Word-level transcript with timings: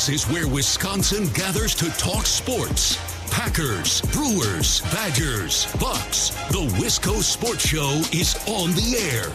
This 0.00 0.24
is 0.24 0.32
where 0.32 0.48
Wisconsin 0.48 1.28
gathers 1.34 1.74
to 1.74 1.90
talk 1.98 2.24
sports. 2.24 2.96
Packers, 3.30 4.00
Brewers, 4.12 4.80
Badgers, 4.80 5.70
Bucks. 5.78 6.30
The 6.48 6.66
Wisco 6.80 7.22
Sports 7.22 7.66
Show 7.66 8.00
is 8.10 8.34
on 8.48 8.70
the 8.70 8.96
air. 9.12 9.28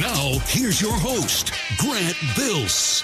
Now, 0.00 0.38
here's 0.46 0.80
your 0.80 0.96
host, 0.96 1.52
Grant 1.76 2.16
Bills. 2.36 3.02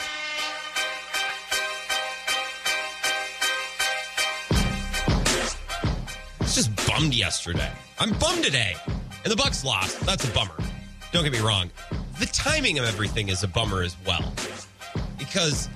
was 6.38 6.54
just 6.54 6.86
bummed 6.86 7.14
yesterday. 7.14 7.72
I'm 7.98 8.12
bummed 8.20 8.44
today. 8.44 8.76
And 9.24 9.32
the 9.32 9.36
Bucks 9.36 9.64
lost. 9.64 9.98
That's 10.02 10.22
a 10.22 10.32
bummer. 10.32 10.54
Don't 11.10 11.24
get 11.24 11.32
me 11.32 11.40
wrong. 11.40 11.68
The 12.20 12.26
timing 12.26 12.78
of 12.78 12.84
everything 12.84 13.28
is 13.28 13.42
a 13.42 13.48
bummer 13.48 13.82
as 13.82 13.96
well. 14.06 14.32
Because 15.18 15.68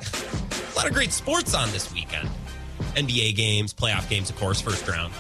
lot 0.83 0.89
of 0.89 0.95
great 0.97 1.13
sports 1.13 1.55
on 1.55 1.71
this 1.71 1.93
weekend. 1.93 2.29
NBA 2.97 3.37
games, 3.37 3.73
playoff 3.73 4.09
games, 4.09 4.31
of 4.31 4.37
course, 4.37 4.61
first 4.61 4.89
round. 4.89 5.15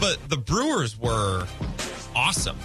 But 0.00 0.16
the 0.30 0.36
Brewers 0.38 0.98
were 0.98 1.46
awesome. 2.16 2.56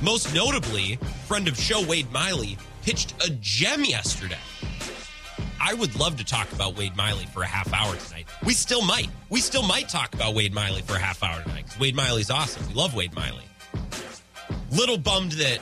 Most 0.00 0.32
notably, 0.32 0.96
friend 1.26 1.48
of 1.48 1.58
show 1.58 1.84
Wade 1.84 2.12
Miley 2.12 2.56
pitched 2.82 3.14
a 3.26 3.30
gem 3.40 3.84
yesterday. 3.84 4.38
I 5.60 5.74
would 5.74 5.98
love 5.98 6.16
to 6.18 6.24
talk 6.24 6.52
about 6.52 6.76
Wade 6.76 6.96
Miley 6.96 7.26
for 7.26 7.42
a 7.42 7.46
half 7.46 7.72
hour 7.74 7.96
tonight. 7.96 8.26
We 8.44 8.54
still 8.54 8.82
might. 8.82 9.08
We 9.28 9.40
still 9.40 9.64
might 9.64 9.88
talk 9.88 10.14
about 10.14 10.34
Wade 10.36 10.54
Miley 10.54 10.82
for 10.82 10.94
a 10.94 11.00
half 11.00 11.20
hour 11.24 11.42
tonight 11.42 11.64
because 11.64 11.80
Wade 11.80 11.96
Miley's 11.96 12.30
awesome. 12.30 12.64
We 12.68 12.74
love 12.74 12.94
Wade 12.94 13.14
Miley. 13.16 13.44
Little 14.70 14.98
bummed 14.98 15.32
that 15.32 15.58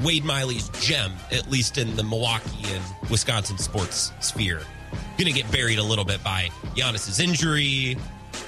Wade 0.00 0.24
Miley's 0.24 0.70
gem, 0.80 1.12
at 1.30 1.50
least 1.50 1.76
in 1.76 1.96
the 1.96 2.02
Milwaukee 2.02 2.64
and 2.64 3.10
Wisconsin 3.10 3.58
sports 3.58 4.12
sphere, 4.20 4.62
going 5.20 5.34
to 5.34 5.38
get 5.38 5.52
buried 5.52 5.78
a 5.78 5.82
little 5.82 6.04
bit 6.04 6.24
by 6.24 6.48
Giannis's 6.74 7.20
injury 7.20 7.94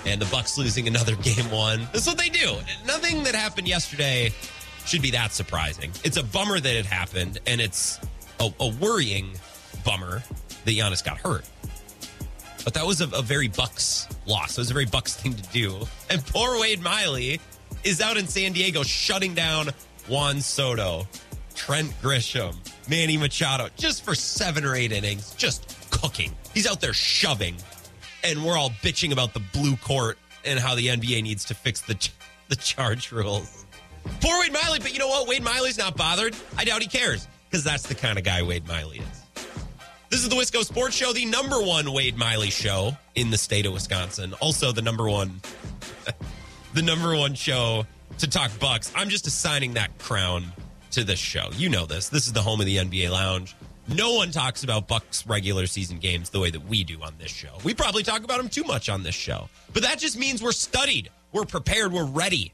and 0.06 0.18
the 0.18 0.24
Bucks 0.26 0.56
losing 0.56 0.88
another 0.88 1.14
game 1.22 1.50
one. 1.50 1.86
That's 1.92 2.06
what 2.06 2.16
they 2.16 2.30
do. 2.30 2.56
Nothing 2.86 3.24
that 3.24 3.34
happened 3.34 3.68
yesterday 3.68 4.32
should 4.86 5.02
be 5.02 5.10
that 5.10 5.32
surprising. 5.32 5.90
It's 6.02 6.16
a 6.16 6.22
bummer 6.22 6.58
that 6.58 6.74
it 6.74 6.86
happened, 6.86 7.40
and 7.46 7.60
it's 7.60 8.00
a, 8.40 8.50
a 8.58 8.68
worrying 8.68 9.32
bummer 9.84 10.22
that 10.64 10.70
Giannis 10.70 11.04
got 11.04 11.18
hurt. 11.18 11.44
But 12.64 12.72
that 12.72 12.86
was 12.86 13.02
a, 13.02 13.08
a 13.08 13.22
very 13.22 13.48
Bucks 13.48 14.08
loss. 14.24 14.56
It 14.56 14.62
was 14.62 14.70
a 14.70 14.74
very 14.74 14.86
Bucks 14.86 15.14
thing 15.14 15.34
to 15.34 15.42
do. 15.50 15.86
And 16.08 16.24
poor 16.24 16.58
Wade 16.58 16.80
Miley 16.80 17.38
is 17.84 18.00
out 18.00 18.16
in 18.16 18.26
San 18.26 18.52
Diego 18.52 18.82
shutting 18.82 19.34
down 19.34 19.68
Juan 20.08 20.40
Soto, 20.40 21.06
Trent 21.54 21.92
Grisham, 22.00 22.56
Manny 22.88 23.18
Machado, 23.18 23.68
just 23.76 24.06
for 24.06 24.14
seven 24.14 24.64
or 24.64 24.74
eight 24.74 24.90
innings, 24.90 25.34
just 25.34 25.76
cooking. 25.90 26.32
He's 26.54 26.66
out 26.66 26.80
there 26.80 26.92
shoving. 26.92 27.56
And 28.24 28.44
we're 28.44 28.56
all 28.56 28.70
bitching 28.70 29.12
about 29.12 29.34
the 29.34 29.40
blue 29.40 29.76
court 29.76 30.18
and 30.44 30.58
how 30.58 30.74
the 30.74 30.86
NBA 30.88 31.22
needs 31.22 31.44
to 31.46 31.54
fix 31.54 31.80
the 31.80 32.10
the 32.48 32.56
charge 32.56 33.12
rules. 33.12 33.64
Poor 34.20 34.38
Wade 34.40 34.52
Miley, 34.52 34.78
but 34.80 34.92
you 34.92 34.98
know 34.98 35.08
what? 35.08 35.28
Wade 35.28 35.42
Miley's 35.42 35.78
not 35.78 35.96
bothered. 35.96 36.36
I 36.56 36.64
doubt 36.64 36.82
he 36.82 36.88
cares 36.88 37.26
because 37.48 37.64
that's 37.64 37.84
the 37.84 37.94
kind 37.94 38.18
of 38.18 38.24
guy 38.24 38.42
Wade 38.42 38.66
Miley 38.66 38.98
is. 38.98 39.44
This 40.10 40.22
is 40.22 40.28
the 40.28 40.36
Wisco 40.36 40.62
Sports 40.62 40.94
Show, 40.94 41.12
the 41.14 41.24
number 41.24 41.62
one 41.62 41.90
Wade 41.92 42.18
Miley 42.18 42.50
show 42.50 42.92
in 43.14 43.30
the 43.30 43.38
state 43.38 43.64
of 43.64 43.72
Wisconsin. 43.72 44.34
Also, 44.40 44.70
the 44.70 44.82
number 44.82 45.08
one, 45.08 45.40
the 46.74 46.82
number 46.82 47.16
one 47.16 47.34
show 47.34 47.86
to 48.18 48.28
talk 48.28 48.50
Bucks. 48.60 48.92
I'm 48.94 49.08
just 49.08 49.26
assigning 49.26 49.74
that 49.74 49.96
crown 49.98 50.52
to 50.90 51.04
this 51.04 51.18
show. 51.18 51.48
You 51.54 51.70
know 51.70 51.86
this. 51.86 52.10
This 52.10 52.26
is 52.26 52.34
the 52.34 52.42
home 52.42 52.60
of 52.60 52.66
the 52.66 52.76
NBA 52.76 53.10
Lounge. 53.10 53.56
No 53.88 54.14
one 54.14 54.30
talks 54.30 54.62
about 54.62 54.86
Bucks 54.86 55.26
regular 55.26 55.66
season 55.66 55.98
games 55.98 56.30
the 56.30 56.38
way 56.38 56.50
that 56.50 56.66
we 56.66 56.84
do 56.84 57.02
on 57.02 57.14
this 57.18 57.30
show. 57.32 57.58
We 57.64 57.74
probably 57.74 58.02
talk 58.02 58.22
about 58.22 58.38
them 58.38 58.48
too 58.48 58.62
much 58.62 58.88
on 58.88 59.02
this 59.02 59.14
show, 59.14 59.48
but 59.72 59.82
that 59.82 59.98
just 59.98 60.16
means 60.16 60.42
we're 60.42 60.52
studied, 60.52 61.10
we're 61.32 61.44
prepared, 61.44 61.92
we're 61.92 62.04
ready 62.04 62.52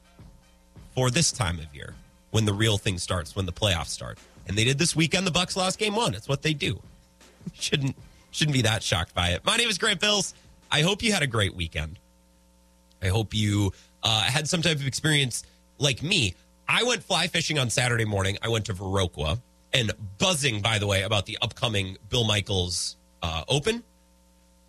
for 0.95 1.11
this 1.11 1.31
time 1.31 1.59
of 1.59 1.75
year 1.75 1.95
when 2.31 2.45
the 2.45 2.53
real 2.53 2.79
thing 2.79 2.99
starts, 2.99 3.37
when 3.37 3.47
the 3.47 3.53
playoffs 3.53 3.89
start. 3.89 4.19
And 4.47 4.57
they 4.57 4.65
did 4.65 4.79
this 4.79 4.97
weekend. 4.97 5.27
The 5.27 5.31
Bucks 5.31 5.57
lost 5.57 5.79
game 5.79 5.95
one. 5.95 6.15
It's 6.15 6.29
what 6.29 6.43
they 6.43 6.55
do. 6.55 6.81
shouldn't 7.55 7.95
shouldn't 8.31 8.55
be 8.55 8.63
that 8.63 8.83
shocked 8.83 9.15
by 9.15 9.31
it. 9.31 9.45
My 9.45 9.57
name 9.57 9.69
is 9.69 9.77
Grant 9.77 10.01
Bills. 10.01 10.35
I 10.71 10.81
hope 10.83 11.03
you 11.03 11.13
had 11.13 11.23
a 11.23 11.27
great 11.27 11.55
weekend. 11.55 11.99
I 13.03 13.09
hope 13.09 13.35
you 13.35 13.73
uh, 14.03 14.23
had 14.23 14.49
some 14.49 14.63
type 14.63 14.77
of 14.77 14.87
experience 14.87 15.45
like 15.79 16.03
me. 16.03 16.35
I 16.67 16.83
went 16.83 17.03
fly 17.03 17.27
fishing 17.27 17.59
on 17.59 17.71
Saturday 17.71 18.05
morning. 18.05 18.39
I 18.43 18.49
went 18.49 18.67
to 18.67 18.75
Viroqua 18.75 19.41
and 19.73 19.93
buzzing, 20.19 20.61
by 20.61 20.79
the 20.79 20.87
way, 20.87 21.03
about 21.03 21.27
the 21.27 21.39
upcoming 21.43 21.99
Bill 22.09 22.25
Michaels 22.25 22.97
uh, 23.23 23.45
Open, 23.49 23.83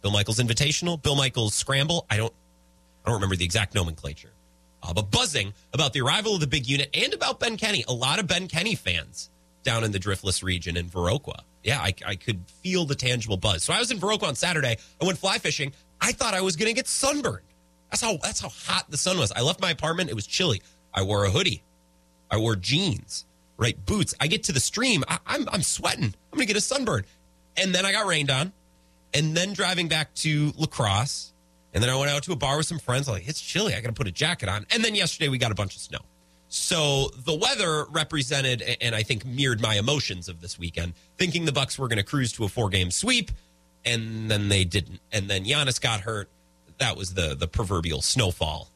Bill 0.01 0.11
Michaels 0.11 0.39
Invitational, 0.39 1.01
Bill 1.01 1.15
Michaels 1.15 1.53
Scramble. 1.53 2.05
I 2.09 2.17
don't, 2.17 2.33
I 3.05 3.09
don't 3.09 3.15
remember 3.15 3.35
the 3.35 3.45
exact 3.45 3.75
nomenclature, 3.75 4.31
uh, 4.83 4.93
but 4.93 5.11
buzzing 5.11 5.53
about 5.73 5.93
the 5.93 6.01
arrival 6.01 6.35
of 6.35 6.41
the 6.41 6.47
big 6.47 6.67
unit 6.67 6.89
and 6.93 7.13
about 7.13 7.39
Ben 7.39 7.57
Kenny. 7.57 7.83
A 7.87 7.93
lot 7.93 8.19
of 8.19 8.27
Ben 8.27 8.47
Kenny 8.47 8.75
fans 8.75 9.29
down 9.63 9.83
in 9.83 9.91
the 9.91 9.99
Driftless 9.99 10.43
region 10.43 10.77
in 10.77 10.89
Viroqua 10.89 11.41
yeah, 11.63 11.79
I, 11.79 11.93
I 12.05 12.15
could 12.15 12.41
feel 12.63 12.85
the 12.85 12.95
tangible 12.95 13.37
buzz. 13.37 13.63
So 13.63 13.73
I 13.73 13.79
was 13.79 13.91
in 13.91 13.99
Viroqua 13.99 14.23
on 14.23 14.35
Saturday. 14.35 14.77
I 15.01 15.05
went 15.05 15.17
fly 15.17 15.37
fishing. 15.37 15.73
I 16.01 16.11
thought 16.11 16.33
I 16.33 16.41
was 16.41 16.55
going 16.55 16.69
to 16.69 16.73
get 16.73 16.87
sunburned. 16.87 17.45
That's 17.91 18.01
how 18.01 18.17
that's 18.17 18.39
how 18.39 18.49
hot 18.49 18.85
the 18.89 18.97
sun 18.97 19.17
was. 19.17 19.31
I 19.31 19.41
left 19.41 19.61
my 19.61 19.71
apartment. 19.71 20.09
It 20.09 20.15
was 20.15 20.27
chilly. 20.27 20.61
I 20.93 21.01
wore 21.01 21.25
a 21.25 21.29
hoodie. 21.29 21.63
I 22.31 22.37
wore 22.37 22.55
jeans, 22.55 23.25
right? 23.59 23.85
Boots. 23.85 24.15
I 24.19 24.25
get 24.27 24.43
to 24.45 24.51
the 24.51 24.59
stream. 24.59 25.03
I, 25.07 25.19
I'm 25.27 25.47
I'm 25.51 25.61
sweating. 25.61 26.05
I'm 26.05 26.37
going 26.37 26.47
to 26.47 26.53
get 26.53 26.57
a 26.57 26.61
sunburn. 26.61 27.03
And 27.57 27.75
then 27.75 27.85
I 27.85 27.91
got 27.91 28.07
rained 28.07 28.31
on. 28.31 28.53
And 29.13 29.35
then 29.35 29.53
driving 29.53 29.87
back 29.87 30.13
to 30.15 30.53
La 30.57 30.65
Crosse. 30.65 31.33
And 31.73 31.83
then 31.83 31.89
I 31.89 31.95
went 31.95 32.09
out 32.09 32.23
to 32.23 32.31
a 32.31 32.35
bar 32.35 32.57
with 32.57 32.65
some 32.65 32.79
friends. 32.79 33.07
I'm 33.07 33.15
like, 33.15 33.27
it's 33.27 33.41
chilly. 33.41 33.75
I 33.75 33.81
got 33.81 33.89
to 33.89 33.93
put 33.93 34.07
a 34.07 34.11
jacket 34.11 34.49
on. 34.49 34.65
And 34.71 34.83
then 34.83 34.95
yesterday 34.95 35.29
we 35.29 35.37
got 35.37 35.51
a 35.51 35.55
bunch 35.55 35.75
of 35.75 35.81
snow. 35.81 35.99
So 36.47 37.09
the 37.25 37.35
weather 37.35 37.85
represented 37.91 38.63
and 38.81 38.95
I 38.95 39.03
think 39.03 39.23
mirrored 39.23 39.61
my 39.61 39.75
emotions 39.75 40.27
of 40.27 40.41
this 40.41 40.57
weekend, 40.57 40.93
thinking 41.17 41.45
the 41.45 41.51
Bucks 41.51 41.77
were 41.77 41.87
going 41.87 41.97
to 41.97 42.03
cruise 42.03 42.31
to 42.33 42.43
a 42.43 42.47
four-game 42.47 42.89
sweep, 42.89 43.29
and 43.85 44.31
then 44.31 44.49
they 44.49 44.63
didn't. 44.63 44.99
And 45.11 45.29
then 45.29 45.45
Giannis 45.45 45.79
got 45.79 46.01
hurt. 46.01 46.27
That 46.79 46.97
was 46.97 47.13
the 47.13 47.35
the 47.35 47.47
proverbial 47.47 48.01
snowfall 48.01 48.69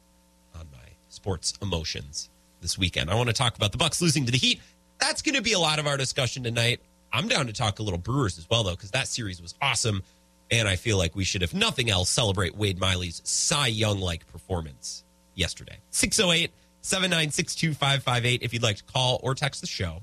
on 0.53 0.67
my 0.71 0.89
sports 1.09 1.53
emotions 1.61 2.29
this 2.61 2.77
weekend. 2.77 3.09
I 3.09 3.15
want 3.15 3.29
to 3.29 3.33
talk 3.33 3.55
about 3.55 3.71
the 3.71 3.77
Bucks 3.77 4.01
losing 4.01 4.25
to 4.25 4.31
the 4.31 4.37
Heat. 4.37 4.61
That's 4.99 5.21
going 5.21 5.35
to 5.35 5.41
be 5.41 5.53
a 5.53 5.59
lot 5.59 5.79
of 5.79 5.87
our 5.87 5.97
discussion 5.97 6.43
tonight. 6.43 6.79
I'm 7.11 7.27
down 7.27 7.47
to 7.47 7.53
talk 7.53 7.79
a 7.79 7.83
little 7.83 7.99
Brewers 7.99 8.37
as 8.37 8.49
well, 8.49 8.63
though, 8.63 8.71
because 8.71 8.91
that 8.91 9.07
series 9.07 9.41
was 9.41 9.55
awesome. 9.61 10.01
And 10.51 10.67
I 10.67 10.75
feel 10.75 10.97
like 10.97 11.15
we 11.15 11.23
should, 11.23 11.43
if 11.43 11.53
nothing 11.53 11.89
else, 11.89 12.09
celebrate 12.09 12.55
Wade 12.55 12.79
Miley's 12.79 13.21
Cy 13.23 13.67
Young 13.67 13.99
like 13.99 14.25
performance 14.27 15.03
yesterday. 15.35 15.77
608- 15.91 16.49
7962558 16.83 18.39
if 18.41 18.53
you'd 18.53 18.61
like 18.61 18.77
to 18.77 18.83
call 18.83 19.19
or 19.23 19.33
text 19.33 19.61
the 19.61 19.67
show. 19.67 20.01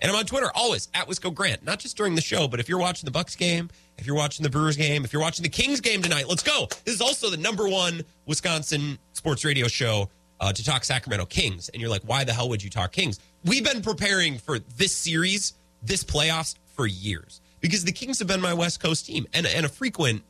And 0.00 0.10
I'm 0.10 0.16
on 0.16 0.26
Twitter 0.26 0.50
always 0.54 0.88
at 0.94 1.08
Wisco 1.08 1.34
Grant, 1.34 1.64
not 1.64 1.80
just 1.80 1.96
during 1.96 2.14
the 2.14 2.20
show, 2.20 2.46
but 2.46 2.60
if 2.60 2.68
you're 2.68 2.78
watching 2.78 3.06
the 3.06 3.10
Bucks 3.10 3.34
game, 3.34 3.68
if 3.96 4.06
you're 4.06 4.14
watching 4.14 4.44
the 4.44 4.50
Brewers 4.50 4.76
game, 4.76 5.04
if 5.04 5.12
you're 5.12 5.22
watching 5.22 5.42
the 5.42 5.48
Kings 5.48 5.80
game 5.80 6.02
tonight, 6.02 6.28
let's 6.28 6.42
go. 6.42 6.68
This 6.84 6.94
is 6.94 7.00
also 7.00 7.30
the 7.30 7.36
number 7.36 7.68
one 7.68 8.02
Wisconsin 8.26 8.98
sports 9.12 9.44
radio 9.44 9.66
show 9.66 10.08
uh, 10.40 10.52
to 10.52 10.64
talk 10.64 10.84
Sacramento 10.84 11.26
Kings. 11.26 11.68
And 11.70 11.80
you're 11.80 11.90
like, 11.90 12.02
why 12.02 12.22
the 12.22 12.32
hell 12.32 12.48
would 12.48 12.62
you 12.62 12.70
talk 12.70 12.92
Kings? 12.92 13.18
We've 13.44 13.64
been 13.64 13.82
preparing 13.82 14.38
for 14.38 14.58
this 14.58 14.94
series, 14.94 15.54
this 15.82 16.04
playoffs 16.04 16.56
for 16.74 16.86
years 16.86 17.40
because 17.60 17.84
the 17.84 17.92
Kings 17.92 18.18
have 18.18 18.28
been 18.28 18.40
my 18.40 18.54
West 18.54 18.80
Coast 18.80 19.06
team 19.06 19.26
and, 19.32 19.46
and 19.46 19.64
a 19.64 19.68
frequent 19.68 20.22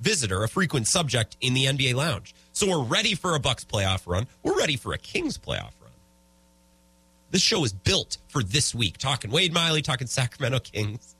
visitor, 0.00 0.42
a 0.42 0.48
frequent 0.48 0.86
subject 0.86 1.36
in 1.40 1.54
the 1.54 1.66
NBA 1.66 1.94
lounge. 1.94 2.34
So 2.52 2.68
we're 2.68 2.84
ready 2.84 3.14
for 3.14 3.34
a 3.34 3.40
Bucks 3.40 3.64
playoff 3.64 4.06
run. 4.06 4.26
We're 4.42 4.56
ready 4.56 4.76
for 4.76 4.92
a 4.92 4.98
Kings 4.98 5.38
playoff 5.38 5.72
run. 5.80 5.92
This 7.30 7.42
show 7.42 7.64
is 7.64 7.72
built 7.72 8.18
for 8.28 8.42
this 8.42 8.74
week. 8.74 8.98
Talking 8.98 9.30
Wade 9.30 9.52
Miley, 9.52 9.82
talking 9.82 10.06
Sacramento 10.06 10.60
Kings, 10.60 11.14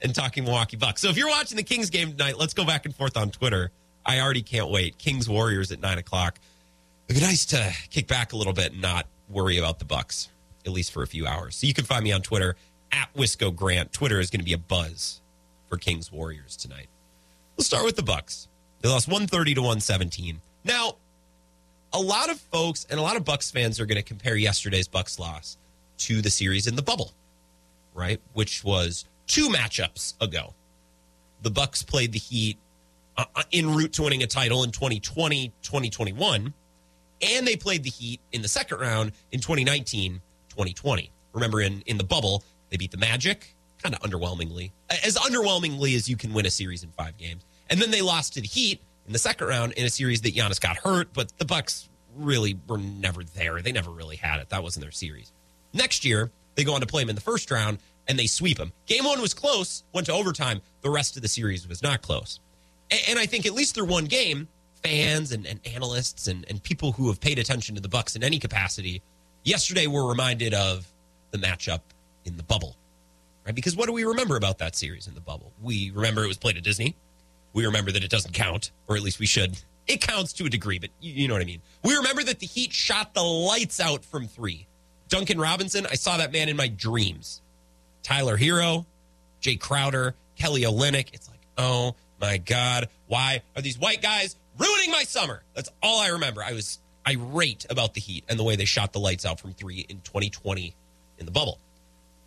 and 0.00 0.14
talking 0.14 0.44
Milwaukee 0.44 0.76
Bucks. 0.76 1.00
So 1.02 1.08
if 1.08 1.16
you're 1.16 1.28
watching 1.28 1.56
the 1.56 1.62
Kings 1.62 1.90
game 1.90 2.12
tonight, 2.12 2.38
let's 2.38 2.54
go 2.54 2.64
back 2.64 2.86
and 2.86 2.94
forth 2.94 3.16
on 3.16 3.30
Twitter. 3.30 3.70
I 4.04 4.20
already 4.20 4.42
can't 4.42 4.70
wait. 4.70 4.98
Kings 4.98 5.28
Warriors 5.28 5.70
at 5.70 5.80
nine 5.80 5.98
o'clock. 5.98 6.38
It'd 7.08 7.20
be 7.20 7.26
nice 7.26 7.44
to 7.46 7.72
kick 7.90 8.06
back 8.08 8.32
a 8.32 8.36
little 8.36 8.52
bit 8.52 8.72
and 8.72 8.80
not 8.80 9.06
worry 9.28 9.58
about 9.58 9.78
the 9.78 9.84
Bucks, 9.84 10.28
at 10.64 10.72
least 10.72 10.92
for 10.92 11.02
a 11.02 11.06
few 11.06 11.26
hours. 11.26 11.56
So 11.56 11.66
you 11.66 11.74
can 11.74 11.84
find 11.84 12.04
me 12.04 12.12
on 12.12 12.22
Twitter 12.22 12.56
at 12.90 13.12
Wisco 13.14 13.54
Grant. 13.54 13.92
Twitter 13.92 14.20
is 14.20 14.30
going 14.30 14.40
to 14.40 14.44
be 14.44 14.52
a 14.52 14.58
buzz 14.58 15.20
for 15.68 15.76
Kings 15.76 16.12
Warriors 16.12 16.56
tonight. 16.56 16.88
We'll 17.56 17.64
start 17.64 17.84
with 17.84 17.96
the 17.96 18.02
Bucks. 18.02 18.48
They 18.80 18.88
lost 18.88 19.08
130 19.08 19.54
to 19.54 19.60
117. 19.60 20.40
Now, 20.64 20.96
a 21.92 22.00
lot 22.00 22.30
of 22.30 22.38
folks 22.38 22.86
and 22.90 22.98
a 22.98 23.02
lot 23.02 23.16
of 23.16 23.24
Bucks 23.24 23.50
fans 23.50 23.78
are 23.78 23.86
going 23.86 23.96
to 23.96 24.02
compare 24.02 24.36
yesterday's 24.36 24.88
Bucks 24.88 25.18
loss 25.18 25.56
to 25.98 26.20
the 26.20 26.30
series 26.30 26.66
in 26.66 26.76
the 26.76 26.82
bubble, 26.82 27.12
right? 27.94 28.20
Which 28.32 28.64
was 28.64 29.04
two 29.26 29.48
matchups 29.48 30.14
ago. 30.20 30.54
The 31.42 31.50
Bucks 31.50 31.82
played 31.82 32.12
the 32.12 32.18
Heat 32.18 32.58
uh, 33.16 33.24
uh 33.34 33.42
en 33.52 33.74
route 33.74 33.92
to 33.94 34.02
winning 34.02 34.22
a 34.22 34.26
title 34.26 34.64
in 34.64 34.70
2020, 34.70 35.52
2021, 35.62 36.54
and 37.20 37.46
they 37.46 37.56
played 37.56 37.82
the 37.82 37.90
Heat 37.90 38.20
in 38.32 38.42
the 38.42 38.48
second 38.48 38.80
round 38.80 39.12
in 39.30 39.40
2019, 39.40 40.20
2020. 40.52 41.10
Remember 41.32 41.60
in 41.60 41.82
in 41.86 41.98
the 41.98 42.04
bubble, 42.04 42.44
they 42.70 42.76
beat 42.76 42.90
the 42.90 42.98
Magic 42.98 43.54
kind 43.82 43.94
of 43.94 44.00
underwhelmingly. 44.02 44.70
As 45.04 45.16
underwhelmingly 45.16 45.96
as 45.96 46.08
you 46.08 46.16
can 46.16 46.32
win 46.32 46.46
a 46.46 46.50
series 46.50 46.84
in 46.84 46.90
5 46.90 47.18
games 47.18 47.44
And 47.68 47.80
then 47.80 47.90
they 47.90 48.02
lost 48.02 48.34
to 48.34 48.40
the 48.40 48.46
Heat 48.46 48.80
in 49.06 49.12
the 49.12 49.18
second 49.18 49.48
round 49.48 49.72
in 49.72 49.84
a 49.84 49.90
series 49.90 50.20
that 50.22 50.34
Giannis 50.34 50.60
got 50.60 50.76
hurt, 50.76 51.12
but 51.12 51.36
the 51.38 51.44
Bucks 51.44 51.88
really 52.16 52.58
were 52.68 52.78
never 52.78 53.24
there. 53.24 53.60
They 53.60 53.72
never 53.72 53.90
really 53.90 54.16
had 54.16 54.40
it. 54.40 54.50
That 54.50 54.62
wasn't 54.62 54.84
their 54.84 54.92
series. 54.92 55.32
Next 55.72 56.04
year, 56.04 56.30
they 56.54 56.64
go 56.64 56.74
on 56.74 56.80
to 56.80 56.86
play 56.86 57.02
him 57.02 57.08
in 57.08 57.14
the 57.14 57.22
first 57.22 57.50
round 57.50 57.78
and 58.06 58.18
they 58.18 58.26
sweep 58.26 58.58
him. 58.58 58.72
Game 58.86 59.04
one 59.04 59.20
was 59.20 59.34
close, 59.34 59.84
went 59.92 60.06
to 60.06 60.12
overtime. 60.12 60.60
The 60.82 60.90
rest 60.90 61.16
of 61.16 61.22
the 61.22 61.28
series 61.28 61.66
was 61.66 61.82
not 61.82 62.02
close. 62.02 62.40
And, 62.90 63.00
and 63.10 63.18
I 63.18 63.26
think 63.26 63.46
at 63.46 63.52
least 63.54 63.74
through 63.74 63.86
one 63.86 64.04
game, 64.04 64.48
fans 64.82 65.32
and, 65.32 65.46
and 65.46 65.60
analysts 65.66 66.26
and, 66.26 66.44
and 66.48 66.62
people 66.62 66.92
who 66.92 67.08
have 67.08 67.20
paid 67.20 67.38
attention 67.38 67.74
to 67.76 67.80
the 67.80 67.88
Bucks 67.88 68.16
in 68.16 68.22
any 68.22 68.38
capacity 68.38 69.02
yesterday 69.44 69.86
we're 69.86 70.08
reminded 70.08 70.54
of 70.54 70.86
the 71.30 71.38
matchup 71.38 71.80
in 72.24 72.36
the 72.36 72.42
bubble. 72.42 72.76
Right? 73.44 73.54
Because 73.54 73.74
what 73.74 73.86
do 73.86 73.92
we 73.92 74.04
remember 74.04 74.36
about 74.36 74.58
that 74.58 74.76
series 74.76 75.08
in 75.08 75.14
the 75.14 75.20
bubble? 75.20 75.52
We 75.60 75.90
remember 75.90 76.22
it 76.22 76.28
was 76.28 76.36
played 76.36 76.56
at 76.56 76.62
Disney. 76.62 76.94
We 77.52 77.66
remember 77.66 77.90
that 77.92 78.04
it 78.04 78.10
doesn't 78.10 78.32
count, 78.32 78.70
or 78.88 78.96
at 78.96 79.02
least 79.02 79.18
we 79.18 79.26
should. 79.26 79.58
It 79.88 80.00
counts 80.00 80.32
to 80.34 80.44
a 80.46 80.48
degree, 80.48 80.78
but 80.78 80.90
you, 81.00 81.26
know 81.26 81.34
what 81.34 81.42
I 81.42 81.46
mean. 81.46 81.60
We 81.82 81.96
remember 81.96 82.22
that 82.22 82.38
the 82.38 82.46
Heat 82.46 82.72
shot 82.72 83.14
the 83.14 83.22
lights 83.22 83.80
out 83.80 84.04
from 84.04 84.28
three. 84.28 84.66
Duncan 85.08 85.40
Robinson, 85.40 85.86
I 85.90 85.94
saw 85.94 86.16
that 86.18 86.32
man 86.32 86.48
in 86.48 86.56
my 86.56 86.68
dreams. 86.68 87.42
Tyler 88.02 88.38
Herro, 88.38 88.86
Jae 89.42 89.58
Crowder, 89.58 90.14
Kelly 90.36 90.62
Olynyk. 90.62 91.12
It's 91.12 91.28
like, 91.28 91.40
oh 91.58 91.96
my 92.20 92.38
God, 92.38 92.88
why 93.08 93.42
are 93.56 93.62
these 93.62 93.78
white 93.78 94.00
guys 94.00 94.36
ruining 94.56 94.92
my 94.92 95.02
summer? 95.02 95.42
That's 95.54 95.68
all 95.82 96.00
I 96.00 96.08
remember. 96.08 96.42
I 96.42 96.52
was 96.52 96.78
irate 97.06 97.66
about 97.70 97.94
the 97.94 98.00
Heat 98.00 98.24
and 98.28 98.38
the 98.38 98.44
way 98.44 98.56
they 98.56 98.64
shot 98.64 98.92
the 98.92 99.00
lights 99.00 99.24
out 99.24 99.40
from 99.40 99.52
three 99.52 99.86
in 99.88 100.00
2020 100.00 100.74
in 101.18 101.26
the 101.26 101.32
bubble. 101.32 101.58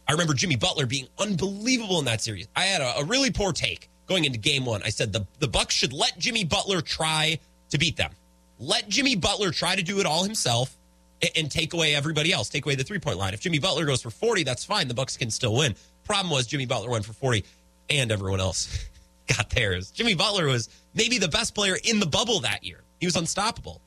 I 0.07 0.11
remember 0.11 0.33
Jimmy 0.33 0.55
Butler 0.55 0.85
being 0.85 1.07
unbelievable 1.17 1.99
in 1.99 2.05
that 2.05 2.21
series. 2.21 2.47
I 2.55 2.63
had 2.63 2.81
a, 2.81 2.99
a 2.99 3.03
really 3.03 3.31
poor 3.31 3.51
take 3.51 3.89
going 4.07 4.25
into 4.25 4.37
game 4.37 4.65
one. 4.65 4.83
I 4.83 4.89
said 4.89 5.13
the, 5.13 5.25
the 5.39 5.47
Bucks 5.47 5.73
should 5.73 5.93
let 5.93 6.17
Jimmy 6.19 6.43
Butler 6.43 6.81
try 6.81 7.39
to 7.69 7.77
beat 7.77 7.97
them. 7.97 8.11
Let 8.59 8.87
Jimmy 8.87 9.15
Butler 9.15 9.51
try 9.51 9.75
to 9.75 9.81
do 9.81 9.99
it 9.99 10.05
all 10.05 10.23
himself 10.23 10.75
and, 11.21 11.31
and 11.35 11.51
take 11.51 11.73
away 11.73 11.95
everybody 11.95 12.31
else. 12.31 12.49
Take 12.49 12.65
away 12.65 12.75
the 12.75 12.83
three 12.83 12.99
point 12.99 13.17
line. 13.17 13.33
If 13.33 13.41
Jimmy 13.41 13.59
Butler 13.59 13.85
goes 13.85 14.01
for 14.01 14.11
40, 14.11 14.43
that's 14.43 14.63
fine. 14.63 14.87
The 14.87 14.93
Bucks 14.93 15.17
can 15.17 15.31
still 15.31 15.55
win. 15.55 15.75
Problem 16.03 16.31
was 16.31 16.45
Jimmy 16.45 16.65
Butler 16.65 16.89
went 16.89 17.05
for 17.05 17.13
40 17.13 17.43
and 17.89 18.11
everyone 18.11 18.39
else 18.39 18.87
got 19.27 19.49
theirs. 19.49 19.91
Jimmy 19.91 20.13
Butler 20.13 20.45
was 20.45 20.69
maybe 20.93 21.17
the 21.17 21.27
best 21.27 21.55
player 21.55 21.77
in 21.83 21.99
the 21.99 22.05
bubble 22.05 22.41
that 22.41 22.63
year. 22.63 22.81
He 22.99 23.07
was 23.07 23.15
unstoppable. 23.15 23.81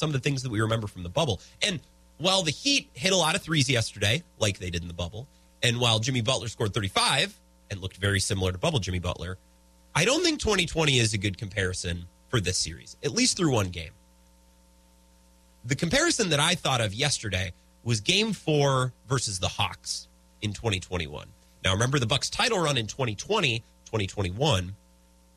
Some 0.00 0.08
of 0.08 0.14
the 0.14 0.20
things 0.20 0.42
that 0.42 0.50
we 0.50 0.62
remember 0.62 0.86
from 0.86 1.02
the 1.02 1.10
bubble. 1.10 1.42
And 1.60 1.78
while 2.16 2.42
the 2.42 2.50
Heat 2.50 2.88
hit 2.94 3.12
a 3.12 3.16
lot 3.16 3.34
of 3.34 3.42
threes 3.42 3.68
yesterday, 3.68 4.22
like 4.38 4.58
they 4.58 4.70
did 4.70 4.80
in 4.80 4.88
the 4.88 4.94
bubble, 4.94 5.28
and 5.62 5.78
while 5.78 5.98
Jimmy 5.98 6.22
Butler 6.22 6.48
scored 6.48 6.72
35 6.72 7.38
and 7.70 7.82
looked 7.82 7.98
very 7.98 8.18
similar 8.18 8.50
to 8.50 8.56
bubble 8.56 8.78
Jimmy 8.78 8.98
Butler, 8.98 9.36
I 9.94 10.06
don't 10.06 10.24
think 10.24 10.40
2020 10.40 10.98
is 10.98 11.12
a 11.12 11.18
good 11.18 11.36
comparison 11.36 12.06
for 12.28 12.40
this 12.40 12.56
series, 12.56 12.96
at 13.04 13.12
least 13.12 13.36
through 13.36 13.52
one 13.52 13.68
game. 13.68 13.90
The 15.66 15.76
comparison 15.76 16.30
that 16.30 16.40
I 16.40 16.54
thought 16.54 16.80
of 16.80 16.94
yesterday 16.94 17.52
was 17.84 18.00
game 18.00 18.32
four 18.32 18.94
versus 19.06 19.38
the 19.38 19.48
Hawks 19.48 20.08
in 20.40 20.54
2021. 20.54 21.26
Now, 21.62 21.74
remember 21.74 21.98
the 21.98 22.06
Bucks 22.06 22.30
title 22.30 22.58
run 22.58 22.78
in 22.78 22.86
2020, 22.86 23.58
2021 23.84 24.74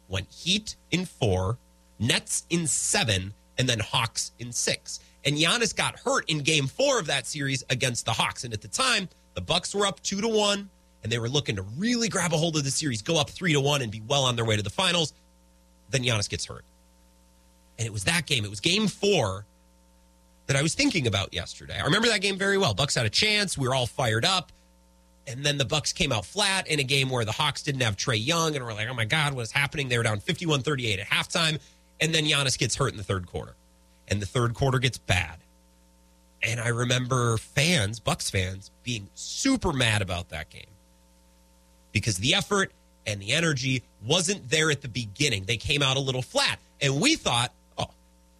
went 0.08 0.32
Heat 0.32 0.78
in 0.90 1.06
four, 1.06 1.58
Nets 2.00 2.46
in 2.50 2.68
seven, 2.68 3.34
and 3.58 3.68
then 3.68 3.80
Hawks 3.80 4.32
in 4.40 4.52
six. 4.52 5.00
And 5.26 5.38
Giannis 5.38 5.76
got 5.76 6.00
hurt 6.00 6.30
in 6.30 6.40
game 6.40 6.68
four 6.68 7.00
of 7.00 7.08
that 7.08 7.26
series 7.26 7.64
against 7.70 8.06
the 8.06 8.12
Hawks. 8.12 8.44
And 8.44 8.54
at 8.54 8.62
the 8.62 8.68
time, 8.68 9.08
the 9.36 9.42
Bucks 9.42 9.74
were 9.74 9.86
up 9.86 10.02
two 10.02 10.22
to 10.22 10.28
one, 10.28 10.70
and 11.02 11.12
they 11.12 11.18
were 11.18 11.30
looking 11.30 11.56
to 11.56 11.62
really 11.78 12.10
grab 12.10 12.34
a 12.34 12.38
hold 12.38 12.58
of 12.58 12.64
the 12.64 12.72
series, 12.72 13.02
go 13.02 13.18
up 13.20 13.30
three 13.30 13.54
to 13.54 13.62
one, 13.62 13.82
and 13.82 13.92
be 13.92 14.02
well 14.08 14.26
on 14.26 14.36
their 14.36 14.46
way 14.46 14.56
to 14.56 14.64
the 14.64 14.70
finals. 14.70 15.14
Then 15.90 16.04
Giannis 16.04 16.30
gets 16.30 16.46
hurt. 16.46 16.66
And 17.78 17.86
it 17.86 17.94
was 17.94 18.04
that 18.04 18.26
game. 18.26 18.46
It 18.46 18.50
was 18.50 18.60
game 18.60 18.88
four 18.88 19.46
that 20.48 20.56
I 20.56 20.62
was 20.62 20.76
thinking 20.76 21.08
about 21.08 21.34
yesterday. 21.34 21.80
I 21.80 21.84
remember 21.84 22.08
that 22.10 22.22
game 22.22 22.38
very 22.38 22.58
well. 22.58 22.74
Bucks 22.74 22.96
had 22.96 23.06
a 23.06 23.10
chance. 23.10 23.58
We 23.58 23.68
were 23.68 23.76
all 23.76 23.88
fired 23.88 24.26
up. 24.26 24.52
And 25.26 25.46
then 25.46 25.58
the 25.58 25.66
Bucks 25.66 25.94
came 25.94 26.12
out 26.12 26.26
flat 26.26 26.68
in 26.68 26.80
a 26.80 26.84
game 26.84 27.10
where 27.10 27.24
the 27.24 27.32
Hawks 27.32 27.64
didn't 27.64 27.82
have 27.82 27.96
Trae 27.96 28.24
Young, 28.24 28.56
and 28.56 28.66
we're 28.66 28.74
like, 28.74 28.90
oh 28.90 28.94
my 28.94 29.06
God, 29.06 29.34
what 29.34 29.44
is 29.44 29.52
happening? 29.52 29.88
They 29.88 29.98
were 29.98 30.04
down 30.04 30.20
51 30.20 30.62
38 30.62 31.00
at 31.00 31.08
halftime. 31.08 31.60
And 32.02 32.14
then 32.14 32.26
Giannis 32.26 32.58
gets 32.58 32.76
hurt 32.76 32.92
in 32.92 32.98
the 32.98 33.04
third 33.04 33.28
quarter 33.28 33.56
and 34.08 34.22
the 34.22 34.26
third 34.26 34.54
quarter 34.54 34.80
gets 34.80 34.98
bad. 34.98 35.38
And 36.42 36.60
I 36.60 36.70
remember 36.70 37.38
fans, 37.38 38.00
Bucks 38.00 38.30
fans, 38.30 38.70
being 38.84 39.08
super 39.14 39.72
mad 39.72 40.02
about 40.02 40.30
that 40.30 40.50
game 40.50 40.66
because 41.94 42.18
the 42.18 42.34
effort 42.34 42.72
and 43.06 43.22
the 43.22 43.32
energy 43.32 43.84
wasn't 44.06 44.50
there 44.50 44.70
at 44.70 44.82
the 44.82 44.90
beginning. 44.90 45.46
They 45.46 45.58
came 45.58 45.82
out 45.82 45.96
a 45.96 46.02
little 46.02 46.22
flat. 46.22 46.60
And 46.82 47.00
we 47.00 47.16
thought, 47.16 47.54
oh, 47.78 47.88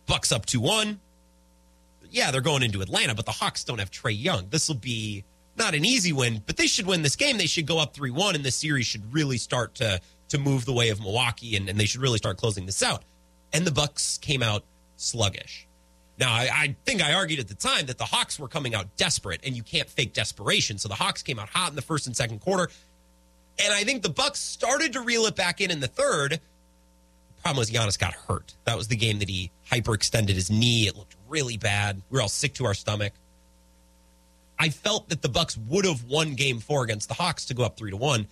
Bucks 0.06 0.32
up 0.32 0.46
2 0.46 0.60
1. 0.60 1.00
Yeah, 2.12 2.32
they're 2.32 2.42
going 2.42 2.62
into 2.64 2.82
Atlanta, 2.82 3.16
but 3.16 3.26
the 3.26 3.32
Hawks 3.32 3.64
don't 3.64 3.80
have 3.80 3.90
Trae 3.90 4.22
Young. 4.22 4.48
This 4.50 4.68
will 4.68 4.76
be 4.76 5.24
not 5.56 5.74
an 5.74 5.86
easy 5.86 6.12
win, 6.12 6.42
but 6.46 6.58
they 6.58 6.68
should 6.68 6.86
win 6.86 7.02
this 7.02 7.16
game. 7.16 7.38
They 7.38 7.48
should 7.48 7.66
go 7.66 7.80
up 7.80 7.94
3 7.94 8.12
1, 8.12 8.36
and 8.36 8.44
this 8.44 8.56
series 8.56 8.86
should 8.86 9.14
really 9.14 9.38
start 9.38 9.76
to, 9.76 10.02
to 10.30 10.38
move 10.38 10.66
the 10.66 10.74
way 10.74 10.90
of 10.90 11.00
Milwaukee, 11.00 11.56
and, 11.56 11.70
and 11.70 11.80
they 11.80 11.86
should 11.86 12.02
really 12.02 12.18
start 12.18 12.38
closing 12.38 12.66
this 12.66 12.84
out. 12.84 13.04
And 13.54 13.66
the 13.66 13.72
Bucks 13.72 14.18
came 14.18 14.42
out 14.42 14.64
sluggish. 14.98 15.68
Now, 16.20 16.32
I, 16.32 16.50
I, 16.54 16.76
think 16.86 17.04
I 17.04 17.14
argued 17.14 17.40
at 17.40 17.48
the 17.48 17.56
time 17.56 17.88
that 17.88 17.98
the 17.98 18.06
Hawks 18.06 18.40
were 18.40 18.48
coming 18.48 18.76
out 18.76 18.96
desperate, 18.98 19.42
and 19.44 19.56
you 19.56 19.64
can't 19.64 19.90
fake 19.90 20.14
desperation. 20.14 20.78
So 20.78 20.88
the 20.88 20.96
Hawks 20.96 21.24
came 21.24 21.40
out 21.40 21.50
hot 21.50 21.70
in 21.70 21.76
the 21.76 21.82
first 21.82 22.08
and 22.08 22.16
second 22.16 22.40
quarter, 22.40 22.70
and 23.60 23.74
I 23.74 23.84
think 23.84 24.04
the 24.04 24.10
Bucks 24.10 24.40
started 24.40 24.94
to 24.94 25.02
reel 25.02 25.26
it 25.26 25.36
back 25.36 25.60
in 25.60 25.72
in 25.72 25.80
the 25.80 25.88
third. 25.88 26.34
The 26.34 27.42
problem 27.42 27.58
was 27.58 27.72
Giannis 27.72 27.98
got 27.98 28.14
hurt. 28.14 28.54
That 28.66 28.78
was 28.78 28.88
the 28.88 28.96
game 28.96 29.20
that 29.20 29.30
he 29.30 29.52
hyperextended 29.72 30.30
his 30.30 30.50
knee. 30.52 30.88
It 30.88 30.96
looked 30.96 31.16
really 31.28 31.58
bad. 31.58 32.02
We 32.10 32.18
were 32.18 32.22
all 32.22 32.30
sick 32.30 32.54
to 32.56 32.66
our 32.66 32.74
stomach. 32.74 33.14
I 34.60 34.70
felt 34.70 35.10
that 35.10 35.22
the 35.22 35.30
Bucks 35.30 35.58
would 35.58 35.84
have 35.84 36.04
won 36.06 36.36
Game 36.36 36.60
Four 36.60 36.84
against 36.84 37.08
the 37.08 37.16
Hawks 37.16 37.46
to 37.46 37.54
go 37.54 37.64
up 37.64 37.76
three 37.76 37.92
to 37.92 37.98
one, 37.98 38.28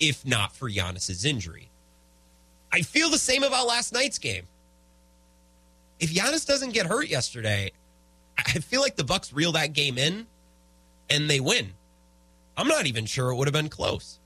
if 0.00 0.24
not 0.26 0.56
for 0.56 0.70
Giannis's 0.70 1.24
injury. 1.24 1.70
I 2.72 2.80
feel 2.80 3.10
the 3.10 3.18
same 3.18 3.44
about 3.44 3.66
last 3.66 3.92
night's 3.92 4.18
game 4.18 4.46
if 5.98 6.12
Giannis 6.12 6.46
doesn't 6.46 6.72
get 6.72 6.86
hurt 6.86 7.08
yesterday, 7.08 7.72
I 8.38 8.42
feel 8.42 8.80
like 8.80 8.96
the 8.96 9.04
Bucks 9.04 9.32
reel 9.32 9.52
that 9.52 9.72
game 9.72 9.98
in 9.98 10.26
and 11.08 11.28
they 11.30 11.40
win. 11.40 11.72
I'm 12.56 12.68
not 12.68 12.86
even 12.86 13.06
sure 13.06 13.30
it 13.30 13.36
would 13.36 13.46
have 13.46 13.52
been 13.54 13.68
close. 13.68 14.18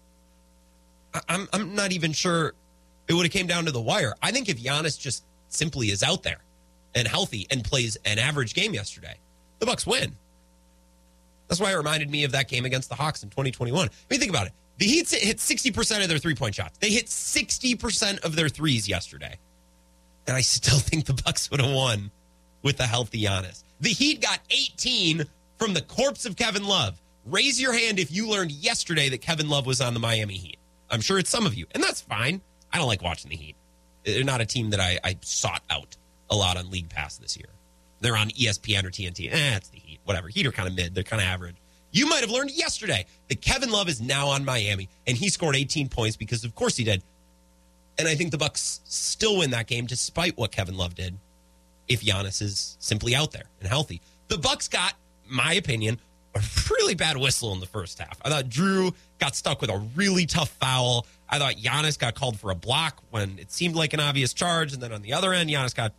I'm 1.29 1.49
I'm 1.53 1.75
not 1.75 1.93
even 1.93 2.13
sure 2.13 2.55
it 3.09 3.15
would 3.15 3.25
have 3.25 3.33
came 3.33 3.47
down 3.49 3.65
to 3.65 3.73
the 3.73 3.81
wire. 3.81 4.15
I 4.23 4.31
think 4.31 4.49
if 4.49 4.63
Giannis 4.63 4.99
just 4.99 5.25
simply 5.49 5.89
is 5.89 6.03
out 6.03 6.23
there 6.23 6.39
and 6.95 7.09
healthy 7.09 7.47
and 7.51 7.65
plays 7.65 7.97
an 8.05 8.19
average 8.19 8.55
game 8.55 8.73
yesterday, 8.73 9.17
the 9.59 9.67
Bucks 9.67 9.87
win. 9.87 10.17
That's 11.49 11.61
why 11.61 11.73
it 11.73 11.77
reminded 11.77 12.09
me 12.09 12.23
of 12.23 12.31
that 12.33 12.47
game 12.47 12.65
against 12.65 12.89
the 12.89 12.95
Hawks 12.95 13.25
in 13.25 13.31
2021. 13.31 13.89
I 13.89 13.91
mean, 14.09 14.21
think 14.21 14.31
about 14.31 14.47
it. 14.47 14.53
The 14.79 14.87
Heat 14.87 15.11
hit 15.11 15.39
60% 15.39 16.03
of 16.03 16.09
their 16.09 16.19
three 16.19 16.37
point 16.37 16.55
shots. 16.55 16.79
They 16.79 16.91
hit 16.91 17.07
60% 17.07 18.21
of 18.21 18.37
their 18.37 18.49
threes 18.49 18.89
yesterday 18.89 19.37
and 20.27 20.37
I 20.37 20.41
still 20.41 20.79
think 20.79 21.07
the 21.07 21.21
Bucks 21.25 21.51
would 21.51 21.61
have 21.61 21.73
won 21.73 22.11
with 22.63 22.81
a 22.81 22.87
healthy 22.87 23.23
Giannis. 23.25 23.65
The 23.81 23.91
Heat 23.91 24.21
got 24.21 24.41
18 24.51 25.25
from 25.59 25.75
the 25.75 25.83
corpse 25.83 26.27
of 26.27 26.37
Kevin 26.37 26.65
Love. 26.65 27.01
Raise 27.27 27.61
your 27.61 27.73
hand 27.73 27.99
if 27.99 28.11
you 28.11 28.29
learned 28.29 28.51
yesterday 28.51 29.09
that 29.11 29.21
Kevin 29.21 29.49
Love 29.49 29.67
was 29.67 29.81
on 29.81 29.95
the 29.95 30.01
Miami 30.01 30.35
Heat. 30.35 30.59
I'm 30.91 31.01
sure 31.01 31.19
it's 31.19 31.31
some 31.31 31.47
of 31.47 31.55
you, 31.55 31.67
and 31.73 31.83
that's 31.83 32.01
fine. 32.01 32.41
I 32.73 32.79
don't 32.79 32.87
like 32.87 33.03
watching 33.03 33.31
the 33.31 33.37
Heat. 33.37 33.57
They're 34.05 34.25
not 34.25 34.41
a 34.41 34.47
team 34.47 34.71
that 34.71 34.81
I, 34.81 34.99
I 35.05 35.17
sought 35.23 35.63
out 35.71 35.97
a 36.31 36.37
lot 36.37 36.57
on 36.57 36.71
League 36.71 36.89
Pass 36.89 37.19
this 37.19 37.37
year. 37.37 37.49
They're 38.01 38.17
on 38.17 38.31
ESPN 38.31 38.85
or 38.85 38.91
TNT. 38.91 39.31
Eh, 39.31 39.57
it's 39.57 39.69
the 39.69 39.79
Heat. 39.79 40.01
Whatever. 40.05 40.29
Heat 40.29 40.47
are 40.47 40.53
kind 40.53 40.69
of 40.69 40.75
mid. 40.75 40.95
They're 40.95 41.05
kind 41.05 41.21
of 41.21 41.29
average. 41.29 41.57
You 41.93 42.09
might 42.09 42.21
have 42.21 42.31
learned 42.31 42.53
yesterday 42.53 43.05
that 43.29 43.41
Kevin 43.43 43.71
Love 43.71 43.89
is 43.89 44.01
now 44.01 44.29
on 44.29 44.45
Miami, 44.45 44.89
and 45.07 45.17
he 45.17 45.29
scored 45.29 45.57
18 45.57 45.89
points 45.89 46.17
because, 46.17 46.45
of 46.45 46.55
course, 46.55 46.77
he 46.77 46.85
did. 46.85 47.03
And 47.99 48.09
I 48.09 48.15
think 48.15 48.31
the 48.31 48.39
Bucks 48.39 48.81
still 48.85 49.39
win 49.39 49.51
that 49.51 49.67
game 49.67 49.87
despite 49.87 50.37
what 50.37 50.53
Kevin 50.53 50.77
Love 50.77 50.95
did 50.95 51.19
if 51.89 52.03
Giannis 52.03 52.41
is 52.41 52.77
simply 52.81 53.15
out 53.15 53.33
there 53.33 53.45
and 53.59 53.69
healthy. 53.69 54.01
The 54.29 54.39
Bucks 54.39 54.69
got, 54.69 54.95
my 55.29 55.55
opinion, 55.55 55.99
a 56.35 56.41
really 56.71 56.95
bad 56.95 57.17
whistle 57.17 57.53
in 57.53 57.61
the 57.61 57.67
first 57.67 57.99
half. 57.99 58.19
I 58.25 58.31
thought 58.31 58.45
Jrue 58.45 58.95
got 59.19 59.35
stuck 59.35 59.61
with 59.61 59.71
a 59.71 59.79
really 59.97 60.25
tough 60.25 60.51
foul. 60.51 61.07
I 61.29 61.39
thought 61.39 61.57
Giannis 61.57 61.99
got 61.99 62.15
called 62.15 62.39
for 62.39 62.51
a 62.51 62.55
block 62.55 63.03
when 63.11 63.39
it 63.39 63.51
seemed 63.51 63.75
like 63.75 63.93
an 63.93 64.01
obvious 64.01 64.33
charge. 64.33 64.73
And 64.73 64.83
then 64.83 64.93
on 64.93 65.03
the 65.03 65.13
other 65.13 65.33
end, 65.33 65.51
Giannis 65.51 65.75
got 65.75 65.93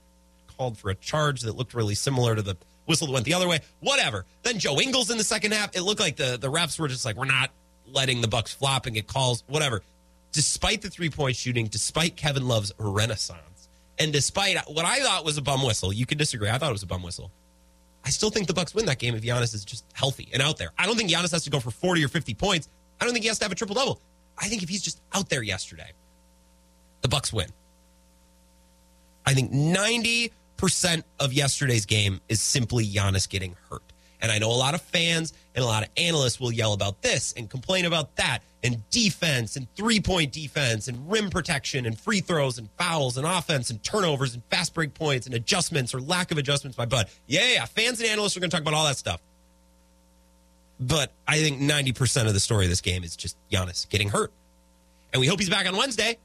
called 0.57 0.77
for 0.77 0.89
a 0.89 0.95
charge 0.95 1.41
that 1.41 1.55
looked 1.55 1.73
really 1.73 1.95
similar 1.95 2.35
to 2.35 2.41
the 2.41 2.55
whistle 2.85 3.07
that 3.07 3.13
went 3.13 3.25
the 3.25 3.33
other 3.33 3.47
way. 3.47 3.59
Whatever. 3.81 4.25
Then 4.43 4.57
Joe 4.57 4.79
Ingles 4.79 5.11
in 5.11 5.17
the 5.17 5.23
second 5.23 5.51
half, 5.51 5.75
it 5.75 5.81
looked 5.81 5.99
like 5.99 6.15
the, 6.15 6.37
the 6.39 6.49
refs 6.49 6.79
were 6.79 6.87
just 6.87 7.05
like, 7.05 7.17
we're 7.17 7.25
not 7.25 7.51
letting 7.85 8.21
the 8.21 8.27
Bucks 8.27 8.53
flop 8.53 8.85
and 8.85 8.95
get 8.95 9.07
calls, 9.07 9.43
whatever 9.47 9.81
despite 10.31 10.81
the 10.81 10.89
three 10.89 11.09
point 11.09 11.35
shooting, 11.35 11.67
despite 11.67 12.15
Kevin 12.15 12.47
Love's 12.47 12.71
renaissance, 12.77 13.69
and 13.99 14.11
despite 14.11 14.57
what 14.69 14.85
I 14.85 14.99
thought 14.99 15.25
was 15.25 15.37
a 15.37 15.41
bum 15.41 15.63
whistle, 15.63 15.93
you 15.93 16.05
can 16.05 16.17
disagree. 16.17 16.49
I 16.49 16.57
thought 16.57 16.69
it 16.69 16.73
was 16.73 16.83
a 16.83 16.87
bum 16.87 17.03
whistle. 17.03 17.31
I 18.03 18.09
still 18.09 18.31
think 18.31 18.47
the 18.47 18.53
Bucks 18.53 18.73
win 18.73 18.85
that 18.87 18.97
game 18.97 19.13
if 19.13 19.21
Giannis 19.21 19.53
is 19.53 19.63
just 19.63 19.85
healthy 19.93 20.29
and 20.33 20.41
out 20.41 20.57
there. 20.57 20.71
I 20.77 20.87
don't 20.87 20.97
think 20.97 21.11
Giannis 21.11 21.31
has 21.31 21.43
to 21.43 21.49
go 21.49 21.59
for 21.59 21.69
40 21.69 22.03
or 22.03 22.07
50 22.07 22.33
points. 22.33 22.67
I 22.99 23.05
don't 23.05 23.13
think 23.13 23.23
he 23.23 23.27
has 23.27 23.37
to 23.39 23.45
have 23.45 23.51
a 23.51 23.55
triple 23.55 23.75
double. 23.75 24.01
I 24.37 24.47
think 24.47 24.63
if 24.63 24.69
he's 24.69 24.81
just 24.81 24.99
out 25.13 25.29
there 25.29 25.43
yesterday, 25.43 25.91
The 27.01 27.07
Bucks 27.07 27.31
win. 27.31 27.49
I 29.25 29.35
think 29.35 29.51
90% 29.51 30.31
of 31.19 31.31
yesterday's 31.31 31.85
game 31.85 32.21
is 32.27 32.41
simply 32.41 32.87
Giannis 32.87 33.29
getting 33.29 33.55
hurt. 33.69 33.83
And 34.21 34.31
I 34.31 34.37
know 34.37 34.51
a 34.51 34.53
lot 34.53 34.73
of 34.73 34.81
fans 34.81 35.33
and 35.55 35.63
a 35.63 35.67
lot 35.67 35.83
of 35.83 35.89
analysts 35.97 36.39
will 36.39 36.51
yell 36.51 36.73
about 36.73 37.01
this 37.01 37.33
and 37.35 37.49
complain 37.49 37.85
about 37.85 38.15
that 38.17 38.39
and 38.63 38.87
defense 38.89 39.55
and 39.55 39.67
three 39.75 39.99
point 39.99 40.31
defense 40.31 40.87
and 40.87 41.11
rim 41.11 41.29
protection 41.29 41.85
and 41.85 41.99
free 41.99 42.19
throws 42.19 42.57
and 42.57 42.69
fouls 42.77 43.17
and 43.17 43.25
offense 43.25 43.69
and 43.69 43.83
turnovers 43.83 44.33
and 44.33 44.43
fast 44.45 44.73
break 44.73 44.93
points 44.93 45.25
and 45.25 45.35
adjustments 45.35 45.93
or 45.93 46.01
lack 46.01 46.31
of 46.31 46.37
adjustments 46.37 46.77
by 46.77 46.85
Bud. 46.85 47.07
Yeah, 47.27 47.47
yeah, 47.53 47.65
fans 47.65 47.99
and 47.99 48.09
analysts 48.09 48.37
are 48.37 48.39
going 48.39 48.49
to 48.49 48.55
talk 48.55 48.61
about 48.61 48.73
all 48.73 48.85
that 48.85 48.97
stuff. 48.97 49.21
But 50.79 51.11
I 51.27 51.37
think 51.37 51.61
90% 51.61 52.27
of 52.27 52.33
the 52.33 52.39
story 52.39 52.65
of 52.65 52.71
this 52.71 52.81
game 52.81 53.03
is 53.03 53.15
just 53.15 53.37
Giannis 53.51 53.87
getting 53.87 54.09
hurt. 54.09 54.31
And 55.13 55.19
we 55.19 55.27
hope 55.27 55.39
he's 55.39 55.49
back 55.49 55.67
on 55.67 55.75
Wednesday. 55.75 56.17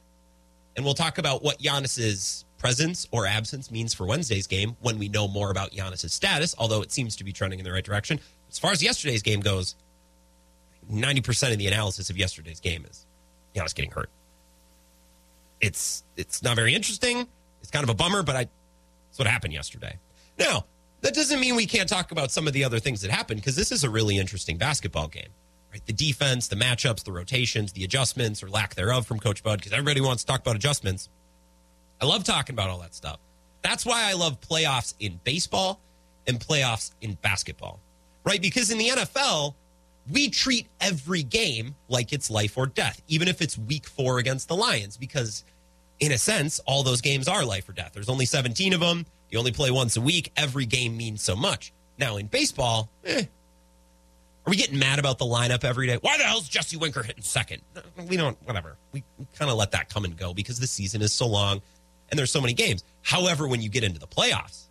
And 0.74 0.84
we'll 0.84 0.94
talk 0.94 1.18
about 1.18 1.42
what 1.42 1.58
Giannis's 1.58 2.45
presence 2.58 3.06
or 3.10 3.26
absence 3.26 3.70
means 3.70 3.94
for 3.94 4.06
Wednesday's 4.06 4.46
game 4.46 4.76
when 4.80 4.98
we 4.98 5.08
know 5.08 5.28
more 5.28 5.50
about 5.50 5.72
Giannis's 5.72 6.12
status, 6.12 6.54
although 6.58 6.82
it 6.82 6.92
seems 6.92 7.16
to 7.16 7.24
be 7.24 7.32
trending 7.32 7.58
in 7.58 7.64
the 7.64 7.72
right 7.72 7.84
direction. 7.84 8.20
As 8.48 8.58
far 8.58 8.72
as 8.72 8.82
yesterday's 8.82 9.22
game 9.22 9.40
goes, 9.40 9.74
90% 10.90 11.52
of 11.52 11.58
the 11.58 11.66
analysis 11.66 12.10
of 12.10 12.16
yesterday's 12.16 12.60
game 12.60 12.84
is 12.88 13.06
Giannis 13.54 13.74
getting 13.74 13.90
hurt. 13.90 14.10
It's 15.60 16.04
it's 16.16 16.42
not 16.42 16.56
very 16.56 16.74
interesting. 16.74 17.26
It's 17.62 17.70
kind 17.70 17.82
of 17.82 17.88
a 17.88 17.94
bummer, 17.94 18.22
but 18.22 18.36
I 18.36 18.48
that's 19.08 19.18
what 19.18 19.26
happened 19.26 19.54
yesterday. 19.54 19.98
Now, 20.38 20.66
that 21.00 21.14
doesn't 21.14 21.40
mean 21.40 21.56
we 21.56 21.66
can't 21.66 21.88
talk 21.88 22.12
about 22.12 22.30
some 22.30 22.46
of 22.46 22.52
the 22.52 22.64
other 22.64 22.78
things 22.78 23.00
that 23.00 23.10
happened 23.10 23.40
because 23.40 23.56
this 23.56 23.72
is 23.72 23.84
a 23.84 23.90
really 23.90 24.18
interesting 24.18 24.58
basketball 24.58 25.08
game. 25.08 25.28
Right? 25.72 25.84
The 25.86 25.92
defense, 25.92 26.48
the 26.48 26.56
matchups, 26.56 27.04
the 27.04 27.12
rotations, 27.12 27.72
the 27.72 27.84
adjustments 27.84 28.42
or 28.42 28.48
lack 28.50 28.74
thereof 28.74 29.06
from 29.06 29.18
Coach 29.18 29.42
Bud, 29.42 29.58
because 29.58 29.72
everybody 29.72 30.00
wants 30.00 30.24
to 30.24 30.26
talk 30.26 30.40
about 30.40 30.56
adjustments. 30.56 31.08
I 32.00 32.06
love 32.06 32.24
talking 32.24 32.54
about 32.54 32.70
all 32.70 32.78
that 32.80 32.94
stuff. 32.94 33.18
That's 33.62 33.84
why 33.84 34.08
I 34.08 34.12
love 34.12 34.40
playoffs 34.40 34.94
in 35.00 35.20
baseball 35.24 35.80
and 36.26 36.38
playoffs 36.38 36.92
in 37.00 37.14
basketball. 37.14 37.80
Right? 38.24 38.40
Because 38.40 38.70
in 38.70 38.78
the 38.78 38.88
NFL, 38.88 39.54
we 40.10 40.28
treat 40.28 40.68
every 40.80 41.22
game 41.22 41.74
like 41.88 42.12
it's 42.12 42.30
life 42.30 42.56
or 42.56 42.66
death, 42.66 43.00
even 43.08 43.28
if 43.28 43.40
it's 43.40 43.56
week 43.58 43.86
four 43.86 44.18
against 44.18 44.48
the 44.48 44.56
Lions, 44.56 44.96
because 44.96 45.44
in 46.00 46.12
a 46.12 46.18
sense, 46.18 46.60
all 46.60 46.82
those 46.82 47.00
games 47.00 47.28
are 47.28 47.44
life 47.44 47.68
or 47.68 47.72
death. 47.72 47.92
There's 47.94 48.08
only 48.08 48.26
17 48.26 48.72
of 48.72 48.80
them. 48.80 49.06
You 49.30 49.38
only 49.38 49.52
play 49.52 49.70
once 49.70 49.96
a 49.96 50.00
week. 50.00 50.32
Every 50.36 50.66
game 50.66 50.96
means 50.96 51.22
so 51.22 51.34
much. 51.34 51.72
Now, 51.98 52.18
in 52.18 52.26
baseball, 52.26 52.90
eh, 53.04 53.22
are 53.22 54.50
we 54.50 54.56
getting 54.56 54.78
mad 54.78 54.98
about 54.98 55.18
the 55.18 55.24
lineup 55.24 55.64
every 55.64 55.86
day? 55.86 55.98
Why 56.00 56.18
the 56.18 56.24
hell's 56.24 56.48
Jesse 56.48 56.76
Winker 56.76 57.02
hitting 57.02 57.22
second? 57.22 57.62
We 58.08 58.16
don't, 58.16 58.38
whatever. 58.44 58.76
We, 58.92 59.02
we 59.18 59.26
kind 59.36 59.50
of 59.50 59.56
let 59.56 59.72
that 59.72 59.88
come 59.88 60.04
and 60.04 60.16
go 60.16 60.32
because 60.34 60.60
the 60.60 60.66
season 60.68 61.02
is 61.02 61.12
so 61.12 61.26
long 61.26 61.62
and 62.10 62.18
there's 62.18 62.30
so 62.30 62.40
many 62.40 62.52
games. 62.52 62.84
However, 63.02 63.46
when 63.48 63.62
you 63.62 63.68
get 63.68 63.84
into 63.84 64.00
the 64.00 64.06
playoffs, 64.06 64.64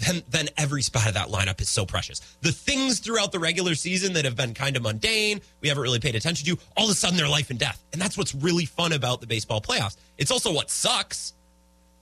then 0.00 0.22
then 0.30 0.48
every 0.56 0.82
spot 0.82 1.06
of 1.08 1.14
that 1.14 1.28
lineup 1.28 1.60
is 1.60 1.68
so 1.68 1.84
precious. 1.84 2.20
The 2.40 2.52
things 2.52 3.00
throughout 3.00 3.32
the 3.32 3.38
regular 3.38 3.74
season 3.74 4.14
that 4.14 4.24
have 4.24 4.36
been 4.36 4.54
kind 4.54 4.76
of 4.76 4.82
mundane, 4.82 5.40
we 5.60 5.68
haven't 5.68 5.82
really 5.82 6.00
paid 6.00 6.14
attention 6.14 6.46
to, 6.46 6.62
all 6.76 6.84
of 6.84 6.90
a 6.90 6.94
sudden 6.94 7.16
they're 7.16 7.28
life 7.28 7.50
and 7.50 7.58
death. 7.58 7.82
And 7.92 8.00
that's 8.00 8.16
what's 8.16 8.34
really 8.34 8.64
fun 8.64 8.92
about 8.92 9.20
the 9.20 9.26
baseball 9.26 9.60
playoffs. 9.60 9.96
It's 10.16 10.30
also 10.30 10.52
what 10.52 10.70
sucks 10.70 11.34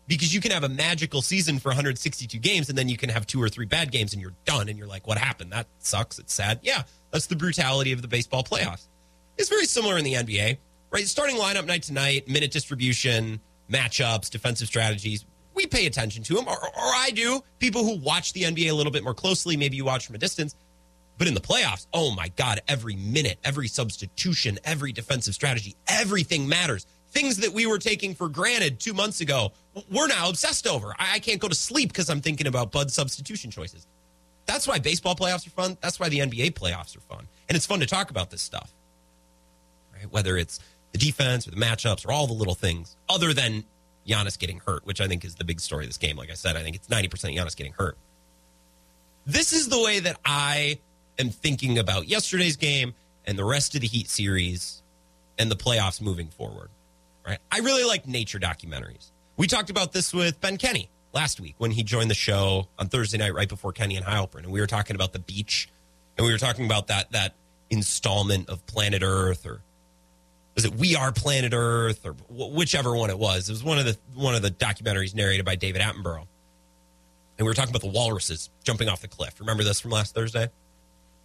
because 0.06 0.34
you 0.34 0.40
can 0.40 0.50
have 0.52 0.64
a 0.64 0.68
magical 0.68 1.22
season 1.22 1.58
for 1.58 1.68
162 1.68 2.38
games 2.38 2.68
and 2.68 2.78
then 2.78 2.88
you 2.88 2.96
can 2.96 3.10
have 3.10 3.26
two 3.26 3.42
or 3.42 3.48
three 3.48 3.66
bad 3.66 3.92
games 3.92 4.14
and 4.14 4.22
you're 4.22 4.34
done 4.44 4.68
and 4.68 4.78
you're 4.78 4.86
like, 4.86 5.06
what 5.06 5.18
happened? 5.18 5.52
That 5.52 5.66
sucks. 5.78 6.18
It's 6.18 6.32
sad. 6.32 6.60
Yeah, 6.62 6.82
that's 7.10 7.26
the 7.26 7.36
brutality 7.36 7.92
of 7.92 8.00
the 8.00 8.08
baseball 8.08 8.42
playoffs. 8.42 8.88
It's 9.36 9.48
very 9.50 9.66
similar 9.66 9.98
in 9.98 10.04
the 10.04 10.14
NBA, 10.14 10.56
right? 10.90 11.06
Starting 11.06 11.36
lineup 11.36 11.66
night 11.66 11.82
to 11.84 11.92
night, 11.92 12.26
minute 12.26 12.50
distribution, 12.50 13.40
matchups, 13.70 14.30
defensive 14.30 14.68
strategies 14.68 15.24
we 15.58 15.66
pay 15.66 15.86
attention 15.86 16.22
to 16.22 16.34
them, 16.34 16.46
or, 16.46 16.56
or 16.56 16.70
I 16.76 17.10
do. 17.12 17.42
People 17.58 17.82
who 17.82 17.96
watch 17.96 18.32
the 18.32 18.42
NBA 18.42 18.70
a 18.70 18.72
little 18.72 18.92
bit 18.92 19.02
more 19.02 19.12
closely, 19.12 19.56
maybe 19.56 19.76
you 19.76 19.84
watch 19.84 20.06
from 20.06 20.14
a 20.14 20.18
distance. 20.18 20.54
But 21.18 21.26
in 21.26 21.34
the 21.34 21.40
playoffs, 21.40 21.88
oh 21.92 22.14
my 22.14 22.28
God, 22.36 22.60
every 22.68 22.94
minute, 22.94 23.38
every 23.42 23.66
substitution, 23.66 24.60
every 24.62 24.92
defensive 24.92 25.34
strategy, 25.34 25.74
everything 25.88 26.48
matters. 26.48 26.86
Things 27.10 27.38
that 27.38 27.52
we 27.52 27.66
were 27.66 27.80
taking 27.80 28.14
for 28.14 28.28
granted 28.28 28.78
two 28.78 28.94
months 28.94 29.20
ago, 29.20 29.50
we're 29.90 30.06
now 30.06 30.28
obsessed 30.28 30.68
over. 30.68 30.94
I, 30.96 31.18
can't 31.18 31.40
go 31.40 31.48
to 31.48 31.56
sleep 31.56 31.88
because 31.88 32.08
I'm 32.08 32.20
thinking 32.20 32.46
about 32.46 32.70
Bud's 32.70 32.94
substitution 32.94 33.50
choices. 33.50 33.84
That's 34.46 34.68
why 34.68 34.78
baseball 34.78 35.16
playoffs 35.16 35.44
are 35.48 35.50
fun. 35.50 35.76
That's 35.80 35.98
why 35.98 36.08
the 36.08 36.20
NBA 36.20 36.52
playoffs 36.52 36.96
are 36.96 37.00
fun. 37.00 37.26
And 37.48 37.56
it's 37.56 37.66
fun 37.66 37.80
to 37.80 37.86
talk 37.86 38.10
about 38.10 38.30
this 38.30 38.42
stuff, 38.42 38.72
right? 39.92 40.08
Whether 40.12 40.36
it's 40.36 40.60
the 40.92 40.98
defense 40.98 41.46
or 41.46 41.50
the 41.50 41.56
matchups 41.56 42.06
or 42.06 42.12
all 42.12 42.26
the 42.26 42.32
little 42.32 42.54
things, 42.54 42.96
other 43.08 43.32
than 43.32 43.64
Giannis 44.06 44.38
getting 44.38 44.60
hurt, 44.60 44.86
which 44.86 45.00
I 45.00 45.08
think 45.08 45.24
is 45.24 45.34
the 45.34 45.44
big 45.44 45.60
story 45.60 45.84
of 45.84 45.90
this 45.90 45.98
game. 45.98 46.16
Like 46.16 46.30
I 46.30 46.34
said, 46.34 46.56
I 46.56 46.62
think 46.62 46.76
it's 46.76 46.88
90% 46.88 47.36
Giannis 47.36 47.56
getting 47.56 47.74
hurt. 47.74 47.96
This 49.26 49.52
is 49.52 49.68
the 49.68 49.80
way 49.80 50.00
that 50.00 50.18
I 50.24 50.78
am 51.18 51.30
thinking 51.30 51.78
about 51.78 52.08
yesterday's 52.08 52.56
game 52.56 52.94
and 53.26 53.38
the 53.38 53.44
rest 53.44 53.74
of 53.74 53.82
the 53.82 53.86
Heat 53.86 54.08
series 54.08 54.82
and 55.38 55.50
the 55.50 55.56
playoffs 55.56 56.00
moving 56.00 56.28
forward. 56.28 56.70
Right? 57.26 57.38
I 57.52 57.58
really 57.58 57.84
like 57.84 58.08
nature 58.08 58.38
documentaries. 58.38 59.10
We 59.36 59.46
talked 59.46 59.68
about 59.68 59.92
this 59.92 60.14
with 60.14 60.40
Ben 60.40 60.56
Kenny 60.56 60.88
last 61.12 61.40
week 61.40 61.54
when 61.58 61.70
he 61.70 61.82
joined 61.82 62.10
the 62.10 62.14
show 62.14 62.68
on 62.78 62.88
Thursday 62.88 63.18
night 63.18 63.34
right 63.34 63.48
before 63.48 63.72
Kenny 63.72 63.96
and 63.96 64.06
Heilprin, 64.06 64.44
and 64.44 64.52
we 64.52 64.60
were 64.60 64.66
talking 64.66 64.96
about 64.96 65.12
the 65.12 65.18
beach 65.18 65.68
and 66.18 66.26
we 66.26 66.32
were 66.32 66.38
talking 66.38 66.66
about 66.66 66.88
that 66.88 67.12
that 67.12 67.34
installment 67.70 68.48
of 68.48 68.66
Planet 68.66 69.02
Earth 69.04 69.46
or 69.46 69.60
was 70.58 70.64
it 70.64 70.74
We 70.74 70.96
Are 70.96 71.12
Planet 71.12 71.52
Earth 71.54 72.04
or 72.04 72.14
whichever 72.28 72.96
one 72.96 73.10
it 73.10 73.18
was. 73.18 73.48
It 73.48 73.52
was 73.52 73.62
one 73.62 73.78
of 73.78 73.84
the 73.84 73.96
one 74.16 74.34
of 74.34 74.42
the 74.42 74.50
documentaries 74.50 75.14
narrated 75.14 75.44
by 75.44 75.54
David 75.54 75.80
Attenborough. 75.80 76.26
And 77.38 77.44
we 77.44 77.44
were 77.44 77.54
talking 77.54 77.70
about 77.70 77.82
the 77.82 77.96
walruses 77.96 78.50
jumping 78.64 78.88
off 78.88 79.00
the 79.00 79.06
cliff. 79.06 79.38
Remember 79.38 79.62
this 79.62 79.78
from 79.78 79.92
last 79.92 80.16
Thursday? 80.16 80.48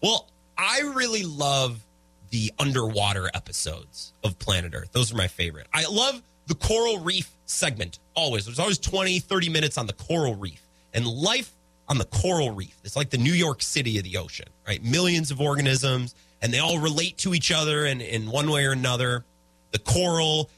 Well, 0.04 0.30
I 0.56 0.82
really 0.94 1.24
love 1.24 1.84
the 2.30 2.54
underwater 2.60 3.32
episodes 3.34 4.14
of 4.24 4.38
Planet 4.38 4.76
Earth. 4.76 4.92
Those 4.92 5.12
are 5.12 5.18
my 5.18 5.28
favorite. 5.28 5.66
I 5.74 5.86
love 5.86 6.22
the 6.46 6.54
coral 6.54 7.00
reef 7.00 7.32
segment 7.48 7.98
always. 8.16 8.46
There's 8.46 8.60
always 8.60 8.78
20, 8.78 9.18
30 9.18 9.50
minutes 9.50 9.80
on 9.80 9.88
the 9.88 9.94
coral 9.94 10.36
reef. 10.36 10.62
And 10.94 11.08
life 11.08 11.52
on 11.88 11.98
the 11.98 12.06
coral 12.06 12.52
reef. 12.52 12.78
It's 12.84 12.96
like 12.96 13.10
the 13.10 13.18
New 13.18 13.34
York 13.34 13.64
City 13.64 13.98
of 13.98 14.04
the 14.04 14.18
ocean, 14.18 14.50
right? 14.68 14.84
Millions 14.84 15.32
of 15.32 15.42
organisms 15.42 16.14
and 16.44 16.54
they 16.54 16.60
all 16.60 16.78
relate 16.78 17.18
to 17.20 17.34
each 17.34 17.52
other 17.52 17.86
in, 17.86 18.30
one 18.30 18.52
way 18.52 18.66
or 18.66 18.74
another. 18.74 19.24
The 19.72 19.80
coral 19.80 20.52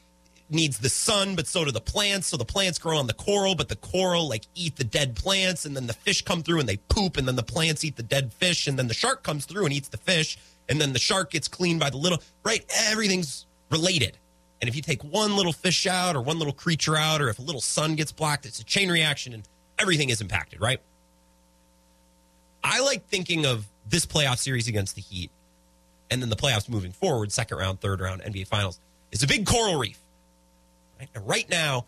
needs 0.50 0.78
the 0.78 0.88
sun, 0.88 1.36
but 1.36 1.46
so 1.46 1.64
do 1.64 1.70
the 1.70 1.80
plants. 1.80 2.26
So 2.26 2.36
the 2.36 2.44
plants 2.44 2.78
grow 2.80 2.98
on 2.98 3.06
the 3.06 3.14
coral, 3.14 3.54
but 3.54 3.68
the 3.68 3.76
coral 3.76 4.28
like 4.28 4.44
eat 4.56 4.74
the 4.74 4.84
dead 4.84 5.14
plants, 5.14 5.64
and 5.64 5.76
then 5.76 5.86
the 5.86 5.92
fish 5.92 6.22
come 6.22 6.42
through 6.42 6.58
and 6.58 6.68
they 6.68 6.76
poop, 6.76 7.16
and 7.16 7.26
then 7.26 7.36
the 7.36 7.44
plants 7.44 7.84
eat 7.84 7.94
the 7.94 8.02
dead 8.02 8.32
fish, 8.32 8.66
and 8.66 8.76
then 8.76 8.88
the 8.88 8.94
shark 8.94 9.22
comes 9.22 9.46
through 9.46 9.64
and 9.64 9.72
eats 9.72 9.88
the 9.88 9.96
fish, 9.96 10.36
and 10.68 10.80
then 10.80 10.92
the 10.92 10.98
shark 10.98 11.30
gets 11.30 11.46
cleaned 11.46 11.78
by 11.78 11.88
the 11.88 11.96
little 11.96 12.18
right. 12.44 12.64
Everything's 12.88 13.46
related. 13.70 14.18
And 14.60 14.68
if 14.68 14.74
you 14.74 14.82
take 14.82 15.04
one 15.04 15.36
little 15.36 15.52
fish 15.52 15.86
out 15.86 16.16
or 16.16 16.20
one 16.20 16.38
little 16.38 16.52
creature 16.52 16.96
out, 16.96 17.22
or 17.22 17.28
if 17.28 17.38
a 17.38 17.42
little 17.42 17.60
sun 17.60 17.94
gets 17.94 18.10
blocked, 18.10 18.44
it's 18.44 18.58
a 18.58 18.64
chain 18.64 18.90
reaction 18.90 19.32
and 19.32 19.48
everything 19.78 20.08
is 20.08 20.20
impacted, 20.20 20.60
right? 20.60 20.80
I 22.64 22.80
like 22.80 23.06
thinking 23.06 23.46
of 23.46 23.66
this 23.88 24.04
playoff 24.04 24.38
series 24.38 24.66
against 24.66 24.96
the 24.96 25.02
Heat 25.02 25.30
and 26.10 26.22
then 26.22 26.28
the 26.28 26.36
playoffs 26.36 26.68
moving 26.68 26.92
forward, 26.92 27.32
second 27.32 27.58
round, 27.58 27.80
third 27.80 28.00
round, 28.00 28.22
NBA 28.22 28.46
Finals, 28.46 28.80
is 29.12 29.22
a 29.22 29.26
big 29.26 29.46
coral 29.46 29.78
reef. 29.78 29.98
Right, 30.98 31.08
and 31.14 31.26
right 31.26 31.48
now, 31.50 31.86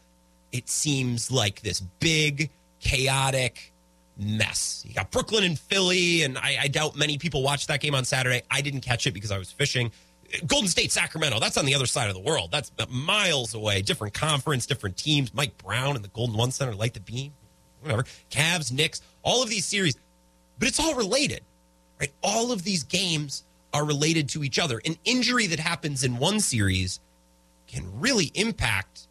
it 0.53 0.69
seems 0.69 1.31
like 1.31 1.61
this 1.61 1.81
big, 1.81 2.51
chaotic 2.81 3.73
mess. 4.19 4.85
You 4.87 4.95
got 4.95 5.11
Brooklyn 5.11 5.45
and 5.45 5.59
Philly, 5.59 6.23
and 6.23 6.37
I, 6.37 6.59
I 6.63 6.69
doubt 6.69 6.97
many 6.97 7.19
people 7.19 7.43
watched 7.43 7.69
that 7.69 7.81
game 7.81 7.95
on 7.95 8.05
Saturday. 8.05 8.43
I 8.51 8.61
didn't 8.61 8.81
catch 8.81 9.07
it 9.07 9.13
because 9.13 9.31
I 9.31 9.39
was 9.39 9.51
fishing. 9.51 9.93
Golden 10.47 10.69
State, 10.69 10.93
Sacramento, 10.93 11.41
that's 11.41 11.57
on 11.57 11.65
the 11.65 11.75
other 11.75 11.87
side 11.87 12.09
of 12.09 12.15
the 12.15 12.21
world. 12.21 12.51
That's 12.51 12.71
miles 12.91 13.55
away. 13.55 13.81
Different 13.81 14.13
conference, 14.13 14.67
different 14.67 14.97
teams. 14.97 15.33
Mike 15.33 15.57
Brown 15.57 15.97
and 15.97 16.05
the 16.05 16.09
Golden 16.09 16.37
One 16.37 16.51
Center 16.51 16.75
light 16.75 16.95
the 16.95 17.01
beam, 17.01 17.33
whatever. 17.81 18.05
Cavs, 18.31 18.71
Knicks, 18.71 19.01
all 19.23 19.43
of 19.43 19.49
these 19.49 19.65
series, 19.65 19.97
but 20.59 20.69
it's 20.69 20.79
all 20.79 20.95
related, 20.95 21.41
right? 21.99 22.13
All 22.23 22.53
of 22.53 22.63
these 22.63 22.83
games 22.83 23.45
are 23.79 23.85
related 23.85 24.29
to 24.31 24.43
each 24.43 24.59
other. 24.59 24.81
An 24.85 24.97
injury 25.05 25.47
that 25.47 25.61
happens 25.61 26.03
in 26.03 26.19
one 26.19 26.41
series 26.41 26.99
can 27.69 28.01
really 28.01 28.33
impact 28.35 29.07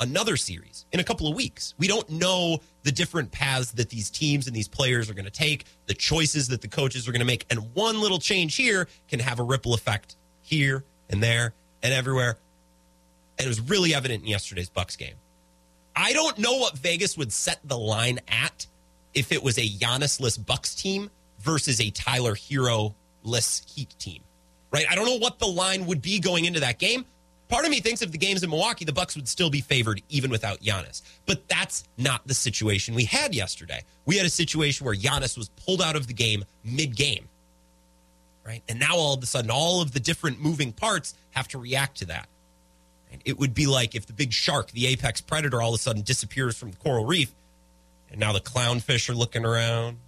another 0.00 0.38
series 0.38 0.86
in 0.90 1.00
a 1.00 1.04
couple 1.04 1.28
of 1.28 1.36
weeks. 1.36 1.74
We 1.76 1.86
don't 1.86 2.08
know 2.08 2.60
the 2.82 2.92
different 2.92 3.30
paths 3.30 3.72
that 3.72 3.90
these 3.90 4.08
teams 4.08 4.46
and 4.46 4.56
these 4.56 4.68
players 4.68 5.10
are 5.10 5.14
going 5.14 5.26
to 5.26 5.30
take, 5.30 5.64
the 5.86 5.92
choices 5.92 6.48
that 6.48 6.62
the 6.62 6.68
coaches 6.68 7.06
are 7.06 7.12
going 7.12 7.20
to 7.20 7.26
make. 7.26 7.44
And 7.50 7.74
one 7.74 8.00
little 8.00 8.18
change 8.18 8.56
here 8.56 8.88
can 9.08 9.20
have 9.20 9.38
a 9.38 9.42
ripple 9.42 9.74
effect 9.74 10.16
here 10.40 10.82
and 11.10 11.22
there 11.22 11.52
and 11.82 11.92
everywhere. 11.92 12.38
And 13.38 13.44
it 13.44 13.48
was 13.48 13.60
really 13.60 13.94
evident 13.94 14.22
in 14.22 14.28
yesterday's 14.30 14.70
Bucks 14.70 14.96
game. 14.96 15.14
I 15.94 16.14
don't 16.14 16.38
know 16.38 16.56
what 16.56 16.78
Vegas 16.78 17.18
would 17.18 17.32
set 17.32 17.60
the 17.64 17.76
line 17.76 18.20
at 18.28 18.66
if 19.12 19.30
it 19.30 19.42
was 19.42 19.58
a 19.58 19.68
Giannisless 19.68 20.44
Bucks 20.44 20.74
team 20.74 21.10
versus 21.40 21.80
a 21.82 21.90
Tyler 21.90 22.34
Herro 22.34 22.94
less 23.26 23.62
Heat 23.74 23.94
team, 23.98 24.22
right? 24.70 24.86
I 24.90 24.94
don't 24.94 25.06
know 25.06 25.18
what 25.18 25.38
the 25.38 25.46
line 25.46 25.86
would 25.86 26.00
be 26.00 26.20
going 26.20 26.44
into 26.44 26.60
that 26.60 26.78
game, 26.78 27.04
Part 27.48 27.64
of 27.64 27.70
me 27.70 27.80
thinks 27.80 28.02
if 28.02 28.10
the 28.10 28.18
game's 28.18 28.42
in 28.42 28.50
Milwaukee, 28.50 28.84
the 28.84 28.92
Bucks 28.92 29.14
would 29.14 29.28
still 29.28 29.50
be 29.50 29.60
favored 29.60 30.02
even 30.08 30.30
without 30.30 30.60
Giannis. 30.60 31.02
But 31.26 31.48
that's 31.48 31.84
not 31.96 32.26
the 32.26 32.34
situation 32.34 32.94
we 32.94 33.04
had 33.04 33.34
yesterday. 33.34 33.84
We 34.04 34.16
had 34.16 34.26
a 34.26 34.30
situation 34.30 34.84
where 34.84 34.96
Giannis 34.96 35.38
was 35.38 35.48
pulled 35.50 35.80
out 35.80 35.94
of 35.94 36.08
the 36.08 36.12
game 36.12 36.44
mid-game. 36.64 37.28
Right? 38.44 38.62
And 38.68 38.78
now 38.80 38.96
all 38.96 39.14
of 39.14 39.22
a 39.22 39.26
sudden 39.26 39.50
all 39.50 39.80
of 39.80 39.92
the 39.92 40.00
different 40.00 40.40
moving 40.40 40.72
parts 40.72 41.14
have 41.30 41.46
to 41.48 41.58
react 41.58 41.98
to 41.98 42.06
that. 42.06 42.28
And 43.12 43.22
it 43.24 43.38
would 43.38 43.54
be 43.54 43.66
like 43.66 43.94
if 43.94 44.06
the 44.06 44.12
big 44.12 44.32
shark, 44.32 44.72
the 44.72 44.88
apex 44.88 45.20
predator 45.20 45.62
all 45.62 45.70
of 45.70 45.76
a 45.76 45.82
sudden 45.82 46.02
disappears 46.02 46.56
from 46.56 46.72
the 46.72 46.76
coral 46.76 47.04
reef 47.04 47.32
and 48.10 48.18
now 48.18 48.32
the 48.32 48.40
clownfish 48.40 49.08
are 49.08 49.14
looking 49.14 49.44
around. 49.44 49.98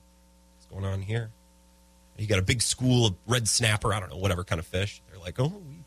What's 0.57 0.67
going 0.71 0.85
on 0.85 1.03
here? 1.03 1.31
You 2.19 2.27
got 2.27 2.39
a 2.39 2.43
big 2.43 2.61
school 2.63 3.07
of 3.07 3.15
red 3.27 3.49
snapper, 3.49 3.95
I 3.95 4.01
don't 4.01 4.11
know, 4.11 4.17
whatever 4.17 4.45
kind 4.45 4.59
of 4.59 4.67
fish. 4.67 5.01
They're 5.09 5.21
like, 5.21 5.39
"Oh, 5.39 5.63
we 5.67 5.85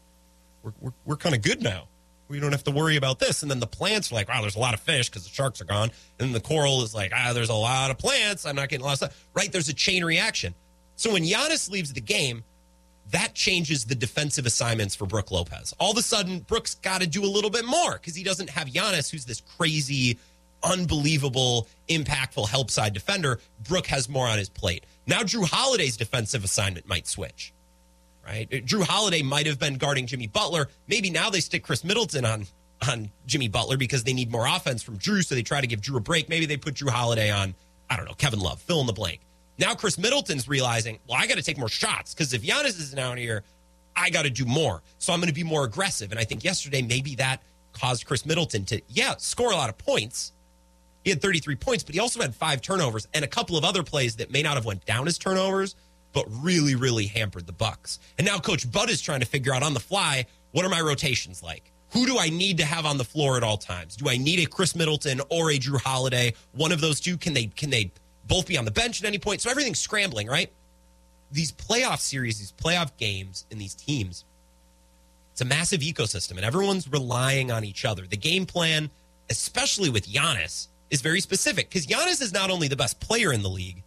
we're, 0.63 0.73
we're, 0.79 0.93
we're 1.05 1.17
kind 1.17 1.35
of 1.35 1.41
good 1.41 1.61
now. 1.61 1.87
We 2.27 2.39
don't 2.39 2.51
have 2.53 2.63
to 2.63 2.71
worry 2.71 2.95
about 2.95 3.19
this. 3.19 3.41
And 3.41 3.51
then 3.51 3.59
the 3.59 3.67
plants 3.67 4.11
are 4.11 4.15
like, 4.15 4.29
wow, 4.29 4.41
there's 4.41 4.55
a 4.55 4.59
lot 4.59 4.73
of 4.73 4.79
fish 4.79 5.09
because 5.09 5.23
the 5.23 5.29
sharks 5.29 5.59
are 5.61 5.65
gone. 5.65 5.91
And 6.17 6.27
then 6.27 6.31
the 6.31 6.39
coral 6.39 6.81
is 6.81 6.95
like, 6.95 7.11
ah, 7.13 7.33
there's 7.33 7.49
a 7.49 7.53
lot 7.53 7.91
of 7.91 7.97
plants. 7.97 8.45
I'm 8.45 8.55
not 8.55 8.69
getting 8.69 8.83
a 8.83 8.85
lot 8.85 8.93
of 8.93 8.97
stuff. 8.97 9.27
Right? 9.33 9.51
There's 9.51 9.67
a 9.67 9.73
chain 9.73 10.05
reaction. 10.05 10.55
So 10.95 11.11
when 11.11 11.23
Giannis 11.23 11.69
leaves 11.69 11.91
the 11.91 12.01
game, 12.01 12.43
that 13.09 13.33
changes 13.33 13.83
the 13.85 13.95
defensive 13.95 14.45
assignments 14.45 14.95
for 14.95 15.05
Brook 15.05 15.31
Lopez. 15.31 15.73
All 15.77 15.91
of 15.91 15.97
a 15.97 16.01
sudden, 16.01 16.39
Brook's 16.39 16.75
got 16.75 17.01
to 17.01 17.07
do 17.07 17.25
a 17.25 17.27
little 17.27 17.49
bit 17.49 17.65
more 17.65 17.93
because 17.93 18.15
he 18.15 18.23
doesn't 18.23 18.49
have 18.49 18.69
Giannis, 18.69 19.11
who's 19.11 19.25
this 19.25 19.41
crazy, 19.57 20.17
unbelievable, 20.63 21.67
impactful 21.89 22.47
help 22.49 22.71
side 22.71 22.93
defender. 22.93 23.39
Brook 23.67 23.87
has 23.87 24.07
more 24.09 24.27
on 24.27 24.37
his 24.37 24.49
plate. 24.49 24.85
Now, 25.07 25.21
Jrue 25.21 25.47
Holiday's 25.47 25.97
defensive 25.97 26.43
assignment 26.43 26.87
might 26.87 27.07
switch 27.07 27.53
right? 28.25 28.49
Jrue 28.49 28.83
Holiday 28.83 29.21
might 29.21 29.47
have 29.47 29.59
been 29.59 29.75
guarding 29.75 30.05
Jimmy 30.05 30.27
Butler. 30.27 30.67
Maybe 30.87 31.09
now 31.09 31.29
they 31.29 31.39
stick 31.39 31.63
Khris 31.63 31.83
Middleton 31.83 32.25
on 32.25 32.45
on 32.87 33.11
Jimmy 33.27 33.47
Butler 33.47 33.77
because 33.77 34.03
they 34.03 34.13
need 34.13 34.31
more 34.31 34.47
offense 34.47 34.81
from 34.81 34.97
Jrue, 34.97 35.23
so 35.23 35.35
they 35.35 35.43
try 35.43 35.61
to 35.61 35.67
give 35.67 35.81
Jrue 35.81 35.97
a 35.97 35.99
break. 35.99 36.29
Maybe 36.29 36.47
they 36.47 36.57
put 36.57 36.73
Jrue 36.73 36.89
Holiday 36.89 37.29
on, 37.29 37.53
I 37.89 37.95
don't 37.95 38.05
know, 38.05 38.15
Kevin 38.15 38.39
Love, 38.39 38.59
fill 38.59 38.81
in 38.81 38.87
the 38.87 38.93
blank. 38.93 39.19
Now 39.59 39.75
Khris 39.75 39.99
Middleton's 39.99 40.47
realizing, 40.47 40.97
well, 41.07 41.17
I 41.19 41.27
got 41.27 41.37
to 41.37 41.43
take 41.43 41.59
more 41.59 41.69
shots 41.69 42.15
because 42.15 42.33
if 42.33 42.41
Giannis 42.41 42.79
isn't 42.79 43.17
here, 43.17 43.43
I 43.95 44.09
got 44.09 44.23
to 44.23 44.31
do 44.31 44.45
more. 44.45 44.81
So 44.97 45.13
I'm 45.13 45.19
going 45.19 45.27
to 45.27 45.33
be 45.33 45.43
more 45.43 45.63
aggressive. 45.63 46.09
And 46.11 46.19
I 46.19 46.23
think 46.23 46.43
yesterday 46.43 46.81
maybe 46.81 47.15
that 47.15 47.43
caused 47.73 48.07
Khris 48.07 48.25
Middleton 48.25 48.65
to, 48.65 48.81
yeah, 48.87 49.15
score 49.17 49.51
a 49.51 49.55
lot 49.55 49.69
of 49.69 49.77
points. 49.77 50.31
He 51.03 51.09
had 51.09 51.21
33 51.21 51.55
points, 51.55 51.83
but 51.83 51.95
he 51.95 51.99
also 51.99 52.21
had 52.21 52.35
five 52.35 52.61
turnovers 52.61 53.07
and 53.13 53.25
a 53.25 53.27
couple 53.27 53.57
of 53.57 53.63
other 53.63 53.83
plays 53.83 54.17
that 54.17 54.31
may 54.31 54.41
not 54.41 54.55
have 54.55 54.65
went 54.65 54.85
down 54.85 55.07
as 55.07 55.17
turnovers, 55.17 55.75
but 56.13 56.25
really, 56.29 56.75
really 56.75 57.07
hampered 57.07 57.47
the 57.47 57.53
Bucks. 57.53 57.99
And 58.17 58.27
now 58.27 58.37
Coach 58.37 58.69
Bud 58.71 58.89
is 58.89 59.01
trying 59.01 59.21
to 59.21 59.25
figure 59.25 59.53
out 59.53 59.63
on 59.63 59.73
the 59.73 59.79
fly 59.79 60.25
what 60.51 60.65
are 60.65 60.69
my 60.69 60.81
rotations 60.81 61.41
like? 61.41 61.71
Who 61.91 62.05
do 62.05 62.17
I 62.17 62.29
need 62.29 62.57
to 62.57 62.65
have 62.65 62.85
on 62.85 62.97
the 62.97 63.03
floor 63.03 63.37
at 63.37 63.43
all 63.43 63.57
times? 63.57 63.95
Do 63.95 64.09
I 64.09 64.17
need 64.17 64.39
a 64.39 64.49
Khris 64.49 64.75
Middleton 64.75 65.21
or 65.29 65.51
a 65.51 65.57
Jrue 65.57 65.81
Holiday? 65.81 66.33
One 66.53 66.71
of 66.71 66.81
those 66.81 66.99
two 66.99 67.17
can 67.17 67.33
they 67.33 67.47
can 67.47 67.69
they 67.69 67.91
both 68.27 68.47
be 68.47 68.57
on 68.57 68.65
the 68.65 68.71
bench 68.71 69.01
at 69.01 69.07
any 69.07 69.17
point? 69.17 69.41
So 69.41 69.49
everything's 69.49 69.79
scrambling, 69.79 70.27
right? 70.27 70.51
These 71.31 71.51
playoff 71.51 71.99
series, 71.99 72.39
these 72.39 72.51
playoff 72.51 72.95
games, 72.97 73.45
and 73.51 73.59
these 73.59 73.73
teams, 73.73 74.25
it's 75.31 75.41
a 75.41 75.45
massive 75.45 75.81
ecosystem, 75.81 76.31
and 76.31 76.45
everyone's 76.45 76.89
relying 76.89 77.51
on 77.51 77.63
each 77.63 77.85
other. 77.85 78.05
The 78.05 78.17
game 78.17 78.45
plan, 78.45 78.89
especially 79.29 79.89
with 79.89 80.07
Giannis, 80.09 80.67
is 80.91 81.01
very 81.01 81.21
specific 81.21 81.69
because 81.69 81.87
Giannis 81.87 82.21
is 82.21 82.31
not 82.31 82.51
only 82.51 82.67
the 82.67 82.75
best 82.75 82.99
player 82.99 83.33
in 83.33 83.41
the 83.41 83.49
league, 83.49 83.81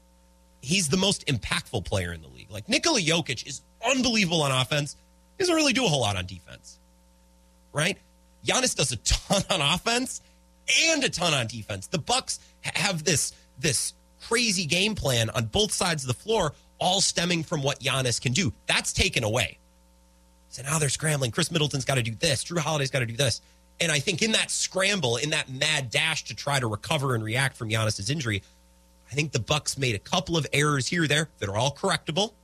he's 0.63 0.89
the 0.89 0.97
most 0.97 1.25
impactful 1.27 1.85
player 1.85 2.13
in 2.13 2.23
the 2.23 2.29
league. 2.29 2.51
Like 2.51 2.69
Nikola 2.69 3.01
Jokic 3.01 3.47
is 3.47 3.61
unbelievable 3.89 4.43
on 4.43 4.51
offense. 4.51 4.97
He 5.37 5.43
doesn't 5.43 5.55
really 5.55 5.75
do 5.75 5.85
a 5.85 5.89
whole 5.89 6.01
lot 6.01 6.17
on 6.17 6.27
defense. 6.27 6.81
Right? 7.73 7.99
Giannis 8.45 8.75
does 8.75 8.91
a 8.91 8.97
ton 8.97 9.43
on 9.51 9.61
offense 9.61 10.23
and 10.89 11.05
a 11.05 11.11
ton 11.11 11.35
on 11.35 11.47
defense. 11.47 11.87
The 11.87 11.99
Bucks 11.99 12.41
have 12.63 13.05
this 13.05 13.33
this 13.59 13.93
crazy 14.23 14.65
game 14.65 14.95
plan 14.95 15.31
on 15.31 15.45
both 15.45 15.71
sides 15.71 16.03
of 16.03 16.09
the 16.09 16.15
floor, 16.15 16.55
all 16.79 17.01
stemming 17.01 17.45
from 17.45 17.63
what 17.63 17.81
Giannis 17.81 18.21
can 18.21 18.33
do. 18.33 18.53
That's 18.67 18.93
taken 18.93 19.23
away. 19.23 19.59
So 20.49 20.63
now 20.63 20.79
they're 20.79 20.89
scrambling. 20.89 21.31
Khris 21.31 21.51
Middleton's 21.51 21.85
got 21.85 21.97
to 21.97 22.03
do 22.03 22.15
this. 22.15 22.45
Jrue 22.45 22.59
Holiday's 22.59 22.91
got 22.91 23.01
to 23.01 23.07
do 23.07 23.17
this. 23.17 23.41
And 23.81 23.91
I 23.91 23.99
think 23.99 24.23
in 24.23 24.33
that 24.33 24.51
scramble, 24.51 25.17
in 25.17 25.31
that 25.31 25.51
mad 25.51 25.91
dash 25.91 26.25
to 26.25 26.35
try 26.35 26.61
to 26.61 26.67
recover 26.67 27.15
and 27.15 27.25
react 27.25 27.57
from 27.57 27.71
Giannis's 27.71 28.09
injury, 28.09 28.43
I 29.11 29.15
think 29.15 29.33
the 29.33 29.41
Bucks 29.41 29.77
made 29.77 29.95
a 29.95 29.99
couple 29.99 30.37
of 30.37 30.47
errors 30.53 30.89
here 30.89 31.07
there 31.07 31.29
that 31.39 31.49
are 31.49 31.57
all 31.57 31.75
correctable. 31.75 32.35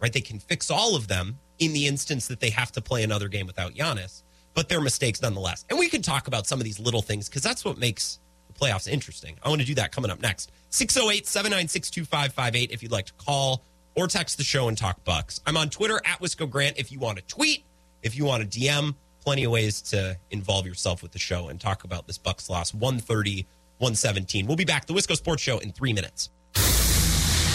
Right? 0.00 0.12
They 0.12 0.20
can 0.20 0.38
fix 0.38 0.70
all 0.70 0.96
of 0.96 1.08
them 1.08 1.38
in 1.58 1.72
the 1.72 1.86
instance 1.86 2.26
that 2.28 2.40
they 2.40 2.50
have 2.50 2.72
to 2.72 2.80
play 2.82 3.02
another 3.02 3.28
game 3.28 3.46
without 3.46 3.74
Giannis, 3.74 4.22
but 4.52 4.68
they're 4.68 4.80
mistakes 4.80 5.22
nonetheless. 5.22 5.64
And 5.70 5.78
we 5.78 5.88
can 5.88 6.02
talk 6.02 6.26
about 6.26 6.46
some 6.46 6.60
of 6.60 6.64
these 6.64 6.80
little 6.80 7.02
things 7.02 7.28
because 7.28 7.42
that's 7.42 7.64
what 7.64 7.78
makes 7.78 8.18
the 8.48 8.52
playoffs 8.52 8.88
interesting. 8.88 9.36
I 9.42 9.48
want 9.48 9.60
to 9.60 9.66
do 9.66 9.76
that 9.76 9.92
coming 9.92 10.10
up 10.10 10.20
next. 10.20 10.50
608 10.70 11.26
796 11.26 11.90
2558 11.90 12.70
if 12.70 12.82
you'd 12.82 12.92
like 12.92 13.06
to 13.06 13.12
call 13.14 13.62
or 13.94 14.06
text 14.08 14.38
the 14.38 14.44
show 14.44 14.68
and 14.68 14.76
talk 14.76 15.04
Bucks. 15.04 15.40
I'm 15.46 15.56
on 15.56 15.70
Twitter 15.70 16.00
at 16.04 16.20
Wisco 16.20 16.48
Grant 16.48 16.78
if 16.78 16.90
you 16.90 16.98
want 16.98 17.18
to 17.18 17.24
tweet, 17.24 17.64
if 18.02 18.16
you 18.16 18.24
want 18.24 18.50
to 18.50 18.60
DM, 18.60 18.94
plenty 19.22 19.44
of 19.44 19.52
ways 19.52 19.80
to 19.82 20.16
involve 20.30 20.66
yourself 20.66 21.02
with 21.02 21.12
the 21.12 21.18
show 21.18 21.48
and 21.48 21.60
talk 21.60 21.84
about 21.84 22.06
this 22.06 22.18
Bucks 22.18 22.50
loss 22.50 22.74
130 22.74 23.46
117. 23.78 24.46
We'll 24.46 24.56
be 24.56 24.64
back. 24.64 24.86
The 24.86 24.94
Wisco 24.94 25.16
Sports 25.16 25.42
Show 25.42 25.58
in 25.58 25.72
three 25.72 25.92
minutes. 25.92 26.30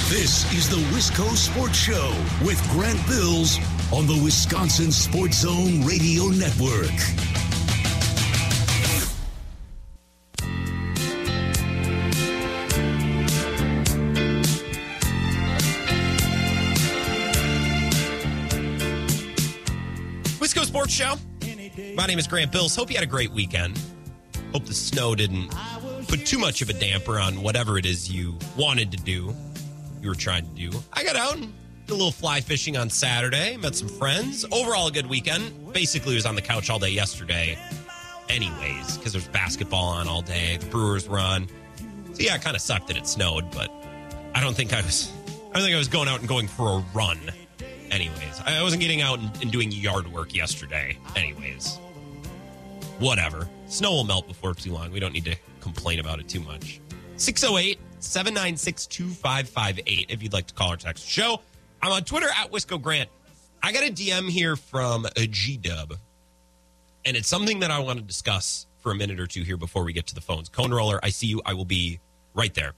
This 0.09 0.51
is 0.53 0.69
the 0.69 0.77
Wisco 0.95 1.35
Sports 1.35 1.77
Show 1.77 2.13
with 2.45 2.61
Grant 2.71 3.05
Bills 3.07 3.57
on 3.93 4.07
the 4.07 4.21
Wisconsin 4.23 4.91
Sports 4.91 5.41
Zone 5.41 5.85
Radio 5.85 6.25
Network. 6.27 6.91
Wisco 20.39 20.65
Sports 20.65 20.93
Show. 20.93 21.15
My 21.95 22.07
name 22.07 22.17
is 22.17 22.27
Grant 22.27 22.51
Bills. 22.51 22.75
Hope 22.75 22.89
you 22.89 22.95
had 22.95 23.03
a 23.03 23.09
great 23.09 23.31
weekend. 23.31 23.79
Hope 24.51 24.65
the 24.65 24.73
snow 24.73 25.13
didn't 25.13 25.53
put 26.07 26.25
too 26.25 26.39
much 26.39 26.61
of 26.61 26.69
a 26.69 26.73
damper 26.73 27.19
on 27.19 27.41
whatever 27.43 27.77
it 27.77 27.85
is 27.85 28.11
you 28.11 28.35
wanted 28.55 28.91
to 28.91 28.97
do, 28.97 29.35
you 30.01 30.09
were 30.09 30.15
trying 30.15 30.43
to 30.43 30.69
do. 30.69 30.71
I 30.93 31.03
got 31.03 31.15
out 31.15 31.35
and 31.35 31.53
did 31.85 31.91
a 31.91 31.95
little 31.95 32.11
fly 32.11 32.41
fishing 32.41 32.77
on 32.77 32.89
Saturday, 32.89 33.57
met 33.57 33.75
some 33.75 33.89
friends. 33.89 34.45
Overall, 34.51 34.87
a 34.87 34.91
good 34.91 35.05
weekend. 35.05 35.73
Basically, 35.73 36.15
was 36.15 36.25
on 36.25 36.35
the 36.35 36.41
couch 36.41 36.69
all 36.69 36.79
day 36.79 36.89
yesterday, 36.89 37.57
anyways, 38.29 38.97
because 38.97 39.11
there's 39.11 39.27
basketball 39.27 39.85
on 39.85 40.07
all 40.07 40.21
day. 40.21 40.57
The 40.57 40.65
Brewers 40.67 41.07
run. 41.07 41.47
So 42.13 42.23
yeah, 42.23 42.35
it 42.35 42.41
kind 42.41 42.55
of 42.55 42.61
sucked 42.61 42.87
that 42.87 42.97
it 42.97 43.05
snowed, 43.05 43.51
but 43.51 43.69
I 44.33 44.41
don't 44.41 44.55
think 44.55 44.73
I 44.73 44.81
was. 44.81 45.11
I 45.51 45.53
don't 45.53 45.63
think 45.63 45.75
I 45.75 45.79
was 45.79 45.87
going 45.87 46.07
out 46.07 46.19
and 46.19 46.27
going 46.27 46.47
for 46.47 46.79
a 46.79 46.85
run. 46.93 47.19
Anyways, 47.91 48.41
I 48.45 48.61
wasn't 48.61 48.81
getting 48.81 49.01
out 49.01 49.19
and, 49.19 49.51
doing 49.51 49.71
yard 49.71 50.11
work 50.11 50.35
yesterday. 50.35 50.97
Anyways, 51.15 51.77
whatever. 52.99 53.47
Snow 53.67 53.91
will 53.91 54.03
melt 54.03 54.27
before 54.27 54.53
too 54.53 54.73
long. 54.73 54.91
We 54.91 54.99
don't 54.99 55.13
need 55.13 55.25
to 55.25 55.35
complain 55.61 55.99
about 55.99 56.19
it 56.19 56.27
too 56.27 56.39
much. 56.41 56.79
608 57.17 57.79
796 57.99 58.87
2558 58.87 60.05
if 60.09 60.21
you'd 60.21 60.33
like 60.33 60.47
to 60.47 60.53
call 60.53 60.73
or 60.73 60.77
text 60.77 61.03
the 61.05 61.09
show. 61.09 61.41
I'm 61.81 61.91
on 61.91 62.03
Twitter 62.03 62.27
at 62.27 62.51
Wisco 62.51 62.81
Grant. 62.81 63.09
I 63.61 63.71
got 63.71 63.83
a 63.83 63.91
DM 63.91 64.29
here 64.29 64.55
from 64.55 65.05
a 65.15 65.27
G 65.27 65.57
Dub, 65.57 65.93
and 67.05 67.17
it's 67.17 67.27
something 67.27 67.59
that 67.59 67.71
I 67.71 67.79
want 67.79 67.99
to 67.99 68.05
discuss 68.05 68.67
for 68.79 68.91
a 68.91 68.95
minute 68.95 69.19
or 69.19 69.27
two 69.27 69.43
here 69.43 69.57
before 69.57 69.83
we 69.83 69.93
get 69.93 70.07
to 70.07 70.15
the 70.15 70.21
phones. 70.21 70.49
Cone 70.49 70.71
Roller, 70.71 70.99
I 71.03 71.09
see 71.09 71.27
you. 71.27 71.41
I 71.45 71.53
will 71.53 71.65
be 71.65 71.99
right 72.33 72.53
there. 72.53 72.73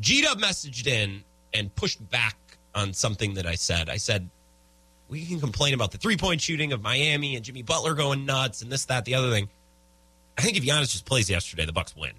G 0.00 0.22
Dub 0.22 0.38
messaged 0.38 0.86
in 0.86 1.24
and 1.54 1.74
pushed 1.74 2.08
back 2.10 2.36
on 2.74 2.92
something 2.92 3.34
that 3.34 3.46
I 3.46 3.54
said. 3.54 3.88
I 3.88 3.96
said, 3.96 4.28
we 5.08 5.26
can 5.26 5.40
complain 5.40 5.74
about 5.74 5.90
the 5.92 5.98
three 5.98 6.16
point 6.16 6.40
shooting 6.40 6.72
of 6.72 6.82
Miami 6.82 7.36
and 7.36 7.44
Jimmy 7.44 7.62
Butler 7.62 7.94
going 7.94 8.24
nuts 8.24 8.62
and 8.62 8.72
this, 8.72 8.86
that, 8.86 9.04
the 9.04 9.14
other 9.14 9.30
thing. 9.30 9.48
I 10.38 10.42
think 10.42 10.56
if 10.56 10.64
Giannis 10.64 10.92
just 10.92 11.04
plays 11.04 11.28
yesterday, 11.28 11.66
the 11.66 11.72
Bucks 11.72 11.94
win. 11.94 12.12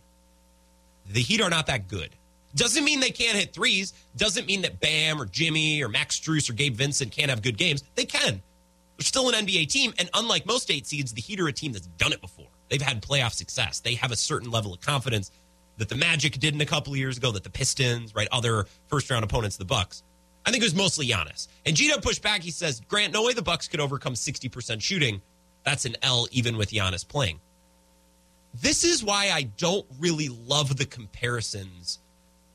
The 1.12 1.22
Heat 1.22 1.42
are 1.42 1.50
not 1.50 1.68
that 1.68 1.88
good. 1.88 2.12
Doesn't 2.56 2.84
mean 2.84 3.00
they 3.00 3.10
can't 3.10 3.36
hit 3.36 3.52
threes. 3.52 3.94
Doesn't 4.16 4.46
mean 4.46 4.62
that 4.62 4.80
Bam 4.80 5.20
or 5.20 5.26
Jimmy 5.26 5.84
or 5.84 5.90
Max 5.90 6.20
Strus 6.20 6.50
or 6.50 6.54
Gabe 6.54 6.76
Vincent 6.76 7.12
can't 7.12 7.30
have 7.30 7.42
good 7.42 7.58
games. 7.58 7.84
They 7.96 8.06
can. 8.06 8.42
They're 8.98 9.06
still 9.06 9.28
an 9.30 9.46
NBA 9.46 9.70
team, 9.70 9.94
and 9.98 10.08
unlike 10.14 10.46
most 10.46 10.70
eight 10.70 10.86
seeds, 10.86 11.14
the 11.14 11.22
Heat 11.22 11.40
are 11.40 11.48
a 11.48 11.54
team 11.54 11.72
that's 11.72 11.88
done 11.88 12.14
it 12.14 12.22
before. 12.22 12.46
They've 12.70 12.82
had 12.82 13.02
playoff 13.02 13.34
success. 13.34 13.80
They 13.80 13.96
have 13.96 14.12
a 14.12 14.16
certain 14.16 14.52
level 14.52 14.74
of 14.74 14.82
confidence 14.82 15.32
that 15.78 15.90
the 15.90 15.96
Magic 15.96 16.38
didn't 16.40 16.62
a 16.62 16.66
couple 16.66 16.94
of 16.94 17.00
years 17.00 17.18
ago, 17.18 17.32
that 17.32 17.44
the 17.44 17.50
Pistons, 17.50 18.14
right, 18.14 18.28
other 18.32 18.68
first 18.88 19.10
round 19.10 19.24
opponents, 19.24 19.58
the 19.58 19.66
Bucks. 19.66 20.04
I 20.46 20.52
think 20.52 20.62
it 20.62 20.66
was 20.66 20.76
mostly 20.76 21.08
Giannis. 21.08 21.48
And 21.66 21.76
Gino 21.76 21.98
pushed 21.98 22.22
back. 22.22 22.42
He 22.42 22.52
says, 22.52 22.82
Grant, 22.82 23.14
no 23.14 23.24
way 23.24 23.34
the 23.34 23.42
Bucks 23.42 23.68
could 23.68 23.80
overcome 23.80 24.14
60% 24.14 24.82
shooting. 24.82 25.22
That's 25.64 25.86
an 25.86 25.96
L 26.02 26.28
even 26.32 26.58
with 26.58 26.72
Giannis 26.72 27.08
playing. 27.08 27.40
This 28.62 28.84
is 28.84 29.04
why 29.04 29.32
I 29.34 29.44
don't 29.58 29.86
really 30.00 30.30
love 30.30 30.78
the 30.78 30.86
comparisons 30.86 32.00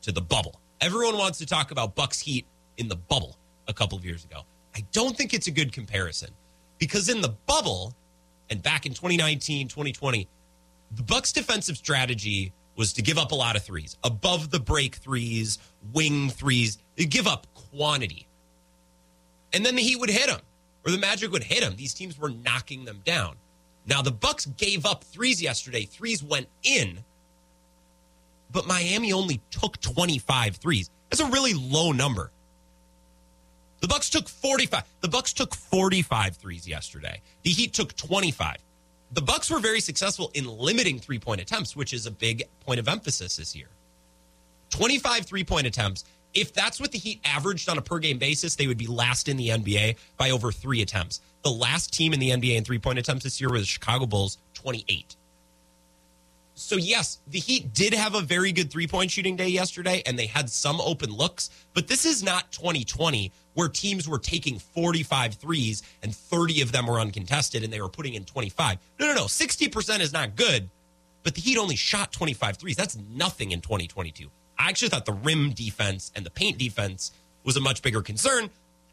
to 0.01 0.11
the 0.11 0.21
bubble. 0.21 0.61
Everyone 0.79 1.17
wants 1.17 1.39
to 1.39 1.45
talk 1.45 1.71
about 1.71 1.95
Bucks 1.95 2.19
Heat 2.19 2.45
in 2.77 2.87
the 2.87 2.95
bubble 2.95 3.37
a 3.67 3.73
couple 3.73 3.97
of 3.97 4.05
years 4.05 4.23
ago. 4.23 4.43
I 4.75 4.85
don't 4.91 5.17
think 5.17 5.33
it's 5.33 5.47
a 5.47 5.51
good 5.51 5.73
comparison 5.73 6.29
because 6.77 7.09
in 7.09 7.21
the 7.21 7.35
bubble, 7.47 7.95
and 8.49 8.61
back 8.63 8.85
in 8.85 8.93
2019, 8.93 9.67
2020, 9.67 10.27
the 10.95 11.03
Bucks 11.03 11.33
defensive 11.33 11.77
strategy 11.77 12.53
was 12.79 12.93
to 12.93 13.01
give 13.01 13.17
up 13.17 13.33
a 13.33 13.35
lot 13.35 13.57
of 13.57 13.61
threes, 13.61 13.97
above 14.05 14.51
the 14.51 14.59
break 14.59 14.95
threes, 14.95 15.59
wing 15.93 16.29
threes, 16.29 16.77
give 16.95 17.27
up 17.27 17.45
quantity. 17.53 18.25
And 19.51 19.65
then 19.65 19.75
the 19.75 19.81
Heat 19.81 19.99
would 19.99 20.09
hit 20.09 20.27
them 20.27 20.39
or 20.85 20.91
the 20.91 20.97
Magic 20.97 21.29
would 21.31 21.43
hit 21.43 21.59
them. 21.59 21.75
These 21.75 21.93
teams 21.93 22.17
were 22.17 22.29
knocking 22.29 22.85
them 22.85 23.01
down. 23.03 23.35
Now 23.85 24.01
the 24.01 24.11
Bucks 24.11 24.45
gave 24.45 24.85
up 24.85 25.03
threes 25.03 25.41
yesterday. 25.41 25.83
Threes 25.83 26.23
went 26.23 26.47
in, 26.63 26.99
but 28.49 28.65
Miami 28.65 29.11
only 29.11 29.41
took 29.51 29.81
25 29.81 30.55
threes. 30.55 30.89
That's 31.09 31.19
a 31.19 31.25
really 31.25 31.53
low 31.53 31.91
number. 31.91 32.31
The 33.81 33.89
Bucks 33.89 34.09
took 34.09 34.29
45. 34.29 34.83
The 35.01 35.09
Bucks 35.09 35.33
took 35.33 35.53
45 35.53 36.37
threes 36.37 36.65
yesterday. 36.65 37.21
The 37.43 37.49
Heat 37.49 37.73
took 37.73 37.93
25. 37.97 38.57
The 39.11 39.21
Bucks 39.21 39.49
were 39.49 39.59
very 39.59 39.79
successful 39.79 40.29
in 40.35 40.45
limiting 40.47 40.99
three-point 40.99 41.41
attempts, 41.41 41.75
which 41.75 41.93
is 41.93 42.05
a 42.05 42.11
big 42.11 42.43
point 42.59 42.79
of 42.79 42.87
emphasis 42.87 43.37
this 43.37 43.55
year. 43.55 43.69
25 44.69 45.25
three-point 45.25 45.65
attempts. 45.65 46.03
If 46.35 46.53
that's 46.53 46.79
what 46.79 46.91
the 46.91 46.99
Heat 46.99 47.19
averaged 47.25 47.69
on 47.69 47.79
a 47.79 47.81
per 47.81 47.97
game 47.97 48.19
basis, 48.19 48.55
they 48.55 48.67
would 48.67 48.77
be 48.77 48.85
last 48.85 49.27
in 49.27 49.35
the 49.35 49.49
NBA 49.49 49.97
by 50.17 50.29
over 50.29 50.51
3 50.51 50.83
attempts. 50.83 51.21
The 51.43 51.49
last 51.49 51.91
team 51.91 52.13
in 52.13 52.19
the 52.19 52.29
NBA 52.29 52.55
in 52.55 52.63
three-point 52.63 52.99
attempts 52.99 53.23
this 53.23 53.41
year 53.41 53.49
was 53.49 53.63
the 53.63 53.67
Chicago 53.67 54.05
Bulls, 54.05 54.37
28 54.53 55.15
so 56.59 56.75
yes, 56.75 57.19
the 57.27 57.39
Heat 57.39 57.73
did 57.73 57.93
have 57.93 58.15
a 58.15 58.21
very 58.21 58.51
good 58.51 58.69
three 58.69 58.87
point 58.87 59.11
shooting 59.11 59.35
day 59.35 59.47
yesterday, 59.47 60.03
and 60.05 60.19
they 60.19 60.25
had 60.25 60.49
some 60.49 60.81
open 60.81 61.09
looks. 61.09 61.49
But 61.73 61.87
this 61.87 62.05
is 62.05 62.21
not 62.21 62.51
2020 62.51 63.31
where 63.53 63.69
teams 63.69 64.07
were 64.07 64.19
taking 64.19 64.59
45 64.59 65.35
threes 65.35 65.83
and 66.03 66.15
30 66.15 66.61
of 66.61 66.71
them 66.71 66.87
were 66.87 66.99
uncontested, 66.99 67.63
and 67.63 67.71
they 67.71 67.81
were 67.81 67.89
putting 67.89 68.13
in 68.13 68.25
25. 68.25 68.77
No, 68.99 69.07
no, 69.07 69.13
no. 69.13 69.23
60% 69.25 69.99
is 70.01 70.11
not 70.11 70.35
good, 70.35 70.69
but 71.23 71.33
the 71.33 71.41
Heat 71.41 71.57
only 71.57 71.75
shot 71.75 72.11
25 72.11 72.57
threes. 72.57 72.75
That's 72.75 72.97
nothing 73.09 73.51
in 73.51 73.61
2022. 73.61 74.29
I 74.57 74.67
actually 74.67 74.89
thought 74.89 75.05
the 75.05 75.13
rim 75.13 75.51
defense 75.51 76.11
and 76.15 76.25
the 76.25 76.29
paint 76.29 76.57
defense 76.57 77.11
was 77.43 77.55
a 77.55 77.61
much 77.61 77.81
bigger 77.81 78.01
concern. 78.01 78.49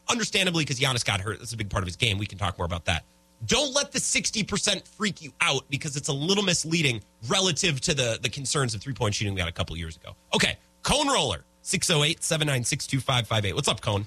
Understandably, 0.09 0.65
because 0.65 0.79
Giannis 0.79 1.05
got 1.05 1.21
hurt. 1.21 1.41
That's 1.41 1.53
a 1.53 1.57
big 1.57 1.69
part 1.69 1.83
of 1.83 1.87
his 1.87 1.97
game. 1.97 2.17
We 2.19 2.27
can 2.27 2.39
talk 2.39 2.59
more 2.59 2.65
about 2.65 2.85
that. 2.85 3.05
Don't 3.45 3.75
let 3.75 3.93
the 3.93 3.99
60% 3.99 4.89
freak 4.89 5.23
you 5.23 5.33
out 5.41 5.65
because 5.69 5.97
it's 5.97 6.09
a 6.09 6.13
little 6.13 6.43
misleading 6.43 7.03
relative 7.29 7.81
to 7.83 7.95
the, 7.95 8.19
the 8.21 8.31
concerns 8.31 8.75
of 8.75 8.81
three 8.81 8.95
point 8.95 9.15
shooting 9.15 9.35
we 9.35 9.41
had 9.41 9.49
a 9.49 9.53
couple 9.53 9.77
years 9.77 9.97
ago. 9.97 10.17
Okay, 10.35 10.57
Cone 10.83 11.09
Roller, 11.09 11.45
608 11.63 12.23
796 12.23 12.87
2558. 12.87 13.55
What's 13.55 13.69
up, 13.69 13.81
Cone? 13.81 14.07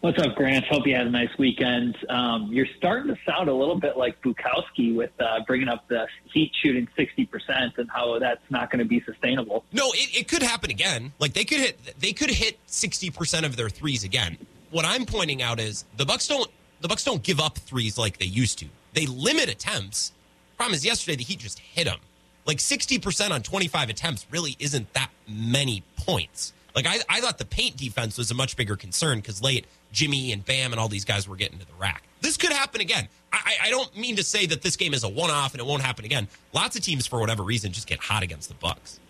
What's 0.00 0.22
up, 0.22 0.36
Grant? 0.36 0.64
Hope 0.66 0.86
you 0.86 0.94
had 0.94 1.08
a 1.08 1.10
nice 1.10 1.36
weekend. 1.38 1.96
Um, 2.08 2.50
you're 2.52 2.68
starting 2.76 3.12
to 3.12 3.20
sound 3.26 3.48
a 3.48 3.52
little 3.52 3.74
bit 3.74 3.96
like 3.96 4.22
Bukowski 4.22 4.94
with 4.94 5.10
uh, 5.18 5.40
bringing 5.44 5.66
up 5.66 5.88
the 5.88 6.06
Heat 6.32 6.52
shooting 6.62 6.86
60% 6.96 7.78
and 7.78 7.90
how 7.90 8.16
that's 8.20 8.48
not 8.48 8.70
going 8.70 8.78
to 8.78 8.84
be 8.84 9.00
sustainable. 9.00 9.64
No, 9.72 9.90
it, 9.94 10.20
it 10.20 10.28
could 10.28 10.44
happen 10.44 10.70
again. 10.70 11.12
Like 11.18 11.32
they 11.32 11.44
could 11.44 11.58
hit, 11.58 11.98
they 11.98 12.12
could 12.12 12.30
hit 12.30 12.64
60% 12.68 13.44
of 13.44 13.56
their 13.56 13.68
threes 13.68 14.04
again. 14.04 14.38
What 14.70 14.84
I'm 14.84 15.04
pointing 15.04 15.42
out 15.42 15.58
is 15.58 15.84
the 15.96 16.06
Bucks 16.06 16.28
don't 16.28 16.48
the 16.80 16.88
Bucks 16.88 17.04
don't 17.04 17.22
give 17.22 17.40
up 17.40 17.58
threes 17.58 17.98
like 17.98 18.18
they 18.18 18.26
used 18.26 18.58
to. 18.60 18.66
They 18.94 19.06
limit 19.06 19.48
attempts. 19.48 20.12
Problem 20.56 20.74
is, 20.74 20.84
yesterday 20.84 21.16
the 21.16 21.24
Heat 21.24 21.40
just 21.40 21.58
hit 21.58 21.84
them. 21.84 21.98
Like 22.46 22.58
60% 22.58 23.30
on 23.30 23.42
25 23.42 23.90
attempts 23.90 24.26
really 24.30 24.56
isn't 24.58 24.92
that 24.94 25.10
many 25.28 25.82
points. 25.96 26.52
Like 26.74 26.86
I, 26.86 26.98
I 27.08 27.20
thought 27.20 27.38
the 27.38 27.44
paint 27.44 27.76
defense 27.76 28.16
was 28.16 28.30
a 28.30 28.34
much 28.34 28.56
bigger 28.56 28.76
concern 28.76 29.18
because 29.18 29.42
late 29.42 29.66
Jimmy 29.92 30.32
and 30.32 30.44
Bam 30.44 30.72
and 30.72 30.80
all 30.80 30.88
these 30.88 31.04
guys 31.04 31.28
were 31.28 31.36
getting 31.36 31.58
to 31.58 31.66
the 31.66 31.72
rack. 31.78 32.04
This 32.20 32.36
could 32.36 32.52
happen 32.52 32.80
again. 32.80 33.08
I, 33.32 33.56
I 33.64 33.70
don't 33.70 33.94
mean 33.96 34.16
to 34.16 34.22
say 34.22 34.46
that 34.46 34.62
this 34.62 34.76
game 34.76 34.94
is 34.94 35.04
a 35.04 35.08
one-off 35.08 35.52
and 35.52 35.60
it 35.60 35.66
won't 35.66 35.82
happen 35.82 36.04
again. 36.04 36.28
Lots 36.52 36.76
of 36.76 36.82
teams, 36.82 37.06
for 37.06 37.20
whatever 37.20 37.42
reason, 37.42 37.72
just 37.72 37.86
get 37.86 38.00
hot 38.00 38.22
against 38.22 38.48
the 38.48 38.54
Bucks. 38.54 39.00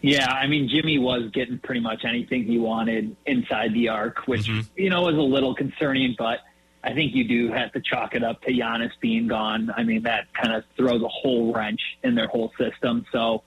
Yeah, 0.00 0.30
I 0.30 0.46
mean 0.46 0.68
Jimmy 0.68 0.98
was 0.98 1.30
getting 1.32 1.58
pretty 1.58 1.80
much 1.80 2.04
anything 2.04 2.44
he 2.44 2.58
wanted 2.58 3.16
inside 3.26 3.74
the 3.74 3.88
arc, 3.88 4.26
which 4.26 4.46
mm-hmm. 4.46 4.60
you 4.76 4.90
know 4.90 5.02
was 5.02 5.16
a 5.16 5.20
little 5.20 5.54
concerning, 5.54 6.14
but 6.16 6.40
I 6.84 6.94
think 6.94 7.14
you 7.14 7.26
do 7.26 7.52
have 7.52 7.72
to 7.72 7.80
chalk 7.80 8.14
it 8.14 8.22
up 8.22 8.40
to 8.42 8.52
Giannis 8.52 8.92
being 9.00 9.26
gone. 9.26 9.72
I 9.76 9.82
mean 9.82 10.04
that 10.04 10.32
kind 10.34 10.54
of 10.54 10.64
throws 10.76 11.02
a 11.02 11.08
whole 11.08 11.52
wrench 11.52 11.80
in 12.04 12.14
their 12.14 12.28
whole 12.28 12.52
system. 12.58 13.04
So 13.12 13.42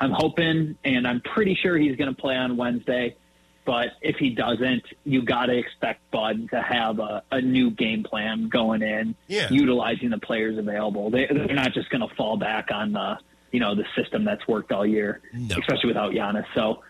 I'm 0.00 0.12
hoping, 0.12 0.76
and 0.84 1.06
I'm 1.06 1.20
pretty 1.20 1.58
sure 1.60 1.76
he's 1.76 1.96
going 1.96 2.14
to 2.14 2.20
play 2.20 2.36
on 2.36 2.56
Wednesday. 2.56 3.16
But 3.64 3.88
if 4.00 4.16
he 4.16 4.30
doesn't, 4.30 4.84
you 5.04 5.20
got 5.22 5.46
to 5.46 5.58
expect 5.58 6.10
Bud 6.10 6.48
to 6.52 6.62
have 6.62 7.00
a, 7.00 7.22
a 7.30 7.42
new 7.42 7.70
game 7.70 8.02
plan 8.02 8.48
going 8.48 8.80
in, 8.80 9.14
yeah. 9.26 9.48
utilizing 9.50 10.08
the 10.08 10.18
players 10.18 10.56
available. 10.56 11.10
They, 11.10 11.26
they're 11.26 11.54
not 11.54 11.74
just 11.74 11.90
going 11.90 12.06
to 12.08 12.14
fall 12.14 12.38
back 12.38 12.70
on 12.70 12.92
the 12.92 13.18
you 13.50 13.60
know 13.60 13.74
the 13.74 13.84
system 13.96 14.24
that's 14.24 14.46
worked 14.46 14.72
all 14.72 14.86
year, 14.86 15.20
no. 15.32 15.56
especially 15.58 15.88
without 15.88 16.12
Giannis. 16.12 16.46
So 16.54 16.82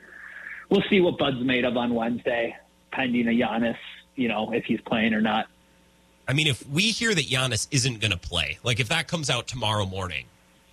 we'll 0.68 0.84
see 0.90 1.00
what 1.00 1.18
Bud's 1.18 1.42
made 1.42 1.64
of 1.64 1.76
on 1.76 1.94
Wednesday, 1.94 2.56
pending 2.92 3.28
a 3.28 3.30
Giannis, 3.30 3.76
you 4.16 4.28
know, 4.28 4.52
if 4.52 4.64
he's 4.64 4.80
playing 4.82 5.14
or 5.14 5.20
not. 5.20 5.46
I 6.26 6.34
mean, 6.34 6.46
if 6.46 6.66
we 6.68 6.90
hear 6.90 7.14
that 7.14 7.26
Giannis 7.26 7.66
isn't 7.70 8.00
going 8.00 8.10
to 8.10 8.18
play, 8.18 8.58
like 8.62 8.80
if 8.80 8.88
that 8.88 9.08
comes 9.08 9.30
out 9.30 9.46
tomorrow 9.46 9.86
morning, 9.86 10.26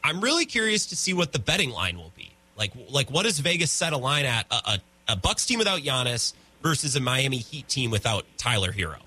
I'm 0.04 0.22
really 0.22 0.46
curious 0.46 0.86
to 0.88 0.96
see 0.96 1.14
what 1.14 1.32
the 1.32 1.40
betting 1.40 1.70
line 1.70 1.98
will 1.98 2.12
be. 2.16 2.32
Like, 2.58 2.74
like 2.90 3.10
what 3.10 3.24
does 3.24 3.40
Vegas 3.40 3.72
set 3.72 3.94
a 3.94 3.98
line 3.98 4.26
at? 4.26 4.46
A, 4.52 4.56
a, 4.56 4.80
a 5.10 5.16
Bucks 5.16 5.46
team 5.46 5.60
without 5.60 5.82
Giannis 5.82 6.34
versus 6.62 6.96
a 6.96 7.00
Miami 7.00 7.38
Heat 7.38 7.68
team 7.68 7.90
without 7.92 8.26
Tyler 8.38 8.72
Herro. 8.72 8.98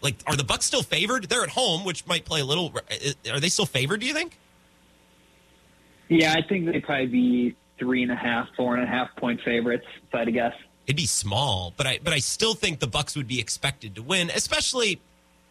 Like, 0.00 0.16
are 0.26 0.34
the 0.34 0.44
Bucks 0.44 0.64
still 0.64 0.82
favored? 0.82 1.28
They're 1.28 1.42
at 1.42 1.50
home, 1.50 1.84
which 1.84 2.06
might 2.06 2.24
play 2.24 2.40
a 2.40 2.44
little. 2.44 2.72
Are 3.30 3.38
they 3.38 3.48
still 3.48 3.66
favored? 3.66 4.00
Do 4.00 4.06
you 4.06 4.14
think? 4.14 4.36
Yeah, 6.12 6.34
I 6.34 6.42
think 6.42 6.66
they'd 6.66 6.82
probably 6.82 7.06
be 7.06 7.56
three 7.78 8.02
and 8.02 8.12
a 8.12 8.16
half, 8.16 8.48
four 8.54 8.76
and 8.76 8.84
a 8.84 8.86
half 8.86 9.14
point 9.16 9.40
favorites, 9.40 9.86
if 10.06 10.14
I 10.14 10.18
had 10.18 10.24
to 10.26 10.32
guess. 10.32 10.54
It'd 10.86 10.96
be 10.96 11.06
small, 11.06 11.72
but 11.76 11.86
I 11.86 12.00
but 12.02 12.12
I 12.12 12.18
still 12.18 12.54
think 12.54 12.80
the 12.80 12.86
Bucks 12.86 13.16
would 13.16 13.26
be 13.28 13.40
expected 13.40 13.94
to 13.94 14.02
win, 14.02 14.30
especially 14.30 15.00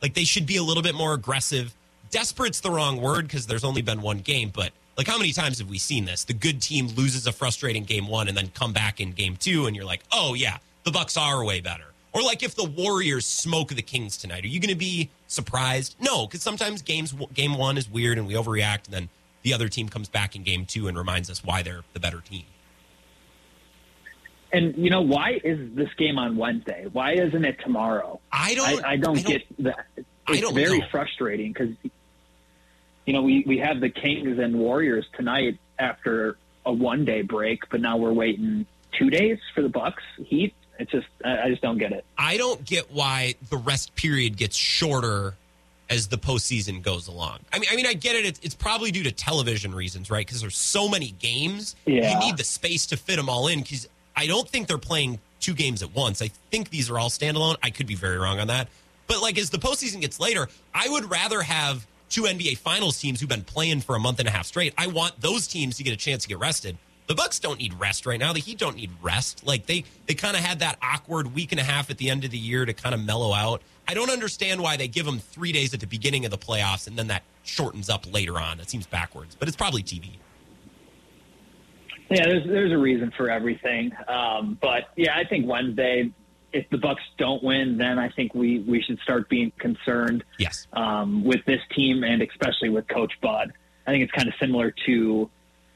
like 0.01 0.13
they 0.13 0.23
should 0.23 0.45
be 0.45 0.57
a 0.57 0.63
little 0.63 0.83
bit 0.83 0.93
more 0.93 1.13
aggressive. 1.13 1.73
Desperate's 2.11 2.59
the 2.59 2.69
wrong 2.69 3.01
word 3.01 3.27
because 3.27 3.47
there's 3.47 3.63
only 3.63 3.81
been 3.81 4.01
one 4.01 4.19
game, 4.19 4.51
but 4.53 4.71
like 4.97 5.07
how 5.07 5.17
many 5.17 5.31
times 5.31 5.57
have 5.59 5.69
we 5.69 5.79
seen 5.79 6.05
this? 6.05 6.25
The 6.25 6.33
good 6.33 6.61
team 6.61 6.87
loses 6.89 7.25
a 7.25 7.31
frustrating 7.31 7.83
game 7.83 8.07
one 8.07 8.27
and 8.27 8.37
then 8.37 8.49
come 8.49 8.71
back 8.71 8.99
in 8.99 9.13
game 9.13 9.37
two, 9.37 9.65
and 9.65 9.75
you're 9.75 9.85
like, 9.85 10.01
oh 10.11 10.35
yeah, 10.35 10.57
the 10.83 10.91
Bucks 10.91 11.17
are 11.17 11.43
way 11.43 11.61
better. 11.61 11.85
Or 12.13 12.21
like 12.21 12.43
if 12.43 12.55
the 12.55 12.65
Warriors 12.65 13.25
smoke 13.25 13.69
the 13.69 13.81
Kings 13.81 14.17
tonight, 14.17 14.43
are 14.43 14.47
you 14.47 14.59
going 14.59 14.69
to 14.69 14.75
be 14.75 15.09
surprised? 15.27 15.95
No, 15.99 16.27
because 16.27 16.41
sometimes 16.43 16.81
games 16.81 17.15
game 17.33 17.57
one 17.57 17.77
is 17.77 17.89
weird 17.89 18.17
and 18.17 18.27
we 18.27 18.35
overreact, 18.35 18.85
and 18.85 18.93
then 18.93 19.09
the 19.43 19.53
other 19.53 19.67
team 19.67 19.89
comes 19.89 20.09
back 20.09 20.35
in 20.35 20.43
game 20.43 20.65
two 20.65 20.87
and 20.87 20.97
reminds 20.97 21.29
us 21.29 21.43
why 21.43 21.61
they're 21.61 21.83
the 21.93 21.99
better 21.99 22.21
team. 22.21 22.45
And 24.53 24.75
you 24.77 24.89
know 24.89 25.01
why 25.01 25.39
is 25.43 25.73
this 25.75 25.89
game 25.97 26.17
on 26.17 26.35
Wednesday? 26.35 26.85
Why 26.91 27.13
isn't 27.13 27.45
it 27.45 27.57
tomorrow? 27.63 28.19
I 28.31 28.53
don't. 28.53 28.67
I, 28.67 28.69
I, 28.69 28.73
don't, 28.73 28.85
I 28.85 28.97
don't, 28.97 29.25
get 29.25 29.43
that. 29.59 29.85
It's 29.95 30.07
I 30.27 30.41
don't 30.41 30.53
very 30.53 30.79
know. 30.79 30.87
frustrating 30.91 31.53
because 31.53 31.73
you 33.05 33.13
know 33.13 33.21
we 33.21 33.43
we 33.47 33.59
have 33.59 33.79
the 33.79 33.89
Kings 33.89 34.39
and 34.39 34.59
Warriors 34.59 35.05
tonight 35.15 35.57
after 35.79 36.37
a 36.65 36.73
one 36.73 37.05
day 37.05 37.21
break, 37.21 37.69
but 37.69 37.79
now 37.79 37.97
we're 37.97 38.13
waiting 38.13 38.65
two 38.97 39.09
days 39.09 39.39
for 39.55 39.61
the 39.61 39.69
Bucks 39.69 40.03
Heat. 40.17 40.53
It's 40.79 40.91
just 40.91 41.07
I 41.23 41.49
just 41.49 41.61
don't 41.61 41.77
get 41.77 41.93
it. 41.93 42.03
I 42.17 42.37
don't 42.37 42.63
get 42.65 42.91
why 42.91 43.35
the 43.49 43.57
rest 43.57 43.95
period 43.95 44.35
gets 44.35 44.57
shorter 44.57 45.35
as 45.91 46.07
the 46.07 46.17
postseason 46.17 46.81
goes 46.81 47.07
along. 47.07 47.39
I 47.51 47.59
mean, 47.59 47.69
I 47.71 47.75
mean, 47.75 47.85
I 47.85 47.93
get 47.93 48.15
it. 48.15 48.25
It's, 48.25 48.39
it's 48.41 48.55
probably 48.55 48.91
due 48.91 49.03
to 49.03 49.11
television 49.11 49.75
reasons, 49.75 50.09
right? 50.09 50.25
Because 50.25 50.39
there's 50.39 50.57
so 50.57 50.87
many 50.87 51.11
games. 51.19 51.75
Yeah. 51.85 52.13
You 52.13 52.19
need 52.25 52.37
the 52.37 52.45
space 52.45 52.85
to 52.87 52.97
fit 52.97 53.17
them 53.17 53.27
all 53.29 53.49
in. 53.49 53.59
Because 53.59 53.89
I 54.15 54.25
don't 54.25 54.47
think 54.47 54.67
they're 54.67 54.77
playing 54.77 55.19
two 55.41 55.53
games 55.53 55.83
at 55.83 55.93
once. 55.93 56.21
I 56.21 56.29
think 56.49 56.69
these 56.69 56.89
are 56.89 56.97
all 56.97 57.09
standalone. 57.09 57.57
I 57.61 57.71
could 57.71 57.87
be 57.87 57.95
very 57.95 58.17
wrong 58.17 58.39
on 58.39 58.47
that. 58.47 58.69
But 59.05 59.21
like 59.21 59.37
as 59.37 59.49
the 59.49 59.57
postseason 59.57 59.99
gets 59.99 60.17
later, 60.17 60.47
I 60.73 60.87
would 60.87 61.11
rather 61.11 61.41
have 61.41 61.85
two 62.09 62.23
NBA 62.23 62.57
Finals 62.57 62.97
teams 62.97 63.19
who've 63.19 63.29
been 63.29 63.43
playing 63.43 63.81
for 63.81 63.95
a 63.97 63.99
month 63.99 64.19
and 64.19 64.27
a 64.29 64.31
half 64.31 64.45
straight. 64.45 64.73
I 64.77 64.87
want 64.87 65.19
those 65.19 65.45
teams 65.45 65.75
to 65.77 65.83
get 65.83 65.93
a 65.93 65.97
chance 65.97 66.23
to 66.23 66.29
get 66.29 66.39
rested. 66.39 66.77
The 67.07 67.15
Bucks 67.15 67.39
don't 67.39 67.59
need 67.59 67.73
rest 67.73 68.05
right 68.05 68.19
now. 68.19 68.31
The 68.31 68.39
Heat 68.39 68.57
don't 68.57 68.77
need 68.77 68.91
rest. 69.01 69.45
Like 69.45 69.65
they 69.65 69.83
they 70.05 70.13
kind 70.13 70.37
of 70.37 70.43
had 70.43 70.59
that 70.59 70.77
awkward 70.81 71.35
week 71.35 71.51
and 71.51 71.59
a 71.59 71.63
half 71.63 71.89
at 71.89 71.97
the 71.97 72.09
end 72.09 72.23
of 72.23 72.31
the 72.31 72.37
year 72.37 72.63
to 72.63 72.73
kind 72.73 72.95
of 72.95 73.03
mellow 73.03 73.33
out. 73.33 73.61
I 73.91 73.93
don't 73.93 74.09
understand 74.09 74.61
why 74.61 74.77
they 74.77 74.87
give 74.87 75.05
them 75.05 75.19
three 75.19 75.51
days 75.51 75.73
at 75.73 75.81
the 75.81 75.85
beginning 75.85 76.23
of 76.23 76.31
the 76.31 76.37
playoffs 76.37 76.87
and 76.87 76.97
then 76.97 77.07
that 77.07 77.23
shortens 77.43 77.89
up 77.89 78.09
later 78.11 78.39
on. 78.39 78.61
It 78.61 78.69
seems 78.69 78.87
backwards, 78.87 79.35
but 79.35 79.49
it's 79.49 79.57
probably 79.57 79.83
TV. 79.83 80.11
Yeah, 82.09 82.23
there's 82.25 82.47
there's 82.47 82.71
a 82.71 82.77
reason 82.77 83.11
for 83.17 83.29
everything. 83.29 83.91
Um, 84.07 84.57
but 84.61 84.91
yeah, 84.95 85.17
I 85.17 85.25
think 85.25 85.45
Wednesday, 85.45 86.09
if 86.53 86.69
the 86.69 86.77
Bucks 86.77 87.01
don't 87.17 87.43
win, 87.43 87.77
then 87.77 87.99
I 87.99 88.07
think 88.07 88.33
we 88.33 88.59
we 88.59 88.81
should 88.81 88.97
start 88.99 89.27
being 89.27 89.51
concerned. 89.59 90.23
Yes. 90.39 90.67
Um, 90.71 91.25
with 91.25 91.43
this 91.45 91.59
team 91.75 92.05
and 92.05 92.21
especially 92.21 92.69
with 92.69 92.87
Coach 92.87 93.11
Bud, 93.21 93.51
I 93.85 93.91
think 93.91 94.03
it's 94.05 94.13
kind 94.13 94.29
of 94.29 94.33
similar 94.39 94.73
to, 94.85 95.29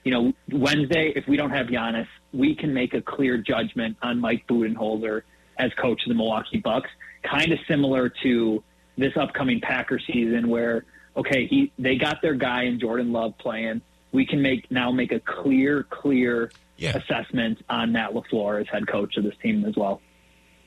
you 0.06 0.12
know, 0.12 0.32
Wednesday. 0.54 1.12
If 1.18 1.28
we 1.28 1.36
don't 1.36 1.52
have 1.52 1.68
Giannis, 1.68 2.08
we 2.32 2.56
can 2.56 2.74
make 2.74 2.94
a 2.94 3.02
clear 3.02 3.38
judgment 3.38 3.98
on 4.02 4.22
Mike 4.22 4.48
Budenholzer 4.48 5.24
as 5.58 5.74
coach 5.74 6.02
of 6.04 6.08
the 6.08 6.16
Milwaukee 6.16 6.60
Bucks 6.60 6.90
kind 7.30 7.52
of 7.52 7.60
similar 7.68 8.10
to 8.24 8.64
this 8.98 9.14
upcoming 9.18 9.60
Packer 9.62 10.00
season 10.00 10.48
where 10.50 10.86
okay, 11.18 11.48
he 11.48 11.72
they 11.80 11.96
got 11.96 12.22
their 12.22 12.34
guy 12.36 12.64
in 12.64 12.80
Jordan 12.80 13.12
Love 13.12 13.38
playing. 13.38 13.82
We 14.12 14.26
can 14.26 14.42
make 14.42 14.70
now 14.72 14.92
make 14.92 15.12
a 15.12 15.20
clear, 15.20 15.84
clear 15.84 16.52
Yeah. 16.78 16.98
assessment 16.98 17.64
on 17.70 17.92
Matt 17.92 18.12
Lafleur 18.14 18.62
as 18.62 18.68
head 18.68 18.88
coach 18.88 19.18
of 19.18 19.24
this 19.24 19.36
team 19.42 19.66
as 19.66 19.76
well. 19.76 20.02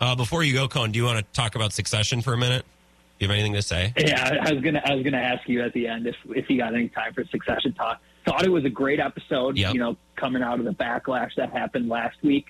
Uh, 0.00 0.14
before 0.14 0.42
you 0.44 0.54
go, 0.54 0.68
Cone, 0.68 0.92
do 0.92 0.98
you 0.98 1.04
want 1.04 1.18
to 1.18 1.24
talk 1.32 1.54
about 1.54 1.72
succession 1.72 2.20
for 2.22 2.32
a 2.32 2.38
minute? 2.38 2.64
Do 3.18 3.24
you 3.24 3.28
have 3.28 3.34
anything 3.34 3.54
to 3.54 3.62
say? 3.62 3.92
Yeah, 3.96 4.38
I 4.42 4.52
was 4.52 4.62
gonna 4.62 4.80
I 4.84 4.94
was 4.94 5.02
gonna 5.02 5.16
ask 5.18 5.48
you 5.48 5.62
at 5.62 5.72
the 5.72 5.88
end 5.88 6.06
if 6.06 6.14
if 6.36 6.48
you 6.48 6.56
got 6.58 6.74
any 6.74 6.88
time 6.88 7.14
for 7.14 7.24
succession 7.24 7.72
talk. 7.72 8.00
Thought 8.24 8.44
it 8.44 8.50
was 8.50 8.64
a 8.64 8.70
great 8.70 9.00
episode. 9.00 9.56
Yep. 9.56 9.72
You 9.74 9.80
know, 9.80 9.96
coming 10.16 10.42
out 10.42 10.58
of 10.60 10.66
the 10.66 10.72
backlash 10.74 11.34
that 11.36 11.50
happened 11.50 11.88
last 11.88 12.16
week, 12.22 12.46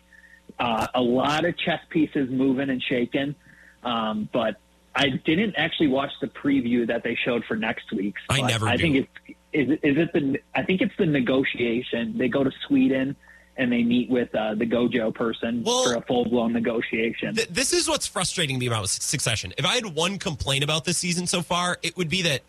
uh, 0.59 0.89
a 0.95 1.01
lot 1.01 1.45
of 1.45 1.57
chess 1.57 1.81
pieces 1.89 2.29
moving 2.31 2.69
and 2.69 2.83
shaking. 2.83 3.35
Um, 3.85 4.29
but 4.33 4.57
I 4.95 5.09
didn't 5.11 5.55
actually 5.57 5.89
watch 5.89 6.11
the 6.21 6.27
preview 6.27 6.87
that 6.89 7.03
they 7.05 7.15
showed 7.15 7.45
for 7.45 7.57
next 7.57 7.93
week's. 7.93 8.21
I 8.29 8.41
never 8.43 8.67
I 8.69 8.77
do. 8.77 8.83
think 8.83 8.97
it's 8.97 9.39
is 9.53 9.71
it, 9.71 9.81
is 9.83 9.97
it 9.97 10.13
the 10.13 10.41
I 10.55 10.63
think 10.63 10.81
it's 10.81 10.95
the 10.99 11.07
negotiation. 11.07 12.19
They 12.19 12.29
go 12.29 12.45
to 12.45 12.51
Sweden 12.67 13.17
and 13.57 13.73
they 13.73 13.83
meet 13.83 14.09
with 14.09 14.33
uh, 14.35 14.55
the 14.55 14.67
Gojo 14.67 15.13
person 15.15 15.63
Well- 15.65 15.85
for 15.85 15.95
a 15.95 16.03
full 16.03 16.25
blown 16.25 16.53
negotiation. 16.53 17.35
Th- 17.35 17.49
this 17.49 17.73
is 17.73 17.89
what's 17.89 18.07
frustrating 18.07 18.59
me 18.59 18.67
about 18.67 18.89
Succession. 18.89 19.53
If 19.59 19.65
I 19.65 19.75
had 19.75 19.87
one 19.87 20.19
complaint 20.19 20.65
about 20.65 20.85
this 20.85 20.99
season 20.99 21.27
so 21.27 21.43
far, 21.43 21.79
it 21.83 21.97
would 21.97 22.09
be 22.09 22.23
that 22.23 22.43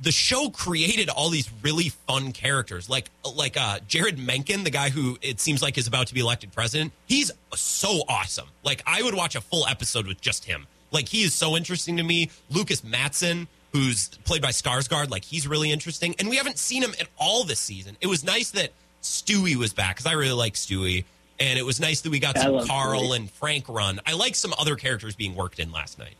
the 0.00 0.12
show 0.12 0.50
created 0.50 1.08
all 1.08 1.30
these 1.30 1.48
really 1.62 1.88
fun 1.88 2.32
characters, 2.32 2.88
like 2.90 3.10
like 3.34 3.56
uh, 3.56 3.78
Jeryd 3.88 4.18
Mencken, 4.18 4.64
the 4.64 4.70
guy 4.70 4.90
who 4.90 5.18
it 5.22 5.40
seems 5.40 5.62
like 5.62 5.78
is 5.78 5.86
about 5.86 6.08
to 6.08 6.14
be 6.14 6.20
elected 6.20 6.52
president. 6.52 6.92
He's 7.06 7.30
so 7.54 8.02
awesome. 8.08 8.48
Like 8.62 8.82
I 8.86 9.02
would 9.02 9.14
watch 9.14 9.34
a 9.36 9.40
full 9.40 9.66
episode 9.66 10.06
with 10.06 10.20
just 10.20 10.44
him. 10.44 10.66
Like 10.96 11.08
he 11.10 11.22
is 11.22 11.34
so 11.34 11.56
interesting 11.56 11.98
to 11.98 12.02
me. 12.02 12.30
Lukas 12.50 12.82
Matsson, 12.82 13.48
who's 13.72 14.08
played 14.24 14.40
by 14.40 14.48
Skarsgård, 14.48 15.10
like 15.10 15.24
he's 15.24 15.46
really 15.46 15.70
interesting, 15.70 16.14
and 16.18 16.30
we 16.30 16.36
haven't 16.36 16.58
seen 16.58 16.82
him 16.82 16.94
at 16.98 17.06
all 17.18 17.44
this 17.44 17.60
season. 17.60 17.98
It 18.00 18.06
was 18.06 18.24
nice 18.24 18.50
that 18.52 18.70
Stewy 19.02 19.56
was 19.56 19.74
back 19.74 19.96
because 19.96 20.06
I 20.06 20.12
really 20.14 20.32
like 20.32 20.54
Stewy. 20.54 21.04
And 21.38 21.58
it 21.58 21.66
was 21.66 21.78
nice 21.80 22.00
that 22.00 22.10
we 22.10 22.18
got 22.18 22.38
I 22.38 22.44
some 22.44 22.66
Karl 22.66 23.02
Stewy. 23.02 23.16
and 23.16 23.30
Frank 23.30 23.68
run. 23.68 24.00
I 24.06 24.14
like 24.14 24.34
some 24.34 24.54
other 24.58 24.74
characters 24.74 25.14
being 25.14 25.34
worked 25.34 25.58
in 25.58 25.70
last 25.70 25.98
night. 25.98 26.14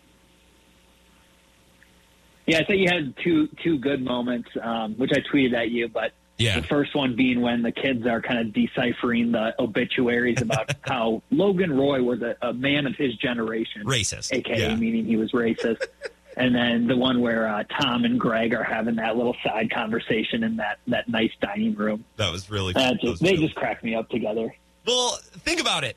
Yeah, 2.46 2.58
I 2.58 2.64
think 2.64 2.82
you 2.82 2.88
had 2.92 3.14
two 3.24 3.48
two 3.64 3.78
good 3.78 4.04
moments, 4.04 4.50
um, 4.62 4.94
which 4.96 5.10
I 5.14 5.20
tweeted 5.20 5.54
at 5.54 5.70
you. 5.70 5.88
But 5.88 6.12
Yeah. 6.38 6.60
the 6.60 6.66
first 6.66 6.94
one 6.94 7.16
being 7.16 7.40
when 7.40 7.62
the 7.62 7.72
kids 7.72 8.06
are 8.06 8.20
kind 8.20 8.38
of 8.40 8.52
deciphering 8.52 9.32
the 9.32 9.54
obituaries 9.58 10.42
about 10.42 10.70
how 10.82 11.22
Logan 11.30 11.72
Roy 11.76 12.02
was 12.02 12.20
a, 12.22 12.36
a 12.42 12.52
man 12.52 12.86
of 12.86 12.94
his 12.96 13.14
generation, 13.16 13.84
Racist. 13.84 14.32
aka 14.34 14.58
Yeah. 14.58 14.76
meaning 14.76 15.06
he 15.06 15.16
was 15.16 15.32
racist. 15.32 15.82
and 16.36 16.54
then 16.54 16.86
the 16.86 16.96
one 16.96 17.20
where 17.22 17.48
uh, 17.48 17.64
Tom 17.80 18.04
and 18.04 18.20
Greg 18.20 18.52
are 18.52 18.62
having 18.62 18.96
that 18.96 19.16
little 19.16 19.34
side 19.42 19.70
conversation 19.70 20.44
in 20.44 20.56
that 20.56 20.78
that 20.88 21.08
nice 21.08 21.32
dining 21.40 21.74
room. 21.74 22.04
That 22.16 22.30
was 22.30 22.50
really 22.50 22.74
That 22.74 23.00
that 23.00 23.08
was 23.08 23.20
they 23.20 23.36
just 23.36 23.54
cracked 23.54 23.82
me 23.82 23.94
up 23.94 24.10
together. 24.10 24.54
Well, 24.86 25.18
think 25.38 25.60
about 25.60 25.84
it. 25.84 25.96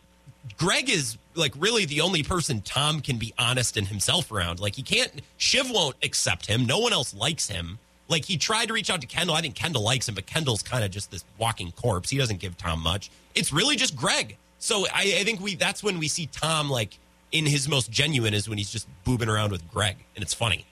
Greg 0.58 0.90
is 0.90 1.18
like 1.36 1.54
really 1.58 1.84
the 1.86 2.00
only 2.02 2.24
person 2.24 2.62
Tom 2.62 3.02
can 3.02 3.18
be 3.18 3.34
honest 3.38 3.76
in 3.76 3.86
himself 3.88 4.32
around. 4.32 4.60
Like 4.62 4.76
he 4.76 4.84
can't 4.84 5.12
Shiv 5.38 5.70
won't 5.70 5.98
accept 6.02 6.46
him. 6.46 6.66
No 6.66 6.80
one 6.80 6.94
else 6.94 7.14
likes 7.14 7.50
him. 7.50 7.80
Like 8.10 8.26
he 8.26 8.38
tried 8.38 8.68
to 8.68 8.74
reach 8.74 8.90
out 8.90 9.02
to 9.02 9.08
Kendall. 9.08 9.36
I 9.36 9.42
think 9.42 9.56
Kendall 9.56 9.84
likes 9.84 10.10
him, 10.10 10.16
but 10.16 10.26
Kendall's 10.26 10.64
kind 10.64 10.84
of 10.84 10.92
just 10.92 11.12
this 11.12 11.24
walking 11.38 11.72
corpse. 11.72 12.10
He 12.10 12.18
doesn't 12.18 12.40
give 12.40 12.58
Tom 12.58 12.82
much. 12.82 13.10
It's 13.36 13.54
really 13.54 13.76
just 13.76 13.96
Greg. 13.96 14.36
So 14.58 14.86
I, 14.88 15.16
I 15.20 15.24
think 15.24 15.40
we 15.40 15.56
that's 15.56 15.82
when 15.84 16.00
we 16.00 16.08
see 16.10 16.26
Tom 16.26 16.70
like 16.70 16.98
in 17.32 17.46
his 17.46 17.70
most 17.70 17.92
genuine 17.92 18.34
is 18.34 18.50
when 18.50 18.58
he's 18.58 18.72
just 18.72 18.88
boobing 19.06 19.28
around 19.30 19.52
with 19.52 19.70
Greg, 19.72 19.96
and 20.16 20.24
it's 20.24 20.34
funny. 20.34 20.66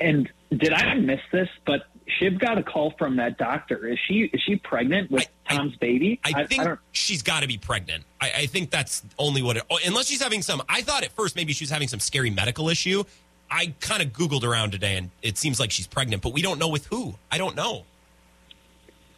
And 0.00 0.28
did 0.50 0.72
I 0.72 0.94
miss 0.94 1.20
this? 1.30 1.48
But 1.64 1.82
Shiv 2.18 2.38
got 2.38 2.58
a 2.58 2.62
call 2.62 2.92
from 2.98 3.16
that 3.16 3.38
doctor. 3.38 3.86
Is 3.86 3.98
she 4.08 4.22
is 4.32 4.40
she 4.42 4.56
pregnant 4.56 5.10
with 5.10 5.28
I- 5.48 5.54
I- 5.54 5.56
Tom's 5.58 5.76
baby? 5.76 6.18
I 6.24 6.44
think 6.44 6.64
don't, 6.64 6.80
she's 6.92 7.22
got 7.22 7.40
to 7.40 7.46
be 7.46 7.58
pregnant. 7.58 8.04
I, 8.20 8.32
I 8.38 8.46
think 8.46 8.70
that's 8.70 9.02
only 9.18 9.42
what 9.42 9.58
it. 9.58 9.64
oh, 9.70 9.78
Unless 9.86 10.06
she's 10.06 10.22
having 10.22 10.42
some. 10.42 10.62
I 10.68 10.82
thought 10.82 11.04
at 11.04 11.12
first 11.12 11.36
maybe 11.36 11.52
she 11.52 11.64
was 11.64 11.70
having 11.70 11.88
some 11.88 12.00
scary 12.00 12.30
medical 12.30 12.68
issue. 12.68 13.04
I 13.52 13.74
kind 13.80 14.02
of 14.02 14.08
googled 14.12 14.44
around 14.44 14.70
today, 14.72 14.96
and 14.96 15.10
it 15.20 15.36
seems 15.38 15.60
like 15.60 15.70
she's 15.70 15.86
pregnant, 15.86 16.22
but 16.22 16.32
we 16.32 16.40
don't 16.42 16.58
know 16.58 16.68
with 16.68 16.86
who. 16.86 17.14
I 17.30 17.38
don't 17.38 17.54
know. 17.56 17.84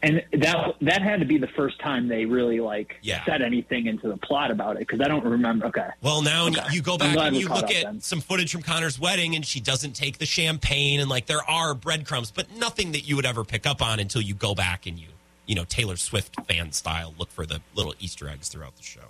and 0.02 0.22
that 0.34 0.74
that 0.82 1.00
had 1.00 1.20
to 1.20 1.24
be 1.24 1.38
the 1.38 1.46
first 1.56 1.78
time 1.80 2.08
they 2.08 2.26
really 2.26 2.60
like 2.60 2.96
Yeah. 3.00 3.24
said 3.24 3.40
anything 3.40 3.86
into 3.86 4.06
the 4.08 4.18
plot 4.18 4.50
about 4.50 4.76
it 4.76 4.80
because 4.80 5.00
I 5.00 5.04
don't 5.08 5.24
remember. 5.24 5.64
Okay, 5.68 5.88
Well, 6.02 6.20
now 6.20 6.46
Okay. 6.48 6.60
you 6.72 6.82
go 6.82 6.98
back 6.98 7.16
and 7.16 7.34
you 7.34 7.48
look 7.48 7.70
at 7.70 7.84
then. 7.84 8.00
some 8.02 8.20
footage 8.20 8.52
from 8.52 8.60
Connor's 8.60 8.98
wedding, 8.98 9.34
and 9.34 9.46
she 9.46 9.60
doesn't 9.60 9.92
take 9.94 10.18
the 10.18 10.26
champagne, 10.26 11.00
and 11.00 11.08
like 11.08 11.24
there 11.24 11.42
are 11.48 11.74
breadcrumbs, 11.74 12.30
but 12.30 12.50
nothing 12.54 12.92
that 12.92 13.08
you 13.08 13.16
would 13.16 13.24
ever 13.24 13.44
pick 13.44 13.64
up 13.66 13.80
on 13.80 13.98
until 13.98 14.20
you 14.20 14.34
go 14.34 14.54
back 14.54 14.84
and 14.86 14.98
you, 14.98 15.08
you 15.46 15.54
know, 15.54 15.64
Taylor 15.64 15.96
Swift 15.96 16.36
fan 16.46 16.72
style, 16.72 17.14
look 17.16 17.30
for 17.30 17.46
the 17.46 17.62
little 17.74 17.94
Easter 17.98 18.28
eggs 18.28 18.48
throughout 18.48 18.76
the 18.76 18.82
show. 18.82 19.08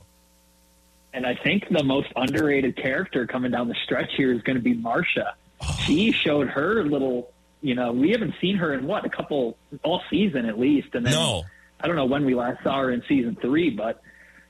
And 1.15 1.25
I 1.27 1.35
think 1.37 1.69
the 1.71 1.83
most 1.85 2.09
underrated 2.17 2.77
character 2.77 3.27
coming 3.27 3.53
down 3.53 3.69
the 3.69 3.77
stretch 3.85 4.11
here 4.17 4.33
is 4.33 4.43
going 4.43 4.57
to 4.57 4.63
be 4.63 4.75
Marcia. 4.75 5.35
Oh. 5.63 5.79
She 5.87 6.13
showed 6.13 6.49
her 6.49 6.83
little. 6.85 7.31
You 7.63 7.75
know, 7.75 7.93
we 7.93 8.11
haven't 8.11 8.35
seen 8.43 8.57
her 8.57 8.75
in 8.75 8.87
what 8.87 9.07
a 9.07 9.09
couple 9.09 9.57
all 9.83 10.03
season 10.11 10.45
at 10.45 10.59
least, 10.59 10.89
and 10.95 11.07
then 11.07 11.15
No. 11.15 11.45
I 11.81 11.87
don't 11.87 11.97
know 11.97 12.05
when 12.05 12.27
we 12.27 12.35
last 12.35 12.63
saw 12.63 12.79
her 12.81 12.91
in 12.91 13.03
season 13.09 13.37
three, 13.41 13.71
but 13.71 14.03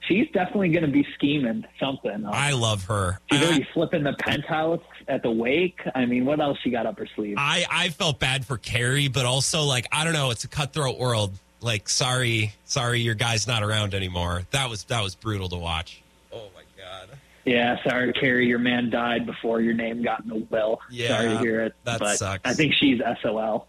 she's 0.08 0.26
definitely 0.32 0.70
going 0.70 0.84
to 0.84 0.90
be 0.90 1.06
scheming 1.14 1.64
something. 1.78 2.26
I 2.26 2.52
love 2.52 2.84
her. 2.86 3.20
She's 3.30 3.40
I- 3.40 3.44
already 3.44 3.68
flipping 3.72 4.02
the 4.02 4.14
penthouse 4.14 4.80
at 5.06 5.22
the 5.22 5.30
wake. 5.30 5.80
I 5.94 6.06
mean, 6.06 6.24
what 6.24 6.40
else 6.40 6.58
she 6.64 6.70
got 6.70 6.86
up 6.86 6.98
her 6.98 7.06
sleeve? 7.14 7.36
I, 7.38 7.64
I 7.70 7.88
felt 7.90 8.18
bad 8.18 8.44
for 8.46 8.56
Kerry, 8.58 9.06
but 9.08 9.26
also 9.26 9.62
like 9.62 9.86
I 9.92 10.02
don't 10.02 10.14
know, 10.14 10.30
it's 10.30 10.44
a 10.44 10.48
cutthroat 10.48 10.98
world. 10.98 11.32
Like, 11.60 11.88
sorry, 11.88 12.52
sorry, 12.64 13.00
your 13.00 13.14
guy's 13.14 13.46
not 13.46 13.62
around 13.62 13.94
anymore. 13.94 14.42
That 14.50 14.68
was 14.70 14.84
that 14.84 15.02
was 15.04 15.14
brutal 15.14 15.48
to 15.50 15.56
watch. 15.56 16.02
Oh 16.34 16.48
my 16.54 16.62
god. 16.76 17.16
Yeah, 17.44 17.76
sorry, 17.86 18.12
Kerry, 18.14 18.46
your 18.46 18.58
man 18.58 18.88
died 18.90 19.26
before 19.26 19.60
your 19.60 19.74
name 19.74 20.02
got 20.02 20.22
in 20.22 20.28
the 20.30 20.46
will. 20.50 20.80
Yeah, 20.90 21.08
sorry 21.08 21.28
to 21.28 21.38
hear 21.38 21.60
it. 21.62 21.74
that 21.84 22.00
but 22.00 22.16
sucks. 22.16 22.40
I 22.44 22.54
think 22.54 22.72
she's 22.74 23.00
SOL. 23.22 23.66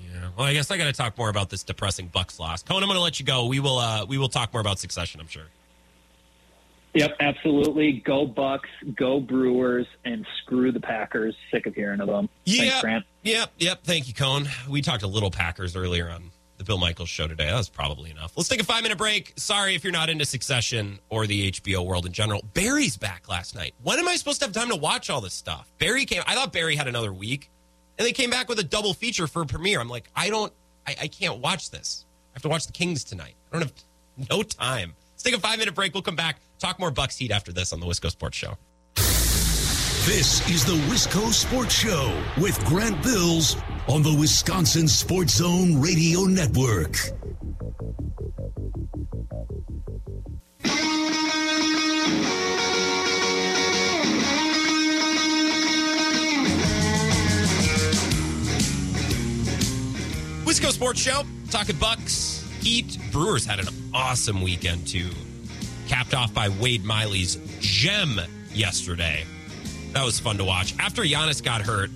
Yeah. 0.00 0.28
Well, 0.36 0.46
I 0.46 0.52
guess 0.52 0.70
I 0.70 0.76
got 0.76 0.84
to 0.84 0.92
talk 0.92 1.18
more 1.18 1.28
about 1.28 1.50
this 1.50 1.62
depressing 1.64 2.06
Bucks 2.06 2.38
loss. 2.38 2.62
Cone, 2.62 2.82
I'm 2.82 2.88
going 2.88 2.96
to 2.96 3.02
let 3.02 3.18
you 3.18 3.26
go. 3.26 3.46
We 3.46 3.58
will 3.60 3.78
uh 3.78 4.04
we 4.06 4.16
will 4.18 4.28
talk 4.28 4.52
more 4.52 4.60
about 4.60 4.78
Succession. 4.78 5.20
I'm 5.20 5.26
sure. 5.28 5.46
Yep, 6.94 7.16
absolutely. 7.20 8.00
Go 8.06 8.24
Bucks, 8.26 8.70
go 8.94 9.20
Brewers, 9.20 9.86
and 10.06 10.24
screw 10.42 10.72
the 10.72 10.80
Packers. 10.80 11.34
Sick 11.50 11.66
of 11.66 11.74
hearing 11.74 12.00
of 12.00 12.06
them. 12.06 12.28
Thanks, 12.46 12.64
Yep. 12.74 12.80
Grant. 12.82 13.04
Yep. 13.22 13.50
Yep. 13.58 13.84
Thank 13.84 14.08
you, 14.08 14.14
Cone. 14.14 14.48
We 14.68 14.80
talked 14.80 15.02
a 15.02 15.06
little 15.08 15.30
Packers 15.30 15.76
earlier 15.76 16.08
on 16.08 16.30
the 16.58 16.64
Bill 16.64 16.78
Michaels 16.78 17.08
show 17.08 17.26
today. 17.26 17.46
That 17.46 17.56
was 17.56 17.68
probably 17.68 18.10
enough. 18.10 18.32
Let's 18.36 18.48
take 18.48 18.60
a 18.60 18.64
five 18.64 18.82
minute 18.82 18.98
break. 18.98 19.32
Sorry 19.36 19.74
if 19.74 19.84
you're 19.84 19.92
not 19.92 20.08
into 20.08 20.24
Succession 20.24 20.98
or 21.08 21.26
the 21.26 21.50
HBO 21.52 21.84
world 21.84 22.06
in 22.06 22.12
general. 22.12 22.42
Barry's 22.54 22.96
back 22.96 23.28
last 23.28 23.54
night. 23.54 23.74
When 23.82 23.98
am 23.98 24.08
I 24.08 24.16
supposed 24.16 24.40
to 24.40 24.46
have 24.46 24.54
time 24.54 24.68
to 24.68 24.76
watch 24.76 25.10
all 25.10 25.20
this 25.20 25.34
stuff? 25.34 25.70
Barry 25.78 26.04
came. 26.04 26.22
I 26.26 26.34
thought 26.34 26.52
Barry 26.52 26.76
had 26.76 26.88
another 26.88 27.12
week, 27.12 27.50
and 27.98 28.06
they 28.06 28.12
came 28.12 28.30
back 28.30 28.48
with 28.48 28.58
a 28.58 28.64
double 28.64 28.94
feature 28.94 29.26
for 29.26 29.44
premiere. 29.44 29.80
I'm 29.80 29.88
like, 29.88 30.08
I 30.14 30.30
don't. 30.30 30.52
I, 30.86 30.96
I 31.02 31.08
can't 31.08 31.38
watch 31.38 31.70
this. 31.70 32.04
I 32.32 32.36
have 32.36 32.42
to 32.42 32.48
watch 32.48 32.66
the 32.66 32.72
Kings 32.72 33.04
tonight. 33.04 33.34
I 33.52 33.58
don't 33.58 33.62
have 33.62 34.28
no 34.30 34.42
time. 34.42 34.94
Let's 35.14 35.22
take 35.22 35.34
a 35.34 35.40
five 35.40 35.58
minute 35.58 35.74
break. 35.74 35.94
We'll 35.94 36.02
come 36.02 36.16
back. 36.16 36.38
Talk 36.58 36.78
more 36.78 36.90
Bucks 36.90 37.16
Heat 37.16 37.30
after 37.30 37.52
this 37.52 37.72
on 37.72 37.80
the 37.80 37.86
Wisco 37.86 38.10
Sports 38.10 38.36
Show. 38.36 38.56
This 40.06 40.48
is 40.48 40.64
the 40.64 40.76
Wisco 40.88 41.32
Sports 41.32 41.74
Show 41.74 42.22
with 42.40 42.64
Grant 42.64 43.02
Bills 43.02 43.56
on 43.88 44.02
the 44.02 44.14
Wisconsin 44.18 44.88
Sports 44.88 45.34
Zone 45.34 45.80
Radio 45.80 46.22
Network. 46.22 46.92
Wisco 60.44 60.72
Sports 60.72 61.00
Show, 61.00 61.22
talking 61.50 61.76
Bucks, 61.76 62.44
Heat, 62.60 62.98
Brewers 63.12 63.46
had 63.46 63.60
an 63.60 63.68
awesome 63.94 64.42
weekend 64.42 64.86
too. 64.88 65.10
Capped 65.86 66.12
off 66.14 66.34
by 66.34 66.48
Wade 66.48 66.84
Miley's 66.84 67.36
gem 67.60 68.20
yesterday. 68.52 69.24
That 69.92 70.04
was 70.04 70.18
fun 70.18 70.38
to 70.38 70.44
watch. 70.44 70.74
After 70.80 71.02
Giannis 71.02 71.42
got 71.42 71.62
hurt, 71.62 71.90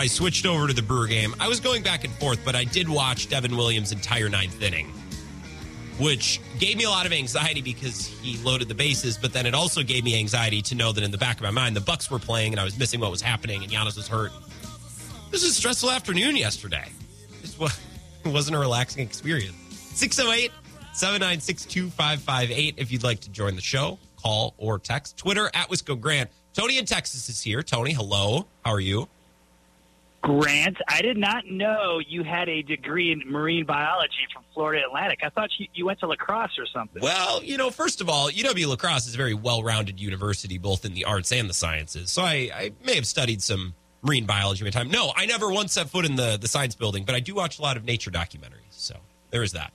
I 0.00 0.06
switched 0.06 0.46
over 0.46 0.66
to 0.66 0.72
the 0.72 0.80
Brewer 0.80 1.06
game. 1.06 1.34
I 1.38 1.46
was 1.46 1.60
going 1.60 1.82
back 1.82 2.04
and 2.04 2.14
forth, 2.14 2.40
but 2.42 2.56
I 2.56 2.64
did 2.64 2.88
watch 2.88 3.28
Devin 3.28 3.54
Williams' 3.54 3.92
entire 3.92 4.30
ninth 4.30 4.62
inning, 4.62 4.86
which 5.98 6.40
gave 6.58 6.78
me 6.78 6.84
a 6.84 6.88
lot 6.88 7.04
of 7.04 7.12
anxiety 7.12 7.60
because 7.60 8.06
he 8.06 8.42
loaded 8.42 8.68
the 8.68 8.74
bases. 8.74 9.18
But 9.18 9.34
then 9.34 9.44
it 9.44 9.54
also 9.54 9.82
gave 9.82 10.02
me 10.02 10.18
anxiety 10.18 10.62
to 10.62 10.74
know 10.74 10.90
that 10.92 11.04
in 11.04 11.10
the 11.10 11.18
back 11.18 11.36
of 11.36 11.42
my 11.42 11.50
mind, 11.50 11.76
the 11.76 11.82
Bucks 11.82 12.10
were 12.10 12.18
playing 12.18 12.54
and 12.54 12.60
I 12.60 12.64
was 12.64 12.78
missing 12.78 12.98
what 12.98 13.10
was 13.10 13.20
happening, 13.20 13.62
and 13.62 13.70
Giannis 13.70 13.94
was 13.94 14.08
hurt. 14.08 14.32
This 15.30 15.42
was 15.42 15.50
a 15.50 15.54
stressful 15.54 15.90
afternoon 15.90 16.34
yesterday. 16.34 16.88
Wa- 17.58 17.68
wasn't 18.24 18.56
a 18.56 18.58
relaxing 18.58 19.02
experience. 19.02 19.54
608 19.96 20.50
796 20.94 21.66
2558 21.66 22.76
if 22.78 22.90
you'd 22.90 23.02
like 23.02 23.20
to 23.20 23.28
join 23.28 23.54
the 23.54 23.60
show. 23.60 23.98
Call 24.16 24.54
or 24.56 24.78
text. 24.78 25.18
Twitter 25.18 25.50
at 25.52 25.68
Wisco 25.68 26.00
Grant. 26.00 26.30
Tony 26.54 26.78
in 26.78 26.86
Texas 26.86 27.28
is 27.28 27.42
here. 27.42 27.62
Tony, 27.62 27.92
hello. 27.92 28.46
How 28.64 28.72
are 28.72 28.80
you? 28.80 29.06
Grant, 30.22 30.76
I 30.86 31.00
did 31.00 31.16
not 31.16 31.46
know 31.46 31.98
you 31.98 32.22
had 32.24 32.48
a 32.48 32.60
degree 32.62 33.10
in 33.10 33.22
marine 33.26 33.64
biology 33.64 34.26
from 34.32 34.44
Florida 34.52 34.84
Atlantic. 34.86 35.20
I 35.22 35.30
thought 35.30 35.48
you, 35.58 35.66
you 35.72 35.86
went 35.86 36.00
to 36.00 36.06
La 36.06 36.16
Crosse 36.16 36.58
or 36.58 36.66
something. 36.66 37.02
Well, 37.02 37.42
you 37.42 37.56
know, 37.56 37.70
first 37.70 38.02
of 38.02 38.08
all, 38.10 38.30
UW 38.30 38.68
La 38.68 38.76
Crosse 38.76 39.06
is 39.06 39.14
a 39.14 39.16
very 39.16 39.32
well 39.32 39.62
rounded 39.62 39.98
university, 39.98 40.58
both 40.58 40.84
in 40.84 40.92
the 40.92 41.06
arts 41.06 41.32
and 41.32 41.48
the 41.48 41.54
sciences. 41.54 42.10
So 42.10 42.22
I, 42.22 42.50
I 42.54 42.72
may 42.84 42.96
have 42.96 43.06
studied 43.06 43.40
some 43.42 43.74
marine 44.02 44.26
biology 44.26 44.62
my 44.62 44.70
time. 44.70 44.90
No, 44.90 45.12
I 45.16 45.24
never 45.24 45.50
once 45.50 45.72
set 45.72 45.88
foot 45.88 46.04
in 46.04 46.16
the, 46.16 46.36
the 46.38 46.48
science 46.48 46.74
building, 46.74 47.04
but 47.04 47.14
I 47.14 47.20
do 47.20 47.34
watch 47.34 47.58
a 47.58 47.62
lot 47.62 47.78
of 47.78 47.84
nature 47.84 48.10
documentaries. 48.10 48.70
So 48.70 48.96
there 49.30 49.42
is 49.42 49.52
that. 49.52 49.72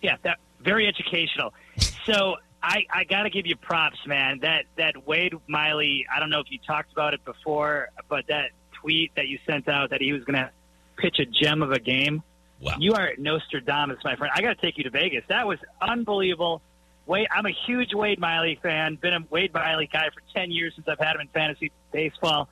Yeah, 0.00 0.16
that 0.22 0.38
very 0.62 0.86
educational. 0.86 1.52
so 2.06 2.36
I, 2.62 2.84
I 2.90 3.04
got 3.04 3.24
to 3.24 3.30
give 3.30 3.46
you 3.46 3.56
props, 3.56 3.98
man. 4.06 4.38
That 4.40 4.64
that 4.76 5.06
Wade 5.06 5.34
Miley. 5.46 6.06
I 6.14 6.18
don't 6.18 6.30
know 6.30 6.40
if 6.40 6.50
you 6.50 6.58
talked 6.66 6.92
about 6.92 7.12
it 7.12 7.22
before, 7.24 7.90
but 8.08 8.26
that 8.28 8.50
tweet 8.84 9.12
that 9.16 9.28
you 9.28 9.38
sent 9.46 9.68
out 9.68 9.90
that 9.90 10.00
he 10.00 10.12
was 10.12 10.22
going 10.24 10.36
to 10.36 10.50
pitch 10.96 11.18
a 11.18 11.24
gem 11.24 11.62
of 11.62 11.72
a 11.72 11.80
game. 11.80 12.22
Wow. 12.60 12.74
You 12.78 12.92
are 12.92 13.12
Nostradamus, 13.18 13.98
my 14.04 14.16
friend. 14.16 14.32
I 14.34 14.42
got 14.42 14.54
to 14.54 14.60
take 14.60 14.78
you 14.78 14.84
to 14.84 14.90
Vegas. 14.90 15.24
That 15.28 15.46
was 15.46 15.58
unbelievable. 15.80 16.62
Wade, 17.06 17.26
I'm 17.30 17.46
a 17.46 17.54
huge 17.66 17.94
Wade 17.94 18.18
Miley 18.18 18.58
fan. 18.62 18.96
Been 18.96 19.14
a 19.14 19.20
Wade 19.30 19.52
Miley 19.52 19.88
guy 19.92 20.08
for 20.14 20.22
ten 20.34 20.50
years 20.50 20.74
since 20.74 20.86
I've 20.88 20.98
had 20.98 21.16
him 21.16 21.22
in 21.22 21.28
fantasy 21.28 21.72
baseball. 21.92 22.48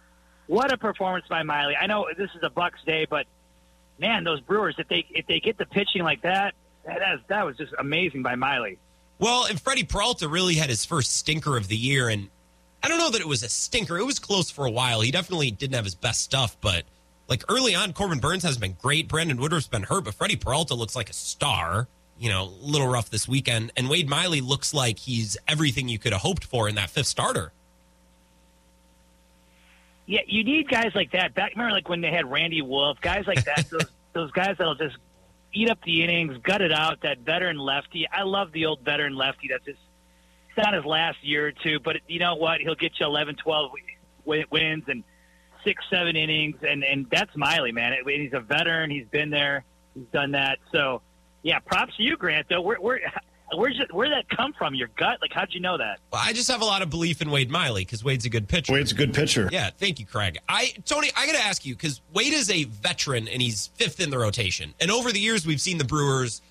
What 0.46 0.72
a 0.72 0.76
performance 0.76 1.24
by 1.28 1.42
Miley! 1.42 1.74
I 1.80 1.86
know 1.86 2.06
this 2.16 2.28
is 2.34 2.42
a 2.42 2.50
Bucks 2.50 2.80
day, 2.84 3.06
but 3.08 3.26
man, 3.98 4.24
those 4.24 4.40
Brewers 4.40 4.74
if 4.78 4.88
they 4.88 5.06
if 5.10 5.26
they 5.26 5.40
get 5.40 5.56
the 5.56 5.64
pitching 5.64 6.02
like 6.02 6.22
that, 6.22 6.54
that 6.84 6.98
is, 7.14 7.20
that 7.28 7.46
was 7.46 7.56
just 7.56 7.72
amazing 7.78 8.22
by 8.22 8.34
Miley. 8.34 8.78
Well, 9.18 9.46
and 9.46 9.58
Freddie 9.58 9.84
Peralta 9.84 10.28
really 10.28 10.56
had 10.56 10.68
his 10.68 10.84
first 10.84 11.16
stinker 11.16 11.56
of 11.56 11.68
the 11.68 11.76
year, 11.76 12.08
and 12.10 12.28
I 12.82 12.88
don't 12.88 12.98
know 12.98 13.10
that 13.10 13.20
it 13.20 13.28
was 13.28 13.42
a 13.42 13.48
stinker. 13.48 13.96
It 13.98 14.04
was 14.04 14.18
close 14.18 14.50
for 14.50 14.66
a 14.66 14.70
while. 14.70 15.00
He 15.00 15.10
definitely 15.10 15.50
didn't 15.50 15.74
have 15.74 15.84
his 15.84 15.94
best 15.94 16.22
stuff, 16.22 16.56
but 16.60 16.84
like 17.28 17.44
early 17.48 17.74
on, 17.74 17.92
Corbin 17.92 18.18
Burnes 18.18 18.42
has 18.42 18.58
been 18.58 18.76
great. 18.80 19.08
Brandon 19.08 19.38
Woodruff's 19.38 19.68
been 19.68 19.84
hurt, 19.84 20.04
but 20.04 20.14
Freddie 20.14 20.36
Peralta 20.36 20.74
looks 20.74 20.96
like 20.96 21.08
a 21.08 21.14
star. 21.14 21.88
You 22.18 22.28
know, 22.28 22.44
a 22.44 22.54
little 22.60 22.86
rough 22.86 23.10
this 23.10 23.26
weekend, 23.26 23.72
and 23.76 23.88
Wade 23.88 24.08
Miley 24.08 24.40
looks 24.40 24.72
like 24.72 24.98
he's 24.98 25.36
everything 25.48 25.88
you 25.88 25.98
could 25.98 26.12
have 26.12 26.22
hoped 26.22 26.44
for 26.44 26.68
in 26.68 26.76
that 26.76 26.90
fifth 26.90 27.06
starter. 27.06 27.52
Yeah, 30.06 30.20
you 30.26 30.44
need 30.44 30.68
guys 30.68 30.92
like 30.94 31.12
that. 31.12 31.34
Back 31.34 31.52
remember, 31.52 31.72
like 31.72 31.88
when 31.88 32.00
they 32.00 32.10
had 32.10 32.30
Randy 32.30 32.62
Wolf, 32.62 33.00
guys 33.00 33.26
like 33.26 33.44
that. 33.44 33.66
those 33.70 33.86
those 34.12 34.30
guys 34.32 34.56
that'll 34.58 34.74
just 34.74 34.96
eat 35.52 35.70
up 35.70 35.82
the 35.84 36.02
innings, 36.04 36.36
gut 36.42 36.60
it 36.60 36.72
out. 36.72 37.00
That 37.02 37.20
veteran 37.20 37.58
lefty. 37.58 38.06
I 38.12 38.22
love 38.22 38.52
the 38.52 38.66
old 38.66 38.80
veteran 38.80 39.16
lefty. 39.16 39.48
That's 39.48 39.64
just 39.64 39.80
it's 40.54 40.64
not 40.64 40.74
his 40.74 40.84
last 40.84 41.18
year 41.22 41.48
or 41.48 41.52
two, 41.52 41.80
but 41.80 41.96
you 42.08 42.18
know 42.18 42.34
what? 42.34 42.60
He'll 42.60 42.74
get 42.74 42.92
you 43.00 43.06
11, 43.06 43.36
12 43.36 43.70
wins 44.24 44.84
and 44.88 45.02
six, 45.64 45.82
seven 45.90 46.16
innings, 46.16 46.56
and 46.66 46.84
and 46.84 47.06
that's 47.10 47.34
Miley, 47.36 47.72
man. 47.72 47.94
He's 48.06 48.32
a 48.32 48.40
veteran. 48.40 48.90
He's 48.90 49.06
been 49.06 49.30
there. 49.30 49.64
He's 49.94 50.06
done 50.12 50.32
that. 50.32 50.58
So, 50.70 51.02
yeah, 51.42 51.58
props 51.58 51.96
to 51.96 52.02
you, 52.02 52.16
Grant. 52.16 52.48
Though, 52.48 52.60
where 52.60 52.76
where 52.80 53.00
where's 53.54 53.78
it, 53.80 53.92
where 53.94 54.10
that 54.10 54.28
come 54.28 54.52
from? 54.52 54.74
Your 54.74 54.88
gut? 54.96 55.18
Like, 55.20 55.32
how'd 55.32 55.52
you 55.52 55.60
know 55.60 55.78
that? 55.78 56.00
Well, 56.12 56.22
I 56.24 56.32
just 56.32 56.50
have 56.50 56.60
a 56.60 56.64
lot 56.64 56.82
of 56.82 56.90
belief 56.90 57.22
in 57.22 57.30
Wade 57.30 57.50
Miley 57.50 57.84
because 57.84 58.04
Wade's 58.04 58.24
a 58.24 58.30
good 58.30 58.48
pitcher. 58.48 58.72
Wade's 58.72 58.92
a 58.92 58.94
good 58.94 59.14
pitcher. 59.14 59.48
Yeah, 59.52 59.70
thank 59.70 60.00
you, 60.00 60.06
Craig. 60.06 60.38
I 60.48 60.74
Tony, 60.84 61.10
I 61.16 61.26
got 61.26 61.36
to 61.36 61.44
ask 61.44 61.64
you 61.64 61.74
because 61.74 62.00
Wade 62.12 62.32
is 62.32 62.50
a 62.50 62.64
veteran 62.64 63.28
and 63.28 63.40
he's 63.40 63.68
fifth 63.74 64.00
in 64.00 64.10
the 64.10 64.18
rotation, 64.18 64.74
and 64.80 64.90
over 64.90 65.12
the 65.12 65.20
years 65.20 65.46
we've 65.46 65.60
seen 65.60 65.78
the 65.78 65.84
Brewers 65.84 66.42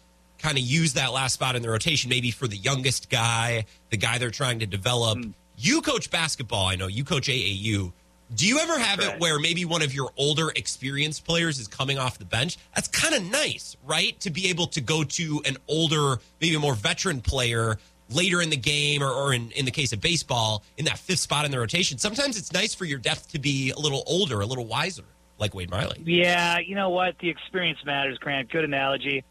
kind 0.42 0.58
of 0.58 0.64
use 0.64 0.94
that 0.94 1.14
last 1.14 1.34
spot 1.34 1.56
in 1.56 1.62
the 1.62 1.70
rotation, 1.70 2.10
maybe 2.10 2.32
for 2.32 2.48
the 2.48 2.58
youngest 2.58 3.10
guy, 3.10 3.66
the 3.90 3.98
guy 3.98 4.18
they're 4.18 4.32
trying 4.32 4.60
to 4.60 4.66
develop. 4.66 5.20
Mm. 5.20 5.34
You 5.58 5.82
coach 5.82 6.10
basketball, 6.10 6.68
I 6.68 6.76
know. 6.76 6.88
You 6.88 7.04
coach 7.04 7.28
AAU. 7.28 7.94
Do 8.34 8.48
you 8.48 8.60
ever 8.60 8.80
have 8.80 9.00
right. 9.00 9.16
it 9.16 9.20
where 9.20 9.40
maybe 9.40 9.66
one 9.66 9.82
of 9.82 9.94
your 9.94 10.12
older 10.18 10.50
experienced 10.56 11.26
players 11.26 11.60
is 11.60 11.68
coming 11.68 12.00
off 12.00 12.18
the 12.18 12.26
bench? 12.26 12.58
That's 12.74 12.88
kind 12.88 13.14
of 13.14 13.24
nice, 13.24 13.76
right? 13.86 14.18
To 14.22 14.30
be 14.30 14.50
able 14.50 14.68
to 14.68 14.82
go 14.82 15.04
to 15.04 15.42
an 15.46 15.58
older, 15.68 16.20
maybe 16.40 16.56
a 16.56 16.60
more 16.60 16.76
veteran 16.76 17.22
player 17.22 17.78
later 18.10 18.42
in 18.42 18.50
the 18.50 18.58
game, 18.58 19.04
or, 19.04 19.10
or 19.10 19.34
in, 19.34 19.52
in 19.52 19.66
the 19.66 19.72
case 19.72 19.94
of 19.94 20.02
baseball, 20.02 20.64
in 20.78 20.86
that 20.86 20.98
fifth 20.98 21.20
spot 21.20 21.46
in 21.46 21.52
the 21.52 21.60
rotation. 21.60 21.98
Sometimes 21.98 22.38
it's 22.38 22.52
nice 22.52 22.74
for 22.74 22.86
your 22.86 23.00
depth 23.00 23.32
to 23.32 23.40
be 23.40 23.72
a 23.72 23.80
little 23.80 24.04
older, 24.08 24.42
a 24.42 24.46
little 24.46 24.66
wiser, 24.66 25.06
like 25.38 25.54
Wade 25.54 25.70
Miley. 25.70 26.02
Yeah, 26.04 26.60
you 26.60 26.76
know 26.76 26.90
what? 26.90 27.16
The 27.20 27.30
experience 27.30 27.80
matters, 27.86 28.18
Grant. 28.18 28.50
Good 28.50 28.64
analogy 28.64 29.24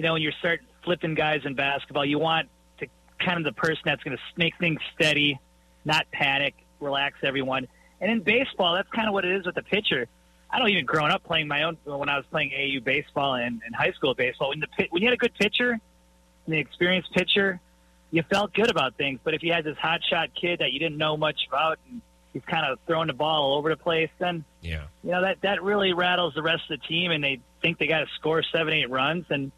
you 0.00 0.06
know, 0.06 0.14
when 0.14 0.22
you 0.22 0.32
start 0.38 0.62
flipping 0.82 1.12
guys 1.12 1.42
in 1.44 1.54
basketball, 1.54 2.06
you 2.06 2.18
want 2.18 2.48
to 2.78 2.86
kind 3.22 3.36
of 3.36 3.44
the 3.44 3.52
person 3.52 3.82
that's 3.84 4.02
going 4.02 4.16
to 4.16 4.22
make 4.34 4.56
things 4.56 4.80
steady, 4.94 5.38
not 5.84 6.10
panic, 6.10 6.54
relax 6.80 7.18
everyone. 7.22 7.68
And 8.00 8.10
in 8.10 8.22
baseball, 8.22 8.76
that's 8.76 8.88
kind 8.88 9.08
of 9.08 9.12
what 9.12 9.26
it 9.26 9.32
is 9.32 9.44
with 9.44 9.56
the 9.56 9.62
pitcher. 9.62 10.08
I 10.50 10.58
don't 10.58 10.70
even 10.70 10.86
growing 10.86 11.12
up 11.12 11.22
playing 11.22 11.48
my 11.48 11.64
own 11.64 11.76
when 11.84 12.08
I 12.08 12.16
was 12.16 12.24
playing 12.30 12.50
AU 12.54 12.80
baseball 12.82 13.34
and, 13.34 13.60
and 13.62 13.76
high 13.76 13.92
school 13.92 14.14
baseball. 14.14 14.48
When 14.48 14.60
the 14.60 14.68
when 14.88 15.02
you 15.02 15.08
had 15.08 15.12
a 15.12 15.18
good 15.18 15.34
pitcher, 15.34 15.78
an 16.46 16.52
experienced 16.54 17.12
pitcher, 17.12 17.60
you 18.10 18.22
felt 18.22 18.54
good 18.54 18.70
about 18.70 18.96
things. 18.96 19.20
But 19.22 19.34
if 19.34 19.42
you 19.42 19.52
had 19.52 19.64
this 19.64 19.76
hot 19.76 20.00
shot 20.08 20.30
kid 20.34 20.60
that 20.60 20.72
you 20.72 20.78
didn't 20.78 20.96
know 20.96 21.18
much 21.18 21.40
about 21.46 21.78
and 21.90 22.00
he's 22.32 22.42
kind 22.46 22.64
of 22.64 22.78
throwing 22.86 23.08
the 23.08 23.12
ball 23.12 23.52
all 23.52 23.58
over 23.58 23.68
the 23.68 23.76
place, 23.76 24.08
then 24.18 24.46
yeah, 24.62 24.84
you 25.04 25.10
know 25.10 25.20
that 25.20 25.42
that 25.42 25.62
really 25.62 25.92
rattles 25.92 26.32
the 26.32 26.42
rest 26.42 26.62
of 26.70 26.80
the 26.80 26.86
team, 26.86 27.10
and 27.10 27.22
they 27.22 27.40
think 27.60 27.78
they 27.78 27.86
got 27.86 27.98
to 27.98 28.06
score 28.18 28.42
seven, 28.42 28.72
eight 28.72 28.88
runs, 28.88 29.26
and 29.28 29.52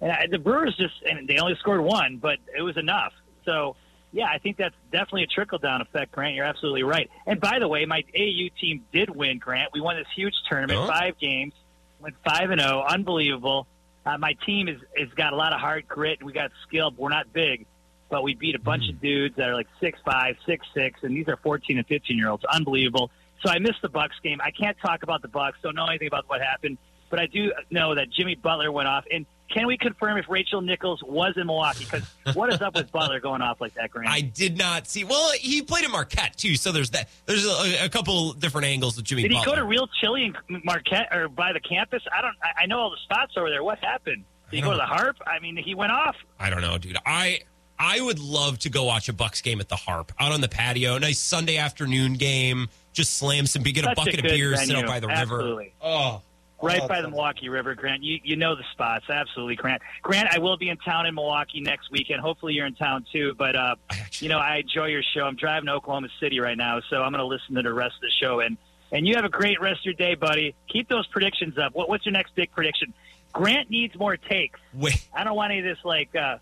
and 0.00 0.12
I, 0.12 0.26
the 0.30 0.38
Brewers 0.38 0.76
just 0.76 0.94
and 1.08 1.26
they 1.28 1.38
only 1.38 1.56
scored 1.60 1.80
one, 1.80 2.18
but 2.18 2.38
it 2.56 2.62
was 2.62 2.76
enough. 2.76 3.12
So 3.44 3.76
yeah, 4.12 4.26
I 4.26 4.38
think 4.38 4.56
that's 4.56 4.74
definitely 4.92 5.24
a 5.24 5.26
trickle 5.26 5.58
down 5.58 5.80
effect, 5.80 6.12
Grant. 6.12 6.34
You're 6.34 6.44
absolutely 6.44 6.82
right. 6.82 7.10
And 7.26 7.40
by 7.40 7.58
the 7.58 7.68
way, 7.68 7.84
my 7.84 8.02
AU 8.16 8.48
team 8.60 8.84
did 8.92 9.10
win, 9.10 9.38
Grant. 9.38 9.70
We 9.72 9.80
won 9.80 9.96
this 9.96 10.06
huge 10.14 10.34
tournament, 10.48 10.80
oh. 10.80 10.86
five 10.86 11.18
games, 11.18 11.52
went 12.00 12.14
five 12.24 12.50
and 12.50 12.60
zero, 12.60 12.84
oh, 12.86 12.92
unbelievable. 12.92 13.66
Uh, 14.04 14.18
my 14.18 14.34
team 14.46 14.68
is 14.68 14.80
has 14.96 15.08
got 15.16 15.32
a 15.32 15.36
lot 15.36 15.52
of 15.52 15.60
heart, 15.60 15.88
grit. 15.88 16.22
We 16.22 16.32
got 16.32 16.50
skill. 16.66 16.92
We're 16.96 17.08
not 17.08 17.32
big, 17.32 17.66
but 18.08 18.22
we 18.22 18.34
beat 18.34 18.54
a 18.54 18.60
bunch 18.60 18.84
mm. 18.84 18.94
of 18.94 19.00
dudes 19.00 19.36
that 19.36 19.48
are 19.48 19.54
like 19.54 19.68
six 19.80 19.98
five, 20.04 20.36
six 20.46 20.66
six, 20.74 21.00
and 21.02 21.16
these 21.16 21.28
are 21.28 21.36
14 21.38 21.78
and 21.78 21.86
15 21.86 22.16
year 22.16 22.28
olds. 22.28 22.44
Unbelievable. 22.44 23.10
So 23.44 23.50
I 23.50 23.58
missed 23.58 23.82
the 23.82 23.88
Bucks 23.88 24.14
game. 24.22 24.40
I 24.40 24.50
can't 24.50 24.76
talk 24.80 25.02
about 25.02 25.22
the 25.22 25.28
Bucks. 25.28 25.58
Don't 25.62 25.74
know 25.74 25.86
anything 25.86 26.08
about 26.08 26.24
what 26.28 26.40
happened, 26.40 26.78
but 27.10 27.18
I 27.18 27.26
do 27.26 27.52
know 27.70 27.94
that 27.94 28.10
Jimmy 28.10 28.34
Butler 28.34 28.70
went 28.72 28.88
off 28.88 29.04
and 29.10 29.26
can 29.48 29.66
we 29.66 29.78
confirm 29.78 30.18
if 30.18 30.28
Rachel 30.28 30.60
Nichols 30.60 31.02
was 31.04 31.34
in 31.36 31.46
Milwaukee? 31.46 31.84
Because 31.84 32.02
what 32.34 32.52
is 32.52 32.60
up 32.60 32.74
with 32.74 32.90
Butler 32.90 33.20
going 33.20 33.42
off 33.42 33.60
like 33.60 33.74
that, 33.74 33.90
Grant? 33.90 34.10
I 34.10 34.20
did 34.20 34.58
not 34.58 34.88
see. 34.88 35.04
Well, 35.04 35.30
he 35.38 35.62
played 35.62 35.84
at 35.84 35.90
Marquette 35.90 36.36
too, 36.36 36.56
so 36.56 36.72
there's 36.72 36.90
that. 36.90 37.08
There's 37.26 37.46
a, 37.46 37.84
a 37.84 37.88
couple 37.88 38.32
different 38.32 38.66
angles 38.66 38.96
with 38.96 39.04
Jimmy. 39.06 39.22
Butler. 39.22 39.28
Did 39.28 39.38
he 39.38 39.44
Butler. 39.44 39.56
go 39.56 39.60
to 39.62 39.68
Real 39.68 39.88
Chili 40.00 40.34
in 40.48 40.62
Marquette 40.64 41.14
or 41.14 41.28
by 41.28 41.52
the 41.52 41.60
campus? 41.60 42.02
I 42.16 42.22
don't. 42.22 42.34
I 42.60 42.66
know 42.66 42.80
all 42.80 42.90
the 42.90 42.96
spots 43.04 43.34
over 43.36 43.48
there. 43.48 43.62
What 43.62 43.78
happened? 43.78 44.24
Did 44.50 44.56
he 44.56 44.62
go 44.62 44.72
to 44.72 44.76
the 44.76 44.82
Harp? 44.84 45.16
I 45.26 45.38
mean, 45.40 45.56
he 45.56 45.74
went 45.74 45.92
off. 45.92 46.16
I 46.40 46.50
don't 46.50 46.60
know, 46.60 46.76
dude. 46.78 46.96
I 47.06 47.40
I 47.78 48.00
would 48.00 48.18
love 48.18 48.58
to 48.60 48.68
go 48.70 48.84
watch 48.84 49.08
a 49.08 49.12
Bucks 49.12 49.42
game 49.42 49.60
at 49.60 49.68
the 49.68 49.76
Harp 49.76 50.12
out 50.18 50.32
on 50.32 50.40
the 50.40 50.48
patio. 50.48 50.98
Nice 50.98 51.18
Sunday 51.18 51.56
afternoon 51.58 52.14
game. 52.14 52.68
Just 52.92 53.18
slam 53.18 53.46
some, 53.46 53.62
get 53.62 53.84
Such 53.84 53.92
a 53.92 53.94
bucket 53.94 54.14
a 54.14 54.18
of 54.18 54.24
beer, 54.24 54.50
venue. 54.52 54.66
sit 54.66 54.76
out 54.76 54.86
by 54.86 55.00
the 55.00 55.08
Absolutely. 55.08 55.64
river. 55.64 55.74
Oh, 55.82 56.22
Right 56.62 56.80
oh, 56.82 56.88
by 56.88 57.02
the 57.02 57.08
Milwaukee 57.08 57.50
River, 57.50 57.74
Grant. 57.74 58.02
You 58.02 58.18
you 58.24 58.36
know 58.36 58.56
the 58.56 58.64
spots, 58.72 59.04
absolutely, 59.10 59.56
Grant. 59.56 59.82
Grant, 60.02 60.28
I 60.32 60.38
will 60.38 60.56
be 60.56 60.70
in 60.70 60.78
town 60.78 61.04
in 61.04 61.14
Milwaukee 61.14 61.60
next 61.60 61.90
weekend. 61.90 62.20
Hopefully, 62.22 62.54
you're 62.54 62.66
in 62.66 62.74
town 62.74 63.04
too. 63.12 63.34
But 63.36 63.56
uh, 63.56 63.76
you 64.14 64.30
know, 64.30 64.38
I 64.38 64.56
enjoy 64.56 64.86
your 64.86 65.02
show. 65.02 65.24
I'm 65.24 65.36
driving 65.36 65.66
to 65.66 65.72
Oklahoma 65.72 66.08
City 66.18 66.40
right 66.40 66.56
now, 66.56 66.80
so 66.88 67.02
I'm 67.02 67.12
going 67.12 67.20
to 67.20 67.26
listen 67.26 67.54
to 67.56 67.62
the 67.62 67.74
rest 67.74 67.96
of 67.96 68.00
the 68.00 68.10
show. 68.10 68.40
And 68.40 68.56
and 68.90 69.06
you 69.06 69.16
have 69.16 69.24
a 69.24 69.28
great 69.30 69.60
rest 69.60 69.80
of 69.80 69.84
your 69.84 69.94
day, 69.94 70.14
buddy. 70.14 70.54
Keep 70.72 70.88
those 70.88 71.06
predictions 71.08 71.58
up. 71.58 71.74
What, 71.74 71.90
what's 71.90 72.06
your 72.06 72.12
next 72.12 72.34
big 72.34 72.50
prediction? 72.52 72.94
Grant 73.32 73.68
needs 73.68 73.94
more 73.98 74.16
takes. 74.16 74.58
Wait. 74.72 75.06
I 75.12 75.24
don't 75.24 75.36
want 75.36 75.50
any 75.50 75.60
of 75.60 75.66
this 75.66 75.84
like 75.84 76.08
uh, 76.16 76.38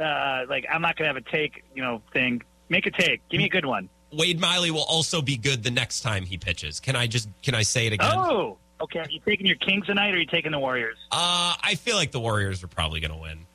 uh, 0.00 0.44
like 0.48 0.66
I'm 0.68 0.82
not 0.82 0.96
going 0.96 1.08
to 1.08 1.14
have 1.14 1.24
a 1.24 1.30
take, 1.30 1.64
you 1.74 1.82
know, 1.82 2.02
thing. 2.12 2.42
Make 2.68 2.86
a 2.86 2.90
take. 2.90 3.20
Give 3.28 3.38
me 3.38 3.44
a 3.44 3.50
good 3.50 3.66
one. 3.66 3.88
Wade 4.12 4.40
Miley 4.40 4.70
will 4.70 4.84
also 4.84 5.22
be 5.22 5.36
good 5.36 5.62
the 5.62 5.70
next 5.70 6.00
time 6.00 6.24
he 6.24 6.36
pitches. 6.36 6.80
Can 6.80 6.96
I 6.96 7.06
just 7.06 7.28
can 7.42 7.54
I 7.54 7.62
say 7.62 7.86
it 7.86 7.92
again? 7.92 8.12
Oh. 8.12 8.58
Okay, 8.82 8.98
are 8.98 9.06
you 9.08 9.20
taking 9.24 9.46
your 9.46 9.56
Kings 9.56 9.86
tonight, 9.86 10.10
or 10.10 10.16
are 10.16 10.18
you 10.18 10.26
taking 10.26 10.50
the 10.50 10.58
Warriors? 10.58 10.98
Uh, 11.12 11.54
I 11.62 11.76
feel 11.76 11.94
like 11.94 12.10
the 12.10 12.18
Warriors 12.18 12.64
are 12.64 12.68
probably 12.68 12.98
going 12.98 13.12
to 13.12 13.16
win. 13.16 13.46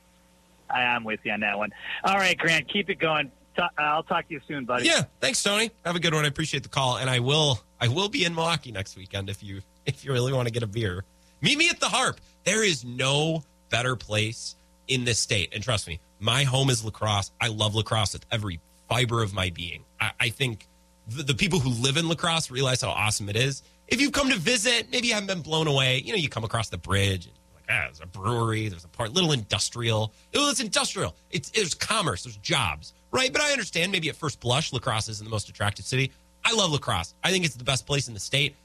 I, 0.69 0.83
am 0.83 1.03
with 1.03 1.19
you 1.23 1.33
on 1.33 1.41
that 1.41 1.57
one. 1.57 1.71
All 2.05 2.15
right, 2.15 2.37
Grant, 2.37 2.69
keep 2.69 2.89
it 2.89 2.97
going. 2.97 3.29
Uh, 3.57 3.67
I'll 3.77 4.03
talk 4.03 4.27
to 4.29 4.33
you 4.33 4.39
soon, 4.47 4.63
buddy. 4.63 4.85
Yeah, 4.85 5.03
thanks, 5.19 5.43
Tony. 5.43 5.71
Have 5.83 5.97
a 5.97 5.99
good 5.99 6.13
one. 6.13 6.23
I 6.23 6.29
appreciate 6.29 6.63
the 6.63 6.69
call, 6.69 6.97
and 6.97 7.09
I 7.09 7.19
will. 7.19 7.59
I 7.81 7.89
will 7.89 8.07
be 8.07 8.23
in 8.23 8.35
Milwaukee 8.35 8.71
next 8.71 8.95
weekend 8.95 9.29
if 9.29 9.43
you 9.43 9.61
if 9.85 10.05
you 10.05 10.13
really 10.13 10.31
want 10.31 10.47
to 10.47 10.53
get 10.53 10.63
a 10.63 10.67
beer. 10.67 11.03
Meet 11.41 11.57
me 11.57 11.69
at 11.69 11.79
the 11.79 11.87
Harp. 11.89 12.21
There 12.45 12.63
is 12.63 12.85
no 12.85 13.43
better 13.69 13.95
place 13.97 14.55
in 14.87 15.03
this 15.03 15.19
state, 15.19 15.49
and 15.53 15.61
trust 15.61 15.87
me, 15.87 15.99
my 16.19 16.43
home 16.43 16.69
is 16.69 16.85
La 16.85 16.91
Crosse. 16.91 17.31
I 17.41 17.47
love 17.47 17.75
La 17.75 17.81
Crosse 17.81 18.13
with 18.13 18.25
every 18.31 18.61
fiber 18.87 19.21
of 19.21 19.33
my 19.33 19.49
being. 19.49 19.83
I, 19.99 20.11
I 20.19 20.29
think 20.29 20.67
the, 21.09 21.23
the 21.23 21.35
people 21.35 21.59
who 21.59 21.69
live 21.69 21.97
in 21.97 22.07
La 22.07 22.15
Crosse 22.15 22.49
realize 22.49 22.81
how 22.81 22.89
awesome 22.89 23.27
it 23.27 23.35
is 23.35 23.61
if 23.87 24.01
you've 24.01 24.11
come 24.11 24.29
to 24.29 24.37
visit, 24.37 24.87
maybe 24.91 25.07
you 25.07 25.13
haven't 25.13 25.27
been 25.27 25.41
blown 25.41 25.67
away. 25.67 25.99
You 25.99 26.11
know, 26.11 26.17
you 26.17 26.29
come 26.29 26.43
across 26.43 26.69
the 26.69 26.77
bridge 26.77 27.29
like, 27.55 27.63
ah, 27.69 27.83
there's 27.85 28.01
a 28.01 28.07
brewery, 28.07 28.67
there's 28.69 28.85
a 28.85 28.89
part, 28.89 29.13
little 29.13 29.31
industrial. 29.31 30.13
Oh, 30.35 30.49
it's 30.49 30.59
industrial. 30.59 31.15
It's 31.31 31.49
there's 31.49 31.73
commerce, 31.73 32.23
there's 32.23 32.37
jobs, 32.37 32.93
right? 33.11 33.31
But 33.31 33.41
I 33.41 33.51
understand 33.51 33.91
maybe 33.91 34.09
at 34.09 34.15
first 34.15 34.39
blush, 34.39 34.71
La 34.73 34.79
Crosse 34.79 35.09
isn't 35.09 35.23
the 35.23 35.31
most 35.31 35.49
attractive 35.49 35.85
city. 35.85 36.11
I 36.45 36.53
love 36.53 36.71
La 36.71 36.77
Crosse. 36.77 37.13
I 37.23 37.31
think 37.31 37.45
it's 37.45 37.55
the 37.55 37.63
best 37.63 37.85
place 37.85 38.07
in 38.07 38.13
the 38.13 38.19
state. 38.19 38.55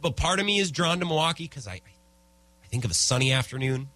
but 0.00 0.16
part 0.16 0.40
of 0.40 0.46
me 0.46 0.58
is 0.58 0.70
drawn 0.70 0.98
to 0.98 1.04
Milwaukee 1.04 1.44
because 1.44 1.68
I, 1.68 1.74
I 1.74 2.66
think 2.68 2.84
of 2.84 2.90
a 2.90 2.94
sunny 2.94 3.32
afternoon, 3.32 3.88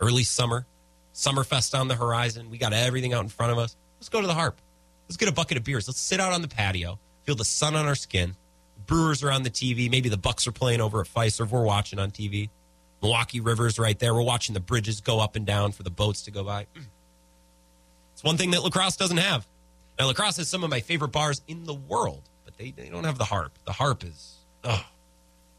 early 0.00 0.24
summer, 0.24 0.66
Summerfest 1.14 1.78
on 1.78 1.86
the 1.88 1.94
horizon. 1.94 2.50
We 2.50 2.58
got 2.58 2.72
everything 2.72 3.12
out 3.14 3.22
in 3.22 3.28
front 3.28 3.52
of 3.52 3.58
us. 3.58 3.76
Let's 3.98 4.08
go 4.08 4.20
to 4.20 4.26
the 4.26 4.34
Harp. 4.34 4.60
Let's 5.08 5.16
get 5.16 5.28
a 5.28 5.32
bucket 5.32 5.56
of 5.56 5.64
beers. 5.64 5.86
Let's 5.86 6.00
sit 6.00 6.18
out 6.18 6.32
on 6.32 6.42
the 6.42 6.48
patio, 6.48 6.98
feel 7.22 7.36
the 7.36 7.44
sun 7.44 7.76
on 7.76 7.86
our 7.86 7.94
skin. 7.94 8.34
Brewers 8.86 9.22
are 9.22 9.30
on 9.30 9.42
the 9.42 9.50
TV. 9.50 9.90
Maybe 9.90 10.08
the 10.08 10.16
Bucks 10.16 10.46
are 10.46 10.52
playing 10.52 10.80
over 10.80 11.00
at 11.00 11.06
Fiserv. 11.06 11.50
We're 11.50 11.64
watching 11.64 11.98
on 11.98 12.10
TV. 12.10 12.50
Milwaukee 13.02 13.40
River's 13.40 13.78
right 13.78 13.98
there. 13.98 14.14
We're 14.14 14.22
watching 14.22 14.54
the 14.54 14.60
bridges 14.60 15.00
go 15.00 15.20
up 15.20 15.36
and 15.36 15.44
down 15.46 15.72
for 15.72 15.82
the 15.82 15.90
boats 15.90 16.22
to 16.22 16.30
go 16.30 16.42
by. 16.44 16.66
It's 18.12 18.22
one 18.22 18.36
thing 18.36 18.50
that 18.52 18.62
La 18.62 18.70
Crosse 18.70 18.96
doesn't 18.96 19.16
have. 19.16 19.46
Now, 19.98 20.06
La 20.06 20.12
Crosse 20.12 20.38
has 20.38 20.48
some 20.48 20.64
of 20.64 20.70
my 20.70 20.80
favorite 20.80 21.12
bars 21.12 21.42
in 21.46 21.64
the 21.64 21.74
world, 21.74 22.22
but 22.44 22.56
they, 22.56 22.70
they 22.70 22.88
don't 22.88 23.04
have 23.04 23.18
the 23.18 23.24
harp. 23.24 23.52
The 23.66 23.72
harp 23.72 24.04
is, 24.04 24.36
oh, 24.64 24.84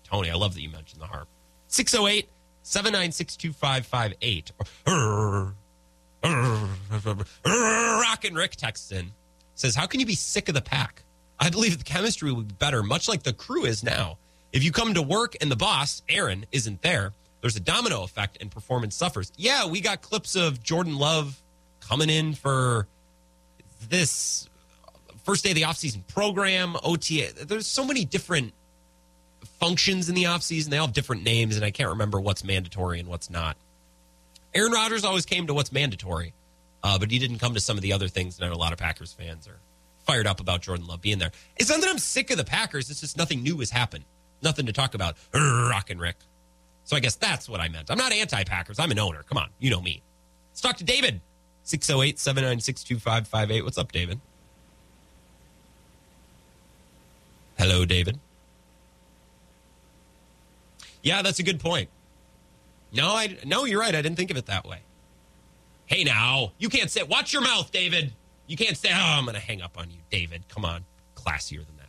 Tony, 0.04 0.30
I 0.30 0.36
love 0.36 0.54
that 0.56 0.62
you 0.62 0.70
mentioned 0.70 1.02
the 1.02 1.08
harp. 1.08 1.28
608 1.68 2.30
796 2.64 3.38
2558. 3.38 4.52
Rock 7.46 8.26
and 8.26 8.36
Rick 8.36 8.56
texts 8.56 8.92
in, 8.92 9.12
says, 9.54 9.76
How 9.76 9.86
can 9.86 10.00
you 10.00 10.06
be 10.06 10.16
sick 10.16 10.50
of 10.50 10.56
the 10.56 10.62
pack? 10.62 11.04
I 11.40 11.50
believe 11.50 11.78
the 11.78 11.84
chemistry 11.84 12.32
would 12.32 12.48
be 12.48 12.54
better, 12.56 12.84
much 12.84 13.08
like 13.08 13.24
the 13.24 13.34
crew 13.34 13.66
is 13.66 13.84
now. 13.84 14.18
If 14.54 14.64
you 14.64 14.72
come 14.72 14.94
to 14.94 15.02
work 15.02 15.36
and 15.42 15.52
the 15.52 15.56
boss, 15.56 16.02
Aaron, 16.08 16.46
isn't 16.52 16.82
there, 16.82 17.12
there's 17.42 17.56
a 17.58 17.62
domino 17.62 18.04
effect 18.04 18.38
and 18.40 18.50
performance 18.50 18.96
suffers. 18.96 19.32
Yeah, 19.38 19.68
we 19.68 19.82
got 19.82 20.02
clips 20.02 20.36
of 20.36 20.64
Jordan 20.64 20.98
Love 20.98 21.42
coming 21.82 22.10
in 22.10 22.34
for 22.34 22.88
this 23.90 24.50
first 25.24 25.44
day 25.44 25.52
of 25.52 25.56
the 25.56 25.64
offseason 25.64 26.08
program, 26.08 26.76
OTA. 26.84 27.46
There's 27.46 27.68
so 27.68 27.86
many 27.86 28.06
different 28.06 28.54
functions 29.60 30.10
in 30.10 30.16
the 30.16 30.24
offseason. 30.24 30.70
They 30.70 30.78
all 30.78 30.88
have 30.88 30.96
different 30.96 31.24
names, 31.24 31.56
and 31.56 31.66
I 31.66 31.72
can't 31.72 31.90
remember 31.90 32.20
what's 32.20 32.44
mandatory 32.44 33.00
and 33.00 33.10
what's 33.10 33.30
not. 33.30 33.58
Aaron 34.54 34.72
Rodgers 34.72 35.04
always 35.04 35.26
came 35.26 35.48
to 35.48 35.54
what's 35.54 35.72
mandatory, 35.72 36.34
uh, 36.84 36.98
but 36.98 37.12
he 37.12 37.20
didn't 37.20 37.40
come 37.40 37.54
to 37.56 37.60
some 37.60 37.78
of 37.78 37.84
the 37.84 37.94
other 37.94 38.08
things. 38.08 38.40
And 38.40 38.52
a 38.52 38.58
lot 38.58 38.72
of 38.72 38.80
Packers 38.80 39.12
fans 39.12 39.48
are 39.48 39.60
fired 40.06 40.28
up 40.28 40.40
about 40.40 40.62
Jordan 40.62 40.86
Love 40.88 41.02
being 41.02 41.20
there. 41.20 41.32
It's 41.58 41.70
not 41.70 41.82
that 41.82 41.90
I'm 41.90 41.98
sick 41.98 42.32
of 42.32 42.38
the 42.38 42.44
Packers. 42.44 42.90
It's 42.90 43.02
just 43.02 43.18
nothing 43.18 43.44
new 43.44 43.60
has 43.60 43.70
happened. 43.70 44.06
Nothing 44.42 44.66
to 44.68 44.74
talk 44.74 44.94
about. 44.94 45.16
Rock 45.34 45.90
and 45.90 46.00
Rick. 46.00 46.18
So 46.84 46.96
I 46.96 47.00
guess 47.00 47.16
that's 47.16 47.50
what 47.50 47.60
I 47.60 47.68
meant. 47.68 47.90
I'm 47.90 47.98
not 47.98 48.12
anti 48.12 48.44
Packers. 48.44 48.80
I'm 48.80 48.92
an 48.92 49.00
owner. 49.00 49.24
Come 49.24 49.38
on. 49.38 49.50
You 49.60 49.72
know 49.72 49.82
me. 49.82 50.02
Let's 50.52 50.62
talk 50.62 50.78
to 50.78 50.84
David. 50.84 51.20
608 51.64 52.20
796 52.20 52.84
2558. 52.84 53.64
What's 53.64 53.78
up, 53.78 53.92
David? 53.92 54.20
Hello, 57.58 57.86
David. 57.86 58.20
Yeah, 61.02 61.22
that's 61.22 61.40
a 61.40 61.44
good 61.44 61.60
point. 61.60 61.90
No, 62.92 63.10
I 63.10 63.38
no, 63.46 63.66
you're 63.66 63.80
right. 63.80 63.94
I 63.94 64.02
didn't 64.02 64.18
think 64.18 64.32
of 64.32 64.38
it 64.38 64.46
that 64.48 64.66
way. 64.66 64.80
Hey, 65.86 66.04
now 66.04 66.54
you 66.58 66.70
can't 66.70 66.90
say. 66.90 67.04
Watch 67.04 67.34
your 67.34 67.42
mouth, 67.42 67.72
David. 67.72 68.14
You 68.48 68.58
can't 68.58 68.78
say. 68.78 68.90
Oh, 68.92 68.96
I'm 68.98 69.26
going 69.26 69.36
to 69.36 69.42
hang 69.42 69.62
up 69.62 69.78
on 69.78 69.90
you, 69.90 69.98
David. 70.10 70.44
Come 70.50 70.66
on, 70.66 70.86
classier 71.16 71.66
than 71.66 71.78
that. 71.78 71.86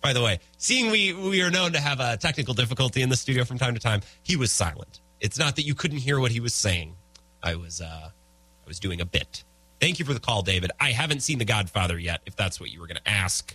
By 0.00 0.12
the 0.12 0.22
way, 0.22 0.40
seeing 0.58 0.90
we 0.90 1.12
we 1.12 1.42
are 1.42 1.50
known 1.50 1.72
to 1.72 1.80
have 1.80 2.00
a 2.00 2.16
technical 2.16 2.54
difficulty 2.54 3.00
in 3.02 3.08
the 3.08 3.16
studio 3.16 3.44
from 3.44 3.58
time 3.58 3.74
to 3.74 3.80
time, 3.80 4.02
he 4.22 4.36
was 4.36 4.52
silent. 4.52 5.00
It's 5.20 5.38
not 5.38 5.56
that 5.56 5.62
you 5.62 5.74
couldn't 5.74 5.98
hear 5.98 6.20
what 6.20 6.30
he 6.30 6.40
was 6.40 6.52
saying. 6.52 6.94
I 7.42 7.54
was 7.54 7.80
uh, 7.80 8.10
I 8.10 8.68
was 8.68 8.78
doing 8.78 9.00
a 9.00 9.06
bit. 9.06 9.44
Thank 9.80 9.98
you 9.98 10.04
for 10.04 10.14
the 10.14 10.20
call, 10.20 10.42
David. 10.42 10.70
I 10.80 10.92
haven't 10.92 11.20
seen 11.20 11.38
The 11.38 11.44
Godfather 11.44 11.98
yet, 11.98 12.20
if 12.26 12.36
that's 12.36 12.60
what 12.60 12.70
you 12.70 12.80
were 12.80 12.86
going 12.86 13.00
to 13.04 13.08
ask. 13.08 13.54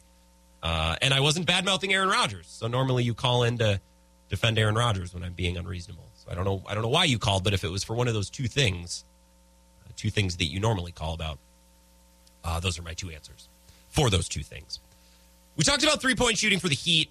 Uh, 0.62 0.96
and 1.02 1.14
I 1.14 1.22
wasn't 1.22 1.46
bad 1.46 1.66
mouthing 1.66 1.94
Aaron 1.94 2.10
Rodgers. 2.10 2.48
So 2.48 2.68
normally 2.68 3.04
you 3.04 3.14
call 3.14 3.44
in 3.44 3.58
to 3.60 3.80
defend 4.28 4.60
Aaron 4.60 4.76
Rodgers 4.76 5.14
when 5.14 5.24
I'm 5.24 5.34
being 5.34 5.58
unreasonable. 5.58 6.06
So 6.16 6.32
I 6.32 6.36
don't 6.36 6.46
know. 6.46 6.64
I 6.68 6.74
don't 6.74 6.84
know 6.84 6.90
why 6.90 7.06
you 7.06 7.18
called, 7.18 7.44
but 7.44 7.54
if 7.54 7.64
it 7.64 7.70
was 7.70 7.84
for 7.84 7.96
one 7.96 8.08
of 8.08 8.14
those 8.14 8.30
two 8.30 8.48
things, 8.48 9.06
uh, 9.86 9.92
two 9.96 10.10
things 10.10 10.38
that 10.38 10.46
you 10.46 10.60
normally 10.60 10.92
call 10.92 11.14
about, 11.14 11.40
uh, 12.44 12.60
those 12.60 12.80
are 12.80 12.82
my 12.82 12.94
two 12.94 13.10
answers 13.10 13.50
for 13.90 14.10
those 14.10 14.30
two 14.30 14.44
things. 14.44 14.80
We 15.58 15.64
talked 15.64 15.84
about 15.84 16.02
three 16.02 16.16
point 16.16 16.38
shooting 16.38 16.60
for 16.60 16.70
the 16.70 16.76
Heat. 16.76 17.10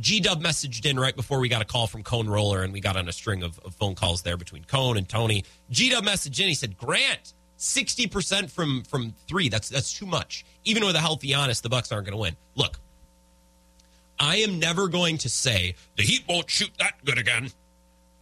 G 0.00 0.20
Dub 0.20 0.40
messaged 0.40 0.86
in 0.86 0.98
right 0.98 1.16
before 1.16 1.40
we 1.40 1.48
got 1.48 1.60
a 1.60 1.64
call 1.64 1.88
from 1.88 2.04
Cone 2.04 2.28
Roller, 2.28 2.62
and 2.62 2.72
we 2.72 2.80
got 2.80 2.96
on 2.96 3.08
a 3.08 3.12
string 3.12 3.42
of, 3.42 3.58
of 3.64 3.74
phone 3.74 3.96
calls 3.96 4.22
there 4.22 4.36
between 4.36 4.62
Cone 4.64 4.96
and 4.96 5.08
Tony. 5.08 5.44
G 5.70 5.90
Dub 5.90 6.04
messaged 6.04 6.38
in. 6.40 6.46
He 6.46 6.54
said, 6.54 6.78
"Grant, 6.78 7.34
sixty 7.56 8.06
percent 8.06 8.50
from 8.50 8.84
from 8.84 9.14
three. 9.26 9.48
That's 9.48 9.68
that's 9.68 9.92
too 9.92 10.06
much. 10.06 10.44
Even 10.64 10.86
with 10.86 10.94
a 10.94 11.00
healthy 11.00 11.34
honest, 11.34 11.64
the 11.64 11.68
Bucks 11.68 11.90
aren't 11.90 12.06
going 12.06 12.16
to 12.16 12.20
win. 12.20 12.36
Look, 12.54 12.78
I 14.20 14.36
am 14.36 14.60
never 14.60 14.86
going 14.86 15.18
to 15.18 15.28
say 15.28 15.74
the 15.96 16.04
Heat 16.04 16.22
won't 16.28 16.48
shoot 16.48 16.70
that 16.78 17.04
good 17.04 17.18
again. 17.18 17.50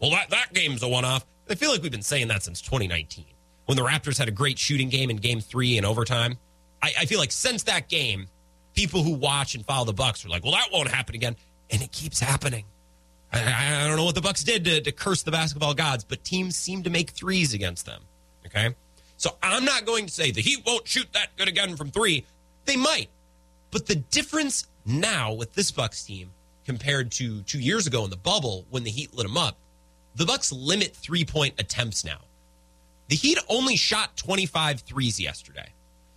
Well, 0.00 0.12
that 0.12 0.30
that 0.30 0.54
game's 0.54 0.82
a 0.82 0.88
one 0.88 1.04
off. 1.04 1.26
I 1.50 1.54
feel 1.54 1.70
like 1.70 1.82
we've 1.82 1.92
been 1.92 2.02
saying 2.02 2.28
that 2.28 2.42
since 2.42 2.62
2019 2.62 3.24
when 3.66 3.76
the 3.76 3.82
Raptors 3.82 4.18
had 4.18 4.28
a 4.28 4.32
great 4.32 4.58
shooting 4.58 4.88
game 4.88 5.10
in 5.10 5.16
Game 5.16 5.40
Three 5.40 5.76
in 5.76 5.84
overtime. 5.84 6.38
I, 6.82 6.92
I 7.00 7.06
feel 7.06 7.18
like 7.18 7.32
since 7.32 7.64
that 7.64 7.88
game, 7.88 8.28
people 8.74 9.02
who 9.02 9.12
watch 9.12 9.54
and 9.54 9.64
follow 9.64 9.84
the 9.84 9.92
Bucks 9.92 10.24
are 10.24 10.28
like, 10.28 10.42
"Well, 10.44 10.52
that 10.52 10.68
won't 10.72 10.88
happen 10.88 11.14
again." 11.14 11.36
and 11.70 11.82
it 11.82 11.92
keeps 11.92 12.20
happening. 12.20 12.64
I, 13.32 13.82
I, 13.82 13.86
don't 13.88 13.96
know 13.96 14.04
what 14.04 14.14
the 14.14 14.20
Bucks 14.20 14.44
did 14.44 14.64
to, 14.64 14.80
to 14.80 14.92
curse 14.92 15.22
the 15.22 15.30
basketball 15.30 15.74
gods, 15.74 16.04
but 16.04 16.22
teams 16.24 16.56
seem 16.56 16.82
to 16.84 16.90
make 16.90 17.10
threes 17.10 17.54
against 17.54 17.86
them. 17.86 18.02
Okay, 18.46 18.74
so 19.16 19.36
I'm 19.42 19.64
not 19.64 19.84
going 19.84 20.06
to 20.06 20.12
say 20.12 20.30
the 20.30 20.40
Heat 20.40 20.62
won't 20.64 20.86
shoot 20.86 21.08
that 21.12 21.36
good 21.36 21.48
again 21.48 21.76
from 21.76 21.90
three. 21.90 22.24
They 22.64 22.76
might, 22.76 23.08
but 23.70 23.86
the 23.86 23.96
difference 23.96 24.68
now 24.84 25.32
with 25.32 25.52
this 25.54 25.70
Bucks 25.70 26.04
team 26.04 26.30
compared 26.64 27.10
to 27.12 27.42
two 27.42 27.60
years 27.60 27.86
ago 27.86 28.04
in 28.04 28.10
the 28.10 28.16
bubble 28.16 28.66
when 28.70 28.84
the 28.84 28.90
Heat 28.90 29.14
lit 29.14 29.26
them 29.26 29.36
up, 29.36 29.56
the 30.14 30.24
Bucks 30.24 30.52
limit 30.52 30.94
three 30.94 31.24
point 31.24 31.54
attempts 31.58 32.04
now. 32.04 32.20
The 33.08 33.16
Heat 33.16 33.38
only 33.48 33.76
shot 33.76 34.16
25 34.16 34.80
threes 34.80 35.20
yesterday. 35.20 35.68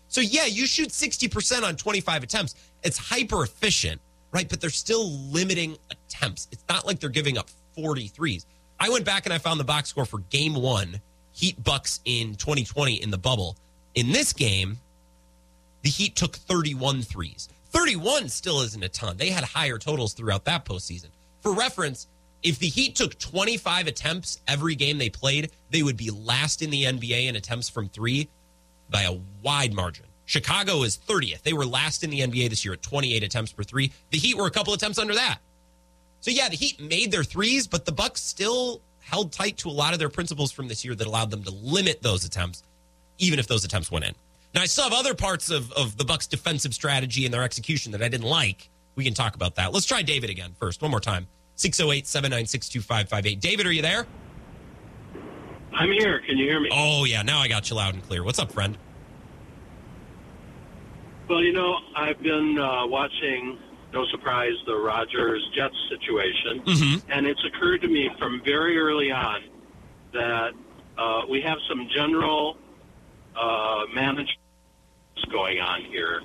So 0.10 0.22
yeah, 0.22 0.46
you 0.46 0.66
shoot 0.68 0.90
60% 0.90 1.64
on 1.64 1.76
25 1.76 2.24
attempts. 2.24 2.56
It's 2.84 2.98
hyper 2.98 3.44
efficient 3.44 4.02
right? 4.32 4.48
But 4.48 4.62
they're 4.62 4.70
still 4.70 5.10
limiting 5.12 5.78
attempts. 5.92 6.48
It's 6.52 6.64
not 6.70 6.86
like 6.86 7.00
they're 7.00 7.10
giving 7.10 7.38
up 7.38 7.50
43s. 7.78 8.46
I 8.80 8.90
went 8.90 9.06
back 9.06 9.26
and 9.26 9.34
I 9.34 9.38
found 9.38 9.60
the 9.60 9.66
box 9.66 9.90
score 9.90 10.06
for 10.06 10.20
game 10.30 10.56
one, 10.56 11.02
Heat 11.34 11.62
Bucks 11.64 12.00
in 12.06 12.36
2020 12.36 13.02
in 13.02 13.12
the 13.12 13.18
bubble. 13.18 13.58
In 13.96 14.12
this 14.12 14.34
game, 14.34 14.78
the 15.82 15.90
Heat 15.90 16.16
took 16.16 16.36
31 16.36 17.02
threes. 17.02 17.50
31 17.72 18.30
still 18.30 18.62
isn't 18.62 18.84
a 18.84 18.90
ton. 18.90 19.18
They 19.18 19.30
had 19.30 19.44
higher 19.44 19.78
totals 19.78 20.14
throughout 20.14 20.46
that 20.46 20.66
postseason. 20.66 21.10
For 21.42 21.54
reference, 21.54 22.08
if 22.42 22.58
the 22.60 22.68
Heat 22.68 22.96
took 22.96 23.18
25 23.20 23.88
attempts 23.88 24.40
every 24.48 24.76
game 24.76 24.98
they 24.98 25.10
played, 25.10 25.52
they 25.70 25.84
would 25.84 25.98
be 25.98 26.10
last 26.10 26.62
in 26.62 26.70
the 26.70 26.86
NBA 26.86 27.28
in 27.28 27.36
attempts 27.36 27.70
from 27.70 27.90
three 27.90 28.30
by 28.90 29.04
a 29.04 29.18
wide 29.44 29.74
margin. 29.74 30.06
Chicago 30.26 30.84
is 30.84 30.98
30th. 30.98 31.42
They 31.42 31.54
were 31.54 31.66
last 31.66 32.04
in 32.04 32.10
the 32.12 32.20
NBA 32.20 32.50
this 32.50 32.64
year 32.64 32.76
at 32.76 32.82
28 32.84 33.24
attempts 33.24 33.52
per 33.52 33.64
three. 33.64 33.92
The 34.12 34.18
Heat 34.18 34.38
were 34.38 34.46
a 34.46 34.52
couple 34.52 34.74
attempts 34.74 35.00
under 35.00 35.16
that. 35.16 35.40
So 36.22 36.32
yeah, 36.32 36.50
the 36.50 36.56
Heat 36.56 36.80
made 36.80 37.12
their 37.12 37.24
threes, 37.24 37.66
but 37.68 37.86
the 37.86 37.92
Bucks 37.92 38.22
still 38.22 38.82
held 39.00 39.32
tight 39.32 39.58
to 39.58 39.70
a 39.70 39.72
lot 39.72 39.94
of 39.94 40.00
their 40.00 40.10
principles 40.10 40.52
from 40.52 40.68
this 40.68 40.86
year 40.86 40.94
that 40.94 41.08
allowed 41.08 41.32
them 41.32 41.44
to 41.44 41.52
limit 41.52 42.02
those 42.04 42.26
attempts, 42.26 42.64
even 43.18 43.40
if 43.40 43.48
those 43.48 43.66
attempts 43.66 43.90
went 43.90 44.06
in. 44.06 44.14
Now 44.54 44.62
I 44.62 44.66
still 44.66 44.84
have 44.84 44.94
other 44.94 45.16
parts 45.16 45.50
of, 45.50 45.72
of 45.74 45.98
the 45.98 46.06
Bucks 46.06 46.28
defensive 46.28 46.74
strategy 46.74 47.26
and 47.26 47.34
their 47.34 47.44
execution 47.44 47.92
that 47.94 48.04
I 48.04 48.08
didn't 48.08 48.28
like. 48.28 48.70
We 48.96 49.04
can 49.04 49.14
talk 49.14 49.36
about 49.36 49.56
that. 49.56 49.74
Let's 49.74 49.86
try 49.86 50.02
David 50.02 50.30
again 50.30 50.54
first. 50.60 50.82
One 50.82 50.92
more 50.92 51.00
time. 51.00 51.28
608 51.56 52.06
796 52.06 52.70
2558. 52.70 53.40
David, 53.40 53.66
are 53.66 53.72
you 53.72 53.82
there? 53.82 54.06
I'm 55.74 55.92
here. 55.92 56.20
Can 56.20 56.38
you 56.38 56.46
hear 56.46 56.60
me? 56.60 56.70
Oh, 56.72 57.06
yeah. 57.06 57.22
Now 57.22 57.40
I 57.40 57.48
got 57.48 57.70
you 57.70 57.76
loud 57.76 57.94
and 57.94 58.04
clear. 58.04 58.24
What's 58.24 58.40
up, 58.40 58.52
friend? 58.52 58.78
Well, 61.28 61.44
you 61.44 61.54
know, 61.54 61.78
I've 61.96 62.20
been 62.22 62.58
uh, 62.58 62.88
watching, 62.88 63.60
no 63.94 64.06
surprise, 64.08 64.54
the 64.66 64.76
Rodgers 64.76 65.48
Jets 65.56 65.76
situation, 65.90 66.62
mm-hmm. 66.62 67.12
and 67.12 67.28
it's 67.28 67.44
occurred 67.46 67.82
to 67.82 67.88
me 67.88 68.10
from 68.18 68.42
very 68.44 68.80
early 68.80 69.12
on 69.12 69.44
that 70.12 70.54
uh, 70.98 71.22
we 71.30 71.42
have 71.42 71.60
some 71.70 71.88
general 71.94 72.58
uh, 73.36 73.84
management 73.94 74.38
going 75.32 75.60
on 75.60 75.84
here. 75.86 76.22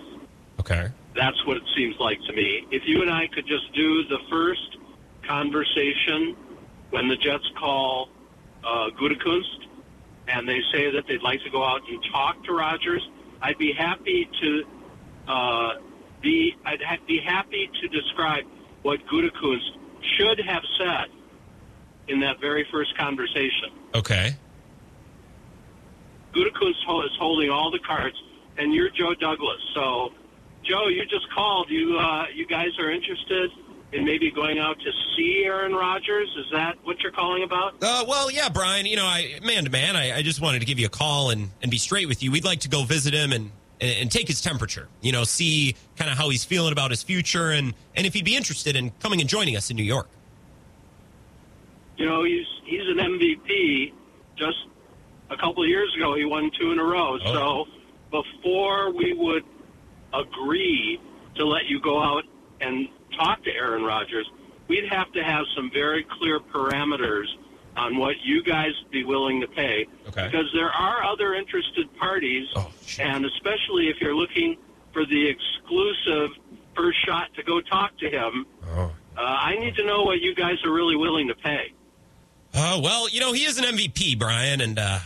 Okay. 0.61 0.89
That's 1.15 1.45
what 1.47 1.59
it 1.59 1.65
seems 1.77 1.97
like 2.01 2.19
to 2.27 2.33
me. 2.33 2.67
If 2.71 2.85
you 2.87 3.03
and 3.03 3.11
I 3.11 3.27
could 3.27 3.47
just 3.47 3.73
do 3.75 4.05
the 4.05 4.19
first 4.31 4.79
conversation 5.27 6.35
when 6.91 7.09
the 7.09 7.17
Jets 7.17 7.49
call 7.59 8.09
uh, 8.65 8.91
Gutekunst 9.01 9.67
and 10.29 10.49
they 10.49 10.61
say 10.73 10.91
that 10.91 11.05
they'd 11.07 11.23
like 11.23 11.43
to 11.43 11.51
go 11.51 11.63
out 11.63 11.81
and 11.89 12.03
talk 12.13 12.43
to 12.45 12.53
Rodgers. 12.53 13.07
I'd 13.43 13.59
be 13.59 13.73
happy 13.73 14.29
to 14.41 14.65
uh, 15.29 15.75
be 16.23 16.57
I'd 16.65 16.83
ha- 16.83 16.97
be 17.07 17.21
happy 17.21 17.71
to 17.81 17.89
describe 17.89 18.45
what 18.83 19.01
Gutekunst 19.07 19.71
should 20.17 20.41
have 20.41 20.63
said 20.79 21.07
in 22.09 22.21
that 22.21 22.41
very 22.41 22.67
first 22.71 22.97
conversation. 22.99 23.71
Okay. 23.95 24.37
Gutekunst 26.35 27.05
is 27.05 27.17
holding 27.19 27.51
all 27.51 27.71
the 27.71 27.79
cards, 27.87 28.17
and 28.59 28.75
you're 28.75 28.91
Joe 28.91 29.15
Douglas. 29.15 29.61
So, 29.75 30.13
Joe, 30.65 30.89
you 30.89 31.05
just 31.07 31.31
called. 31.33 31.69
You 31.71 31.99
uh, 31.99 32.27
you 32.35 32.47
guys 32.47 32.71
are 32.79 32.91
interested 32.91 33.51
in 33.95 34.05
maybe 34.05 34.31
going 34.31 34.59
out 34.59 34.79
to 34.81 34.91
see 35.17 35.45
Aaron 35.47 35.73
Rodgers? 35.73 36.29
Is 36.37 36.47
that 36.53 36.77
what 36.83 37.01
you're 37.01 37.13
calling 37.13 37.45
about? 37.45 37.75
Uh, 37.81 38.05
well, 38.07 38.31
yeah, 38.31 38.49
Brian. 38.49 38.87
You 38.87 38.97
know, 38.97 39.07
I 39.07 39.39
man 39.43 39.65
to 39.65 39.71
man, 39.71 39.97
I, 39.97 40.19
I 40.19 40.23
just 40.23 40.41
wanted 40.41 40.59
to 40.59 40.67
give 40.67 40.79
you 40.79 40.87
a 40.87 40.91
call 40.91 41.31
and, 41.31 41.51
and 41.63 41.71
be 41.71 41.79
straight 41.79 42.09
with 42.09 42.23
you. 42.23 42.33
We'd 42.33 42.45
like 42.45 42.61
to 42.61 42.69
go 42.69 42.83
visit 42.83 43.15
him 43.15 43.33
and, 43.33 43.53
and, 43.81 43.97
and 44.01 44.13
take 44.13 44.27
his 44.27 44.41
temperature. 44.41 44.89
You 45.01 45.13
know, 45.13 45.25
see 45.25 45.77
kind 45.97 46.11
of 46.11 46.19
how 46.19 46.29
he's 46.29 46.45
feeling 46.45 46.73
about 46.73 46.91
his 46.91 47.03
future 47.03 47.51
and 47.51 47.73
and 47.95 48.07
if 48.07 48.15
he'd 48.15 48.25
be 48.25 48.37
interested 48.37 48.77
in 48.77 48.91
coming 49.01 49.21
and 49.21 49.29
joining 49.31 49.57
us 49.57 49.71
in 49.71 49.77
New 49.77 49.85
York. 49.85 50.09
You 51.97 52.07
know, 52.07 52.25
he's 52.25 52.47
he's 52.65 52.87
an 52.89 52.99
MVP. 52.99 53.93
Just 54.37 54.67
a 55.31 55.37
couple 55.37 55.63
of 55.63 55.69
years 55.69 55.95
ago, 55.97 56.17
he 56.17 56.25
won 56.25 56.51
two 56.59 56.73
in 56.73 56.81
a 56.81 56.85
row. 56.85 57.19
Oh. 57.25 57.33
So 57.33 58.23
before 58.23 58.93
we 58.93 59.13
would 59.13 59.45
agree 60.13 61.01
to 61.37 61.45
let 61.45 61.67
you 61.67 61.81
go 61.81 62.03
out 62.03 62.25
and 62.61 62.89
talk 63.17 63.43
to 63.45 63.51
Aaron 63.51 63.83
Rodgers, 63.85 64.29
we'd 64.69 64.89
have 64.91 65.11
to 65.13 65.23
have 65.23 65.45
some 65.57 65.71
very 65.73 66.05
clear 66.19 66.41
parameters 66.41 67.27
on 67.77 67.97
what 67.99 68.15
you 68.23 68.43
guys 68.43 68.71
be 68.93 69.05
willing 69.05 69.41
to 69.41 69.49
pay. 69.49 69.87
Okay. 70.09 70.27
Because 70.27 70.47
there 70.55 70.71
are 70.71 71.03
other 71.05 71.35
interested 71.35 71.93
parties, 71.99 72.47
Oh, 72.55 72.71
and 73.01 73.25
especially 73.27 73.89
if 73.89 73.97
you're 74.01 74.15
looking 74.15 74.57
for 74.93 75.05
the 75.05 75.29
exclusive 75.29 76.31
first 76.77 77.05
shot 77.05 77.33
to 77.35 77.43
go 77.43 77.61
talk 77.61 77.97
to 77.99 78.09
him, 78.09 78.47
Oh. 78.69 78.93
uh, 79.17 79.21
I 79.21 79.57
need 79.59 79.75
to 79.77 79.85
know 79.85 80.03
what 80.03 80.21
you 80.21 80.35
guys 80.35 80.57
are 80.65 80.73
really 80.73 80.97
willing 80.97 81.29
to 81.29 81.35
pay. 81.35 81.73
Uh, 82.55 82.81
well, 82.83 83.09
you 83.09 83.19
know, 83.19 83.33
he 83.33 83.45
is 83.45 83.59
an 83.59 83.65
MVP, 83.65 84.17
Brian, 84.17 84.61
and 84.61 84.79
uh, 84.79 85.01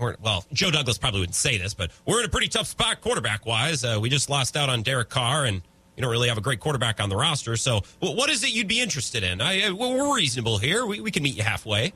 we're, 0.00 0.16
well, 0.20 0.44
Joe 0.52 0.72
Douglas 0.72 0.98
probably 0.98 1.20
wouldn't 1.20 1.36
say 1.36 1.56
this, 1.58 1.72
but 1.74 1.92
we're 2.04 2.18
in 2.18 2.26
a 2.26 2.28
pretty 2.28 2.48
tough 2.48 2.66
spot 2.66 3.00
quarterback 3.00 3.46
wise. 3.46 3.84
Uh, 3.84 3.98
we 4.00 4.08
just 4.10 4.28
lost 4.28 4.56
out 4.56 4.68
on 4.68 4.82
Derek 4.82 5.08
Carr, 5.08 5.44
and 5.44 5.62
you 5.96 6.02
don't 6.02 6.10
really 6.10 6.28
have 6.28 6.38
a 6.38 6.42
great 6.42 6.60
quarterback 6.60 7.00
on 7.00 7.08
the 7.08 7.16
roster. 7.16 7.56
So, 7.56 7.82
what 8.00 8.30
is 8.30 8.42
it 8.44 8.50
you'd 8.50 8.68
be 8.68 8.80
interested 8.80 9.22
in? 9.22 9.40
I, 9.40 9.66
I, 9.66 9.70
we're 9.72 10.14
reasonable 10.14 10.58
here. 10.58 10.86
We, 10.86 11.00
we 11.00 11.10
can 11.10 11.22
meet 11.22 11.36
you 11.36 11.42
halfway. 11.42 11.92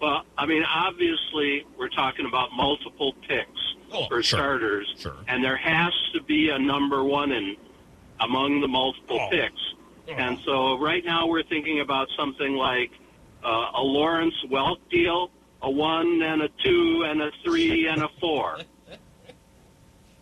Well, 0.00 0.22
I 0.38 0.46
mean, 0.46 0.62
obviously, 0.64 1.66
we're 1.78 1.88
talking 1.90 2.26
about 2.26 2.50
multiple 2.56 3.14
picks 3.28 3.48
Oh, 3.92 4.06
for 4.08 4.22
sure. 4.22 4.38
starters, 4.38 4.94
Sure. 4.98 5.16
and 5.28 5.42
there 5.44 5.56
has 5.56 5.92
to 6.14 6.22
be 6.22 6.48
a 6.50 6.58
number 6.58 7.02
one 7.04 7.32
in 7.32 7.56
among 8.20 8.60
the 8.60 8.68
multiple 8.68 9.18
Oh. 9.20 9.28
picks. 9.30 9.60
And 10.08 10.38
so, 10.44 10.76
right 10.78 11.04
now, 11.04 11.26
we're 11.26 11.42
thinking 11.44 11.80
about 11.80 12.08
something 12.16 12.54
like 12.56 12.90
uh, 13.44 13.70
a 13.76 13.80
Lawrence 13.82 14.34
Welk 14.50 14.78
deal, 14.90 15.30
a 15.62 15.70
one 15.70 16.20
and 16.22 16.42
a 16.42 16.48
two 16.64 17.04
and 17.06 17.22
a 17.22 17.30
three 17.44 17.86
and 17.86 18.02
a 18.02 18.08
four. 18.20 18.58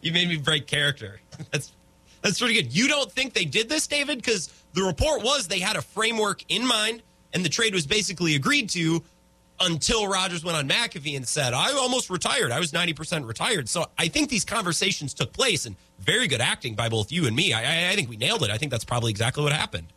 You 0.00 0.12
made 0.12 0.28
me 0.28 0.36
break 0.36 0.68
character. 0.68 1.20
That's 1.50 1.72
that's 2.28 2.38
pretty 2.40 2.54
good. 2.54 2.74
You 2.74 2.88
don't 2.88 3.10
think 3.10 3.32
they 3.34 3.44
did 3.44 3.68
this, 3.68 3.86
David? 3.86 4.18
Because 4.18 4.48
the 4.74 4.82
report 4.82 5.22
was 5.22 5.48
they 5.48 5.58
had 5.60 5.76
a 5.76 5.82
framework 5.82 6.44
in 6.48 6.66
mind, 6.66 7.02
and 7.32 7.44
the 7.44 7.48
trade 7.48 7.74
was 7.74 7.86
basically 7.86 8.34
agreed 8.34 8.70
to 8.70 9.02
until 9.60 10.06
Rodgers 10.06 10.44
went 10.44 10.56
on 10.56 10.68
McAfee 10.68 11.16
and 11.16 11.26
said, 11.26 11.52
"I 11.54 11.72
almost 11.72 12.10
retired. 12.10 12.52
I 12.52 12.60
was 12.60 12.72
ninety 12.72 12.92
percent 12.92 13.24
retired." 13.26 13.68
So 13.68 13.86
I 13.98 14.08
think 14.08 14.28
these 14.30 14.44
conversations 14.44 15.14
took 15.14 15.32
place, 15.32 15.66
and 15.66 15.74
very 15.98 16.28
good 16.28 16.40
acting 16.40 16.74
by 16.74 16.88
both 16.88 17.10
you 17.10 17.26
and 17.26 17.34
me. 17.34 17.52
I, 17.52 17.88
I, 17.88 17.90
I 17.90 17.94
think 17.96 18.08
we 18.08 18.16
nailed 18.16 18.42
it. 18.44 18.50
I 18.50 18.58
think 18.58 18.70
that's 18.70 18.84
probably 18.84 19.10
exactly 19.10 19.42
what 19.42 19.52
happened. 19.52 19.88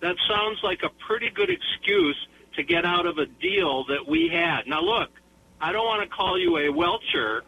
that 0.00 0.16
sounds 0.28 0.60
like 0.62 0.82
a 0.84 0.90
pretty 1.06 1.30
good 1.30 1.50
excuse 1.50 2.16
to 2.54 2.62
get 2.62 2.84
out 2.84 3.06
of 3.06 3.18
a 3.18 3.26
deal 3.26 3.84
that 3.84 4.06
we 4.06 4.28
had. 4.28 4.66
Now, 4.66 4.80
look, 4.82 5.10
I 5.60 5.72
don't 5.72 5.86
want 5.86 6.02
to 6.02 6.08
call 6.08 6.38
you 6.38 6.58
a 6.58 6.68
welcher, 6.70 7.42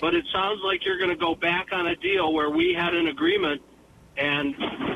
but 0.00 0.14
it 0.14 0.24
sounds 0.32 0.60
like 0.64 0.84
you're 0.84 0.98
going 0.98 1.10
to 1.10 1.16
go 1.16 1.34
back 1.34 1.68
on 1.72 1.86
a 1.88 1.96
deal 1.96 2.32
where 2.32 2.50
we 2.50 2.74
had 2.76 2.94
an 2.94 3.08
agreement 3.08 3.60
and 4.16 4.54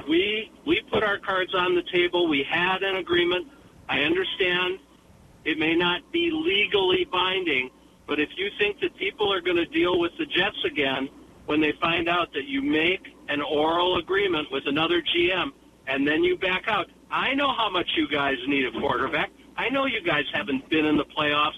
we 0.09 0.51
we 0.67 0.81
put 0.93 1.03
our 1.03 1.19
cards 1.19 1.55
on 1.55 1.75
the 1.75 1.83
table. 1.93 2.29
We 2.29 2.45
had 2.49 2.83
an 2.83 2.97
agreement. 2.97 3.49
I 3.89 4.01
understand 4.01 4.79
it 5.45 5.59
may 5.59 5.75
not 5.75 6.11
be 6.13 6.31
legally 6.31 7.07
binding, 7.11 7.71
but 8.07 8.19
if 8.19 8.31
you 8.37 8.51
think 8.59 8.81
that 8.81 8.97
people 8.97 9.33
are 9.33 9.41
going 9.41 9.57
to 9.57 9.67
deal 9.67 9.99
with 9.99 10.13
the 10.19 10.27
Jets 10.27 10.57
again 10.67 11.09
when 11.47 11.61
they 11.61 11.73
find 11.81 12.09
out 12.09 12.33
that 12.33 12.45
you 12.45 12.63
make 12.63 13.07
an 13.29 13.43
oral 13.43 13.99
agreement 13.99 14.49
with 14.51 14.65
another 14.67 15.03
GM 15.03 15.51
and 15.87 16.07
then 16.07 16.25
you 16.25 16.39
back 16.39 16.65
out, 16.67 16.87
I 17.11 17.35
know 17.35 17.53
how 17.55 17.71
much 17.71 17.87
you 17.97 18.09
guys 18.09 18.37
need 18.47 18.65
a 18.67 18.81
quarterback. 18.81 19.31
I 19.57 19.69
know 19.69 19.85
you 19.87 20.03
guys 20.03 20.25
haven't 20.33 20.69
been 20.71 20.87
in 20.87 20.97
the 20.97 21.05
playoffs. 21.05 21.53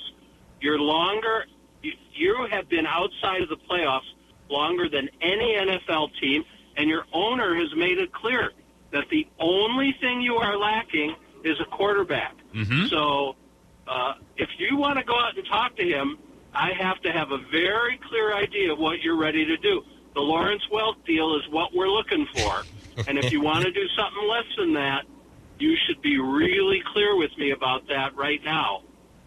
You're 0.61 0.81
longer. 0.81 1.47
You, 1.87 1.93
you 2.15 2.47
have 2.51 2.69
been 2.69 2.87
outside 2.87 3.43
of 3.43 3.49
the 3.49 3.57
playoffs 3.71 4.11
longer 4.49 4.89
than 4.89 5.09
any 5.21 5.55
NFL 5.55 6.11
team, 6.21 6.45
and 6.77 6.89
your 6.89 7.05
owner 7.13 7.55
has 7.55 7.69
made 7.77 7.99
it 7.99 8.13
clear 8.13 8.51
that 8.93 9.05
the 9.11 9.27
only 9.39 9.95
thing 10.01 10.21
you 10.21 10.37
are 10.37 10.57
lacking 10.57 11.15
is 11.45 11.57
a 11.61 11.77
quarterback. 11.77 12.35
So, 12.89 13.37
uh, 13.87 14.15
if 14.37 14.49
you 14.59 14.77
want 14.77 14.99
to 14.99 15.05
go 15.05 15.15
out 15.19 15.37
and 15.37 15.47
talk 15.47 15.77
to 15.77 15.85
him, 15.85 16.19
I 16.53 16.73
have 16.73 17.01
to 17.03 17.13
have 17.13 17.31
a 17.31 17.39
very 17.53 18.01
clear 18.09 18.35
idea 18.35 18.73
of 18.73 18.79
what 18.79 19.01
you're 19.03 19.19
ready 19.19 19.45
to 19.45 19.57
do. 19.59 19.83
The 20.15 20.21
Lawrence 20.21 20.63
Welk 20.73 21.05
deal 21.07 21.37
is 21.37 21.43
what 21.51 21.75
we're 21.75 21.91
looking 21.91 22.27
for. 22.35 22.65
and 23.09 23.19
if 23.19 23.31
you 23.31 23.43
want 23.43 23.65
to 23.65 23.71
do 23.71 23.87
something 23.97 24.29
less 24.29 24.47
than 24.57 24.73
that, 24.75 25.05
you 25.59 25.77
should 25.87 26.01
be 26.03 26.19
really 26.19 26.83
clear 26.93 27.17
with 27.17 27.31
me 27.39 27.51
about 27.53 27.87
that 27.89 28.17
right 28.17 28.43
now. 28.45 28.83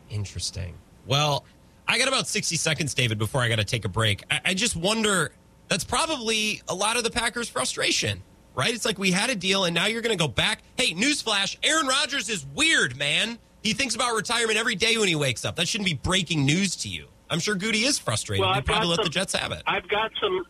Interesting. 0.10 0.74
Well, 1.06 1.46
I 1.90 1.98
got 1.98 2.08
about 2.08 2.28
60 2.28 2.56
seconds, 2.56 2.94
David, 2.94 3.18
before 3.18 3.42
I 3.42 3.50
got 3.50 3.56
to 3.56 3.64
take 3.64 3.84
a 3.84 3.90
break. 3.90 4.24
I, 4.30 4.42
I 4.46 4.54
just 4.54 4.76
wonder 4.76 5.32
that's 5.68 5.84
probably 5.84 6.62
a 6.68 6.76
lot 6.76 6.98
of 6.98 7.04
the 7.04 7.10
Packers' 7.10 7.50
frustration, 7.50 8.22
right? 8.56 8.72
It's 8.74 8.86
like 8.86 9.00
we 9.00 9.10
had 9.10 9.32
a 9.32 9.36
deal 9.36 9.66
and 9.66 9.74
now 9.74 9.88
you're 9.88 10.04
going 10.04 10.16
to 10.16 10.24
go 10.24 10.28
back. 10.28 10.62
Hey, 10.78 10.94
newsflash 10.94 11.58
Aaron 11.64 11.88
Rodgers 11.88 12.30
is 12.30 12.46
weird, 12.54 12.96
man. 12.96 13.40
He 13.64 13.74
thinks 13.74 13.96
about 13.96 14.16
retirement 14.16 14.58
every 14.58 14.76
day 14.76 14.98
when 14.98 15.08
he 15.08 15.16
wakes 15.16 15.44
up. 15.44 15.56
That 15.56 15.68
shouldn't 15.68 15.90
be 15.90 15.96
breaking 15.96 16.46
news 16.46 16.76
to 16.78 16.90
you. 16.90 17.08
I'm 17.30 17.40
sure 17.40 17.56
Goody 17.56 17.84
is 17.84 17.98
frustrated. 17.98 18.42
Well, 18.46 18.54
I've 18.54 18.66
probably 18.66 18.88
let 18.88 18.98
some- 18.98 19.06
the 19.06 19.10
Jets 19.10 19.34
have 19.34 19.52
it. 19.52 19.64
I've 19.66 19.88
got 19.88 20.12
some. 20.22 20.46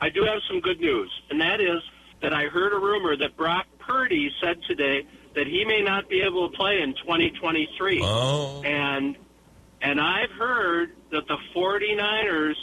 I 0.00 0.08
do 0.10 0.24
have 0.24 0.40
some 0.48 0.60
good 0.60 0.80
news, 0.80 1.10
and 1.30 1.40
that 1.40 1.60
is 1.60 1.80
that 2.22 2.32
I 2.32 2.44
heard 2.44 2.72
a 2.72 2.78
rumor 2.78 3.16
that 3.16 3.36
Brock 3.36 3.66
Purdy 3.78 4.30
said 4.42 4.58
today 4.66 5.06
that 5.34 5.46
he 5.46 5.64
may 5.64 5.80
not 5.80 6.08
be 6.08 6.22
able 6.22 6.50
to 6.50 6.56
play 6.56 6.80
in 6.82 6.94
2023. 6.94 8.00
Oh. 8.02 8.62
And 8.64 9.16
and 9.82 10.00
I've 10.00 10.30
heard 10.30 10.92
that 11.10 11.26
the 11.26 11.36
49ers 11.54 12.54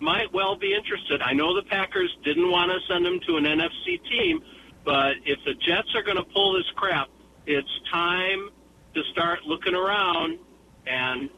might 0.00 0.32
well 0.32 0.56
be 0.56 0.74
interested. 0.74 1.20
I 1.20 1.32
know 1.32 1.54
the 1.54 1.68
Packers 1.68 2.16
didn't 2.24 2.50
want 2.50 2.70
to 2.70 2.78
send 2.92 3.04
him 3.04 3.20
to 3.26 3.36
an 3.36 3.44
NFC 3.44 4.00
team, 4.08 4.40
but 4.84 5.14
if 5.26 5.38
the 5.44 5.54
Jets 5.54 5.94
are 5.96 6.02
going 6.02 6.16
to 6.16 6.24
pull 6.32 6.54
this 6.54 6.70
crap, 6.76 7.08
it's 7.46 7.68
time 7.90 8.50
to 8.94 9.02
start 9.12 9.40
looking 9.44 9.74
around 9.74 10.38
and 10.86 11.28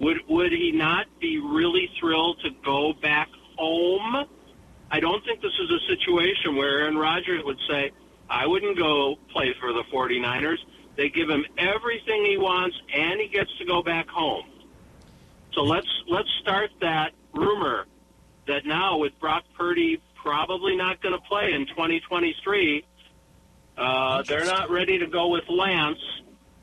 would 0.00 0.18
would 0.28 0.52
he 0.52 0.72
not 0.72 1.06
be 1.20 1.38
really 1.38 1.90
thrilled 2.00 2.40
to 2.40 2.50
go 2.64 2.92
back 2.94 3.28
home? 3.56 4.26
I 4.90 5.00
don't 5.00 5.24
think 5.24 5.40
this 5.40 5.52
is 5.60 5.70
a 5.70 5.80
situation 5.88 6.56
where 6.56 6.80
Aaron 6.80 6.96
Rodgers 6.96 7.42
would 7.44 7.58
say, 7.68 7.90
I 8.30 8.46
wouldn't 8.46 8.78
go 8.78 9.16
play 9.32 9.54
for 9.60 9.72
the 9.72 9.82
49ers. 9.92 10.58
They 10.96 11.08
give 11.08 11.28
him 11.28 11.44
everything 11.58 12.24
he 12.24 12.36
wants 12.38 12.76
and 12.94 13.20
he 13.20 13.28
gets 13.28 13.50
to 13.58 13.64
go 13.64 13.82
back 13.82 14.08
home. 14.08 14.44
So 15.56 15.62
let's 15.62 15.88
let's 16.06 16.28
start 16.42 16.70
that 16.82 17.12
rumor 17.32 17.86
that 18.46 18.66
now 18.66 18.98
with 18.98 19.18
Brock 19.18 19.44
Purdy 19.56 20.00
probably 20.22 20.76
not 20.76 21.00
going 21.02 21.14
to 21.14 21.20
play 21.28 21.52
in 21.52 21.66
2023, 21.66 22.84
uh, 23.78 24.22
they're 24.24 24.44
not 24.44 24.70
ready 24.70 24.98
to 24.98 25.06
go 25.06 25.28
with 25.28 25.44
Lance, 25.48 25.98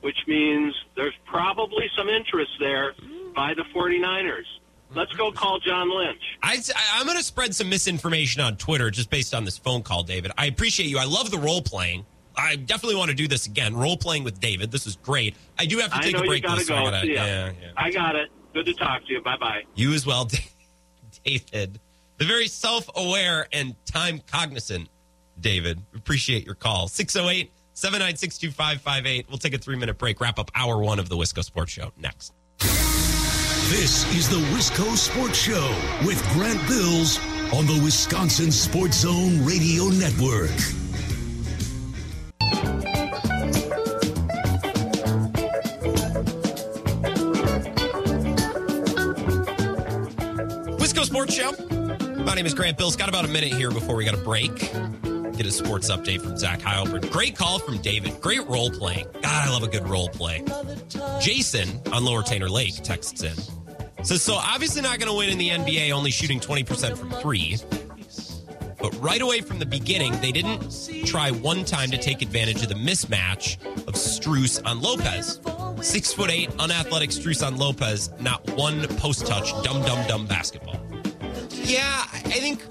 which 0.02 0.18
means 0.28 0.76
there's 0.96 1.16
probably 1.26 1.86
some 1.98 2.08
interest 2.08 2.52
there 2.60 2.94
by 3.36 3.54
the 3.56 3.64
49ers. 3.76 4.44
Let's 4.94 5.14
go 5.14 5.32
call 5.32 5.60
John 5.60 5.90
Lynch. 5.90 6.22
I, 6.44 6.60
I'm 6.94 7.08
going 7.08 7.18
to 7.18 7.24
spread 7.24 7.56
some 7.56 7.70
misinformation 7.70 8.42
on 8.42 8.58
Twitter 8.58 8.92
just 8.92 9.10
based 9.10 9.34
on 9.34 9.44
this 9.44 9.58
phone 9.58 9.82
call, 9.82 10.04
David. 10.04 10.32
I 10.38 10.46
appreciate 10.46 10.88
you. 10.88 11.00
I 11.00 11.06
love 11.06 11.32
the 11.32 11.40
role 11.40 11.64
playing. 11.64 12.06
I 12.38 12.58
definitely 12.58 12.98
want 12.98 13.10
to 13.10 13.16
do 13.16 13.28
this 13.28 13.48
again. 13.48 13.76
Role 13.76 13.98
playing 13.98 14.24
with 14.24 14.40
David. 14.40 14.72
This 14.72 14.86
is 14.86 14.98
great. 14.98 15.36
I 15.58 15.66
do 15.66 15.80
have 15.80 15.92
to 15.92 15.98
I 15.98 16.02
take 16.02 16.14
know 16.14 16.24
a 16.24 16.28
break. 16.28 16.44
though, 16.44 16.58
so 16.58 16.76
go. 16.76 16.76
I 16.76 16.92
gotta- 16.92 17.08
ya. 17.08 17.14
yeah, 17.26 17.52
yeah. 17.62 17.72
I 17.76 17.92
got 17.92 18.16
it. 18.16 18.30
Good 18.54 18.66
to 18.68 18.74
talk 18.74 19.06
to 19.08 19.14
you. 19.14 19.22
Bye 19.22 19.38
bye. 19.38 19.64
You 19.76 19.94
as 19.94 20.06
well, 20.06 20.30
David. 21.26 21.80
The 22.18 22.26
very 22.26 22.48
self 22.48 22.90
aware 22.96 23.48
and 23.52 23.76
time 23.86 24.22
cognizant 24.32 24.90
David. 25.40 25.80
Appreciate 25.96 26.46
your 26.46 26.56
call. 26.56 26.88
608 26.88 27.52
796 27.74 28.38
2558. 28.38 29.26
We'll 29.30 29.38
take 29.40 29.54
a 29.54 29.58
three 29.58 29.76
minute 29.76 29.98
break, 29.98 30.22
wrap 30.22 30.38
up 30.40 30.52
hour 30.56 30.78
one 30.80 31.00
of 31.00 31.10
the 31.10 31.16
Wisco 31.16 31.44
Sports 31.44 31.72
Show 31.72 31.92
next. 31.98 32.34
This 33.70 34.06
is 34.16 34.30
the 34.30 34.38
Wisco 34.56 34.96
Sports 34.96 35.40
Show 35.40 35.76
with 36.06 36.22
Grant 36.34 36.66
Bills 36.68 37.18
on 37.54 37.66
the 37.66 37.82
Wisconsin 37.84 38.52
Sports 38.52 38.98
Zone 39.00 39.44
Radio 39.44 39.86
Network. 39.86 40.52
Sports 51.14 51.36
Show. 51.36 51.52
My 52.24 52.34
name 52.34 52.48
is 52.48 52.56
Grant 52.56 52.76
Bills. 52.76 52.96
Got 52.96 53.08
about 53.08 53.24
a 53.24 53.28
minute 53.28 53.54
here 53.54 53.70
before 53.70 53.96
we 53.96 54.04
got 54.04 54.16
a 54.16 54.24
break. 54.24 54.56
get 55.38 55.46
a 55.46 55.52
sports 55.52 55.92
update 55.92 56.22
from 56.24 56.36
Zach 56.40 56.60
Heilbert. 56.60 57.12
Great 57.12 57.38
call 57.38 57.60
from 57.60 57.78
David. 57.78 58.20
Great 58.20 58.44
role 58.48 58.72
playing. 58.72 59.06
God, 59.22 59.48
I 59.48 59.52
love 59.52 59.62
a 59.62 59.68
good 59.68 59.88
role 59.88 60.10
play. 60.10 60.44
Jason 61.22 61.80
on 61.92 62.04
Lower 62.04 62.24
Tainter 62.24 62.50
Lake 62.50 62.82
texts 62.82 63.22
in. 63.22 63.36
Says, 64.04 64.24
so 64.24 64.34
obviously 64.34 64.82
not 64.82 64.98
going 64.98 65.08
to 65.08 65.16
win 65.16 65.30
in 65.30 65.38
the 65.38 65.50
NBA, 65.50 65.92
only 65.92 66.10
shooting 66.10 66.40
20% 66.40 66.98
from 66.98 67.12
three. 67.12 67.58
But 68.82 69.00
right 69.00 69.22
away 69.22 69.42
from 69.42 69.60
the 69.60 69.68
beginning, 69.68 70.20
they 70.20 70.32
didn't 70.32 71.06
try 71.06 71.30
one 71.30 71.64
time 71.64 71.92
to 71.92 71.98
take 72.00 72.24
advantage 72.24 72.64
of 72.64 72.70
the 72.70 72.76
mismatch 72.76 73.64
of 73.88 73.94
Strus 73.94 74.66
on 74.66 74.82
Lopez. 74.82 75.40
Six 75.88 76.12
foot 76.12 76.32
eight, 76.32 76.50
unathletic 76.58 77.12
Strus 77.12 77.46
on 77.46 77.58
Lopez, 77.58 78.10
not 78.20 78.50
one 78.54 78.88
post 78.98 79.28
touch, 79.28 79.52
dumb, 79.64 79.84
dumb, 79.84 80.08
dumb 80.08 80.26
basketball. 80.26 80.84
Yeah, 81.64 82.06
I 82.12 82.20
think, 82.20 82.62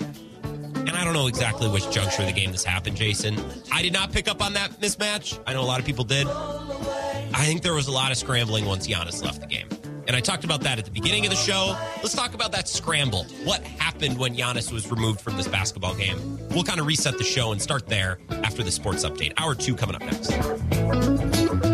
and 0.42 0.90
I 0.90 1.04
don't 1.04 1.14
know 1.14 1.26
exactly 1.26 1.68
which 1.68 1.90
juncture 1.90 2.22
of 2.22 2.28
the 2.28 2.34
game 2.34 2.52
this 2.52 2.64
happened, 2.64 2.96
Jason. 2.96 3.38
I 3.72 3.82
did 3.82 3.92
not 3.92 4.12
pick 4.12 4.28
up 4.28 4.42
on 4.42 4.52
that 4.54 4.80
mismatch. 4.80 5.38
I 5.46 5.54
know 5.54 5.62
a 5.62 5.64
lot 5.64 5.80
of 5.80 5.86
people 5.86 6.04
did. 6.04 6.26
I 6.28 7.44
think 7.46 7.62
there 7.62 7.74
was 7.74 7.88
a 7.88 7.92
lot 7.92 8.10
of 8.12 8.18
scrambling 8.18 8.66
once 8.66 8.86
Giannis 8.86 9.24
left 9.24 9.40
the 9.40 9.46
game. 9.46 9.68
And 10.06 10.16
I 10.16 10.20
talked 10.20 10.44
about 10.44 10.60
that 10.62 10.78
at 10.78 10.84
the 10.84 10.90
beginning 10.90 11.24
of 11.24 11.30
the 11.30 11.36
show. 11.36 11.76
Let's 11.96 12.14
talk 12.14 12.34
about 12.34 12.52
that 12.52 12.68
scramble. 12.68 13.24
What 13.44 13.62
happened 13.62 14.18
when 14.18 14.36
Giannis 14.36 14.72
was 14.72 14.90
removed 14.90 15.20
from 15.20 15.36
this 15.36 15.48
basketball 15.48 15.94
game? 15.94 16.38
We'll 16.50 16.64
kind 16.64 16.80
of 16.80 16.86
reset 16.86 17.18
the 17.18 17.24
show 17.24 17.52
and 17.52 17.62
start 17.62 17.86
there 17.86 18.18
after 18.30 18.62
the 18.62 18.72
sports 18.72 19.04
update. 19.04 19.32
Hour 19.38 19.54
two 19.54 19.74
coming 19.74 19.96
up 19.96 20.02
next. 20.02 21.71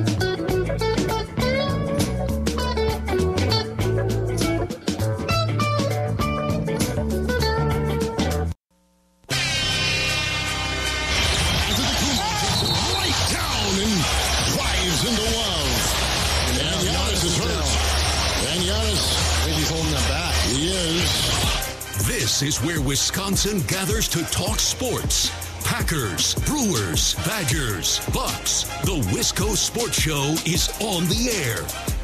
Is 22.40 22.62
where 22.62 22.80
Wisconsin 22.80 23.62
gathers 23.66 24.06
to 24.10 24.22
talk 24.26 24.60
sports. 24.60 25.28
Packers, 25.64 26.36
Brewers, 26.46 27.14
Badgers, 27.26 27.98
Bucks. 28.14 28.62
The 28.82 29.00
Wisco 29.12 29.56
Sports 29.56 30.00
Show 30.00 30.36
is 30.46 30.68
on 30.80 31.04
the 31.08 31.30
air. 31.44 31.62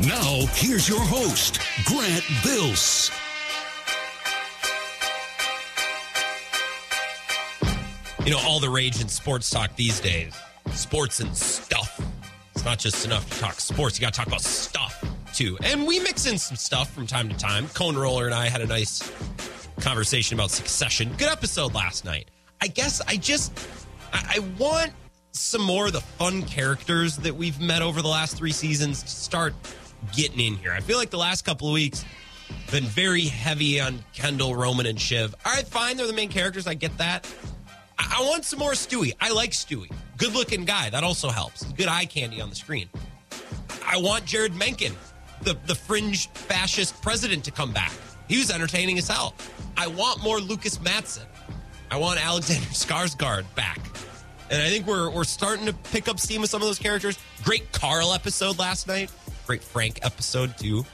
Now, 0.09 0.45
here's 0.55 0.89
your 0.89 0.99
host, 0.99 1.61
Grant 1.85 2.25
Bills. 2.43 3.13
You 8.25 8.33
know, 8.33 8.41
all 8.45 8.59
the 8.59 8.71
rage 8.71 9.01
in 9.01 9.07
sports 9.07 9.49
talk 9.49 9.77
these 9.77 10.01
days. 10.01 10.35
Sports 10.73 11.21
and 11.21 11.37
stuff. 11.37 12.01
It's 12.57 12.65
not 12.65 12.81
just 12.81 13.07
enough 13.07 13.31
to 13.31 13.39
talk 13.39 13.61
sports. 13.61 14.01
You 14.01 14.03
got 14.03 14.13
to 14.13 14.19
talk 14.19 14.27
about 14.27 14.43
stuff 14.43 15.05
too. 15.33 15.57
And 15.63 15.87
we 15.87 16.01
mix 16.01 16.27
in 16.27 16.39
some 16.39 16.57
stuff 16.57 16.93
from 16.93 17.07
time 17.07 17.29
to 17.29 17.37
time. 17.37 17.69
Cone 17.69 17.97
Roller 17.97 18.27
and 18.27 18.35
I 18.35 18.49
had 18.49 18.63
a 18.63 18.67
nice 18.67 19.01
conversation 19.81 20.39
about 20.39 20.51
succession. 20.51 21.13
Good 21.19 21.31
episode 21.31 21.75
last 21.75 22.05
night. 22.05 22.31
I 22.61 22.69
guess 22.69 23.01
I 23.07 23.17
just, 23.17 23.53
I, 24.13 24.37
I 24.37 24.39
want 24.59 24.93
some 25.33 25.63
more 25.63 25.87
of 25.87 25.93
the 25.93 26.01
fun 26.01 26.43
characters 26.43 27.17
that 27.19 27.35
we've 27.35 27.61
met 27.61 27.83
over 27.83 28.01
the 28.01 28.09
last 28.09 28.37
three 28.37 28.53
seasons 28.53 29.03
to 29.03 29.09
start 29.09 29.55
getting 30.15 30.41
in 30.41 30.55
here. 30.55 30.73
I 30.73 30.81
feel 30.81 30.97
like 30.97 31.11
the 31.11 31.19
last 31.19 31.45
couple 31.45 31.69
of 31.69 31.75
weeks 31.75 32.05
been 32.71 32.85
very 32.85 33.25
heavy 33.25 33.81
on 33.81 34.05
Kendall, 34.13 34.55
Roman, 34.55 34.87
and 34.87 35.01
Shiv. 35.01 35.35
All 35.45 35.53
right, 35.53 35.67
fine. 35.67 35.97
They're 35.97 36.07
the 36.07 36.13
main 36.13 36.29
characters. 36.29 36.67
I 36.67 36.75
get 36.75 36.97
that. 36.99 37.29
I, 37.99 38.19
I 38.21 38.29
want 38.29 38.45
some 38.45 38.59
more 38.59 38.73
Stewy. 38.73 39.15
I 39.21 39.33
like 39.33 39.51
Stewy. 39.51 39.91
Good 40.17 40.35
looking 40.35 40.65
guy. 40.65 40.91
That 40.91 41.05
also 41.05 41.31
helps. 41.31 41.65
Good 41.73 41.89
eye 41.89 42.07
candy 42.07 42.41
on 42.41 42.49
the 42.49 42.57
screen. 42.57 42.89
I 43.87 43.99
want 43.99 44.25
Jeryd 44.25 44.55
Mencken, 44.55 44.95
the, 45.43 45.57
the 45.67 45.75
fringe 45.75 46.29
fascist 46.31 47.01
president, 47.03 47.45
to 47.45 47.51
come 47.51 47.73
back. 47.73 47.93
He 48.29 48.39
was 48.39 48.51
entertaining 48.51 48.99
as 48.99 49.09
hell. 49.09 49.35
I 49.77 49.87
want 49.89 50.23
more 50.23 50.41
Lukas 50.41 50.81
Matsson. 50.81 51.27
I 51.91 51.97
want 51.97 52.25
Alexander 52.25 52.67
Skarsgård 52.71 53.53
back. 53.55 53.79
And 54.51 54.63
I 54.63 54.69
think 54.69 54.87
we're 54.87 55.11
we're 55.11 55.25
starting 55.25 55.67
to 55.67 55.73
pick 55.73 56.09
up 56.09 56.21
steam 56.21 56.41
with 56.43 56.51
some 56.51 56.61
of 56.63 56.69
those 56.69 56.79
characters. 56.79 57.19
Great 57.43 57.73
Karl 57.73 58.13
episode 58.13 58.59
last 58.59 58.87
night. 58.87 59.11
Great 59.47 59.63
Frank 59.63 60.01
episode 60.03 60.57
too. 60.59 60.85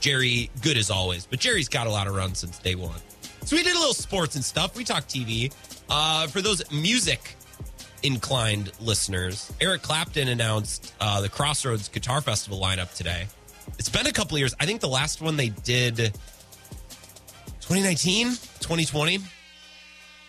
Gerri, 0.00 0.50
good 0.62 0.76
as 0.76 0.90
always, 0.90 1.26
but 1.26 1.40
Gerri's 1.40 1.68
got 1.68 1.86
a 1.86 1.90
lot 1.90 2.06
of 2.06 2.14
runs 2.14 2.38
since 2.38 2.58
day 2.58 2.74
one. 2.74 3.00
So 3.44 3.56
we 3.56 3.62
did 3.62 3.74
a 3.74 3.78
little 3.78 3.94
sports 3.94 4.36
and 4.36 4.44
stuff. 4.44 4.76
We 4.76 4.84
talked 4.84 5.08
TV. 5.08 5.52
Uh, 5.90 6.26
for 6.26 6.42
those 6.42 6.70
music 6.70 7.34
inclined 8.02 8.70
listeners, 8.80 9.52
Eric 9.60 9.82
Clapton 9.82 10.28
announced 10.28 10.94
uh, 11.00 11.20
the 11.20 11.28
Crossroads 11.28 11.88
Guitar 11.88 12.20
Festival 12.20 12.60
lineup 12.60 12.94
today. 12.94 13.26
It's 13.78 13.88
been 13.88 14.06
a 14.06 14.12
couple 14.12 14.38
years. 14.38 14.54
I 14.60 14.66
think 14.66 14.80
the 14.80 14.88
last 14.88 15.20
one 15.20 15.36
they 15.36 15.48
did 15.48 16.12
2019, 17.68 18.28
2020. 18.60 19.18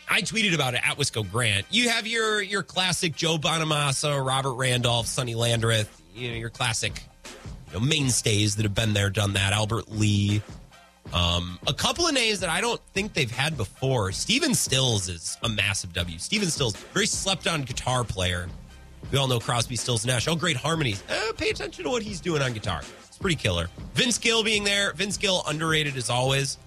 I 0.09 0.21
tweeted 0.21 0.53
about 0.53 0.73
it 0.73 0.81
at 0.85 0.97
Wisco 0.97 1.23
Grant. 1.31 1.65
You 1.71 1.87
have 1.87 2.05
your 2.05 2.41
your 2.41 2.63
classic 2.63 3.15
Joe 3.15 3.37
Bonamassa, 3.37 4.21
Robert 4.25 4.55
Randolph, 4.55 5.07
Sonny 5.07 5.35
Landreth, 5.35 5.87
you 6.13 6.31
know, 6.31 6.35
your 6.35 6.49
classic 6.49 7.01
you 7.71 7.79
know, 7.79 7.79
mainstays 7.79 8.57
that 8.57 8.63
have 8.63 8.75
been 8.75 8.91
there, 8.91 9.09
done 9.09 9.33
that. 9.33 9.53
Albert 9.53 9.89
Lee. 9.89 10.41
Um, 11.13 11.57
a 11.65 11.73
couple 11.73 12.05
of 12.05 12.13
names 12.13 12.41
that 12.41 12.49
I 12.49 12.59
don't 12.59 12.81
think 12.93 13.13
they've 13.13 13.31
had 13.31 13.55
before. 13.55 14.11
Stephen 14.11 14.53
Stills 14.53 15.07
is 15.07 15.37
a 15.41 15.47
massive 15.47 15.93
W. 15.93 16.19
Stephen 16.19 16.49
Stills, 16.49 16.75
very 16.93 17.07
slept 17.07 17.47
on 17.47 17.61
guitar 17.61 18.03
player. 18.03 18.49
We 19.13 19.17
all 19.17 19.29
know 19.29 19.39
Crosby, 19.39 19.77
Stills, 19.77 20.05
Nash. 20.05 20.27
Oh, 20.27 20.35
great 20.35 20.57
harmonies. 20.57 21.01
Eh, 21.07 21.31
pay 21.37 21.51
attention 21.51 21.85
to 21.85 21.89
what 21.89 22.03
he's 22.03 22.19
doing 22.19 22.41
on 22.41 22.51
guitar. 22.51 22.81
It's 23.07 23.17
pretty 23.17 23.37
killer. 23.37 23.69
Vince 23.93 24.17
Gill 24.17 24.43
being 24.43 24.65
there. 24.65 24.91
Vince 24.91 25.15
Gill 25.15 25.41
underrated 25.47 25.95
as 25.95 26.09
always 26.09 26.57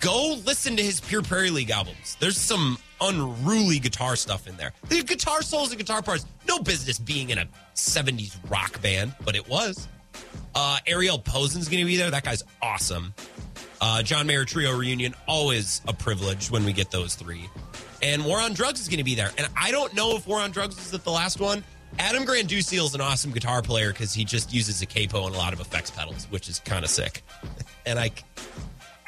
go 0.00 0.38
listen 0.44 0.76
to 0.76 0.82
his 0.82 1.00
Pure 1.00 1.22
Prairie 1.22 1.50
League 1.50 1.70
albums. 1.70 2.16
There's 2.20 2.38
some 2.38 2.78
unruly 3.00 3.78
guitar 3.78 4.16
stuff 4.16 4.46
in 4.46 4.56
there. 4.56 4.72
The 4.88 5.02
guitar 5.02 5.42
solos 5.42 5.70
and 5.70 5.78
guitar 5.78 6.02
parts, 6.02 6.26
no 6.48 6.58
business 6.58 6.98
being 6.98 7.30
in 7.30 7.38
a 7.38 7.48
70s 7.74 8.36
rock 8.50 8.80
band, 8.82 9.14
but 9.24 9.36
it 9.36 9.48
was. 9.48 9.88
Uh, 10.54 10.78
Ariel 10.86 11.18
Posen's 11.18 11.68
going 11.68 11.80
to 11.80 11.86
be 11.86 11.96
there. 11.96 12.10
That 12.10 12.24
guy's 12.24 12.42
awesome. 12.60 13.14
Uh, 13.80 14.02
John 14.02 14.26
Mayer 14.26 14.44
Trio 14.44 14.76
reunion, 14.76 15.14
always 15.26 15.80
a 15.86 15.92
privilege 15.92 16.50
when 16.50 16.64
we 16.64 16.72
get 16.72 16.90
those 16.90 17.14
three. 17.14 17.48
And 18.02 18.24
War 18.24 18.40
on 18.40 18.52
Drugs 18.52 18.80
is 18.80 18.88
going 18.88 18.98
to 18.98 19.04
be 19.04 19.14
there. 19.14 19.30
And 19.38 19.46
I 19.56 19.70
don't 19.70 19.94
know 19.94 20.16
if 20.16 20.26
War 20.26 20.40
on 20.40 20.50
Drugs 20.50 20.76
is 20.78 20.90
the 20.90 21.10
last 21.10 21.40
one. 21.40 21.62
Adam 21.98 22.24
Granduciel 22.24 22.84
is 22.84 22.94
an 22.94 23.00
awesome 23.00 23.30
guitar 23.30 23.62
player 23.62 23.90
because 23.90 24.14
he 24.14 24.24
just 24.24 24.52
uses 24.52 24.80
a 24.80 24.86
capo 24.86 25.26
and 25.26 25.34
a 25.34 25.38
lot 25.38 25.52
of 25.52 25.60
effects 25.60 25.90
pedals, 25.90 26.26
which 26.30 26.48
is 26.48 26.60
kind 26.60 26.84
of 26.84 26.90
sick. 26.90 27.22
and 27.86 27.98
I, 27.98 28.10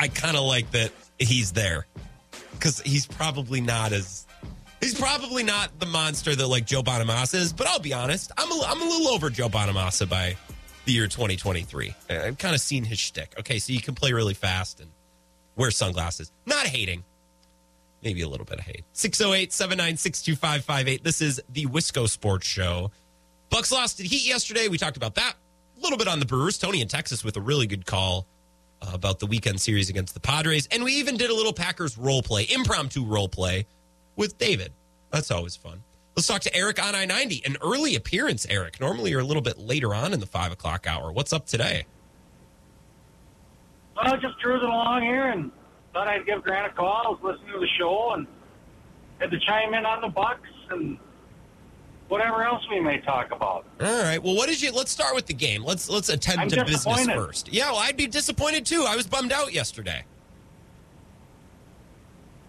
I 0.02 0.08
kind 0.08 0.36
of 0.36 0.42
like 0.42 0.68
that 0.72 0.90
he's 1.16 1.52
there 1.52 1.86
because 2.50 2.80
he's 2.80 3.06
probably 3.06 3.60
not 3.60 3.92
as 3.92 4.26
he's 4.80 4.98
probably 4.98 5.44
not 5.44 5.78
the 5.78 5.86
monster 5.86 6.34
that 6.34 6.48
like 6.48 6.66
Joe 6.66 6.82
Bonamassa 6.82 7.36
is. 7.36 7.52
But 7.52 7.68
I'll 7.68 7.78
be 7.78 7.92
honest, 7.92 8.32
I'm 8.36 8.50
a, 8.50 8.64
I'm 8.66 8.82
a 8.82 8.84
little 8.84 9.06
over 9.10 9.30
Joe 9.30 9.48
Bonamassa 9.48 10.10
by 10.10 10.36
the 10.86 10.92
year 10.92 11.06
2023. 11.06 11.94
I've 12.10 12.36
kind 12.36 12.52
of 12.52 12.60
seen 12.60 12.82
his 12.82 12.98
shtick. 12.98 13.32
Okay, 13.38 13.60
so 13.60 13.72
you 13.72 13.80
can 13.80 13.94
play 13.94 14.12
really 14.12 14.34
fast 14.34 14.80
and 14.80 14.90
wear 15.54 15.70
sunglasses. 15.70 16.32
Not 16.46 16.66
hating. 16.66 17.04
Maybe 18.02 18.22
a 18.22 18.28
little 18.28 18.44
bit 18.44 18.58
of 18.58 18.64
hate. 18.64 18.82
608 18.94 19.52
796 19.52 20.22
2558. 20.22 21.04
This 21.04 21.22
is 21.22 21.40
the 21.48 21.66
Wisco 21.66 22.08
Sports 22.08 22.48
Show. 22.48 22.90
Bucks 23.50 23.70
lost 23.70 23.98
to 23.98 24.02
Heat 24.02 24.26
yesterday. 24.26 24.66
We 24.66 24.78
talked 24.78 24.96
about 24.96 25.14
that. 25.14 25.34
A 25.78 25.80
little 25.80 25.96
bit 25.96 26.08
on 26.08 26.18
the 26.18 26.26
Brewers. 26.26 26.58
Tony 26.58 26.80
in 26.80 26.88
Texas 26.88 27.22
with 27.22 27.36
a 27.36 27.40
really 27.40 27.68
good 27.68 27.86
call 27.86 28.26
Uh, 28.82 28.90
about 28.94 29.20
the 29.20 29.26
weekend 29.26 29.60
series 29.60 29.88
against 29.88 30.12
the 30.12 30.18
Padres. 30.18 30.66
And 30.72 30.82
we 30.82 30.94
even 30.94 31.16
did 31.16 31.30
a 31.30 31.34
little 31.34 31.52
Packers 31.52 31.96
role 31.96 32.22
play, 32.22 32.48
impromptu 32.52 33.04
role 33.04 33.28
play 33.28 33.66
with 34.16 34.38
David. 34.38 34.72
That's 35.12 35.30
always 35.30 35.54
fun. 35.54 35.82
Let's 36.16 36.26
talk 36.26 36.40
to 36.42 36.56
Eric 36.56 36.82
on 36.82 36.94
I 36.94 37.04
90. 37.04 37.42
An 37.46 37.56
early 37.62 37.94
appearance, 37.94 38.44
Eric. 38.50 38.80
Normally 38.80 39.10
you're 39.12 39.20
a 39.20 39.24
little 39.24 39.42
bit 39.42 39.58
later 39.58 39.94
on 39.94 40.12
in 40.12 40.20
the 40.20 40.26
five 40.26 40.50
o'clock 40.50 40.86
hour. 40.88 41.12
What's 41.12 41.32
up 41.32 41.46
today? 41.46 41.86
Well, 43.94 44.12
I 44.12 44.16
just 44.16 44.38
cruising 44.40 44.68
along 44.68 45.02
here 45.02 45.28
and 45.28 45.52
thought 45.92 46.08
I'd 46.08 46.26
give 46.26 46.42
Grant 46.42 46.66
a 46.66 46.74
call. 46.74 47.02
I 47.06 47.10
was 47.10 47.20
listening 47.22 47.52
to 47.52 47.60
the 47.60 47.68
show 47.78 48.14
and 48.14 48.26
had 49.20 49.30
to 49.30 49.38
chime 49.38 49.74
in 49.74 49.86
on 49.86 50.00
the 50.00 50.08
Bucks 50.08 50.48
and 50.70 50.98
whatever 52.12 52.44
else 52.44 52.62
we 52.70 52.78
may 52.78 52.98
talk 53.00 53.32
about. 53.32 53.64
All 53.80 54.02
right. 54.02 54.22
Well, 54.22 54.36
what 54.36 54.48
did 54.48 54.60
you? 54.60 54.70
Let's 54.70 54.90
start 54.92 55.14
with 55.14 55.26
the 55.26 55.32
game. 55.34 55.64
Let's 55.64 55.88
let's 55.88 56.10
attend 56.10 56.42
I'm 56.42 56.48
to 56.50 56.64
business 56.64 57.06
first. 57.06 57.52
Yeah, 57.52 57.70
well, 57.70 57.80
I'd 57.80 57.96
be 57.96 58.06
disappointed 58.06 58.66
too. 58.66 58.84
I 58.86 58.94
was 58.94 59.06
bummed 59.06 59.32
out 59.32 59.52
yesterday. 59.52 60.04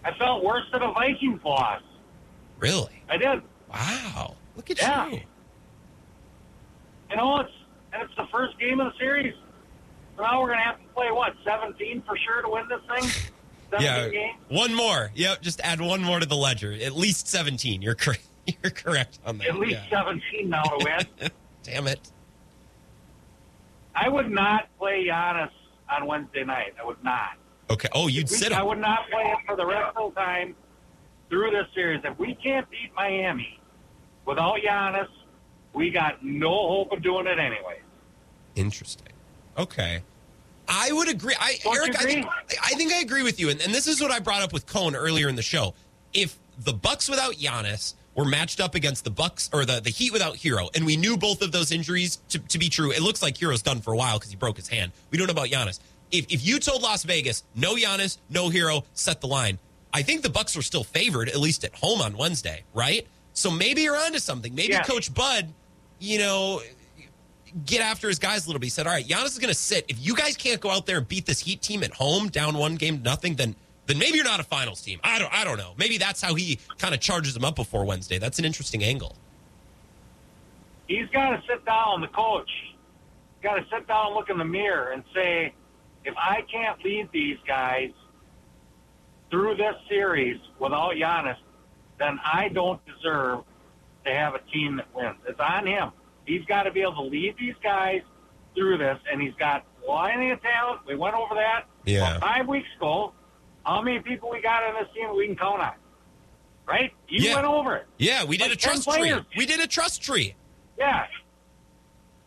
I 0.04 0.12
felt 0.18 0.44
worse 0.44 0.64
than 0.70 0.82
a 0.82 0.92
Vikings 0.92 1.40
loss. 1.44 1.80
Really? 2.58 3.02
I 3.08 3.16
did. 3.16 3.40
Wow. 3.72 4.36
Look 4.54 4.70
at 4.70 4.80
Yeah. 4.80 5.08
you. 5.08 5.20
You 7.10 7.16
know, 7.16 7.40
it's 7.40 7.50
and 7.92 8.02
it's 8.02 8.14
the 8.16 8.26
first 8.30 8.58
game 8.58 8.80
of 8.80 8.92
the 8.92 8.98
series. 8.98 9.34
So 10.16 10.22
now 10.22 10.40
we're 10.40 10.48
going 10.48 10.58
to 10.58 10.64
have 10.64 10.78
to 10.78 10.86
play 10.94 11.10
what 11.10 11.32
17 11.44 12.02
for 12.06 12.16
sure 12.18 12.42
to 12.42 12.48
win 12.48 12.68
this 12.68 12.80
thing. 13.00 13.10
Yeah, 13.80 14.08
games? 14.08 14.36
one 14.50 14.72
more. 14.72 15.10
Yep, 15.16 15.42
just 15.42 15.60
add 15.64 15.80
one 15.80 16.00
more 16.00 16.20
to 16.20 16.26
the 16.26 16.36
ledger. 16.36 16.70
At 16.80 16.94
least 16.94 17.26
17. 17.26 17.82
You're 17.82 17.94
correct. 17.96 18.24
You're 18.62 18.70
correct 18.70 19.18
on 19.24 19.38
that. 19.38 19.48
At 19.48 19.56
least 19.58 19.80
yeah. 19.90 20.04
17 20.04 20.48
now 20.48 20.62
to 20.62 20.84
win. 21.20 21.30
Damn 21.62 21.86
it. 21.86 22.00
I 23.94 24.08
would 24.08 24.30
not 24.30 24.68
play 24.78 25.06
Giannis 25.06 25.50
on 25.90 26.06
Wednesday 26.06 26.44
night. 26.44 26.74
I 26.80 26.84
would 26.84 27.02
not. 27.04 27.30
Okay. 27.70 27.88
Oh, 27.92 28.08
you'd 28.08 28.28
We- 28.30 28.36
sit 28.36 28.52
I 28.52 28.62
would 28.62 28.78
not 28.78 29.08
play 29.10 29.24
him 29.24 29.38
for 29.46 29.56
the 29.56 29.64
rest 29.66 29.96
of 29.96 30.14
the 30.14 30.20
time 30.20 30.54
through 31.30 31.50
this 31.52 31.66
series. 31.74 32.00
If 32.04 32.18
we 32.18 32.34
can't 32.34 32.68
beat 32.70 32.90
Miami 32.94 33.60
without 34.26 34.58
Giannis, 34.58 35.08
we 35.72 35.90
got 35.90 36.24
no 36.24 36.50
hope 36.50 36.92
of 36.92 37.02
doing 37.02 37.26
it 37.26 37.38
anyway. 37.38 37.80
Interesting. 38.54 39.08
Okay. 39.58 40.02
I 40.68 40.92
would 40.92 41.08
agree. 41.08 41.34
I 41.38 41.58
Don't 41.62 41.76
Eric, 41.76 41.98
I 42.00 42.04
think. 42.04 42.26
I 42.62 42.70
think 42.74 42.92
I 42.92 43.00
agree 43.00 43.22
with 43.22 43.38
you. 43.38 43.50
And, 43.50 43.60
and 43.60 43.74
this 43.74 43.86
is 43.86 44.00
what 44.00 44.10
I 44.10 44.18
brought 44.18 44.42
up 44.42 44.52
with 44.52 44.66
Cone 44.66 44.94
earlier 44.94 45.28
in 45.28 45.36
the 45.36 45.42
show. 45.42 45.74
If 46.12 46.38
the 46.58 46.72
Bucks 46.72 47.08
without 47.08 47.34
Giannis 47.34 47.94
were 48.14 48.24
matched 48.24 48.60
up 48.60 48.74
against 48.74 49.04
the 49.04 49.10
Bucks 49.10 49.50
or 49.52 49.64
the, 49.64 49.80
the 49.80 49.90
Heat 49.90 50.12
without 50.12 50.36
Herro, 50.36 50.68
and 50.76 50.86
we 50.86 50.96
knew 50.96 51.16
both 51.16 51.42
of 51.42 51.52
those 51.52 51.72
injuries 51.72 52.16
to, 52.28 52.38
to 52.38 52.58
be 52.58 52.68
true, 52.68 52.92
it 52.92 53.02
looks 53.02 53.22
like 53.22 53.36
Herro's 53.36 53.62
done 53.62 53.80
for 53.80 53.92
a 53.92 53.96
while 53.96 54.18
because 54.18 54.30
he 54.30 54.36
broke 54.36 54.56
his 54.56 54.68
hand. 54.68 54.92
We 55.10 55.18
don't 55.18 55.26
know 55.26 55.32
about 55.32 55.48
Giannis. 55.48 55.80
If, 56.12 56.26
if 56.32 56.46
you 56.46 56.58
told 56.60 56.82
Las 56.82 57.02
Vegas, 57.04 57.42
no 57.56 57.74
Giannis, 57.74 58.18
no 58.30 58.50
Herro, 58.50 58.84
set 58.94 59.20
the 59.20 59.26
line, 59.26 59.58
I 59.92 60.02
think 60.02 60.22
the 60.22 60.30
Bucks 60.30 60.54
were 60.54 60.62
still 60.62 60.84
favored, 60.84 61.28
at 61.28 61.38
least 61.40 61.64
at 61.64 61.74
home 61.74 62.00
on 62.00 62.16
Wednesday, 62.16 62.62
right? 62.72 63.06
So 63.32 63.50
maybe 63.50 63.82
you're 63.82 63.96
onto 63.96 64.18
something. 64.20 64.54
Maybe 64.54 64.74
Yeah. 64.74 64.82
Coach 64.84 65.12
Bud, 65.12 65.52
you 65.98 66.18
know, 66.18 66.60
get 67.66 67.80
after 67.80 68.08
his 68.08 68.18
guys 68.18 68.44
a 68.44 68.48
little 68.48 68.58
bit. 68.60 68.66
He 68.66 68.70
said, 68.70 68.86
"All 68.86 68.92
right, 68.92 69.06
Giannis 69.06 69.26
is 69.26 69.38
going 69.38 69.52
to 69.52 69.58
sit. 69.58 69.84
If 69.88 70.04
you 70.04 70.14
guys 70.16 70.36
can't 70.36 70.60
go 70.60 70.70
out 70.70 70.86
there 70.86 70.98
and 70.98 71.08
beat 71.08 71.26
this 71.26 71.40
Heat 71.40 71.62
team 71.62 71.82
at 71.84 71.92
home, 71.92 72.28
down 72.28 72.56
one 72.58 72.74
game 72.76 73.02
nothing, 73.02 73.36
then 73.36 73.54
then 73.86 73.98
maybe 73.98 74.16
you're 74.16 74.24
not 74.24 74.40
a 74.40 74.44
finals 74.44 74.80
team. 74.80 74.98
I 75.04 75.18
don't 75.18 75.32
I 75.32 75.44
don't 75.44 75.58
know. 75.58 75.74
Maybe 75.76 75.98
that's 75.98 76.20
how 76.22 76.34
he 76.34 76.58
kind 76.78 76.94
of 76.94 77.00
charges 77.00 77.34
them 77.34 77.44
up 77.44 77.56
before 77.56 77.84
Wednesday. 77.84 78.18
That's 78.18 78.38
an 78.38 78.44
interesting 78.44 78.82
angle. 78.84 79.16
He's 80.86 81.08
got 81.08 81.30
to 81.30 81.42
sit 81.48 81.64
down, 81.64 82.00
the 82.00 82.08
coach. 82.08 82.50
Got 83.42 83.54
to 83.56 83.64
sit 83.70 83.86
down, 83.86 84.06
and 84.08 84.14
look 84.14 84.30
in 84.30 84.38
the 84.38 84.44
mirror, 84.44 84.90
and 84.92 85.02
say, 85.14 85.52
if 86.04 86.14
I 86.16 86.42
can't 86.50 86.82
lead 86.84 87.08
these 87.12 87.38
guys 87.46 87.90
through 89.30 89.56
this 89.56 89.74
series 89.88 90.38
without 90.58 90.92
Giannis, 90.94 91.36
then 91.98 92.18
I 92.24 92.48
don't 92.48 92.80
deserve 92.86 93.40
to 94.04 94.12
have 94.14 94.34
a 94.34 94.40
team 94.52 94.76
that 94.76 94.94
wins. 94.94 95.16
It's 95.26 95.40
on 95.40 95.66
him. 95.66 95.90
He's 96.26 96.44
got 96.44 96.64
to 96.64 96.70
be 96.70 96.82
able 96.82 96.94
to 96.96 97.02
lead 97.02 97.34
these 97.38 97.54
guys 97.62 98.02
through 98.54 98.78
this, 98.78 98.98
and 99.10 99.20
he's 99.20 99.34
got 99.34 99.64
plenty 99.84 100.30
of 100.30 100.40
talent. 100.42 100.80
We 100.86 100.94
went 100.94 101.14
over 101.14 101.34
that 101.34 101.64
Yeah. 101.84 102.18
five 102.18 102.46
weeks 102.46 102.68
ago. 102.76 103.12
How 103.64 103.80
many 103.82 104.00
people 104.00 104.30
we 104.30 104.40
got 104.42 104.62
on 104.64 104.74
this 104.74 104.92
team 104.94 105.16
we 105.16 105.26
can 105.26 105.36
count 105.36 105.60
on? 105.62 105.72
Right? 106.66 106.92
You 107.08 107.28
Yeah. 107.28 107.34
went 107.34 107.46
over 107.46 107.76
it. 107.76 107.86
Yeah, 107.98 108.24
we 108.24 108.36
did 108.36 108.44
Like 108.48 108.52
a 108.52 108.56
10 108.56 108.80
trust 108.82 108.98
tree. 108.98 109.14
We 109.36 109.46
did 109.46 109.60
a 109.60 109.66
trust 109.66 110.02
tree. 110.02 110.34
Yeah. 110.78 111.06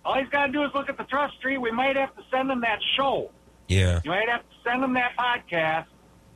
All 0.05 0.15
he's 0.15 0.29
got 0.29 0.47
to 0.47 0.51
do 0.51 0.63
is 0.63 0.71
look 0.73 0.89
at 0.89 0.97
the 0.97 1.03
trust 1.03 1.41
tree. 1.41 1.57
We 1.57 1.71
might 1.71 1.95
have 1.95 2.15
to 2.15 2.23
send 2.31 2.49
him 2.49 2.61
that 2.61 2.79
show. 2.95 3.29
Yeah. 3.67 3.99
You 4.03 4.11
might 4.11 4.29
have 4.29 4.41
to 4.41 4.55
send 4.63 4.83
him 4.83 4.93
that 4.93 5.17
podcast. 5.17 5.85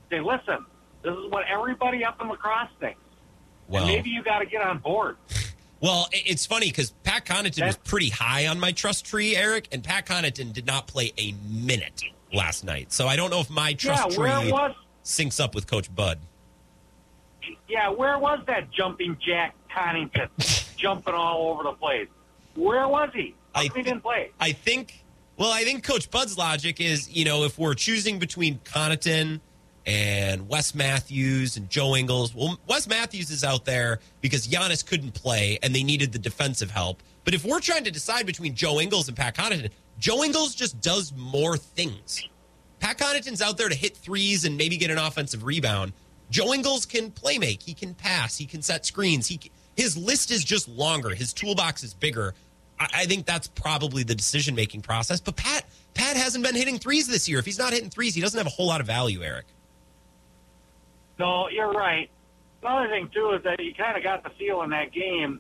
Say, 0.10 0.20
listen, 0.20 0.66
this 1.04 1.14
is 1.14 1.32
what 1.32 1.46
everybody 1.48 2.04
up 2.04 2.20
in 2.22 2.28
La 2.28 2.36
Crosse 2.36 2.68
thinks. 2.80 3.00
Well, 3.68 3.84
and 3.84 3.92
maybe 3.94 4.10
you 4.10 4.24
got 4.24 4.40
to 4.40 4.46
get 4.46 4.62
on 4.62 4.80
board. 4.80 5.16
well, 5.80 6.10
it's 6.12 6.46
funny 6.46 6.68
because 6.68 6.92
Pat 7.04 7.26
Connaughton 7.26 7.66
was 7.66 7.78
pretty 7.78 8.10
high 8.10 8.48
on 8.48 8.60
my 8.60 8.74
trust 8.74 9.06
tree, 9.06 9.36
Eric, 9.38 9.70
and 9.72 9.84
Pat 9.84 10.06
Connaughton 10.06 10.52
did 10.52 10.66
not 10.66 10.88
play 10.88 11.14
a 11.18 11.34
minute 11.50 12.04
last 12.34 12.66
night. 12.66 12.92
So 12.92 13.08
I 13.08 13.16
don't 13.16 13.30
know 13.30 13.40
if 13.40 13.50
my 13.50 13.74
trust 13.74 14.12
yeah, 14.12 14.18
where 14.20 14.42
tree 14.42 14.52
was 14.52 14.76
syncs 15.12 15.40
up 15.40 15.54
with 15.56 15.68
Coach 15.68 15.94
Bud. 15.94 16.20
yeah, 17.68 17.90
where 17.90 18.18
was 18.18 18.40
that 18.48 18.72
jumping 18.72 19.18
Jack 19.20 19.56
Connington 19.70 20.30
jumping 20.78 21.14
all 21.14 21.52
over 21.52 21.64
the 21.64 21.74
place? 21.74 22.08
Where 22.56 22.88
was 22.88 23.10
he? 23.14 23.36
How 23.54 23.62
I 23.62 23.64
he 23.64 23.82
didn't 23.82 24.02
play? 24.02 24.32
I 24.40 24.52
think. 24.52 25.04
Well, 25.38 25.52
I 25.52 25.64
think 25.64 25.84
Coach 25.84 26.12
Bud's 26.12 26.38
logic 26.38 26.80
is, 26.80 27.10
you 27.10 27.26
know, 27.26 27.44
if 27.46 27.58
we're 27.58 27.74
choosing 27.74 28.20
between 28.20 28.60
Connaughton 28.60 29.40
and 29.88 30.48
Wes 30.48 30.76
Matthews 30.76 31.58
and 31.58 31.68
Joe 31.70 31.96
Ingles, 31.96 32.36
well, 32.36 32.60
Wes 32.68 32.88
Matthews 32.88 33.32
is 33.32 33.44
out 33.44 33.66
there 33.66 34.00
because 34.20 34.48
Giannis 34.48 34.86
couldn't 34.86 35.14
play 35.14 35.58
and 35.64 35.74
they 35.74 35.84
needed 35.84 36.12
the 36.12 36.20
defensive 36.20 36.70
help. 36.70 37.02
But 37.24 37.34
if 37.34 37.44
we're 37.44 37.60
trying 37.62 37.84
to 37.86 37.92
decide 37.92 38.26
between 38.26 38.54
Joe 38.54 38.80
Ingles 38.80 39.08
and 39.08 39.18
Pat 39.18 39.36
Connaughton, 39.36 39.72
Joe 39.98 40.24
Ingles 40.24 40.54
just 40.54 40.80
does 40.80 41.12
more 41.16 41.58
things. 41.58 42.28
Pat 42.82 42.98
Connaughton's 42.98 43.42
out 43.42 43.58
there 43.58 43.70
to 43.70 43.76
hit 43.76 43.96
threes 43.96 44.44
and 44.44 44.58
maybe 44.58 44.76
get 44.76 44.92
an 44.92 44.98
offensive 44.98 45.46
rebound. 45.46 45.94
Joe 46.30 46.54
Ingles 46.54 46.86
can 46.86 47.12
play 47.12 47.38
make. 47.38 47.62
He 47.62 47.74
can 47.74 47.94
pass. 47.94 48.38
He 48.38 48.46
can 48.46 48.62
set 48.62 48.86
screens. 48.86 49.28
He 49.28 49.40
his 49.78 49.96
list 49.96 50.32
is 50.32 50.44
just 50.44 50.68
longer. 50.68 51.10
His 51.12 51.32
toolbox 51.32 51.84
is 51.84 51.94
bigger. 51.94 52.34
I, 52.80 52.88
I 52.94 53.06
think 53.06 53.26
that's 53.26 53.48
probably 53.48 54.04
the 54.04 54.16
decision 54.16 54.56
making 54.56 54.82
process. 54.82 55.22
But 55.22 55.36
Pat 55.38 55.66
Pat 55.94 56.18
hasn't 56.18 56.44
been 56.44 56.56
hitting 56.56 56.80
threes 56.80 57.08
this 57.08 57.30
year. 57.30 57.40
If 57.40 57.46
he's 57.46 57.60
not 57.60 57.72
hitting 57.72 57.90
threes, 57.90 58.16
he 58.16 58.22
doesn't 58.22 58.38
have 58.38 58.48
a 58.48 58.52
whole 58.52 58.68
lot 58.68 58.82
of 58.82 58.88
value. 58.88 59.22
Eric. 59.22 59.46
No, 61.20 61.48
you're 61.50 61.72
right. 61.72 62.10
Another 62.64 62.90
thing 62.90 63.10
too 63.14 63.32
is 63.38 63.44
that 63.44 63.60
you 63.64 63.74
kind 63.76 63.96
of 63.96 64.04
got 64.04 64.24
the 64.24 64.32
feel 64.32 64.64
in 64.64 64.72
that 64.72 64.92
game. 64.92 65.40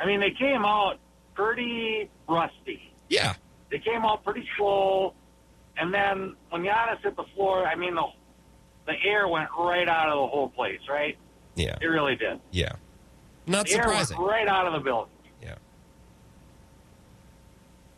I 0.00 0.06
mean, 0.06 0.20
they 0.20 0.30
came 0.30 0.64
out 0.64 0.98
pretty 1.34 2.08
rusty. 2.28 2.92
Yeah. 3.08 3.34
They 3.70 3.78
came 3.78 4.04
out 4.04 4.24
pretty 4.24 4.48
slow, 4.56 5.14
and 5.78 5.92
then 5.92 6.34
when 6.50 6.62
Giannis 6.62 7.02
hit 7.02 7.16
the 7.16 7.24
floor, 7.34 7.66
I 7.66 7.74
mean 7.74 7.94
the 7.94 8.04
the 8.86 8.94
air 9.04 9.28
went 9.28 9.48
right 9.58 9.88
out 9.88 10.08
of 10.08 10.14
the 10.14 10.26
whole 10.26 10.48
place. 10.48 10.80
Right? 10.88 11.16
Yeah. 11.54 11.76
It 11.80 11.86
really 11.86 12.16
did. 12.16 12.40
Yeah. 12.50 12.72
Not 13.46 13.66
The 13.66 13.74
air 13.74 13.88
went 13.88 14.06
surprising. 14.08 14.18
right 14.26 14.48
out 14.48 14.66
of 14.66 14.72
the 14.72 14.80
building. 14.80 15.12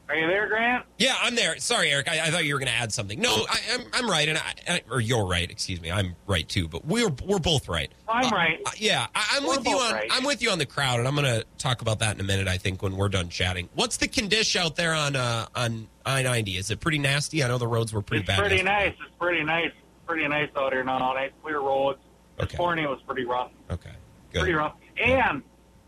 Yeah. 0.08 0.14
Are 0.14 0.16
you 0.18 0.26
there, 0.26 0.48
Grant? 0.48 0.84
Yeah, 0.98 1.14
I'm 1.22 1.34
there. 1.34 1.56
Sorry, 1.58 1.90
Eric. 1.90 2.08
I, 2.08 2.26
I 2.26 2.30
thought 2.30 2.44
you 2.44 2.54
were 2.54 2.60
going 2.60 2.70
to 2.70 2.74
add 2.76 2.92
something. 2.92 3.18
No, 3.20 3.46
I, 3.48 3.58
I'm 3.72 3.80
I'm 3.94 4.10
right, 4.10 4.28
and 4.28 4.36
I, 4.38 4.52
I 4.68 4.82
or 4.90 5.00
you're 5.00 5.26
right. 5.26 5.50
Excuse 5.50 5.80
me. 5.80 5.90
I'm 5.90 6.14
right 6.26 6.46
too. 6.48 6.68
But 6.68 6.84
we're 6.84 7.08
we're 7.26 7.38
both 7.38 7.68
right. 7.68 7.90
I'm 8.08 8.26
Uh, 8.26 8.30
right. 8.36 8.60
uh, 8.66 8.70
yeah, 8.76 9.06
I, 9.14 9.36
I'm 9.36 9.44
We're 9.44 9.56
with 9.56 9.66
you 9.66 9.76
on 9.76 9.92
right. 9.94 10.08
I'm 10.12 10.24
with 10.24 10.42
you 10.42 10.50
on 10.50 10.58
the 10.58 10.66
crowd, 10.66 10.98
and 10.98 11.08
I'm 11.08 11.14
going 11.14 11.24
to 11.26 11.44
talk 11.58 11.80
about 11.80 12.00
that 12.00 12.14
in 12.16 12.20
a 12.20 12.24
minute. 12.24 12.48
I 12.48 12.58
think 12.58 12.82
when 12.82 12.96
we're 12.96 13.08
done 13.08 13.28
chatting. 13.30 13.68
What's 13.74 13.96
the 13.96 14.08
condition 14.08 14.60
out 14.62 14.76
there 14.76 14.92
on 14.94 15.16
uh, 15.16 15.46
on 15.54 15.88
I-90? 16.04 16.58
Is 16.58 16.70
it 16.70 16.80
pretty 16.80 16.98
nasty? 16.98 17.42
I 17.42 17.48
know 17.48 17.56
the 17.58 17.66
roads 17.66 17.92
were 17.92 18.02
pretty 18.02 18.24
bad. 18.24 18.34
it's 18.34 18.40
bad. 18.42 18.48
pretty 18.48 18.62
nice. 18.62 18.92
It's 19.00 19.14
pretty 19.18 19.42
nice. 19.42 19.70
Pretty 20.06 20.28
nice 20.28 20.50
out 20.54 20.72
here 20.74 20.84
now. 20.84 20.98
Nice 21.14 21.30
clear 21.42 21.60
roads. 21.60 21.98
This 22.36 22.44
Okay. 22.44 22.58
morning 22.58 22.84
was 22.84 23.00
pretty 23.06 23.24
rough. 23.24 23.50
Okay, 23.70 23.92
pretty 24.34 24.52
rough. 24.52 24.74
And 25.02 25.42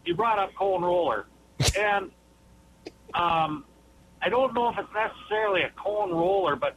you 0.06 0.14
brought 0.14 0.38
up 0.38 0.54
cone 0.54 0.82
roller, 0.82 1.26
and 1.78 2.10
um, 3.12 3.64
I 4.26 4.28
don't 4.28 4.54
know 4.54 4.68
if 4.70 4.76
it's 4.76 4.88
necessarily 4.92 5.62
a 5.62 5.70
cone 5.80 6.10
roller, 6.10 6.56
but 6.56 6.74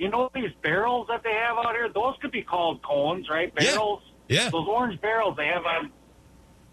you 0.00 0.08
know 0.10 0.28
these 0.34 0.50
barrels 0.64 1.06
that 1.08 1.22
they 1.22 1.32
have 1.32 1.56
out 1.56 1.72
here. 1.76 1.88
Those 1.88 2.16
could 2.20 2.32
be 2.32 2.42
called 2.42 2.82
cones, 2.82 3.28
right? 3.30 3.54
Barrels. 3.54 4.02
Yeah. 4.28 4.50
Those 4.50 4.66
orange 4.66 5.00
barrels 5.00 5.36
they 5.36 5.46
have 5.46 5.64
on. 5.64 5.92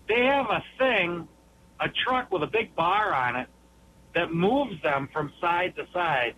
They 0.07 0.25
have 0.25 0.47
a 0.49 0.63
thing, 0.79 1.27
a 1.79 1.89
truck 1.89 2.31
with 2.31 2.41
a 2.41 2.47
big 2.47 2.75
bar 2.75 3.13
on 3.13 3.35
it, 3.35 3.47
that 4.15 4.33
moves 4.33 4.81
them 4.81 5.09
from 5.13 5.31
side 5.39 5.75
to 5.75 5.85
side, 5.93 6.33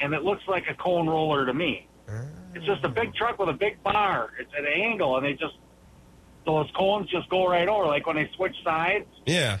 and 0.00 0.14
it 0.14 0.22
looks 0.22 0.44
like 0.48 0.64
a 0.70 0.74
cone 0.74 1.06
roller 1.06 1.44
to 1.44 1.52
me. 1.52 1.88
Ah. 2.08 2.22
It's 2.54 2.64
just 2.64 2.84
a 2.84 2.88
big 2.88 3.14
truck 3.14 3.38
with 3.38 3.50
a 3.50 3.58
big 3.66 3.82
bar. 3.82 4.30
It's 4.40 4.50
at 4.56 4.64
an 4.64 4.72
angle, 4.72 5.18
and 5.18 5.26
they 5.26 5.34
just 5.34 5.56
those 6.46 6.70
cones 6.74 7.10
just 7.10 7.28
go 7.28 7.46
right 7.46 7.68
over, 7.68 7.84
like 7.84 8.06
when 8.06 8.16
they 8.16 8.30
switch 8.34 8.56
sides. 8.64 9.04
Yeah. 9.26 9.58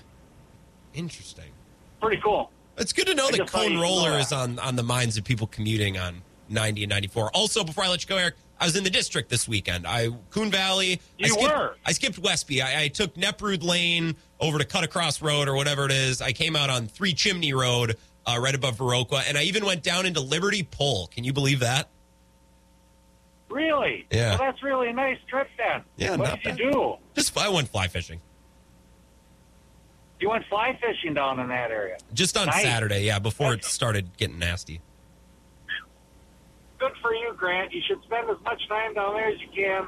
Interesting. 0.94 1.52
Pretty 2.00 2.22
cool. 2.22 2.50
It's 2.80 2.92
good 2.94 3.06
to 3.08 3.14
know 3.14 3.28
I 3.28 3.32
that 3.32 3.46
cone 3.46 3.78
roller 3.78 4.18
is 4.18 4.32
on 4.32 4.58
on 4.58 4.74
the 4.74 4.82
minds 4.82 5.16
of 5.18 5.24
people 5.24 5.46
commuting 5.46 5.98
on 5.98 6.22
90 6.48 6.84
and 6.84 6.90
94. 6.90 7.30
Also, 7.34 7.62
before 7.62 7.84
I 7.84 7.88
let 7.88 8.02
you 8.02 8.08
go, 8.08 8.16
Eric, 8.16 8.34
I 8.58 8.64
was 8.64 8.74
in 8.74 8.84
the 8.84 8.90
district 8.90 9.28
this 9.28 9.46
weekend. 9.46 9.86
I 9.86 10.08
Coon 10.30 10.50
Valley. 10.50 10.94
I 10.94 10.98
You 11.18 11.28
skipped, 11.28 11.42
were? 11.42 11.76
I 11.84 11.92
skipped 11.92 12.18
Westby. 12.18 12.62
I, 12.62 12.84
I 12.84 12.88
took 12.88 13.14
Neprud 13.16 13.62
Lane 13.62 14.16
over 14.40 14.58
to 14.58 14.64
Cut 14.64 14.82
Across 14.82 15.20
Road 15.20 15.46
or 15.46 15.54
whatever 15.54 15.84
it 15.84 15.92
is. 15.92 16.22
I 16.22 16.32
came 16.32 16.56
out 16.56 16.70
on 16.70 16.86
Three 16.88 17.12
Chimney 17.12 17.52
Road, 17.52 17.96
uh, 18.26 18.38
right 18.40 18.54
above 18.54 18.78
Viroqua, 18.78 19.22
and 19.28 19.36
I 19.36 19.42
even 19.42 19.66
went 19.66 19.82
down 19.82 20.06
into 20.06 20.20
Liberty 20.20 20.62
Pole. 20.62 21.08
Can 21.08 21.22
you 21.24 21.34
believe 21.34 21.60
that? 21.60 21.88
Really? 23.50 24.06
Yeah. 24.10 24.30
Well, 24.30 24.38
that's 24.38 24.62
really 24.62 24.88
a 24.88 24.92
nice 24.92 25.18
trip 25.28 25.48
then. 25.58 25.82
Yeah, 25.96 26.10
What 26.16 26.28
not 26.28 26.42
did 26.42 26.44
bad. 26.56 26.58
you 26.60 26.70
do? 26.72 26.94
Just 27.14 27.36
I 27.36 27.48
went 27.50 27.68
fly 27.68 27.88
fishing. 27.88 28.20
You 30.20 30.28
went 30.28 30.44
fly 30.46 30.78
fishing 30.80 31.14
down 31.14 31.40
in 31.40 31.48
that 31.48 31.70
area. 31.70 31.96
Just 32.12 32.36
on 32.36 32.46
Nice. 32.46 32.62
Saturday, 32.62 33.04
yeah, 33.04 33.18
before 33.18 33.54
it 33.54 33.64
started 33.64 34.16
getting 34.18 34.38
nasty. 34.38 34.80
Good 36.78 36.92
for 37.02 37.14
you, 37.14 37.32
Grant. 37.36 37.72
You 37.72 37.80
should 37.86 38.02
spend 38.02 38.28
as 38.30 38.36
much 38.44 38.66
time 38.68 38.94
down 38.94 39.14
there 39.14 39.28
as 39.28 39.40
you 39.40 39.48
can 39.54 39.86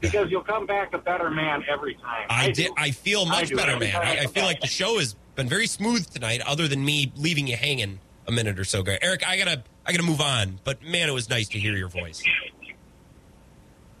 because 0.00 0.30
you'll 0.30 0.42
come 0.42 0.66
back 0.66 0.92
a 0.92 0.98
better 0.98 1.30
man 1.30 1.64
every 1.68 1.94
time. 1.94 2.26
I, 2.28 2.46
do. 2.48 2.64
did. 2.64 2.72
I 2.76 2.90
feel 2.90 3.26
much 3.26 3.48
do 3.48 3.56
better, 3.56 3.78
man. 3.78 3.94
I 3.96 3.98
I, 3.98 4.10
I 4.12 4.20
feel 4.22 4.32
back. 4.34 4.44
like 4.44 4.60
the 4.60 4.66
show 4.66 4.98
has 4.98 5.14
been 5.34 5.48
very 5.48 5.66
smooth 5.66 6.08
tonight, 6.10 6.40
other 6.46 6.68
than 6.68 6.84
me 6.84 7.12
leaving 7.16 7.46
you 7.46 7.56
hanging 7.56 8.00
a 8.26 8.32
minute 8.32 8.58
or 8.58 8.64
so 8.64 8.80
ago. 8.80 8.96
Eric, 9.02 9.26
I 9.26 9.36
gotta, 9.38 9.62
I 9.86 9.92
gotta 9.92 10.04
move 10.04 10.20
on. 10.20 10.60
But 10.64 10.82
man, 10.82 11.08
it 11.08 11.12
was 11.12 11.28
nice 11.28 11.48
to 11.48 11.58
hear 11.58 11.74
your 11.76 11.88
voice. 11.88 12.22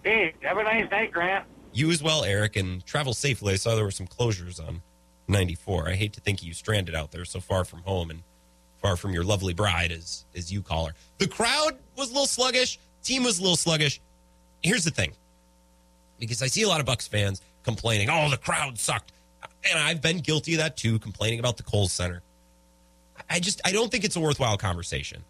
Hey, 0.04 0.34
have 0.42 0.56
a 0.56 0.62
nice 0.62 0.90
night, 0.90 1.12
Grant. 1.12 1.46
You 1.72 1.90
as 1.90 2.02
well, 2.02 2.24
Eric, 2.24 2.56
and 2.56 2.84
travel 2.86 3.12
safely. 3.14 3.52
I 3.52 3.56
saw 3.56 3.74
there 3.74 3.84
were 3.84 3.90
some 3.90 4.06
closures 4.06 4.64
on 4.64 4.82
94. 5.30 5.88
I 5.88 5.94
hate 5.94 6.12
to 6.14 6.20
think 6.20 6.42
you 6.42 6.52
stranded 6.54 6.94
out 6.94 7.10
there 7.10 7.24
so 7.24 7.40
far 7.40 7.64
from 7.64 7.80
home 7.80 8.10
and 8.10 8.22
far 8.80 8.96
from 8.96 9.12
your 9.12 9.24
lovely 9.24 9.54
bride, 9.54 9.92
as, 9.92 10.24
as 10.34 10.52
you 10.52 10.62
call 10.62 10.86
her. 10.86 10.94
The 11.18 11.28
crowd 11.28 11.76
was 11.96 12.10
a 12.10 12.12
little 12.12 12.26
sluggish. 12.26 12.78
Team 13.02 13.24
was 13.24 13.38
a 13.38 13.42
little 13.42 13.56
sluggish. 13.56 14.00
Here's 14.62 14.84
the 14.84 14.90
thing 14.90 15.12
because 16.18 16.42
I 16.42 16.46
see 16.46 16.62
a 16.62 16.68
lot 16.68 16.80
of 16.80 16.86
Bucks 16.86 17.08
fans 17.08 17.40
complaining, 17.62 18.08
oh, 18.10 18.28
the 18.30 18.36
crowd 18.36 18.78
sucked. 18.78 19.12
And 19.68 19.78
I've 19.78 20.00
been 20.00 20.18
guilty 20.18 20.54
of 20.54 20.58
that 20.58 20.76
too, 20.76 20.98
complaining 20.98 21.38
about 21.38 21.56
the 21.56 21.62
Kohl's 21.62 21.92
Center. 21.92 22.22
I 23.28 23.40
just, 23.40 23.60
I 23.64 23.72
don't 23.72 23.90
think 23.90 24.04
it's 24.04 24.16
a 24.16 24.20
worthwhile 24.20 24.56
conversation. 24.56 25.24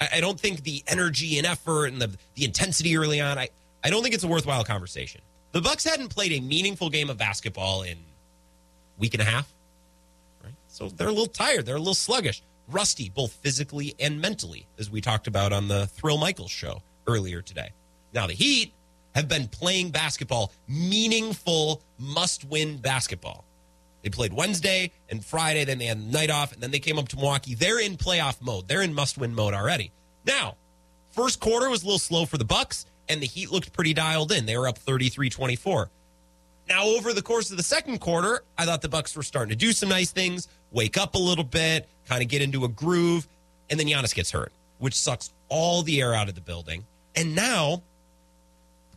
I, 0.00 0.08
I 0.14 0.20
don't 0.20 0.38
think 0.38 0.62
the 0.62 0.82
energy 0.86 1.38
and 1.38 1.46
effort 1.46 1.86
and 1.86 2.00
the, 2.00 2.16
the 2.34 2.44
intensity 2.44 2.96
early 2.96 3.20
on, 3.20 3.38
I, 3.38 3.48
I 3.82 3.90
don't 3.90 4.02
think 4.02 4.14
it's 4.14 4.24
a 4.24 4.28
worthwhile 4.28 4.64
conversation. 4.64 5.20
The 5.52 5.60
Bucks 5.60 5.84
hadn't 5.84 6.08
played 6.08 6.32
a 6.32 6.40
meaningful 6.40 6.90
game 6.90 7.08
of 7.08 7.16
basketball 7.16 7.82
in 7.82 7.98
week 8.98 9.14
and 9.14 9.22
a 9.22 9.26
half, 9.26 9.52
right? 10.42 10.54
So 10.68 10.88
they're 10.88 11.08
a 11.08 11.12
little 11.12 11.26
tired. 11.26 11.66
They're 11.66 11.76
a 11.76 11.80
little 11.80 11.94
sluggish, 11.94 12.42
rusty, 12.68 13.08
both 13.08 13.32
physically 13.32 13.94
and 13.98 14.20
mentally, 14.20 14.66
as 14.78 14.90
we 14.90 15.00
talked 15.00 15.26
about 15.26 15.52
on 15.52 15.68
the 15.68 15.86
Thrill 15.86 16.18
Michaels 16.18 16.50
show 16.50 16.82
earlier 17.06 17.42
today. 17.42 17.70
Now, 18.12 18.26
the 18.26 18.34
Heat 18.34 18.72
have 19.14 19.28
been 19.28 19.48
playing 19.48 19.90
basketball, 19.90 20.52
meaningful, 20.68 21.82
must 21.98 22.44
win 22.44 22.78
basketball. 22.78 23.44
They 24.02 24.10
played 24.10 24.32
Wednesday 24.32 24.92
and 25.08 25.24
Friday, 25.24 25.64
then 25.64 25.78
they 25.78 25.86
had 25.86 25.98
the 25.98 26.12
night 26.12 26.30
off, 26.30 26.52
and 26.52 26.62
then 26.62 26.70
they 26.70 26.78
came 26.78 26.98
up 26.98 27.08
to 27.08 27.16
Milwaukee. 27.16 27.54
They're 27.54 27.80
in 27.80 27.96
playoff 27.96 28.40
mode. 28.40 28.68
They're 28.68 28.82
in 28.82 28.94
must 28.94 29.18
win 29.18 29.34
mode 29.34 29.54
already. 29.54 29.90
Now, 30.24 30.56
first 31.10 31.40
quarter 31.40 31.68
was 31.68 31.82
a 31.82 31.86
little 31.86 31.98
slow 31.98 32.24
for 32.26 32.38
the 32.38 32.44
Bucks, 32.44 32.86
and 33.08 33.20
the 33.20 33.26
Heat 33.26 33.50
looked 33.50 33.72
pretty 33.72 33.94
dialed 33.94 34.32
in. 34.32 34.46
They 34.46 34.56
were 34.56 34.68
up 34.68 34.78
33 34.78 35.30
24. 35.30 35.90
Now, 36.68 36.84
over 36.84 37.12
the 37.12 37.22
course 37.22 37.50
of 37.50 37.56
the 37.56 37.62
second 37.62 38.00
quarter, 38.00 38.42
I 38.58 38.64
thought 38.64 38.82
the 38.82 38.88
Bucks 38.88 39.14
were 39.16 39.22
starting 39.22 39.50
to 39.50 39.56
do 39.56 39.72
some 39.72 39.88
nice 39.88 40.10
things, 40.10 40.48
wake 40.72 40.98
up 40.98 41.14
a 41.14 41.18
little 41.18 41.44
bit, 41.44 41.88
kind 42.08 42.22
of 42.22 42.28
get 42.28 42.42
into 42.42 42.64
a 42.64 42.68
groove, 42.68 43.28
and 43.70 43.78
then 43.78 43.86
Giannis 43.86 44.14
gets 44.14 44.30
hurt, 44.32 44.52
which 44.78 44.94
sucks 44.94 45.32
all 45.48 45.82
the 45.82 46.00
air 46.00 46.12
out 46.12 46.28
of 46.28 46.34
the 46.34 46.40
building. 46.40 46.84
And 47.14 47.34
now 47.34 47.82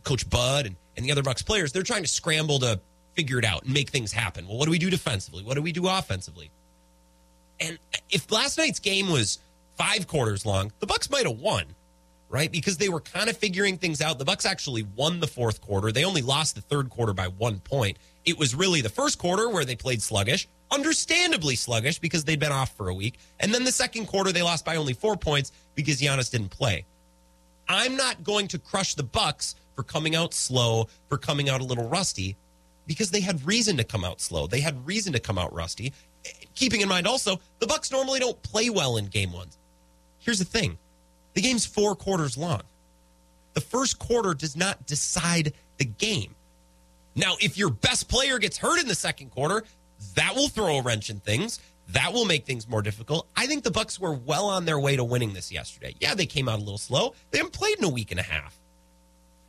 Coach 0.04 0.28
Bud 0.28 0.66
and, 0.66 0.76
and 0.96 1.06
the 1.06 1.12
other 1.12 1.22
Bucks 1.22 1.42
players, 1.42 1.72
they're 1.72 1.82
trying 1.82 2.02
to 2.02 2.08
scramble 2.08 2.58
to 2.60 2.80
figure 3.14 3.38
it 3.38 3.44
out 3.44 3.64
and 3.64 3.72
make 3.72 3.90
things 3.90 4.12
happen. 4.12 4.46
Well, 4.48 4.58
what 4.58 4.64
do 4.64 4.70
we 4.70 4.78
do 4.78 4.90
defensively? 4.90 5.42
What 5.42 5.54
do 5.54 5.62
we 5.62 5.72
do 5.72 5.88
offensively? 5.88 6.50
And 7.60 7.78
if 8.10 8.30
last 8.32 8.58
night's 8.58 8.78
game 8.78 9.10
was 9.10 9.38
five 9.76 10.06
quarters 10.06 10.44
long, 10.46 10.72
the 10.80 10.86
Bucks 10.86 11.10
might 11.10 11.26
have 11.26 11.38
won, 11.38 11.66
right? 12.30 12.50
Because 12.50 12.78
they 12.78 12.88
were 12.88 13.00
kind 13.00 13.28
of 13.28 13.36
figuring 13.36 13.76
things 13.76 14.00
out. 14.00 14.18
The 14.18 14.24
Bucks 14.24 14.46
actually 14.46 14.84
won 14.94 15.20
the 15.20 15.26
fourth 15.26 15.60
quarter. 15.60 15.92
They 15.92 16.04
only 16.04 16.22
lost 16.22 16.54
the 16.54 16.62
third 16.62 16.88
quarter 16.88 17.12
by 17.12 17.26
one 17.26 17.58
point. 17.58 17.98
It 18.24 18.38
was 18.38 18.54
really 18.54 18.80
the 18.80 18.88
first 18.88 19.18
quarter 19.18 19.50
where 19.50 19.64
they 19.64 19.74
played 19.74 20.00
sluggish, 20.00 20.48
understandably 20.70 21.56
sluggish 21.56 21.98
because 21.98 22.24
they'd 22.24 22.38
been 22.38 22.52
off 22.52 22.74
for 22.76 22.88
a 22.88 22.94
week. 22.94 23.18
And 23.40 23.52
then 23.52 23.64
the 23.64 23.72
second 23.72 24.06
quarter 24.06 24.30
they 24.30 24.42
lost 24.42 24.64
by 24.64 24.76
only 24.76 24.92
four 24.92 25.16
points 25.16 25.50
because 25.74 26.00
Giannis 26.00 26.30
didn't 26.30 26.50
play. 26.50 26.86
I'm 27.68 27.96
not 27.96 28.22
going 28.22 28.46
to 28.48 28.58
crush 28.58 28.94
the 28.94 29.02
Bucks 29.02 29.56
for 29.74 29.82
coming 29.82 30.14
out 30.14 30.32
slow, 30.32 30.88
for 31.08 31.18
coming 31.18 31.48
out 31.48 31.60
a 31.60 31.64
little 31.64 31.88
rusty, 31.88 32.36
because 32.86 33.10
they 33.10 33.20
had 33.20 33.44
reason 33.46 33.76
to 33.76 33.84
come 33.84 34.04
out 34.04 34.20
slow. 34.20 34.46
They 34.46 34.60
had 34.60 34.86
reason 34.86 35.12
to 35.14 35.20
come 35.20 35.38
out 35.38 35.52
rusty. 35.52 35.92
Keeping 36.54 36.80
in 36.80 36.88
mind 36.88 37.06
also, 37.06 37.40
the 37.58 37.66
Bucks 37.66 37.90
normally 37.90 38.20
don't 38.20 38.40
play 38.42 38.70
well 38.70 38.96
in 38.96 39.06
game 39.06 39.32
ones. 39.32 39.58
Here's 40.18 40.38
the 40.38 40.44
thing. 40.44 40.78
The 41.34 41.40
game's 41.40 41.66
four 41.66 41.94
quarters 41.94 42.36
long. 42.36 42.62
The 43.54 43.60
first 43.60 43.98
quarter 43.98 44.34
does 44.34 44.56
not 44.56 44.86
decide 44.86 45.52
the 45.78 45.84
game. 45.84 46.34
Now, 47.16 47.34
if 47.40 47.58
your 47.58 47.70
best 47.70 48.08
player 48.08 48.38
gets 48.38 48.56
hurt 48.56 48.80
in 48.80 48.88
the 48.88 48.94
second 48.94 49.30
quarter, 49.30 49.64
that 50.14 50.34
will 50.34 50.48
throw 50.48 50.78
a 50.78 50.82
wrench 50.82 51.10
in 51.10 51.20
things. 51.20 51.60
That 51.88 52.12
will 52.12 52.24
make 52.24 52.46
things 52.46 52.68
more 52.68 52.82
difficult. 52.82 53.26
I 53.36 53.46
think 53.46 53.64
the 53.64 53.70
Bucks 53.70 53.98
were 53.98 54.12
well 54.12 54.46
on 54.46 54.64
their 54.64 54.78
way 54.78 54.94
to 54.96 55.02
winning 55.02 55.32
this 55.32 55.50
yesterday. 55.50 55.94
Yeah, 56.00 56.14
they 56.14 56.26
came 56.26 56.48
out 56.48 56.58
a 56.58 56.62
little 56.62 56.78
slow. 56.78 57.14
They 57.30 57.38
haven't 57.38 57.52
played 57.52 57.78
in 57.78 57.84
a 57.84 57.88
week 57.88 58.12
and 58.12 58.20
a 58.20 58.24
half. 58.24 58.56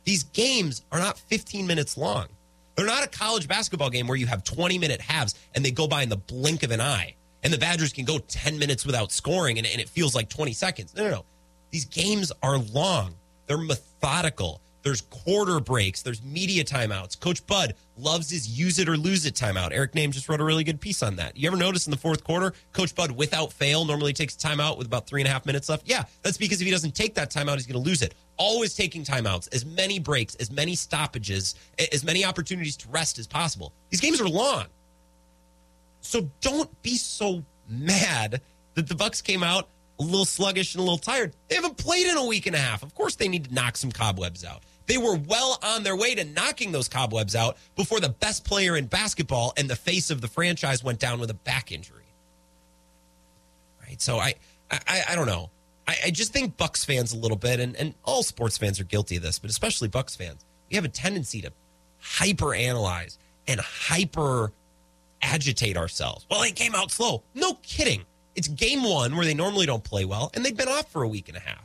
These 0.04 0.24
games 0.24 0.82
are 0.90 0.98
not 0.98 1.18
15 1.18 1.66
minutes 1.66 1.96
long. 1.96 2.26
They're 2.74 2.86
not 2.86 3.04
a 3.04 3.08
college 3.08 3.46
basketball 3.46 3.90
game 3.90 4.08
where 4.08 4.16
you 4.16 4.26
have 4.26 4.42
20 4.42 4.78
minute 4.78 5.00
halves 5.00 5.34
and 5.54 5.64
they 5.64 5.70
go 5.70 5.86
by 5.86 6.02
in 6.02 6.08
the 6.08 6.16
blink 6.16 6.62
of 6.62 6.72
an 6.72 6.80
eye. 6.80 7.14
And 7.44 7.52
the 7.52 7.58
Badgers 7.58 7.92
can 7.92 8.04
go 8.04 8.18
10 8.18 8.58
minutes 8.58 8.84
without 8.86 9.12
scoring 9.12 9.58
and, 9.58 9.66
and 9.66 9.80
it 9.80 9.88
feels 9.88 10.14
like 10.14 10.28
20 10.28 10.52
seconds. 10.52 10.94
No, 10.96 11.04
no, 11.04 11.10
no. 11.10 11.24
These 11.72 11.86
games 11.86 12.30
are 12.42 12.58
long, 12.58 13.16
they're 13.46 13.58
methodical. 13.58 14.60
There's 14.82 15.02
quarter 15.02 15.60
breaks. 15.60 16.02
There's 16.02 16.22
media 16.22 16.64
timeouts. 16.64 17.18
Coach 17.18 17.46
Bud 17.46 17.74
loves 17.96 18.30
his 18.30 18.48
use 18.58 18.80
it 18.80 18.88
or 18.88 18.96
lose 18.96 19.24
it 19.26 19.34
timeout. 19.34 19.70
Eric 19.72 19.92
Nehm 19.92 20.10
just 20.10 20.28
wrote 20.28 20.40
a 20.40 20.44
really 20.44 20.64
good 20.64 20.80
piece 20.80 21.02
on 21.04 21.16
that. 21.16 21.36
You 21.36 21.46
ever 21.46 21.56
notice 21.56 21.86
in 21.86 21.92
the 21.92 21.96
fourth 21.96 22.24
quarter, 22.24 22.52
Coach 22.72 22.94
Bud, 22.94 23.12
without 23.12 23.52
fail, 23.52 23.84
normally 23.84 24.12
takes 24.12 24.34
a 24.34 24.38
timeout 24.38 24.78
with 24.78 24.88
about 24.88 25.06
three 25.06 25.20
and 25.20 25.28
a 25.28 25.30
half 25.30 25.46
minutes 25.46 25.68
left? 25.68 25.88
Yeah, 25.88 26.04
that's 26.22 26.36
because 26.36 26.60
if 26.60 26.64
he 26.64 26.72
doesn't 26.72 26.96
take 26.96 27.14
that 27.14 27.30
timeout, 27.30 27.54
he's 27.54 27.66
going 27.66 27.82
to 27.82 27.88
lose 27.88 28.02
it. 28.02 28.14
Always 28.38 28.74
taking 28.74 29.04
timeouts, 29.04 29.54
as 29.54 29.64
many 29.64 30.00
breaks, 30.00 30.34
as 30.36 30.50
many 30.50 30.74
stoppages, 30.74 31.54
as 31.92 32.02
many 32.02 32.24
opportunities 32.24 32.76
to 32.78 32.88
rest 32.88 33.20
as 33.20 33.28
possible. 33.28 33.72
These 33.90 34.00
games 34.00 34.20
are 34.20 34.28
long. 34.28 34.66
So 36.00 36.28
don't 36.40 36.82
be 36.82 36.96
so 36.96 37.44
mad 37.68 38.40
that 38.74 38.88
the 38.88 38.96
Bucks 38.96 39.22
came 39.22 39.44
out 39.44 39.68
a 40.02 40.06
little 40.10 40.24
sluggish 40.24 40.74
and 40.74 40.80
a 40.80 40.82
little 40.82 40.98
tired. 40.98 41.34
They 41.48 41.54
haven't 41.54 41.76
played 41.76 42.06
in 42.06 42.16
a 42.16 42.26
week 42.26 42.46
and 42.46 42.56
a 42.56 42.58
half. 42.58 42.82
Of 42.82 42.94
course, 42.94 43.16
they 43.16 43.28
need 43.28 43.46
to 43.46 43.54
knock 43.54 43.76
some 43.76 43.92
cobwebs 43.92 44.44
out. 44.44 44.62
They 44.86 44.98
were 44.98 45.16
well 45.16 45.58
on 45.62 45.84
their 45.84 45.96
way 45.96 46.14
to 46.14 46.24
knocking 46.24 46.72
those 46.72 46.88
cobwebs 46.88 47.36
out 47.36 47.56
before 47.76 48.00
the 48.00 48.08
best 48.08 48.44
player 48.44 48.76
in 48.76 48.86
basketball 48.86 49.52
and 49.56 49.70
the 49.70 49.76
face 49.76 50.10
of 50.10 50.20
the 50.20 50.28
franchise 50.28 50.82
went 50.82 50.98
down 50.98 51.20
with 51.20 51.30
a 51.30 51.34
back 51.34 51.72
injury. 51.72 52.04
Right. 53.80 54.00
So 54.00 54.18
I 54.18 54.34
I, 54.70 55.02
I 55.10 55.14
don't 55.14 55.26
know. 55.26 55.50
I, 55.86 55.96
I 56.06 56.10
just 56.10 56.32
think 56.32 56.56
Bucks 56.56 56.84
fans 56.84 57.12
a 57.12 57.18
little 57.18 57.36
bit, 57.36 57.60
and, 57.60 57.76
and 57.76 57.94
all 58.04 58.22
sports 58.22 58.56
fans 58.56 58.80
are 58.80 58.84
guilty 58.84 59.16
of 59.16 59.22
this, 59.22 59.38
but 59.38 59.50
especially 59.50 59.88
Bucks 59.88 60.16
fans, 60.16 60.44
we 60.70 60.76
have 60.76 60.84
a 60.84 60.88
tendency 60.88 61.42
to 61.42 61.52
hyper 61.98 62.54
analyze 62.54 63.18
and 63.46 63.60
hyper 63.60 64.52
agitate 65.20 65.76
ourselves. 65.76 66.26
Well, 66.30 66.40
they 66.40 66.52
came 66.52 66.74
out 66.74 66.90
slow. 66.90 67.22
No 67.34 67.54
kidding. 67.62 68.04
It's 68.34 68.48
game 68.48 68.82
one 68.82 69.16
where 69.16 69.24
they 69.24 69.34
normally 69.34 69.66
don't 69.66 69.84
play 69.84 70.04
well, 70.04 70.30
and 70.34 70.44
they've 70.44 70.56
been 70.56 70.68
off 70.68 70.90
for 70.90 71.02
a 71.02 71.08
week 71.08 71.28
and 71.28 71.36
a 71.36 71.40
half. 71.40 71.64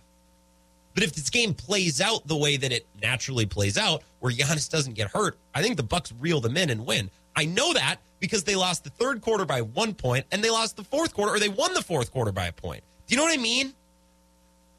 But 0.94 1.04
if 1.04 1.14
this 1.14 1.30
game 1.30 1.54
plays 1.54 2.02
out 2.02 2.28
the 2.28 2.36
way 2.36 2.58
that 2.58 2.72
it 2.72 2.88
naturally 3.02 3.46
plays 3.46 3.78
out, 3.78 4.02
where 4.20 4.34
Giannis 4.34 4.70
doesn't 4.70 4.94
get 4.94 5.12
hurt, 5.12 5.38
I 5.54 5.62
think 5.62 5.78
the 5.78 5.84
Bucks 5.84 6.12
reel 6.20 6.42
them 6.42 6.58
in 6.58 6.70
and 6.70 6.86
win. 6.86 7.12
I 7.36 7.46
know 7.46 7.74
that 7.74 7.98
because 8.20 8.44
they 8.44 8.56
lost 8.56 8.84
the 8.84 8.90
third 8.90 9.22
quarter 9.22 9.46
by 9.46 9.62
one 9.62 9.94
point, 9.94 10.26
and 10.32 10.44
they 10.44 10.50
lost 10.50 10.76
the 10.76 10.84
fourth 10.84 11.14
quarter, 11.14 11.36
or 11.36 11.40
they 11.40 11.50
won 11.50 11.74
the 11.74 11.84
fourth 11.84 12.12
quarter 12.12 12.32
by 12.32 12.48
a 12.48 12.52
point. 12.52 12.84
Do 13.06 13.14
you 13.14 13.18
know 13.18 13.26
what 13.26 13.38
I 13.38 13.42
mean? 13.42 13.74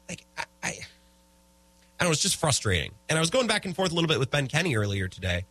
Like 0.09 0.25
I, 0.37 0.43
I, 0.61 0.67
I 0.67 0.73
don't 1.99 2.09
know. 2.09 2.11
It's 2.11 2.21
just 2.21 2.35
frustrating. 2.35 2.91
And 3.07 3.17
I 3.17 3.21
was 3.21 3.29
going 3.29 3.47
back 3.47 3.65
and 3.65 3.75
forth 3.75 3.91
a 3.91 3.95
little 3.95 4.07
bit 4.07 4.19
with 4.19 4.29
Ben 4.29 4.47
Kenny 4.47 4.75
earlier 4.75 5.07
today. 5.07 5.45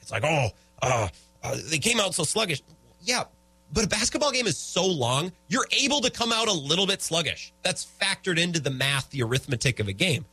It's 0.00 0.10
like, 0.10 0.24
oh, 0.24 0.48
uh, 0.82 1.08
uh, 1.42 1.56
they 1.68 1.78
came 1.78 2.00
out 2.00 2.14
so 2.14 2.24
sluggish. 2.24 2.62
Yeah, 3.00 3.24
but 3.72 3.84
a 3.84 3.88
basketball 3.88 4.32
game 4.32 4.46
is 4.46 4.56
so 4.56 4.84
long, 4.86 5.32
you're 5.48 5.66
able 5.82 6.00
to 6.00 6.10
come 6.10 6.32
out 6.32 6.48
a 6.48 6.52
little 6.52 6.86
bit 6.86 7.02
sluggish. 7.02 7.52
That's 7.62 7.86
factored 8.00 8.38
into 8.38 8.60
the 8.60 8.70
math, 8.70 9.10
the 9.10 9.22
arithmetic 9.22 9.78
of 9.80 9.88
a 9.88 9.92
game. 9.92 10.24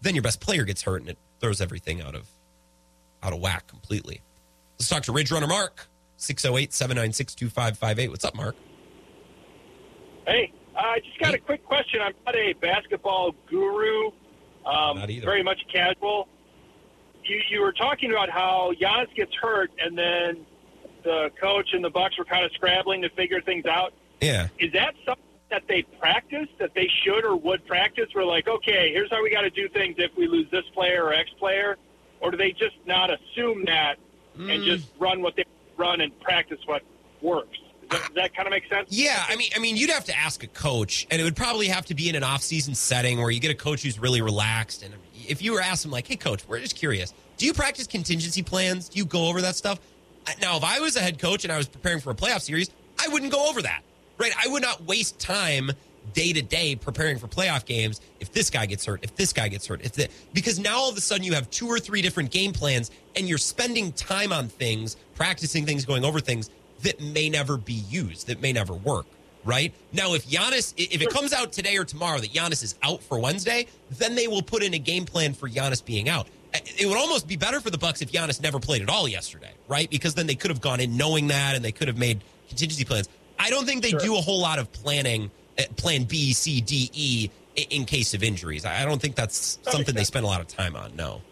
Then 0.00 0.14
your 0.14 0.22
best 0.22 0.40
player 0.40 0.64
gets 0.64 0.82
hurt 0.82 1.00
and 1.00 1.10
it 1.10 1.18
throws 1.40 1.60
everything 1.60 2.00
out 2.00 2.14
of 2.14 2.26
out 3.22 3.32
of 3.32 3.40
whack 3.40 3.66
completely. 3.66 4.20
Let's 4.78 4.88
talk 4.88 5.02
to 5.04 5.12
Ridge 5.12 5.32
Runner 5.32 5.48
Mark, 5.48 5.88
608-796-2558. 6.18 8.08
What's 8.10 8.24
up, 8.24 8.34
Mark? 8.36 8.54
Hey, 10.26 10.52
I 10.76 11.00
just 11.00 11.18
got 11.18 11.30
Hey. 11.30 11.34
a 11.36 11.38
quick 11.38 11.64
question. 11.64 12.00
I'm 12.00 12.12
not 12.24 12.36
a 12.36 12.52
basketball 12.54 13.32
guru, 13.48 14.08
um, 14.66 14.98
Not 14.98 15.10
either. 15.10 15.24
very 15.26 15.42
much 15.42 15.58
casual. 15.72 16.28
You, 17.24 17.40
you 17.50 17.60
were 17.60 17.72
talking 17.72 18.10
about 18.12 18.30
how 18.30 18.72
Giannis 18.80 19.12
gets 19.16 19.34
hurt, 19.34 19.70
and 19.80 19.98
then 19.98 20.46
the 21.08 21.30
coach 21.40 21.72
and 21.72 21.82
the 21.82 21.90
Bucks 21.90 22.18
were 22.18 22.24
kind 22.24 22.44
of 22.44 22.52
scrambling 22.52 23.00
to 23.02 23.08
figure 23.10 23.40
things 23.40 23.64
out. 23.64 23.92
Yeah. 24.20 24.48
Is 24.58 24.72
that 24.74 24.94
something 25.06 25.24
that 25.50 25.62
they 25.66 25.82
practice, 25.98 26.48
that 26.58 26.74
they 26.74 26.88
should 27.02 27.24
or 27.24 27.34
would 27.36 27.66
practice? 27.66 28.08
We're 28.14 28.24
like, 28.24 28.46
okay, 28.46 28.92
here's 28.92 29.10
how 29.10 29.22
we 29.22 29.30
got 29.30 29.40
to 29.42 29.50
do 29.50 29.68
things 29.68 29.94
if 29.98 30.14
we 30.16 30.26
lose 30.28 30.46
this 30.50 30.64
player 30.74 31.04
or 31.04 31.14
X 31.14 31.30
player, 31.38 31.78
or 32.20 32.30
do 32.30 32.36
they 32.36 32.52
just 32.52 32.76
not 32.86 33.10
assume 33.10 33.64
that 33.64 33.96
Mm. 34.36 34.54
and 34.54 34.62
just 34.62 34.86
run 35.00 35.20
what 35.20 35.34
they 35.34 35.44
run 35.76 36.00
and 36.00 36.12
practice 36.20 36.60
what 36.66 36.82
works? 37.20 37.58
Does 37.80 37.88
that, 37.88 38.06
does 38.06 38.14
that 38.14 38.34
kind 38.36 38.46
of 38.46 38.52
make 38.52 38.68
sense? 38.68 38.86
Yeah, 38.90 39.24
I 39.28 39.34
mean, 39.34 39.50
I 39.56 39.58
mean, 39.58 39.76
you'd 39.76 39.90
have 39.90 40.04
to 40.04 40.16
ask 40.16 40.44
a 40.44 40.46
coach, 40.46 41.08
and 41.10 41.20
it 41.20 41.24
would 41.24 41.34
probably 41.34 41.66
have 41.66 41.86
to 41.86 41.94
be 41.94 42.08
in 42.08 42.14
an 42.14 42.22
off-season 42.22 42.76
setting 42.76 43.18
where 43.18 43.30
you 43.32 43.40
get 43.40 43.50
a 43.50 43.56
coach 43.56 43.82
who's 43.82 43.98
really 43.98 44.20
relaxed. 44.22 44.84
And 44.84 44.94
if 45.26 45.42
you 45.42 45.52
were 45.54 45.60
asked 45.60 45.84
him, 45.84 45.90
like, 45.90 46.06
"Hey, 46.06 46.14
coach, 46.14 46.46
we're 46.46 46.60
just 46.60 46.76
curious. 46.76 47.12
Do 47.36 47.46
you 47.46 47.52
practice 47.52 47.86
contingency 47.88 48.42
plans? 48.42 48.88
Do 48.90 48.98
you 48.98 49.06
go 49.06 49.26
over 49.26 49.40
that 49.40 49.56
stuff?" 49.56 49.80
Now, 50.40 50.56
if 50.56 50.64
I 50.64 50.80
was 50.80 50.96
a 50.96 51.00
head 51.00 51.18
coach 51.18 51.44
and 51.44 51.52
I 51.52 51.56
was 51.56 51.68
preparing 51.68 52.00
for 52.00 52.10
a 52.10 52.14
playoff 52.14 52.42
series, 52.42 52.70
I 52.98 53.08
wouldn't 53.08 53.32
go 53.32 53.48
over 53.48 53.62
that. 53.62 53.82
Right? 54.18 54.32
I 54.42 54.48
would 54.48 54.62
not 54.62 54.84
waste 54.84 55.18
time 55.18 55.70
day 56.12 56.32
to 56.32 56.42
day 56.42 56.74
preparing 56.74 57.18
for 57.18 57.28
playoff 57.28 57.64
games. 57.64 58.00
If 58.20 58.32
this 58.32 58.50
guy 58.50 58.66
gets 58.66 58.84
hurt, 58.84 59.00
if 59.04 59.14
this 59.14 59.32
guy 59.32 59.48
gets 59.48 59.66
hurt, 59.66 59.84
if 59.84 59.92
the, 59.92 60.08
because 60.32 60.58
now 60.58 60.78
all 60.78 60.90
of 60.90 60.96
a 60.96 61.00
sudden 61.00 61.24
you 61.24 61.34
have 61.34 61.48
two 61.50 61.68
or 61.68 61.78
three 61.78 62.02
different 62.02 62.30
game 62.30 62.52
plans 62.52 62.90
and 63.16 63.28
you're 63.28 63.38
spending 63.38 63.92
time 63.92 64.32
on 64.32 64.48
things, 64.48 64.96
practicing 65.14 65.66
things, 65.66 65.84
going 65.84 66.04
over 66.04 66.20
things 66.20 66.50
that 66.82 67.00
may 67.00 67.28
never 67.28 67.56
be 67.56 67.74
used, 67.74 68.26
that 68.26 68.40
may 68.40 68.52
never 68.52 68.74
work. 68.74 69.06
Right 69.44 69.72
now, 69.92 70.14
if 70.14 70.28
Giannis, 70.28 70.74
if 70.76 71.00
it 71.00 71.10
comes 71.10 71.32
out 71.32 71.52
today 71.52 71.76
or 71.76 71.84
tomorrow 71.84 72.18
that 72.18 72.32
Giannis 72.32 72.62
is 72.62 72.74
out 72.82 73.02
for 73.02 73.20
Wednesday, 73.20 73.66
then 73.92 74.14
they 74.14 74.26
will 74.26 74.42
put 74.42 74.62
in 74.62 74.74
a 74.74 74.78
game 74.78 75.04
plan 75.04 75.32
for 75.32 75.48
Giannis 75.48 75.82
being 75.82 76.08
out. 76.08 76.26
It 76.52 76.86
would 76.86 76.96
almost 76.96 77.28
be 77.28 77.36
better 77.36 77.60
for 77.60 77.70
the 77.70 77.78
Bucks 77.78 78.00
if 78.00 78.10
Giannis 78.10 78.42
never 78.42 78.58
played 78.58 78.82
at 78.82 78.88
all 78.88 79.06
yesterday, 79.06 79.52
right? 79.68 79.88
Because 79.90 80.14
then 80.14 80.26
they 80.26 80.34
could 80.34 80.50
have 80.50 80.60
gone 80.60 80.80
in 80.80 80.96
knowing 80.96 81.28
that, 81.28 81.54
and 81.54 81.64
they 81.64 81.72
could 81.72 81.88
have 81.88 81.98
made 81.98 82.22
contingency 82.48 82.84
plans. 82.84 83.08
I 83.38 83.50
don't 83.50 83.66
think 83.66 83.82
they 83.82 83.90
sure. 83.90 84.00
do 84.00 84.16
a 84.16 84.20
whole 84.20 84.40
lot 84.40 84.58
of 84.58 84.72
planning, 84.72 85.30
uh, 85.58 85.64
plan 85.76 86.04
B, 86.04 86.32
C, 86.32 86.60
D, 86.60 86.90
E 86.92 87.30
in 87.70 87.84
case 87.84 88.14
of 88.14 88.22
injuries. 88.22 88.64
I 88.64 88.84
don't 88.84 89.00
think 89.00 89.14
that's 89.14 89.56
that 89.56 89.72
something 89.72 89.94
they 89.94 90.04
spend 90.04 90.24
a 90.24 90.28
lot 90.28 90.40
of 90.40 90.48
time 90.48 90.76
on. 90.76 90.96
No. 90.96 91.22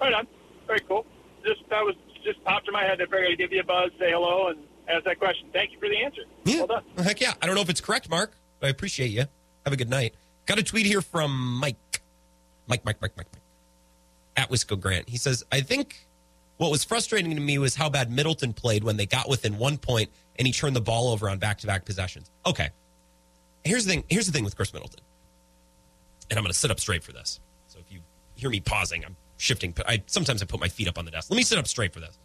Right 0.00 0.12
on. 0.12 0.26
Very 0.66 0.80
cool. 0.80 1.06
Just 1.44 1.60
that 1.70 1.82
was 1.82 1.94
just 2.24 2.42
popped 2.44 2.66
in 2.66 2.72
my 2.72 2.82
head. 2.82 3.00
I 3.00 3.04
figured 3.04 3.28
I'd 3.30 3.38
give 3.38 3.52
you 3.52 3.60
a 3.60 3.64
buzz, 3.64 3.90
say 3.98 4.10
hello, 4.10 4.48
and 4.48 4.58
ask 4.88 5.04
that 5.04 5.18
question. 5.18 5.48
Thank 5.52 5.72
you 5.72 5.78
for 5.78 5.88
the 5.88 6.02
answer. 6.02 6.22
Yeah. 6.44 6.58
Well 6.58 6.66
done. 6.66 6.84
Heck 7.04 7.20
yeah. 7.20 7.34
I 7.40 7.46
don't 7.46 7.54
know 7.54 7.62
if 7.62 7.70
it's 7.70 7.80
correct, 7.80 8.08
Mark, 8.10 8.32
but 8.60 8.68
I 8.68 8.70
appreciate 8.70 9.10
you. 9.10 9.24
Have 9.64 9.72
a 9.72 9.76
good 9.76 9.90
night. 9.90 10.14
Got 10.46 10.58
a 10.58 10.62
tweet 10.62 10.86
here 10.86 11.02
from 11.02 11.58
Mike. 11.58 11.76
Mike, 12.66 12.84
Mike, 12.84 13.00
Mike, 13.00 13.12
Mike, 13.16 13.26
Mike. 13.32 13.41
At 14.36 14.50
Wisco 14.50 14.78
Grant. 14.78 15.08
He 15.08 15.16
says, 15.16 15.44
I 15.52 15.60
think 15.60 16.06
what 16.56 16.70
was 16.70 16.84
frustrating 16.84 17.34
to 17.34 17.40
me 17.40 17.58
was 17.58 17.74
how 17.74 17.88
bad 17.90 18.10
Middleton 18.10 18.52
played 18.52 18.84
when 18.84 18.96
they 18.96 19.06
got 19.06 19.28
within 19.28 19.58
one 19.58 19.78
point 19.78 20.10
and 20.38 20.46
he 20.46 20.52
turned 20.52 20.76
the 20.76 20.80
ball 20.80 21.08
over 21.08 21.28
on 21.28 21.38
back 21.38 21.58
to 21.58 21.66
back 21.66 21.84
possessions. 21.84 22.30
Okay. 22.46 22.70
Here's 23.64 23.84
the 23.84 23.92
thing. 23.92 24.04
Here's 24.08 24.26
the 24.26 24.32
thing 24.32 24.44
with 24.44 24.56
Khris 24.56 24.72
Middleton. 24.72 25.00
And 26.30 26.38
I'm 26.38 26.44
going 26.44 26.52
to 26.52 26.58
sit 26.58 26.70
up 26.70 26.80
straight 26.80 27.04
for 27.04 27.12
this. 27.12 27.40
So 27.66 27.78
if 27.78 27.92
you 27.92 28.00
hear 28.36 28.48
me 28.48 28.60
pausing, 28.60 29.04
I'm 29.04 29.16
shifting. 29.36 29.74
I 29.86 30.02
sometimes 30.06 30.42
I 30.42 30.46
put 30.46 30.60
my 30.60 30.68
feet 30.68 30.88
up 30.88 30.98
on 30.98 31.04
the 31.04 31.10
desk. 31.10 31.30
Let 31.30 31.36
me 31.36 31.42
sit 31.42 31.58
up 31.58 31.66
straight 31.66 31.92
for 31.92 32.00
this. 32.00 32.18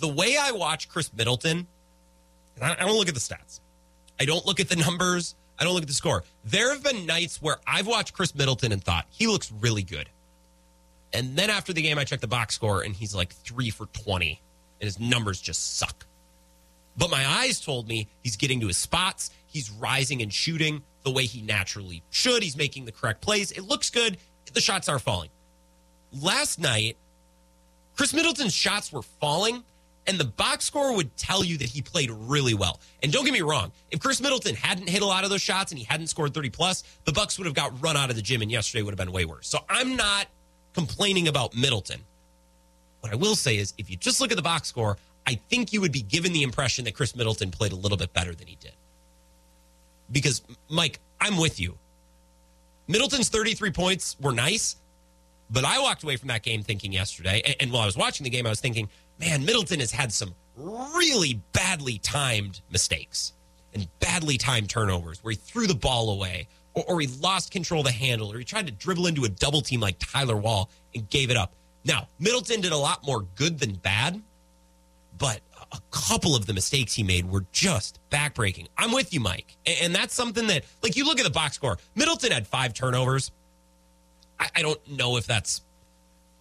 The 0.00 0.08
way 0.08 0.36
I 0.40 0.52
watch 0.52 0.88
Khris 0.88 1.12
Middleton, 1.12 1.66
I 2.60 2.74
don't 2.74 2.96
look 2.96 3.08
at 3.08 3.14
the 3.14 3.20
stats. 3.20 3.60
I 4.18 4.24
don't 4.24 4.44
look 4.46 4.60
at 4.60 4.68
the 4.68 4.76
numbers. 4.76 5.34
I 5.58 5.64
don't 5.64 5.74
look 5.74 5.82
at 5.82 5.88
the 5.88 5.94
score. 5.94 6.24
There 6.44 6.72
have 6.72 6.82
been 6.82 7.04
nights 7.04 7.42
where 7.42 7.58
I've 7.66 7.86
watched 7.86 8.14
Khris 8.14 8.34
Middleton 8.34 8.72
and 8.72 8.82
thought 8.82 9.06
he 9.10 9.26
looks 9.26 9.52
really 9.52 9.82
good. 9.82 10.08
And 11.12 11.36
then 11.36 11.50
after 11.50 11.72
the 11.72 11.82
game, 11.82 11.98
I 11.98 12.04
check 12.04 12.20
the 12.20 12.28
box 12.28 12.54
score 12.54 12.82
and 12.82 12.94
he's 12.94 13.14
like 13.14 13.32
three 13.32 13.70
for 13.70 13.86
20 13.86 14.40
and 14.80 14.86
his 14.86 14.98
numbers 14.98 15.40
just 15.40 15.78
suck. 15.78 16.06
But 16.96 17.10
my 17.10 17.26
eyes 17.26 17.60
told 17.60 17.88
me 17.88 18.08
he's 18.22 18.36
getting 18.36 18.60
to 18.60 18.66
his 18.66 18.76
spots. 18.76 19.30
He's 19.46 19.70
rising 19.70 20.22
and 20.22 20.32
shooting 20.32 20.82
the 21.02 21.10
way 21.10 21.24
he 21.24 21.42
naturally 21.42 22.02
should. 22.10 22.42
He's 22.42 22.56
making 22.56 22.84
the 22.84 22.92
correct 22.92 23.20
plays. 23.20 23.52
It 23.52 23.62
looks 23.62 23.90
good. 23.90 24.18
The 24.52 24.60
shots 24.60 24.88
are 24.88 24.98
falling. 24.98 25.30
Last 26.12 26.58
night, 26.58 26.96
Khris 27.96 28.12
Middleton's 28.12 28.54
shots 28.54 28.92
were 28.92 29.02
falling, 29.02 29.62
and 30.06 30.18
the 30.18 30.24
box 30.24 30.64
score 30.64 30.94
would 30.94 31.16
tell 31.16 31.44
you 31.44 31.58
that 31.58 31.68
he 31.68 31.82
played 31.82 32.10
really 32.10 32.54
well. 32.54 32.80
And 33.02 33.12
don't 33.12 33.24
get 33.24 33.32
me 33.32 33.42
wrong, 33.42 33.70
if 33.90 34.00
Khris 34.00 34.20
Middleton 34.20 34.56
hadn't 34.56 34.88
hit 34.88 35.02
a 35.02 35.06
lot 35.06 35.22
of 35.24 35.30
those 35.30 35.42
shots 35.42 35.70
and 35.70 35.78
he 35.78 35.84
hadn't 35.84 36.08
scored 36.08 36.34
30 36.34 36.50
plus, 36.50 36.82
the 37.04 37.12
Bucks 37.12 37.38
would 37.38 37.46
have 37.46 37.54
got 37.54 37.80
run 37.82 37.96
out 37.96 38.10
of 38.10 38.16
the 38.16 38.22
gym 38.22 38.42
and 38.42 38.50
yesterday 38.50 38.82
would 38.82 38.92
have 38.92 38.98
been 38.98 39.12
way 39.12 39.24
worse. 39.24 39.48
So 39.48 39.60
I'm 39.68 39.96
not 39.96 40.26
complaining 40.74 41.28
about 41.28 41.54
Middleton. 41.54 42.00
What 43.00 43.12
I 43.12 43.16
will 43.16 43.36
say 43.36 43.56
is 43.56 43.74
if 43.78 43.90
you 43.90 43.96
just 43.96 44.20
look 44.20 44.30
at 44.30 44.36
the 44.36 44.42
box 44.42 44.68
score, 44.68 44.96
I 45.26 45.34
think 45.48 45.72
you 45.72 45.80
would 45.80 45.92
be 45.92 46.02
given 46.02 46.32
the 46.32 46.42
impression 46.42 46.84
that 46.84 46.94
Khris 46.94 47.14
Middleton 47.14 47.50
played 47.50 47.72
a 47.72 47.76
little 47.76 47.98
bit 47.98 48.12
better 48.12 48.34
than 48.34 48.46
he 48.46 48.56
did. 48.56 48.72
Because, 50.10 50.42
Mike, 50.68 50.98
I'm 51.20 51.36
with 51.36 51.60
you. 51.60 51.78
Middleton's 52.88 53.28
33 53.28 53.70
points 53.70 54.16
were 54.20 54.32
nice, 54.32 54.76
but 55.50 55.64
I 55.64 55.78
walked 55.78 56.02
away 56.02 56.16
from 56.16 56.28
that 56.28 56.42
game 56.42 56.62
thinking 56.62 56.92
yesterday, 56.92 57.42
and, 57.44 57.56
and 57.60 57.72
while 57.72 57.82
I 57.82 57.86
was 57.86 57.96
watching 57.96 58.24
the 58.24 58.30
game, 58.30 58.46
I 58.46 58.50
was 58.50 58.60
thinking, 58.60 58.88
man, 59.18 59.44
Middleton 59.44 59.80
has 59.80 59.92
had 59.92 60.12
some 60.12 60.34
really 60.56 61.40
badly 61.52 61.98
timed 61.98 62.60
mistakes 62.70 63.32
and 63.72 63.86
badly 64.00 64.36
timed 64.36 64.68
turnovers 64.68 65.22
where 65.22 65.32
he 65.32 65.36
threw 65.36 65.66
the 65.66 65.74
ball 65.74 66.10
away 66.10 66.48
or, 66.86 66.94
or, 66.94 67.00
he 67.00 67.06
lost 67.06 67.50
control 67.50 67.80
of 67.80 67.86
the 67.86 67.92
handle 67.92 68.32
or 68.32 68.38
he 68.38 68.44
tried 68.44 68.66
to 68.66 68.72
dribble 68.72 69.06
into 69.06 69.24
a 69.24 69.28
double 69.28 69.60
team 69.60 69.80
like 69.80 69.96
Tyler 69.98 70.36
Wall 70.36 70.70
and 70.94 71.08
gave 71.10 71.30
it 71.30 71.36
up. 71.36 71.52
Now, 71.84 72.08
Middleton 72.18 72.60
did 72.60 72.72
a 72.72 72.76
lot 72.76 73.04
more 73.06 73.26
good 73.36 73.58
than 73.58 73.74
bad, 73.74 74.20
but 75.18 75.40
a 75.72 75.80
couple 75.90 76.34
of 76.34 76.46
the 76.46 76.52
mistakes 76.52 76.94
he 76.94 77.02
made 77.02 77.30
were 77.30 77.44
just 77.52 78.00
backbreaking. 78.10 78.66
I'm 78.76 78.92
with 78.92 79.14
you, 79.14 79.20
Mike. 79.20 79.56
And 79.66 79.94
that's 79.94 80.14
something 80.14 80.46
that, 80.48 80.64
like, 80.82 80.96
you 80.96 81.04
look 81.04 81.18
at 81.18 81.24
the 81.24 81.30
box 81.30 81.54
score, 81.56 81.78
Middleton 81.94 82.32
had 82.32 82.46
five 82.46 82.74
turnovers. 82.74 83.30
I, 84.38 84.48
I 84.56 84.62
don't 84.62 84.80
know 84.88 85.16
if 85.16 85.26
that's 85.26 85.62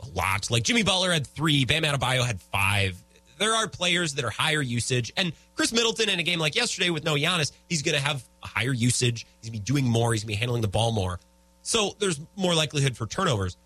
a 0.01 0.07
lot. 0.17 0.49
Like, 0.49 0.63
Jimmy 0.63 0.83
Butler 0.83 1.11
had 1.11 1.27
three, 1.27 1.65
Bam 1.65 1.83
Adebayo 1.83 2.25
had 2.25 2.41
five. 2.41 3.01
There 3.39 3.55
are 3.55 3.67
players 3.67 4.13
that 4.15 4.25
are 4.25 4.29
higher 4.29 4.61
usage. 4.61 5.11
And 5.17 5.33
Khris 5.55 5.71
Middleton 5.71 6.09
in 6.09 6.19
a 6.19 6.23
game 6.23 6.39
like 6.39 6.55
yesterday 6.55 6.89
with 6.89 7.05
no 7.05 7.15
Giannis, 7.15 7.53
he's 7.69 7.81
going 7.81 7.95
to 7.95 8.03
have 8.03 8.23
a 8.43 8.47
higher 8.47 8.73
usage. 8.73 9.25
He's 9.41 9.49
going 9.49 9.59
to 9.59 9.65
be 9.65 9.73
doing 9.73 9.89
more. 9.89 10.13
He's 10.13 10.23
going 10.23 10.33
to 10.33 10.37
be 10.37 10.39
handling 10.39 10.61
the 10.61 10.67
ball 10.67 10.91
more. 10.91 11.19
So 11.61 11.95
there's 11.99 12.19
more 12.35 12.53
likelihood 12.53 12.97
for 12.97 13.07
turnovers. 13.07 13.57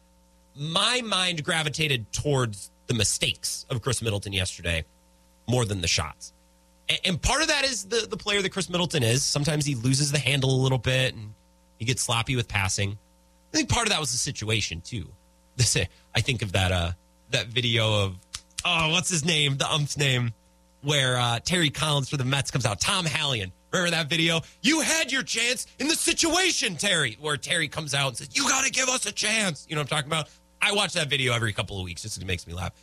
My 0.56 1.02
mind 1.02 1.44
gravitated 1.44 2.12
towards 2.14 2.70
the 2.88 2.94
mistakes 2.94 3.66
of 3.70 3.82
Khris 3.82 4.02
Middleton 4.02 4.32
yesterday 4.32 4.86
more 5.48 5.66
than 5.66 5.82
the 5.82 5.88
shots. 5.88 6.34
And 7.04 7.20
part 7.20 7.42
of 7.42 7.48
that 7.48 7.64
is 7.64 7.86
the, 7.86 8.08
the 8.08 8.18
player 8.18 8.42
that 8.42 8.52
Khris 8.52 8.70
Middleton 8.70 9.02
is. 9.02 9.24
Sometimes 9.24 9.66
he 9.66 9.74
loses 9.74 10.12
the 10.12 10.20
handle 10.20 10.52
a 10.52 10.62
little 10.62 10.78
bit 10.78 11.16
and 11.16 11.34
he 11.80 11.86
gets 11.86 12.04
sloppy 12.04 12.36
with 12.36 12.48
passing. 12.48 12.92
I 13.54 13.58
think 13.58 13.70
part 13.70 13.88
of 13.88 13.92
that 13.92 14.00
was 14.00 14.12
the 14.12 14.18
situation 14.18 14.82
too. 14.82 15.08
I 16.16 16.22
think 16.22 16.42
of 16.42 16.52
that 16.52 16.72
uh 16.72 16.92
that 17.32 17.48
video 17.48 18.06
of 18.06 18.16
oh 18.66 18.90
what's 18.92 19.10
his 19.10 19.26
name 19.26 19.58
the 19.58 19.72
ump's 19.72 19.98
name 19.98 20.34
where 20.82 21.18
uh, 21.18 21.40
Terry 21.40 21.70
Collins 21.70 22.10
for 22.10 22.18
the 22.18 22.26
Mets 22.26 22.52
comes 22.52 22.66
out 22.66 22.82
Tom 22.82 23.06
Hallion. 23.06 23.54
Remember 23.72 23.92
that 23.92 24.10
video? 24.10 24.42
You 24.62 24.82
had 24.82 25.14
your 25.14 25.24
chance 25.24 25.66
in 25.80 25.88
the 25.88 25.96
situation, 25.96 26.76
Terry, 26.76 27.18
where 27.22 27.38
Terry 27.38 27.70
comes 27.70 27.94
out 27.94 28.10
and 28.10 28.18
says, 28.18 28.30
You 28.34 28.48
got 28.50 28.66
to 28.66 28.70
give 28.70 28.90
us 28.90 29.06
a 29.06 29.12
chance. 29.14 29.66
You 29.70 29.76
know 29.76 29.82
what 29.82 29.94
I'm 29.94 29.98
talking 29.98 30.10
about? 30.10 30.30
I 30.62 30.74
watch 30.74 30.92
that 30.94 31.10
video 31.10 31.34
every 31.34 31.54
couple 31.54 31.78
of 31.80 31.86
weeks 31.86 32.02
just 32.02 32.22
it 32.22 32.26
makes 32.26 32.46
me 32.46 32.54
laugh 32.54 32.74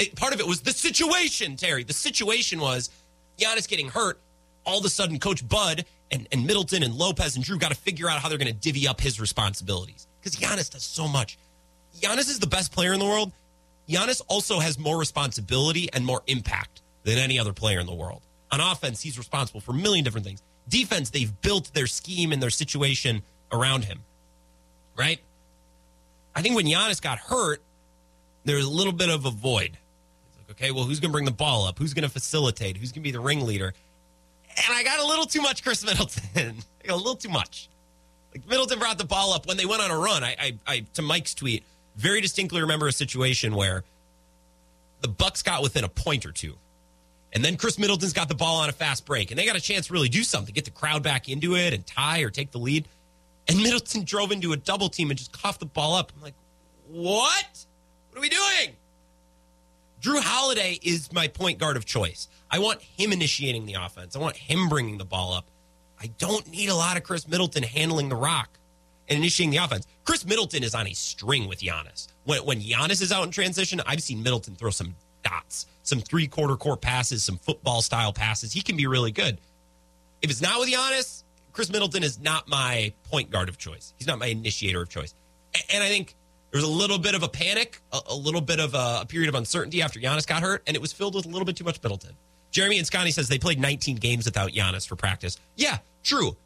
it, 0.00 0.16
part 0.16 0.32
of 0.32 0.40
it 0.40 0.46
was 0.46 0.62
the 0.62 0.72
situation, 0.72 1.56
Terry. 1.56 1.84
The 1.84 1.92
situation 1.92 2.58
was 2.58 2.90
Giannis 3.38 3.68
getting 3.68 3.88
hurt. 3.88 4.18
All 4.64 4.78
of 4.78 4.84
a 4.84 4.88
sudden, 4.88 5.18
Coach 5.18 5.46
Bud 5.46 5.84
and, 6.10 6.26
and 6.32 6.46
Middleton 6.46 6.82
and 6.82 6.94
Lopez 6.94 7.36
and 7.36 7.44
Jrue 7.44 7.58
got 7.58 7.70
to 7.70 7.76
figure 7.76 8.08
out 8.08 8.20
how 8.20 8.28
they're 8.28 8.38
going 8.38 8.52
to 8.52 8.58
divvy 8.58 8.88
up 8.88 9.00
his 9.00 9.20
responsibilities 9.20 10.06
because 10.20 10.38
Giannis 10.38 10.70
does 10.70 10.82
so 10.82 11.06
much. 11.06 11.38
Giannis 12.00 12.28
is 12.28 12.38
the 12.38 12.46
best 12.46 12.72
player 12.72 12.92
in 12.92 12.98
the 12.98 13.04
world. 13.04 13.32
Giannis 13.90 14.22
also 14.28 14.60
has 14.60 14.78
more 14.78 14.98
responsibility 14.98 15.88
and 15.92 16.06
more 16.06 16.22
impact 16.26 16.82
than 17.02 17.18
any 17.18 17.38
other 17.38 17.52
player 17.52 17.80
in 17.80 17.86
the 17.86 17.94
world. 17.94 18.22
On 18.52 18.60
offense, 18.60 19.02
he's 19.02 19.18
responsible 19.18 19.60
for 19.60 19.72
a 19.72 19.74
million 19.74 20.04
different 20.04 20.26
things. 20.26 20.42
Defense, 20.68 21.10
they've 21.10 21.40
built 21.42 21.72
their 21.74 21.86
scheme 21.86 22.32
and 22.32 22.42
their 22.42 22.50
situation 22.50 23.22
around 23.52 23.84
him, 23.84 24.00
right? 24.96 25.18
I 26.34 26.42
think 26.42 26.54
when 26.54 26.66
Giannis 26.66 27.02
got 27.02 27.18
hurt, 27.18 27.62
there 28.44 28.56
was 28.56 28.66
a 28.66 28.70
little 28.70 28.92
bit 28.92 29.08
of 29.08 29.24
a 29.24 29.30
void. 29.30 29.76
Okay, 30.52 30.70
well, 30.70 30.84
who's 30.84 31.00
going 31.00 31.10
to 31.10 31.12
bring 31.12 31.24
the 31.24 31.30
ball 31.30 31.64
up? 31.66 31.78
Who's 31.78 31.94
going 31.94 32.04
to 32.04 32.08
facilitate? 32.10 32.76
Who's 32.76 32.92
going 32.92 33.02
to 33.02 33.08
be 33.08 33.10
the 33.10 33.20
ringleader? 33.20 33.72
And 34.48 34.76
I 34.76 34.82
got 34.82 35.00
a 35.00 35.06
little 35.06 35.26
too 35.26 35.42
much 35.42 35.64
Khris 35.64 35.84
Middleton. 35.86 36.56
a 36.88 36.96
little 36.96 37.16
too 37.16 37.28
much. 37.28 37.68
Like 38.32 38.46
Middleton 38.48 38.78
brought 38.78 38.98
the 38.98 39.04
ball 39.04 39.32
up 39.32 39.46
when 39.46 39.56
they 39.56 39.66
went 39.66 39.82
on 39.82 39.90
a 39.90 39.96
run. 39.96 40.22
I, 40.22 40.36
I, 40.38 40.58
I, 40.66 40.86
to 40.94 41.02
Mike's 41.02 41.34
tweet, 41.34 41.64
very 42.00 42.20
distinctly 42.20 42.60
remember 42.60 42.88
a 42.88 42.92
situation 42.92 43.54
where 43.54 43.84
the 45.02 45.08
Bucks 45.08 45.42
got 45.42 45.62
within 45.62 45.84
a 45.84 45.88
point 45.88 46.26
or 46.26 46.32
two, 46.32 46.56
and 47.32 47.44
then 47.44 47.56
Khris 47.56 47.78
Middleton's 47.78 48.12
got 48.12 48.28
the 48.28 48.34
ball 48.34 48.60
on 48.60 48.68
a 48.68 48.72
fast 48.72 49.06
break, 49.06 49.30
and 49.30 49.38
they 49.38 49.46
got 49.46 49.56
a 49.56 49.60
chance 49.60 49.86
to 49.86 49.92
really 49.92 50.08
do 50.08 50.22
something, 50.22 50.52
get 50.52 50.64
the 50.64 50.70
crowd 50.70 51.02
back 51.02 51.28
into 51.28 51.56
it, 51.56 51.72
and 51.72 51.86
tie 51.86 52.20
or 52.20 52.30
take 52.30 52.50
the 52.50 52.58
lead. 52.58 52.86
And 53.48 53.62
Middleton 53.62 54.04
drove 54.04 54.32
into 54.32 54.52
a 54.52 54.56
double 54.56 54.88
team 54.88 55.10
and 55.10 55.18
just 55.18 55.32
coughed 55.32 55.60
the 55.60 55.66
ball 55.66 55.94
up. 55.94 56.12
I'm 56.16 56.22
like, 56.22 56.34
what? 56.88 57.66
What 58.10 58.18
are 58.18 58.20
we 58.20 58.28
doing? 58.28 58.76
Jrue 60.00 60.20
Holiday 60.22 60.78
is 60.82 61.12
my 61.12 61.28
point 61.28 61.58
guard 61.58 61.76
of 61.76 61.84
choice. 61.84 62.28
I 62.50 62.58
want 62.58 62.80
him 62.80 63.12
initiating 63.12 63.66
the 63.66 63.74
offense. 63.74 64.16
I 64.16 64.18
want 64.18 64.36
him 64.36 64.68
bringing 64.68 64.98
the 64.98 65.04
ball 65.04 65.34
up. 65.34 65.46
I 66.00 66.06
don't 66.18 66.48
need 66.50 66.70
a 66.70 66.74
lot 66.74 66.96
of 66.96 67.02
Khris 67.02 67.28
Middleton 67.28 67.62
handling 67.62 68.08
the 68.08 68.16
rock 68.16 68.58
and 69.10 69.18
initiating 69.18 69.50
the 69.50 69.58
offense. 69.58 69.86
Khris 70.04 70.24
Middleton 70.24 70.62
is 70.62 70.74
on 70.74 70.86
a 70.86 70.94
string 70.94 71.48
with 71.48 71.60
Giannis. 71.60 72.08
When, 72.24 72.44
when 72.46 72.60
Giannis 72.60 73.02
is 73.02 73.12
out 73.12 73.24
in 73.24 73.30
transition, 73.30 73.80
I've 73.84 74.02
seen 74.02 74.22
Middleton 74.22 74.54
throw 74.54 74.70
some 74.70 74.94
dots, 75.24 75.66
some 75.82 76.00
three 76.00 76.28
quarter 76.28 76.56
court 76.56 76.80
passes, 76.80 77.24
some 77.24 77.36
football 77.36 77.82
style 77.82 78.12
passes. 78.12 78.52
He 78.52 78.62
can 78.62 78.76
be 78.76 78.86
really 78.86 79.12
good. 79.12 79.38
If 80.22 80.30
it's 80.30 80.40
not 80.40 80.60
with 80.60 80.70
Giannis, 80.70 81.24
Khris 81.52 81.70
Middleton 81.70 82.04
is 82.04 82.20
not 82.20 82.48
my 82.48 82.92
point 83.10 83.30
guard 83.30 83.48
of 83.48 83.58
choice. 83.58 83.92
He's 83.98 84.06
not 84.06 84.18
my 84.18 84.26
initiator 84.26 84.80
of 84.80 84.88
choice. 84.88 85.14
And 85.72 85.82
I 85.82 85.88
think 85.88 86.14
there 86.52 86.58
was 86.58 86.68
a 86.68 86.72
little 86.72 86.98
bit 86.98 87.14
of 87.14 87.22
a 87.22 87.28
panic, 87.28 87.80
a, 87.92 88.14
little 88.14 88.40
bit 88.40 88.60
of 88.60 88.74
a, 88.74 89.04
period 89.06 89.28
of 89.28 89.34
uncertainty 89.34 89.82
after 89.82 89.98
Giannis 89.98 90.26
got 90.26 90.42
hurt, 90.42 90.62
and 90.66 90.76
it 90.76 90.80
was 90.80 90.92
filled 90.92 91.14
with 91.14 91.26
a 91.26 91.28
little 91.28 91.44
bit 91.44 91.56
too 91.56 91.64
much 91.64 91.82
Middleton. 91.82 92.16
Jeremy 92.50 92.78
and 92.78 92.86
Scotty 92.86 93.10
says 93.10 93.28
they 93.28 93.38
played 93.38 93.60
19 93.60 93.96
games 93.96 94.24
without 94.24 94.50
Giannis 94.50 94.86
for 94.86 94.96
practice. 94.96 95.38
Yeah, 95.56 95.78
true. 96.02 96.36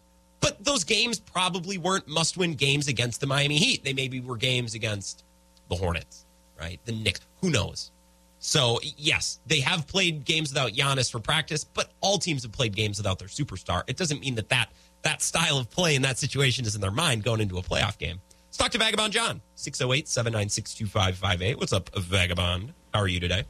But 0.40 0.62
those 0.64 0.84
games 0.84 1.18
probably 1.18 1.78
weren't 1.78 2.06
must 2.06 2.36
win 2.36 2.54
games 2.54 2.88
against 2.88 3.20
the 3.20 3.26
Miami 3.26 3.56
Heat. 3.56 3.84
They 3.84 3.92
maybe 3.92 4.20
were 4.20 4.36
games 4.36 4.74
against 4.74 5.24
the 5.68 5.76
Hornets, 5.76 6.26
right? 6.60 6.78
The 6.84 6.92
Knicks. 6.92 7.20
Who 7.40 7.50
knows? 7.50 7.90
So, 8.38 8.78
yes, 8.82 9.40
they 9.46 9.60
have 9.60 9.86
played 9.86 10.26
games 10.26 10.50
without 10.50 10.72
Giannis 10.72 11.10
for 11.10 11.18
practice, 11.18 11.64
but 11.64 11.92
all 12.02 12.18
teams 12.18 12.42
have 12.42 12.52
played 12.52 12.76
games 12.76 12.98
without 12.98 13.18
their 13.18 13.28
superstar. 13.28 13.84
It 13.86 13.96
doesn't 13.96 14.20
mean 14.20 14.34
that 14.34 14.50
that, 14.50 14.68
that 15.00 15.22
style 15.22 15.56
of 15.56 15.70
play 15.70 15.94
in 15.94 16.02
that 16.02 16.18
situation 16.18 16.66
is 16.66 16.74
in 16.74 16.82
their 16.82 16.90
mind 16.90 17.24
going 17.24 17.40
into 17.40 17.56
a 17.56 17.62
playoff 17.62 17.96
game. 17.96 18.20
Let's 18.48 18.58
talk 18.58 18.70
to 18.72 18.78
Vagabond 18.78 19.14
John, 19.14 19.40
608 19.54 20.06
796 20.08 20.74
2558. 20.74 21.58
What's 21.58 21.72
up, 21.72 21.88
Vagabond? 21.96 22.74
How 22.92 23.00
are 23.00 23.08
you 23.08 23.18
today? 23.18 23.44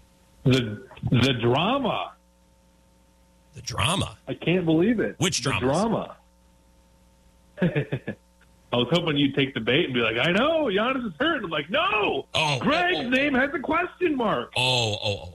The 0.44 0.86
the 1.10 1.32
drama. 1.42 2.12
The 3.54 3.62
drama. 3.62 4.16
I 4.28 4.34
can't 4.34 4.64
believe 4.64 5.00
it. 5.00 5.16
Which 5.18 5.42
The 5.42 5.52
drama. 5.58 6.16
I 8.74 8.76
was 8.76 8.88
hoping 8.90 9.16
you'd 9.16 9.34
take 9.34 9.54
the 9.54 9.60
bait 9.60 9.84
and 9.84 9.94
be 9.94 10.00
like, 10.00 10.16
I 10.16 10.32
know, 10.32 10.64
Giannis 10.64 11.06
is 11.06 11.12
hurt. 11.20 11.44
I'm 11.44 11.50
like, 11.50 11.70
no. 11.70 12.26
Oh, 12.34 12.58
Greg's 12.60 12.98
oh, 12.98 13.04
oh. 13.04 13.08
name 13.08 13.34
has 13.34 13.50
a 13.54 13.60
question 13.60 14.16
mark. 14.16 14.52
Oh, 14.56 14.98
oh, 15.02 15.10
oh. 15.28 15.34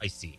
I 0.00 0.08
see. 0.08 0.38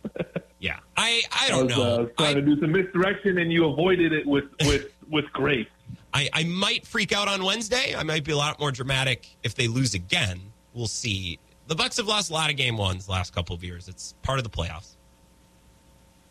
Yeah. 0.58 0.78
I, 0.96 1.22
I 1.32 1.46
I 1.46 1.48
don't 1.48 1.66
was, 1.66 1.76
know. 1.76 1.82
uh, 1.82 2.06
trying 2.18 2.36
I, 2.36 2.40
to 2.40 2.42
do 2.42 2.60
some 2.60 2.72
misdirection, 2.72 3.38
and 3.38 3.52
you 3.52 3.66
avoided 3.66 4.12
it 4.12 4.26
with 4.26 4.44
with 4.66 4.92
with 5.10 5.24
grace. 5.32 5.68
I, 6.12 6.28
I 6.32 6.44
might 6.44 6.86
freak 6.86 7.12
out 7.12 7.28
on 7.28 7.44
Wednesday. 7.44 7.94
I 7.96 8.02
might 8.02 8.24
be 8.24 8.32
a 8.32 8.36
lot 8.36 8.58
more 8.60 8.72
dramatic 8.72 9.36
if 9.42 9.54
they 9.54 9.68
lose 9.68 9.94
again. 9.94 10.40
We'll 10.74 10.86
see. 10.86 11.38
The 11.66 11.74
Bucks 11.74 11.96
have 11.98 12.06
lost 12.06 12.30
a 12.30 12.32
lot 12.32 12.50
of 12.50 12.56
game 12.56 12.76
ones 12.76 13.06
the 13.06 13.12
last 13.12 13.34
couple 13.34 13.54
of 13.54 13.62
years. 13.62 13.88
It's 13.88 14.14
part 14.22 14.38
of 14.38 14.44
the 14.44 14.50
playoffs. 14.50 14.96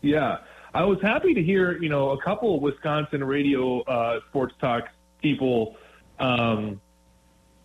Yeah, 0.00 0.38
I 0.78 0.84
was 0.84 0.98
happy 1.02 1.34
to 1.34 1.42
hear 1.42 1.76
you 1.82 1.88
know 1.88 2.10
a 2.10 2.22
couple 2.22 2.54
of 2.54 2.62
Wisconsin 2.62 3.24
radio 3.24 3.80
uh, 3.82 4.20
sports 4.28 4.54
talk 4.60 4.84
people, 5.20 5.74
um, 6.20 6.80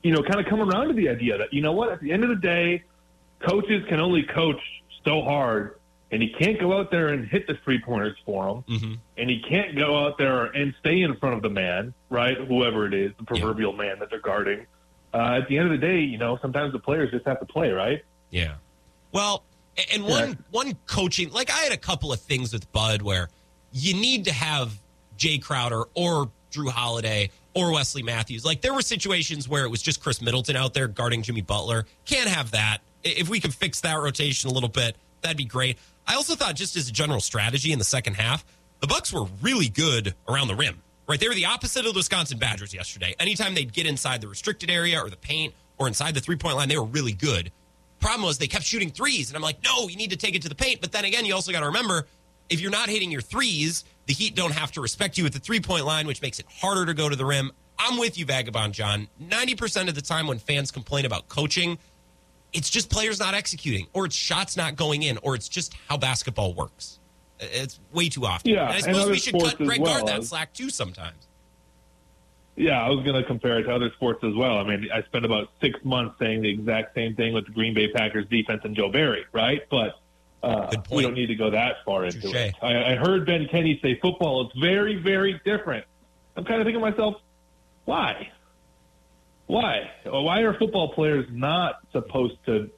you 0.02 0.12
know, 0.12 0.24
kind 0.24 0.40
of 0.40 0.48
come 0.48 0.60
around 0.62 0.88
to 0.88 0.94
the 0.96 1.10
idea 1.10 1.38
that 1.38 1.54
you 1.54 1.62
know 1.62 1.74
what, 1.74 1.92
at 1.92 2.00
the 2.02 2.12
end 2.12 2.24
of 2.24 2.30
the 2.30 2.36
day, 2.36 2.84
coaches 3.48 3.84
can 3.88 4.00
only 4.00 4.24
coach 4.24 4.60
so 5.06 5.22
hard, 5.22 5.80
and 6.12 6.24
he 6.24 6.30
can't 6.40 6.60
go 6.60 6.76
out 6.76 6.90
there 6.90 7.10
and 7.10 7.28
hit 7.28 7.46
the 7.46 7.54
three 7.64 7.80
pointers 7.86 8.18
for 8.26 8.48
them, 8.48 8.64
Mm-hmm. 8.78 8.94
and 9.20 9.30
he 9.30 9.44
can't 9.48 9.78
go 9.78 10.04
out 10.04 10.18
there 10.18 10.46
and 10.46 10.74
stay 10.80 11.02
in 11.04 11.16
front 11.18 11.36
of 11.36 11.44
the 11.44 11.50
man, 11.52 11.94
right, 12.10 12.36
whoever 12.36 12.88
it 12.88 12.96
is, 12.96 13.12
the 13.20 13.26
proverbial 13.26 13.74
man 13.74 14.00
that 14.00 14.10
they're 14.10 14.22
guarding. 14.22 14.66
Uh, 15.14 15.40
at 15.40 15.48
the 15.48 15.60
end 15.60 15.72
of 15.72 15.80
the 15.80 15.86
day, 15.86 16.00
you 16.00 16.18
know, 16.18 16.40
sometimes 16.42 16.74
the 16.74 16.80
players 16.80 17.12
just 17.12 17.28
have 17.28 17.40
to 17.40 17.46
play, 17.46 17.70
right? 17.70 18.04
Yeah. 18.32 18.56
Well, 19.12 19.44
and 19.92 20.04
one 20.06 20.44
one 20.52 20.78
coaching 20.86 21.32
like 21.32 21.50
I 21.50 21.60
had 21.60 21.72
a 21.72 21.78
couple 21.78 22.12
of 22.14 22.20
things 22.20 22.54
with 22.54 22.72
Bud 22.72 23.02
where 23.02 23.30
you 23.72 23.94
need 23.94 24.26
to 24.26 24.34
have 24.34 24.78
Jae 25.18 25.42
Crowder 25.42 25.84
or 25.96 26.30
Jrue 26.52 26.70
Holiday 26.70 27.32
or 27.54 27.72
Wesley 27.72 28.04
Matthews. 28.04 28.46
Like 28.46 28.62
there 28.62 28.74
were 28.74 28.82
situations 28.82 29.48
where 29.48 29.66
it 29.66 29.70
was 29.70 29.82
just 29.82 30.02
Chris 30.02 30.22
Middleton 30.22 30.56
out 30.56 30.74
there 30.74 30.88
guarding 30.88 31.24
Jimmy 31.24 31.42
Butler. 31.42 31.86
Can't 32.06 32.30
have 32.30 32.52
that. 32.52 32.80
If 33.04 33.30
we 33.30 33.40
can 33.40 33.52
fix 33.52 33.82
that 33.82 33.96
rotation 33.96 34.50
a 34.50 34.54
little 34.54 34.70
bit, 34.70 34.96
that'd 35.22 35.38
be 35.38 35.46
great. 35.46 35.78
I 36.08 36.16
also 36.16 36.36
thought 36.36 36.56
just 36.56 36.76
as 36.76 36.88
a 36.88 36.92
general 36.92 37.20
strategy 37.20 37.72
in 37.72 37.80
the 37.80 37.86
second 37.86 38.16
half, 38.16 38.46
the 38.80 38.88
Bucks 38.88 39.12
were 39.12 39.26
really 39.42 39.70
good 39.70 40.14
around 40.28 40.48
the 40.48 40.56
rim. 40.56 40.82
Right? 41.08 41.20
They 41.20 41.28
were 41.28 41.36
the 41.36 41.46
opposite 41.46 41.86
of 41.86 41.94
the 41.94 42.00
Wisconsin 42.00 42.38
Badgers 42.38 42.74
yesterday. 42.74 43.14
Anytime 43.20 43.56
they'd 43.56 43.74
get 43.74 43.86
inside 43.86 44.22
the 44.22 44.28
restricted 44.28 44.70
area 44.70 45.02
or 45.02 45.10
the 45.10 45.18
paint 45.18 45.54
or 45.78 45.88
inside 45.88 46.14
the 46.14 46.22
three-point 46.22 46.56
line, 46.56 46.70
they 46.70 46.78
were 46.78 46.86
really 46.86 47.12
good 47.12 47.52
problem 48.04 48.24
was 48.24 48.38
they 48.38 48.48
kept 48.48 48.66
shooting 48.66 48.90
threes 48.90 49.30
and 49.30 49.36
i'm 49.36 49.42
like 49.42 49.58
no 49.64 49.88
you 49.88 49.96
need 49.96 50.10
to 50.10 50.18
take 50.18 50.36
it 50.36 50.42
to 50.42 50.50
the 50.50 50.56
paint. 50.56 50.82
But 50.82 50.92
then 50.92 51.06
again 51.06 51.26
you 51.26 51.34
also 51.34 51.52
got 51.52 51.62
to 51.62 51.68
remember 51.68 52.08
if 52.50 52.60
you're 52.60 52.72
not 52.72 52.90
hitting 52.90 53.12
your 53.12 53.22
threes 53.22 53.86
the 54.06 54.14
heat 54.14 54.36
don't 54.36 54.52
have 54.52 54.72
to 54.74 54.82
respect 54.82 55.18
you 55.18 55.26
at 55.26 55.34
the 55.34 55.40
three 55.40 55.60
point 55.60 55.86
line 55.86 56.06
which 56.08 56.22
makes 56.22 56.40
it 56.40 56.46
harder 56.50 56.86
to 56.86 56.94
go 56.94 57.10
to 57.10 57.16
the 57.16 57.26
rim. 57.26 57.52
I'm 57.80 57.98
with 57.98 58.18
you 58.18 58.26
vagabond 58.26 58.74
john. 58.74 59.08
90% 59.22 59.88
of 59.88 59.96
the 59.96 60.02
time 60.02 60.28
when 60.28 60.40
fans 60.40 60.72
complain 60.72 61.06
about 61.06 61.30
coaching 61.30 61.78
it's 62.52 62.70
just 62.70 62.90
players 62.90 63.20
not 63.20 63.34
executing 63.34 63.88
or 63.94 64.06
it's 64.06 64.16
shots 64.16 64.56
not 64.56 64.76
going 64.76 65.04
in 65.04 65.18
or 65.24 65.36
it's 65.36 65.50
just 65.50 65.74
how 65.90 65.98
basketball 65.98 66.54
works. 66.54 67.00
It's 67.40 67.80
way 67.92 68.10
too 68.10 68.26
often. 68.26 68.52
Yeah, 68.52 68.68
and 68.68 68.74
i 68.74 68.80
suppose 68.80 69.02
other 69.02 69.12
we 69.12 69.20
should 69.20 69.40
cut 69.40 69.58
greg 69.58 69.82
well. 69.82 69.96
guard 69.96 70.08
that 70.08 70.24
slack 70.24 70.54
too 70.54 70.70
sometimes 70.70 71.28
Yeah, 72.56 72.84
I 72.84 72.90
was 72.90 73.04
going 73.04 73.20
to 73.20 73.24
compare 73.24 73.60
it 73.60 73.64
to 73.64 73.74
other 73.74 73.92
sports 73.96 74.24
as 74.24 74.36
well. 74.36 74.58
I 74.58 74.64
mean, 74.64 74.88
I 74.94 75.02
spent 75.04 75.26
about 75.26 75.50
six 75.60 75.80
months 75.84 76.20
saying 76.20 76.44
the 76.44 76.52
exact 76.52 76.94
same 76.94 77.16
thing 77.16 77.34
with 77.34 77.48
the 77.48 77.52
Green 77.52 77.74
Bay 77.74 77.88
Packers 77.88 78.28
defense 78.30 78.62
and 78.64 78.76
Joe 78.76 78.90
Barry, 78.92 79.26
right? 79.32 79.62
But 79.72 80.00
uh, 80.44 80.70
we 80.92 81.02
don't 81.02 81.16
need 81.16 81.28
to 81.28 81.36
go 81.36 81.50
that 81.50 81.78
far 81.84 82.06
into 82.06 82.30
it. 82.30 82.56
I, 82.62 82.94
I 82.94 82.96
heard 82.96 83.26
Ben 83.26 83.48
Kenny 83.50 83.80
say 83.82 83.98
football 84.00 84.46
is 84.46 84.52
very, 84.60 85.02
very 85.02 85.42
different. 85.44 85.86
I'm 86.36 86.46
kind 86.46 86.62
of 86.62 86.66
thinking 86.66 86.82
to 86.82 86.92
myself, 86.92 87.16
why? 87.86 88.32
Why? 89.48 89.90
Why 90.06 90.42
are 90.42 90.58
football 90.58 90.94
players 90.94 91.26
not 91.32 91.80
supposed 91.92 92.36
to 92.46 92.70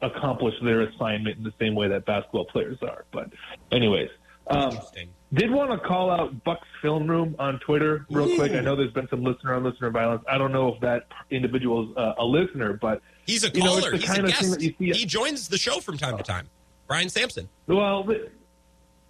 accomplish 0.00 0.54
their 0.62 0.82
assignment 0.82 1.36
in 1.38 1.42
the 1.42 1.52
same 1.58 1.74
way 1.74 1.88
that 1.88 2.04
basketball 2.04 2.44
players 2.44 2.78
are? 2.82 3.06
But, 3.12 3.30
anyways. 3.72 4.10
Um, 4.46 4.70
interesting 4.70 5.10
did 5.32 5.50
want 5.50 5.70
to 5.70 5.78
call 5.86 6.10
out 6.10 6.42
Buck's 6.44 6.66
Film 6.80 7.06
Room 7.06 7.36
on 7.38 7.58
Twitter 7.60 8.06
real 8.10 8.34
quick. 8.36 8.52
I 8.52 8.60
know 8.60 8.74
there's 8.76 8.92
been 8.92 9.08
some 9.08 9.22
listener 9.22 9.54
on 9.54 9.62
listener 9.64 9.90
violence. 9.90 10.22
I 10.28 10.38
don't 10.38 10.52
know 10.52 10.72
if 10.74 10.80
that 10.80 11.06
individual 11.30 11.90
is 11.90 11.96
uh, 11.96 12.14
a 12.18 12.24
listener, 12.24 12.72
but 12.80 13.02
he's 13.26 13.44
a 13.44 13.50
you 13.50 13.60
know, 13.62 13.78
caller 13.78 13.92
he's 13.96 14.08
a 14.18 14.22
guest 14.22 14.50
that 14.52 14.62
you 14.62 14.74
see- 14.78 14.92
he 14.98 15.04
joins 15.04 15.48
the 15.48 15.58
show 15.58 15.80
from 15.80 15.98
time 15.98 16.16
to 16.16 16.22
time 16.22 16.48
brian 16.86 17.10
sampson 17.10 17.46
well, 17.66 18.08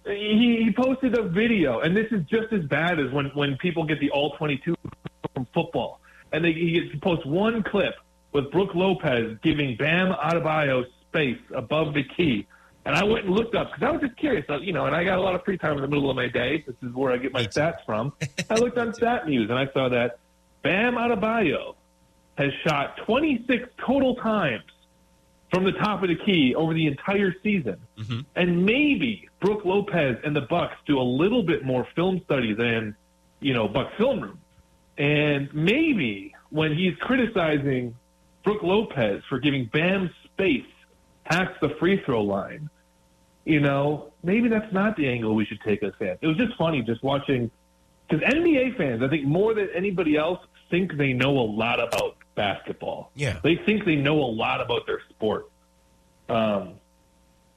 he, 0.05 0.63
he 0.65 0.73
posted 0.75 1.17
a 1.17 1.23
video, 1.23 1.79
and 1.79 1.95
this 1.95 2.07
is 2.11 2.25
just 2.25 2.51
as 2.51 2.63
bad 2.65 2.99
as 2.99 3.11
when 3.11 3.27
when 3.27 3.57
people 3.57 3.85
get 3.85 3.99
the 3.99 4.09
all 4.11 4.31
22 4.37 4.75
from 5.33 5.45
football, 5.53 5.99
and 6.33 6.43
they 6.43 6.51
he 6.53 6.79
gets- 6.81 6.99
posts 7.01 7.25
one 7.25 7.63
clip 7.63 7.93
with 8.33 8.51
Brook 8.51 8.75
Lopez 8.75 9.37
giving 9.43 9.75
Bam 9.77 10.11
Adebayo 10.13 10.83
space 11.07 11.39
above 11.55 11.93
the 11.93 12.03
key. 12.03 12.47
And 12.89 12.97
I 12.97 13.03
went 13.03 13.25
and 13.25 13.35
looked 13.35 13.53
up 13.53 13.67
because 13.67 13.87
I 13.87 13.91
was 13.91 14.01
just 14.01 14.17
curious, 14.17 14.47
uh, 14.49 14.57
you 14.57 14.73
know, 14.73 14.87
and 14.87 14.95
I 14.95 15.03
got 15.03 15.19
a 15.19 15.21
lot 15.21 15.35
of 15.35 15.43
free 15.45 15.59
time 15.59 15.75
in 15.75 15.81
the 15.81 15.87
middle 15.87 16.09
of 16.09 16.15
my 16.15 16.27
day. 16.27 16.63
This 16.65 16.75
is 16.81 16.91
where 16.95 17.13
I 17.13 17.17
get 17.17 17.31
my 17.31 17.43
stats 17.45 17.85
from. 17.85 18.13
I 18.49 18.55
looked 18.55 18.79
on 18.79 18.93
StatMuse 18.93 19.47
and 19.47 19.59
I 19.59 19.71
saw 19.73 19.89
that 19.89 20.17
Bam 20.63 20.95
Adebayo 20.95 21.75
has 22.39 22.51
shot 22.67 22.97
26 23.05 23.69
total 23.85 24.15
times 24.15 24.63
from 25.53 25.65
the 25.65 25.73
top 25.73 26.01
of 26.01 26.09
the 26.09 26.15
key 26.15 26.55
over 26.55 26.73
the 26.73 26.87
entire 26.87 27.31
season. 27.43 27.77
And 28.35 28.65
maybe 28.65 29.29
Brook 29.39 29.65
Lopez 29.65 30.17
and 30.23 30.35
the 30.35 30.47
Bucks 30.49 30.73
do 30.87 30.97
a 30.97 31.05
little 31.05 31.43
bit 31.43 31.63
more 31.63 31.87
film 31.95 32.23
study 32.25 32.55
than, 32.55 32.95
you 33.39 33.53
know, 33.53 33.67
Buck 33.67 33.91
Film 33.99 34.19
Room. 34.19 34.39
And 34.97 35.53
maybe 35.53 36.33
when 36.49 36.75
he's 36.75 36.95
criticizing 37.01 37.93
Brook 38.43 38.63
Lopez 38.63 39.21
for 39.29 39.37
giving 39.37 39.69
Bam 39.71 40.09
space 40.23 40.65
past 41.25 41.51
the 41.61 41.69
free 41.79 42.01
throw 42.03 42.23
line, 42.23 42.67
you 43.49 43.59
know, 43.59 44.11
maybe 44.23 44.47
that's 44.47 44.71
not 44.71 44.95
the 44.95 45.07
angle 45.07 45.33
we 45.33 45.43
should 45.43 45.59
take 45.61 45.81
as 45.81 45.91
fans. 45.97 46.19
It 46.21 46.27
was 46.27 46.37
just 46.37 46.55
funny 46.55 46.83
just 46.83 47.03
watching 47.03 47.49
because 48.07 48.23
NBA 48.23 48.77
fans, 48.77 49.01
I 49.01 49.07
think 49.07 49.25
more 49.25 49.55
than 49.55 49.69
anybody 49.75 50.17
else, 50.17 50.39
think 50.69 50.95
they 50.97 51.13
know 51.13 51.31
a 51.39 51.47
lot 51.49 51.79
about 51.79 52.17
basketball. 52.35 53.11
Yeah. 53.15 53.39
They 53.43 53.55
think 53.55 53.85
they 53.85 53.95
know 53.95 54.19
a 54.19 54.31
lot 54.31 54.61
about 54.61 54.85
their 54.85 55.01
sport. 55.09 55.49
Um, 56.29 56.75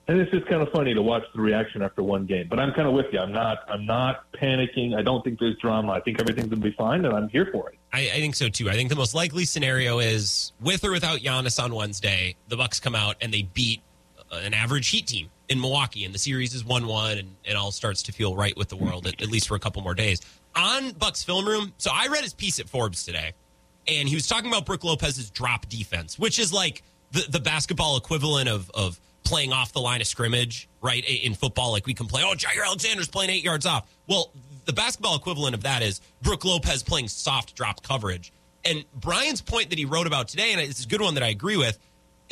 and 0.09 0.19
it's 0.19 0.31
just 0.31 0.47
kind 0.47 0.63
of 0.63 0.73
funny 0.73 0.95
to 0.95 1.03
watch 1.03 1.25
the 1.35 1.43
reaction 1.43 1.83
after 1.83 2.03
one 2.03 2.25
game. 2.25 2.49
But 2.49 2.59
I'm 2.59 2.73
kind 2.73 2.89
of 2.89 2.95
with 2.95 3.07
you. 3.13 3.19
I'm 3.19 3.33
not. 3.33 3.59
I'm 3.69 3.85
not 3.85 4.33
panicking. 4.33 4.97
I 4.97 5.03
don't 5.03 5.23
think 5.23 5.39
there's 5.39 5.57
drama. 5.59 5.93
I 5.93 6.01
think 6.01 6.21
everything's 6.21 6.49
gonna 6.49 6.61
be 6.61 6.73
fine, 6.73 7.05
and 7.05 7.15
I'm 7.15 7.29
here 7.29 7.49
for 7.53 7.69
it. 7.69 7.79
I, 7.93 8.01
I 8.01 8.21
think 8.21 8.35
so 8.35 8.49
too. 8.49 8.69
I 8.69 8.73
think 8.73 8.89
the 8.89 8.97
most 8.97 9.15
likely 9.15 9.45
scenario 9.45 10.01
is 10.01 10.53
with 10.61 10.85
or 10.85 10.91
without 10.91 11.21
Giannis 11.21 11.63
on 11.63 11.73
Wednesday, 11.73 12.35
the 12.49 12.57
Bucks 12.57 12.81
come 12.81 12.97
out 12.97 13.17
and 13.21 13.33
they 13.33 13.43
beat 13.43 13.81
an 14.33 14.55
average 14.55 14.89
Heat 14.89 15.07
team 15.07 15.31
in 15.53 15.61
Milwaukee, 15.61 16.05
and 16.05 16.13
the 16.13 16.19
series 16.19 16.55
is 16.55 16.65
one-one, 16.65 17.19
and 17.19 17.37
it 17.45 17.55
all 17.55 17.71
starts 17.71 18.03
to 18.05 18.13
feel 18.13 18.35
right 18.35 18.57
with 18.57 18.69
the 18.69 18.77
world 18.77 19.07
at, 19.07 19.23
at 19.23 19.29
least 19.29 19.47
for 19.47 19.55
a 19.55 19.61
couple 19.61 19.81
more 19.83 19.95
days. 19.95 20.21
On 20.57 20.91
Bucks 20.93 21.23
film 21.23 21.47
room, 21.47 21.73
so 21.79 21.91
I 21.95 22.09
read 22.09 22.25
his 22.25 22.35
piece 22.35 22.59
at 22.59 22.69
Forbes 22.69 23.05
today, 23.05 23.33
and 23.87 24.09
he 24.09 24.15
was 24.15 24.27
talking 24.27 24.51
about 24.51 24.67
Brook 24.67 24.83
Lopez's 24.83 25.31
drop 25.31 25.69
defense, 25.69 26.19
which 26.19 26.39
is 26.39 26.53
like 26.53 26.83
the, 27.13 27.25
the 27.29 27.41
basketball 27.41 27.97
equivalent 27.97 28.49
of 28.49 28.71
of 28.75 28.99
playing 29.25 29.53
off 29.53 29.73
the 29.73 29.81
line 29.81 30.01
of 30.01 30.07
scrimmage, 30.07 30.69
right? 30.81 31.05
In 31.05 31.35
football, 31.35 31.71
like 31.71 31.87
we 31.87 31.95
can 31.95 32.07
play, 32.07 32.23
oh, 32.25 32.35
Jaire 32.35 32.67
Alexander's 32.67 33.09
playing 33.09 33.31
eight 33.31 33.45
yards 33.45 33.67
off. 33.67 33.89
Well, 34.09 34.33
the 34.65 34.73
basketball 34.73 35.15
equivalent 35.17 35.55
of 35.55 35.63
that 35.63 35.83
is 35.83 36.01
Brook 36.23 36.45
Lopez 36.45 36.83
playing 36.83 37.09
soft 37.09 37.55
drop 37.55 37.83
coverage. 37.83 38.33
And 38.65 38.85
Brian's 38.95 39.41
point 39.41 39.71
that 39.71 39.79
he 39.79 39.85
wrote 39.85 40.07
about 40.07 40.29
today, 40.29 40.53
and 40.53 40.61
it's 40.61 40.85
a 40.85 40.89
good 40.89 41.01
one 41.01 41.15
that 41.15 41.23
I 41.23 41.29
agree 41.29 41.57
with, 41.57 41.79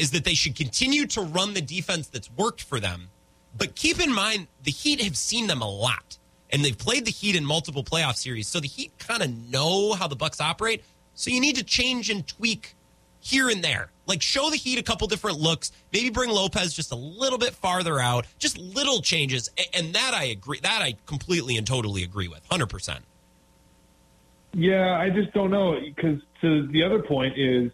is 0.01 0.10
that 0.12 0.24
they 0.24 0.35
should 0.35 0.56
continue 0.56 1.06
to 1.09 1.20
run 1.20 1.55
the 1.55 1.60
defense 1.60 2.09
that's 2.09 2.31
worked 2.32 2.62
for 2.62 2.81
them. 2.81 3.10
But 3.56 3.74
keep 3.74 4.01
in 4.01 4.12
mind, 4.12 4.47
the 4.64 4.70
Heat 4.70 5.01
have 5.02 5.16
seen 5.16 5.47
them 5.47 5.60
a 5.60 5.68
lot, 5.68 6.18
and 6.51 6.64
they've 6.64 6.77
played 6.77 7.05
the 7.05 7.10
Heat 7.10 7.36
in 7.36 7.44
multiple 7.44 7.85
playoff 7.85 8.16
series. 8.16 8.48
So 8.48 8.60
the 8.60 8.68
Heat 8.68 8.93
kind 8.98 9.22
of 9.22 9.31
know 9.51 9.93
how 9.93 10.09
the 10.09 10.16
Bucks 10.16 10.40
operate. 10.40 10.82
So 11.14 11.31
you 11.31 11.40
need 11.40 11.56
to 11.56 11.64
change 11.64 12.09
and 12.09 12.27
tweak 12.27 12.74
here 13.20 13.51
and 13.51 13.62
there. 13.62 13.90
Like 14.06 14.22
show 14.22 14.48
the 14.51 14.56
Heat 14.56 14.78
a 14.78 14.82
couple 14.82 15.06
different 15.06 15.39
looks. 15.39 15.70
Maybe 15.93 16.09
bring 16.09 16.31
Lopez 16.31 16.72
just 16.72 16.93
a 16.93 16.97
little 16.97 17.39
bit 17.39 17.52
farther 17.52 18.01
out. 18.01 18.27
Just 18.39 18.56
little 18.59 19.02
changes, 19.02 19.51
and 19.74 19.93
that 19.94 20.14
I 20.14 20.24
agree. 20.24 20.60
That 20.60 20.81
I 20.81 20.97
completely 21.06 21.56
and 21.56 21.66
totally 21.66 22.02
agree 22.02 22.28
with, 22.28 22.40
hundred 22.51 22.70
percent. 22.70 23.05
Yeah, 24.52 24.98
I 24.98 25.10
just 25.10 25.32
don't 25.32 25.51
know 25.51 25.78
because 25.81 26.20
to 26.40 26.66
the 26.68 26.82
other 26.82 27.02
point 27.02 27.39
is 27.39 27.70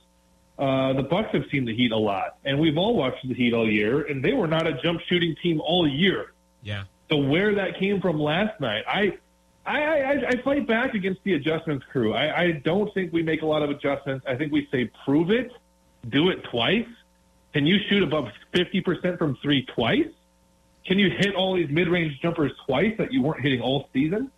uh, 0.59 0.93
the 0.95 1.03
Bucks 1.03 1.28
have 1.33 1.45
seen 1.51 1.65
the 1.65 1.74
Heat 1.74 1.93
a 1.93 1.97
lot, 1.97 2.39
and 2.45 2.59
we've 2.59 2.78
all 2.78 2.95
watched 2.97 3.27
the 3.27 3.35
Heat 3.35 3.53
all 3.53 3.70
year, 3.70 4.03
and 4.03 4.24
they 4.24 4.33
were 4.33 4.47
not 4.47 4.66
a 4.66 4.74
jump 4.83 5.01
shooting 5.09 5.37
team 5.43 5.61
all 5.61 5.87
year. 5.87 6.33
Yeah. 6.62 6.85
So 7.11 7.19
where 7.19 7.55
that 7.55 7.78
came 7.78 8.01
from 8.01 8.19
last 8.19 8.61
night, 8.61 8.85
I, 8.89 9.19
I, 9.65 9.81
I, 9.81 10.28
I 10.28 10.43
fight 10.43 10.66
back 10.66 10.95
against 10.95 11.23
the 11.24 11.35
adjustments 11.35 11.85
crew. 11.93 12.15
I, 12.15 12.43
I 12.43 12.51
don't 12.53 12.93
think 12.95 13.12
we 13.12 13.23
make 13.23 13.43
a 13.43 13.47
lot 13.47 13.62
of 13.62 13.70
adjustments. 13.70 14.24
I 14.28 14.35
think 14.37 14.53
we 14.53 14.66
say 14.73 14.91
prove 15.05 15.31
it, 15.31 15.53
do 16.09 16.31
it 16.31 16.43
twice. 16.51 16.89
Can 17.53 17.66
you 17.66 17.78
shoot 17.89 18.03
above 18.03 18.28
fifty 18.53 18.81
percent 18.81 19.19
from 19.19 19.37
three 19.43 19.65
twice? 19.74 20.09
Can 20.85 20.99
you 20.99 21.11
hit 21.11 21.35
all 21.35 21.57
these 21.57 21.69
mid-range 21.69 22.20
jumpers 22.20 22.53
twice 22.66 22.95
that 22.99 23.12
you 23.12 23.23
weren't 23.23 23.43
hitting 23.43 23.61
all 23.61 23.89
season? 23.93 24.31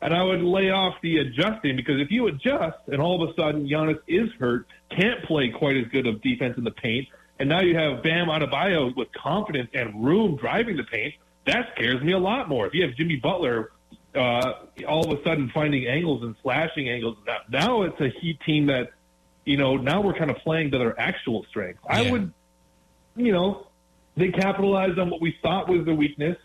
And 0.00 0.14
I 0.14 0.22
would 0.22 0.42
lay 0.42 0.70
off 0.70 0.94
the 1.02 1.18
adjusting 1.18 1.74
because 1.74 2.00
if 2.00 2.10
you 2.10 2.26
adjust 2.28 2.78
and 2.86 3.00
all 3.00 3.22
of 3.22 3.30
a 3.30 3.34
sudden 3.34 3.66
Giannis 3.66 3.98
is 4.06 4.30
hurt, 4.38 4.66
can't 4.90 5.22
play 5.24 5.50
quite 5.50 5.76
as 5.76 5.86
good 5.88 6.06
of 6.06 6.22
defense 6.22 6.56
in 6.56 6.64
the 6.64 6.70
paint, 6.70 7.08
and 7.38 7.48
now 7.48 7.60
you 7.60 7.76
have 7.76 8.02
Bam 8.02 8.28
Adebayo 8.28 8.94
with 8.96 9.08
confidence 9.12 9.70
and 9.74 10.04
room 10.04 10.36
driving 10.36 10.76
the 10.76 10.84
paint, 10.84 11.14
that 11.44 11.68
scares 11.74 12.02
me 12.02 12.12
a 12.12 12.18
lot 12.18 12.48
more. 12.48 12.66
If 12.66 12.74
you 12.74 12.82
have 12.86 12.96
Jimmy 12.96 13.16
Butler 13.16 13.72
uh, 14.14 14.54
all 14.88 15.10
of 15.10 15.18
a 15.18 15.22
sudden 15.22 15.50
finding 15.52 15.86
angles 15.86 16.22
and 16.22 16.34
slashing 16.42 16.88
angles, 16.88 17.18
now 17.50 17.82
it's 17.82 18.00
a 18.00 18.08
Heat 18.08 18.40
team 18.46 18.66
that, 18.66 18.90
you 19.44 19.56
know, 19.56 19.76
now 19.76 20.00
we're 20.00 20.14
kind 20.14 20.30
of 20.30 20.38
playing 20.38 20.70
to 20.70 20.78
their 20.78 20.98
actual 20.98 21.44
strength. 21.50 21.80
I 21.86 22.10
would, 22.10 22.32
you 23.14 23.32
know, 23.32 23.66
they 24.16 24.30
capitalized 24.30 24.98
on 24.98 25.10
what 25.10 25.20
we 25.20 25.36
thought 25.42 25.68
was 25.68 25.84
the 25.84 25.94
weakness, 25.94 26.38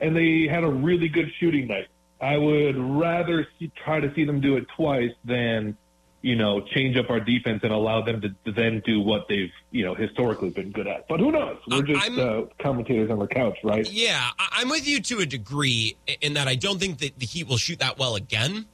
and 0.00 0.16
they 0.16 0.48
had 0.48 0.64
a 0.64 0.70
really 0.70 1.08
good 1.08 1.30
shooting 1.38 1.66
night. 1.66 1.88
I 2.20 2.38
would 2.38 2.78
rather 2.78 3.46
see, 3.58 3.70
try 3.84 4.00
to 4.00 4.12
see 4.14 4.24
them 4.24 4.40
do 4.40 4.56
it 4.56 4.66
twice 4.74 5.12
than, 5.24 5.76
you 6.22 6.36
know, 6.36 6.60
change 6.60 6.96
up 6.96 7.08
our 7.08 7.20
defense 7.20 7.60
and 7.62 7.72
allow 7.72 8.02
them 8.02 8.20
to, 8.20 8.52
then 8.52 8.82
do 8.84 9.00
what 9.00 9.26
they've, 9.28 9.50
you 9.70 9.84
know, 9.84 9.94
historically 9.94 10.50
been 10.50 10.70
good 10.70 10.86
at. 10.86 11.08
But 11.08 11.20
who 11.20 11.32
knows? 11.32 11.56
We're 11.66 11.82
just 11.82 12.10
uh, 12.10 12.44
commentators 12.60 13.10
on 13.10 13.18
the 13.18 13.26
couch, 13.26 13.56
right? 13.64 13.90
Yeah, 13.90 14.28
I'm 14.38 14.68
with 14.68 14.86
you 14.86 15.00
to 15.00 15.20
a 15.20 15.26
degree 15.26 15.96
in 16.20 16.34
that 16.34 16.46
I 16.46 16.56
don't 16.56 16.78
think 16.78 16.98
that 16.98 17.18
the 17.18 17.26
Heat 17.26 17.48
will 17.48 17.56
shoot 17.56 17.78
that 17.78 17.98
well 17.98 18.16
again. 18.16 18.66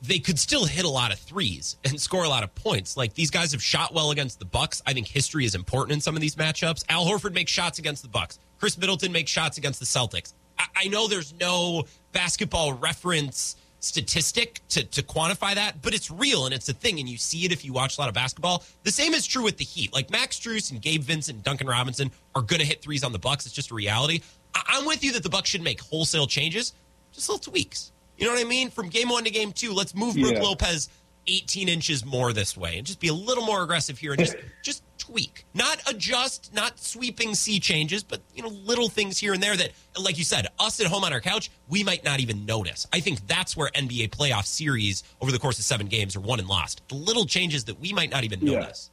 They 0.00 0.20
could 0.20 0.38
still 0.38 0.66
hit 0.66 0.84
a 0.84 0.88
lot 0.88 1.12
of 1.12 1.18
threes 1.18 1.76
and 1.84 2.00
score 2.00 2.22
a 2.22 2.28
lot 2.28 2.44
of 2.44 2.54
points. 2.54 2.96
Like 2.96 3.14
these 3.14 3.30
guys 3.30 3.50
have 3.50 3.62
shot 3.62 3.92
well 3.92 4.12
against 4.12 4.38
the 4.38 4.44
Bucks. 4.44 4.80
I 4.86 4.92
think 4.92 5.08
history 5.08 5.44
is 5.44 5.56
important 5.56 5.94
in 5.94 6.00
some 6.00 6.14
of 6.14 6.20
these 6.20 6.36
matchups. 6.36 6.84
Al 6.88 7.04
Horford 7.04 7.34
makes 7.34 7.50
shots 7.50 7.80
against 7.80 8.02
the 8.02 8.08
Bucks. 8.08 8.38
Khris 8.60 8.78
Middleton 8.78 9.10
makes 9.10 9.32
shots 9.32 9.58
against 9.58 9.80
the 9.80 9.86
Celtics. 9.86 10.34
I, 10.56 10.66
I 10.76 10.88
know 10.88 11.08
there's 11.08 11.34
no 11.40 11.86
basketball 12.12 12.74
reference 12.74 13.56
statistic 13.80 14.60
to, 14.70 14.84
to 14.84 15.02
quantify 15.02 15.54
that, 15.54 15.80
but 15.82 15.94
it's 15.94 16.10
real 16.10 16.46
and 16.46 16.54
it's 16.54 16.68
a 16.68 16.72
thing, 16.72 16.98
and 16.98 17.08
you 17.08 17.16
see 17.16 17.44
it 17.44 17.52
if 17.52 17.64
you 17.64 17.72
watch 17.72 17.96
a 17.96 18.00
lot 18.00 18.08
of 18.08 18.14
basketball. 18.14 18.64
The 18.82 18.90
same 18.90 19.14
is 19.14 19.26
true 19.26 19.44
with 19.44 19.56
the 19.56 19.64
Heat. 19.64 19.92
Like 19.92 20.10
Max 20.10 20.38
Strus 20.38 20.70
and 20.70 20.82
Gabe 20.82 21.02
Vincent 21.02 21.36
and 21.36 21.44
Duncan 21.44 21.66
Robinson 21.66 22.10
are 22.34 22.42
going 22.42 22.60
to 22.60 22.66
hit 22.66 22.82
threes 22.82 23.04
on 23.04 23.12
the 23.12 23.18
Bucks. 23.18 23.46
It's 23.46 23.54
just 23.54 23.70
a 23.70 23.74
reality. 23.74 24.20
I, 24.54 24.62
I'm 24.68 24.86
with 24.86 25.04
you 25.04 25.12
that 25.12 25.22
the 25.22 25.30
Bucks 25.30 25.48
should 25.48 25.62
make 25.62 25.80
wholesale 25.80 26.26
changes, 26.26 26.72
just 27.12 27.28
little 27.28 27.40
tweaks. 27.40 27.92
You 28.16 28.26
know 28.26 28.32
what 28.32 28.40
I 28.40 28.48
mean? 28.48 28.70
From 28.70 28.88
game 28.88 29.08
one 29.10 29.22
to 29.24 29.30
game 29.30 29.52
two, 29.52 29.72
let's 29.72 29.94
move 29.94 30.16
Brook 30.16 30.34
Yeah. 30.34 30.42
Lopez 30.42 30.88
18 31.28 31.68
inches 31.68 32.04
more 32.04 32.32
this 32.32 32.56
way 32.56 32.78
and 32.78 32.86
just 32.86 32.98
be 32.98 33.08
a 33.08 33.14
little 33.14 33.44
more 33.44 33.62
aggressive 33.62 33.98
here 33.98 34.12
and 34.12 34.20
just 34.20 34.36
just 34.62 34.82
tweak. 34.98 35.44
Not 35.54 35.80
adjust 35.88 36.52
not 36.52 36.78
sweeping 36.80 37.34
sea 37.34 37.60
changes 37.60 38.02
but 38.02 38.20
you 38.34 38.42
know 38.42 38.48
little 38.48 38.88
things 38.88 39.18
here 39.18 39.32
and 39.34 39.42
there 39.42 39.56
that 39.56 39.70
like 40.00 40.18
you 40.18 40.24
said 40.24 40.48
us 40.58 40.80
at 40.80 40.86
home 40.86 41.04
on 41.04 41.12
our 41.12 41.20
couch 41.20 41.50
we 41.68 41.84
might 41.84 42.02
not 42.02 42.18
even 42.20 42.44
notice. 42.46 42.86
I 42.92 43.00
think 43.00 43.26
that's 43.26 43.56
where 43.56 43.68
nba 43.70 44.10
playoff 44.10 44.46
series 44.46 45.04
over 45.20 45.30
the 45.30 45.38
course 45.38 45.58
of 45.58 45.64
seven 45.64 45.86
games 45.86 46.16
are 46.16 46.20
won 46.20 46.40
and 46.40 46.48
lost. 46.48 46.82
The 46.88 46.94
little 46.96 47.26
changes 47.26 47.64
that 47.66 47.78
we 47.78 47.92
might 47.92 48.10
not 48.10 48.24
even 48.24 48.40
Yeah. 48.44 48.60
notice. 48.60 48.90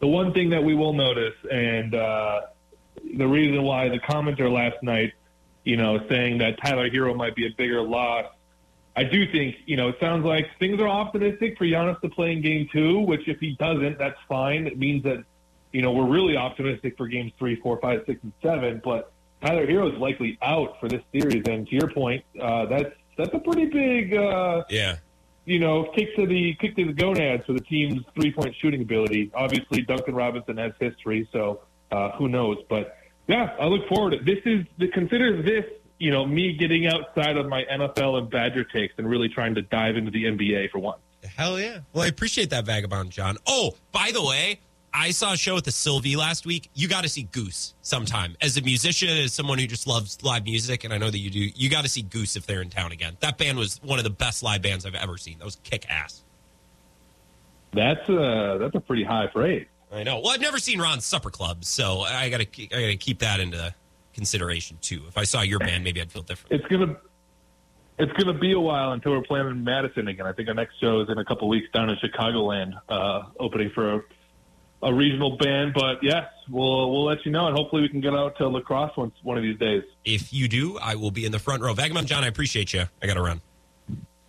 The 0.00 0.06
one 0.06 0.32
thing 0.32 0.50
that 0.50 0.62
we 0.62 0.74
will 0.76 0.92
notice, 0.92 1.34
and 1.50 1.92
uh, 1.94 2.42
the 3.16 3.26
reason 3.26 3.64
why 3.64 3.88
the 3.88 3.98
commenter 3.98 4.48
last 4.52 4.80
night, 4.82 5.12
you 5.64 5.76
know, 5.76 5.98
saying 6.08 6.38
that 6.38 6.60
Tyler 6.62 6.88
Herro 6.88 7.16
might 7.16 7.34
be 7.34 7.46
a 7.46 7.50
bigger 7.50 7.82
loss, 7.82 8.26
I 8.98 9.04
do 9.04 9.30
think, 9.30 9.54
you 9.66 9.76
know, 9.76 9.88
it 9.88 9.96
sounds 10.00 10.24
like 10.24 10.46
things 10.58 10.80
are 10.80 10.88
optimistic 10.88 11.56
for 11.56 11.64
Giannis 11.64 12.00
to 12.00 12.08
play 12.08 12.32
in 12.32 12.42
game 12.42 12.68
two, 12.72 12.98
which 12.98 13.28
if 13.28 13.38
he 13.38 13.54
doesn't, 13.54 13.96
that's 13.96 14.18
fine. 14.28 14.66
It 14.66 14.76
means 14.76 15.04
that, 15.04 15.24
you 15.72 15.82
know, 15.82 15.92
we're 15.92 16.08
really 16.08 16.36
optimistic 16.36 16.96
for 16.96 17.06
games 17.06 17.30
three, 17.38 17.54
four, 17.60 17.78
five, 17.80 18.02
six, 18.06 18.20
and 18.24 18.32
seven, 18.42 18.80
but 18.82 19.12
Tyler 19.40 19.66
Herro 19.68 19.92
is 19.92 19.98
likely 20.00 20.36
out 20.42 20.80
for 20.80 20.88
this 20.88 21.02
series. 21.12 21.44
And 21.46 21.68
to 21.68 21.74
your 21.76 21.88
point, 21.92 22.24
uh, 22.42 22.66
that's, 22.66 22.92
that's 23.16 23.32
a 23.32 23.38
pretty 23.38 23.66
big, 23.66 24.14
uh, 24.14 24.64
yeah 24.68 24.96
you 25.48 25.58
know, 25.58 25.84
kick 25.96 26.14
to 26.16 26.26
the 26.26 26.54
kick 26.60 26.76
to 26.76 26.84
the 26.84 26.92
gonads 26.92 27.46
for 27.46 27.54
the 27.54 27.60
team's 27.60 28.04
three 28.14 28.30
point 28.30 28.54
shooting 28.60 28.82
ability. 28.82 29.30
Obviously, 29.34 29.80
Duncan 29.80 30.14
Robinson 30.14 30.58
has 30.58 30.72
history, 30.78 31.26
so 31.32 31.62
uh, 31.90 32.10
who 32.18 32.28
knows? 32.28 32.58
But 32.68 32.98
yeah, 33.28 33.56
I 33.58 33.64
look 33.64 33.88
forward. 33.88 34.10
to 34.10 34.16
it. 34.18 34.24
This 34.26 34.40
is 34.44 34.90
consider 34.92 35.40
this, 35.40 35.64
you 35.98 36.10
know, 36.10 36.24
me 36.24 36.52
getting 36.52 36.86
outside 36.86 37.36
of 37.36 37.46
my 37.46 37.64
NFL 37.64 38.18
and 38.18 38.30
Badger 38.30 38.64
takes 38.64 38.94
and 38.98 39.08
really 39.08 39.28
trying 39.28 39.54
to 39.56 39.62
dive 39.62 39.96
into 39.96 40.10
the 40.10 40.24
NBA 40.24 40.70
for 40.70 40.78
once. 40.78 41.00
Hell 41.36 41.58
yeah. 41.58 41.80
Well, 41.92 42.04
I 42.04 42.08
appreciate 42.08 42.50
that, 42.50 42.64
Vagabond 42.64 43.10
John. 43.10 43.36
Oh, 43.46 43.74
by 43.92 44.10
the 44.12 44.22
way, 44.22 44.60
I 44.94 45.10
saw 45.10 45.32
a 45.32 45.36
show 45.36 45.54
with 45.54 45.64
the 45.64 45.70
Sylvee 45.70 46.16
last 46.16 46.46
week. 46.46 46.70
You 46.74 46.88
got 46.88 47.02
to 47.02 47.08
see 47.08 47.24
Goose 47.24 47.74
sometime. 47.82 48.36
As 48.40 48.56
a 48.56 48.62
musician, 48.62 49.08
as 49.08 49.32
someone 49.32 49.58
who 49.58 49.66
just 49.66 49.86
loves 49.86 50.22
live 50.22 50.44
music, 50.44 50.84
and 50.84 50.92
I 50.92 50.98
know 50.98 51.10
that 51.10 51.18
you 51.18 51.30
do, 51.30 51.40
you 51.40 51.68
got 51.68 51.82
to 51.82 51.88
see 51.88 52.02
Goose 52.02 52.36
if 52.36 52.46
they're 52.46 52.62
in 52.62 52.70
town 52.70 52.92
again. 52.92 53.16
That 53.20 53.36
band 53.36 53.58
was 53.58 53.80
one 53.82 53.98
of 53.98 54.04
the 54.04 54.10
best 54.10 54.42
live 54.42 54.62
bands 54.62 54.86
I've 54.86 54.94
ever 54.94 55.18
seen. 55.18 55.38
That 55.38 55.44
was 55.44 55.56
kick 55.62 55.88
ass. 55.90 56.22
That's 57.72 58.08
a 58.08 58.56
that's 58.58 58.74
a 58.74 58.80
pretty 58.80 59.04
high 59.04 59.26
praise. 59.26 59.66
I 59.92 60.02
know. 60.02 60.20
Well, 60.20 60.30
I've 60.30 60.40
never 60.40 60.58
seen 60.58 60.80
Ron's 60.80 61.04
Supper 61.04 61.30
Club, 61.30 61.64
so 61.64 62.00
I 62.00 62.30
got 62.30 62.40
to 62.40 62.62
I 62.64 62.80
got 62.80 62.86
to 62.86 62.96
keep 62.96 63.18
that 63.18 63.40
into 63.40 63.74
consideration 64.18 64.78
too. 64.80 65.04
If 65.06 65.16
I 65.16 65.22
saw 65.22 65.42
your 65.42 65.60
band, 65.60 65.84
maybe 65.84 66.00
I'd 66.00 66.10
feel 66.10 66.22
different. 66.22 66.60
It's 66.60 66.68
gonna 66.68 66.96
it's 67.98 68.12
gonna 68.14 68.36
be 68.36 68.52
a 68.52 68.58
while 68.58 68.90
until 68.90 69.12
we're 69.12 69.22
playing 69.22 69.46
in 69.46 69.62
Madison 69.62 70.08
again. 70.08 70.26
I 70.26 70.32
think 70.32 70.48
our 70.48 70.54
next 70.54 70.80
show 70.80 71.00
is 71.02 71.08
in 71.08 71.18
a 71.18 71.24
couple 71.24 71.48
weeks 71.48 71.68
down 71.72 71.88
in 71.88 71.96
Chicagoland, 71.96 72.72
uh, 72.88 73.22
opening 73.38 73.70
for 73.70 73.94
a, 73.94 74.00
a 74.82 74.92
regional 74.92 75.36
band. 75.36 75.72
But 75.72 76.02
yes, 76.02 76.24
we'll 76.50 76.90
we'll 76.90 77.04
let 77.04 77.24
you 77.24 77.30
know, 77.30 77.46
and 77.46 77.56
hopefully 77.56 77.82
we 77.82 77.88
can 77.88 78.00
get 78.00 78.12
out 78.12 78.36
to 78.38 78.48
La 78.48 78.60
Crosse 78.60 78.96
once 78.96 79.14
one 79.22 79.36
of 79.36 79.44
these 79.44 79.58
days. 79.58 79.84
If 80.04 80.32
you 80.32 80.48
do, 80.48 80.76
I 80.78 80.96
will 80.96 81.12
be 81.12 81.24
in 81.24 81.30
the 81.30 81.38
front 81.38 81.62
row. 81.62 81.72
Vagabond 81.74 82.08
John, 82.08 82.24
I 82.24 82.26
appreciate 82.26 82.72
you. 82.72 82.86
I 83.00 83.06
got 83.06 83.14
to 83.14 83.22
run. 83.22 83.40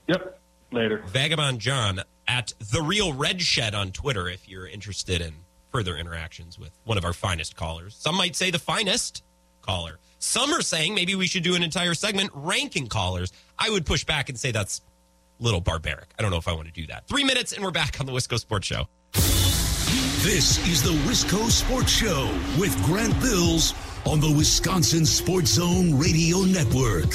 Yep. 0.07 0.39
Later. 0.71 1.03
Vagabond 1.07 1.59
John 1.59 2.03
at 2.27 2.53
the 2.59 2.83
Real 2.83 3.11
Red 3.13 3.41
Shed 3.41 3.73
on 3.73 3.91
Twitter 3.91 4.29
if 4.29 4.47
you're 4.47 4.67
interested 4.67 5.19
in 5.19 5.33
further 5.71 5.97
interactions 5.97 6.59
with 6.59 6.71
one 6.83 6.97
of 6.97 7.05
our 7.05 7.13
finest 7.13 7.55
callers. 7.55 7.95
Some 7.95 8.15
might 8.15 8.35
say 8.35 8.51
the 8.51 8.59
finest 8.59 9.23
caller. 9.61 9.99
Some 10.19 10.53
are 10.53 10.61
saying 10.61 10.95
maybe 10.95 11.15
we 11.15 11.27
should 11.27 11.43
do 11.43 11.55
an 11.55 11.63
entire 11.63 11.93
segment 11.93 12.31
ranking 12.33 12.87
callers. 12.87 13.31
I 13.57 13.69
would 13.69 13.85
push 13.85 14.03
back 14.03 14.29
and 14.29 14.37
say 14.37 14.51
that's 14.51 14.81
a 15.39 15.43
little 15.43 15.61
barbaric. 15.61 16.09
I 16.17 16.21
don't 16.21 16.31
know 16.31 16.37
if 16.37 16.47
I 16.47 16.53
want 16.53 16.67
to 16.67 16.73
do 16.73 16.87
that. 16.87 17.07
Three 17.07 17.23
minutes 17.23 17.53
and 17.53 17.63
we're 17.63 17.71
back 17.71 17.99
on 17.99 18.05
the 18.05 18.11
Wisco 18.11 18.37
Sports 18.39 18.67
Show. 18.67 18.87
This 20.21 20.57
is 20.67 20.83
the 20.83 20.91
Wisco 21.09 21.49
Sports 21.49 21.91
Show 21.91 22.29
with 22.59 22.75
Grant 22.83 23.19
Bills 23.21 23.73
on 24.05 24.19
the 24.19 24.31
Wisconsin 24.31 25.05
Sports 25.05 25.51
Zone 25.51 25.97
Radio 25.97 26.39
Network. 26.39 27.13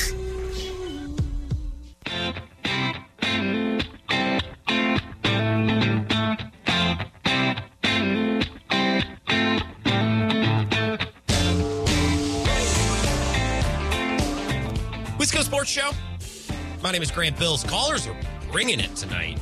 Sports 15.65 15.97
Show. 15.97 16.83
My 16.83 16.93
name 16.93 17.03
is 17.03 17.11
Grant 17.11 17.39
Bills. 17.39 17.65
Callers 17.65 18.07
are 18.07 18.17
bringing 18.53 18.81
it 18.81 18.95
tonight. 18.97 19.39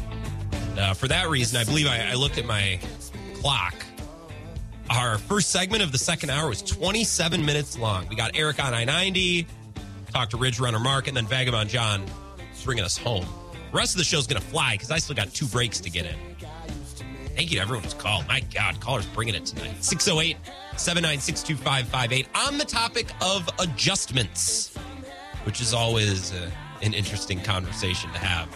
Uh, 0.78 0.94
for 0.94 1.08
that 1.08 1.28
reason, 1.28 1.60
I 1.60 1.64
believe 1.64 1.88
I, 1.88 2.10
I 2.10 2.14
looked 2.14 2.38
at 2.38 2.46
my 2.46 2.78
clock. 3.34 3.74
Our 4.88 5.18
first 5.18 5.50
segment 5.50 5.82
of 5.82 5.90
the 5.90 5.98
second 5.98 6.30
hour 6.30 6.48
was 6.48 6.62
27 6.62 7.44
minutes 7.44 7.76
long. 7.76 8.06
We 8.08 8.14
got 8.14 8.32
Eric 8.34 8.62
on 8.62 8.72
I 8.72 8.84
90, 8.84 9.46
talked 10.12 10.30
to 10.32 10.36
Ridge 10.36 10.60
Runner 10.60 10.78
Mark, 10.78 11.08
and 11.08 11.16
then 11.16 11.26
Vagabond 11.26 11.68
John 11.68 12.04
bringing 12.64 12.84
us 12.84 12.96
home. 12.96 13.26
The 13.72 13.76
rest 13.76 13.94
of 13.94 13.98
the 13.98 14.04
show's 14.04 14.28
going 14.28 14.40
to 14.40 14.46
fly 14.46 14.74
because 14.74 14.92
I 14.92 14.98
still 14.98 15.16
got 15.16 15.32
two 15.34 15.46
breaks 15.46 15.80
to 15.80 15.90
get 15.90 16.06
in. 16.06 16.16
Thank 17.34 17.50
you 17.50 17.56
to 17.56 17.62
everyone 17.62 17.82
who's 17.82 17.94
called. 17.94 18.28
My 18.28 18.40
God, 18.54 18.78
callers 18.78 19.06
bringing 19.06 19.34
it 19.34 19.46
tonight. 19.46 19.82
608 19.82 20.36
796 20.76 21.42
2558 21.42 22.28
on 22.46 22.58
the 22.58 22.64
topic 22.64 23.10
of 23.20 23.48
adjustments, 23.58 24.76
which 25.44 25.60
is 25.60 25.74
always 25.74 26.32
uh, 26.32 26.50
an 26.82 26.94
interesting 26.94 27.40
conversation 27.40 28.10
to 28.12 28.18
have. 28.18 28.48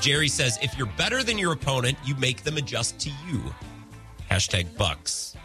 Jerry 0.00 0.28
says, 0.28 0.58
if 0.62 0.76
you're 0.78 0.86
better 0.86 1.22
than 1.22 1.36
your 1.38 1.52
opponent, 1.52 1.98
you 2.04 2.14
make 2.16 2.42
them 2.42 2.56
adjust 2.56 2.98
to 3.00 3.10
you. 3.28 3.42
Hashtag 4.30 4.76
Bucks. 4.76 5.36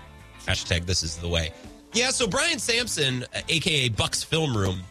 Hashtag 0.46 0.86
this 0.86 1.04
is 1.04 1.18
the 1.18 1.28
way. 1.28 1.52
Yeah, 1.94 2.10
so 2.10 2.28
Brian 2.28 2.60
Sampson, 2.60 3.24
uh, 3.24 3.42
aka 3.50 3.90
Bucks 3.90 4.24
Film 4.24 4.56
Room, 4.56 4.82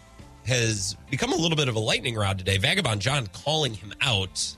has 0.47 0.97
become 1.11 1.32
a 1.32 1.36
little 1.36 1.56
bit 1.56 1.69
of 1.69 1.77
a 1.77 1.81
lightning 1.81 2.15
rod 2.15 2.39
today. 2.39 2.59
Vagabond 2.59 3.01
John 3.01 3.27
calling 3.28 3.73
him 3.73 3.93
out 4.01 4.56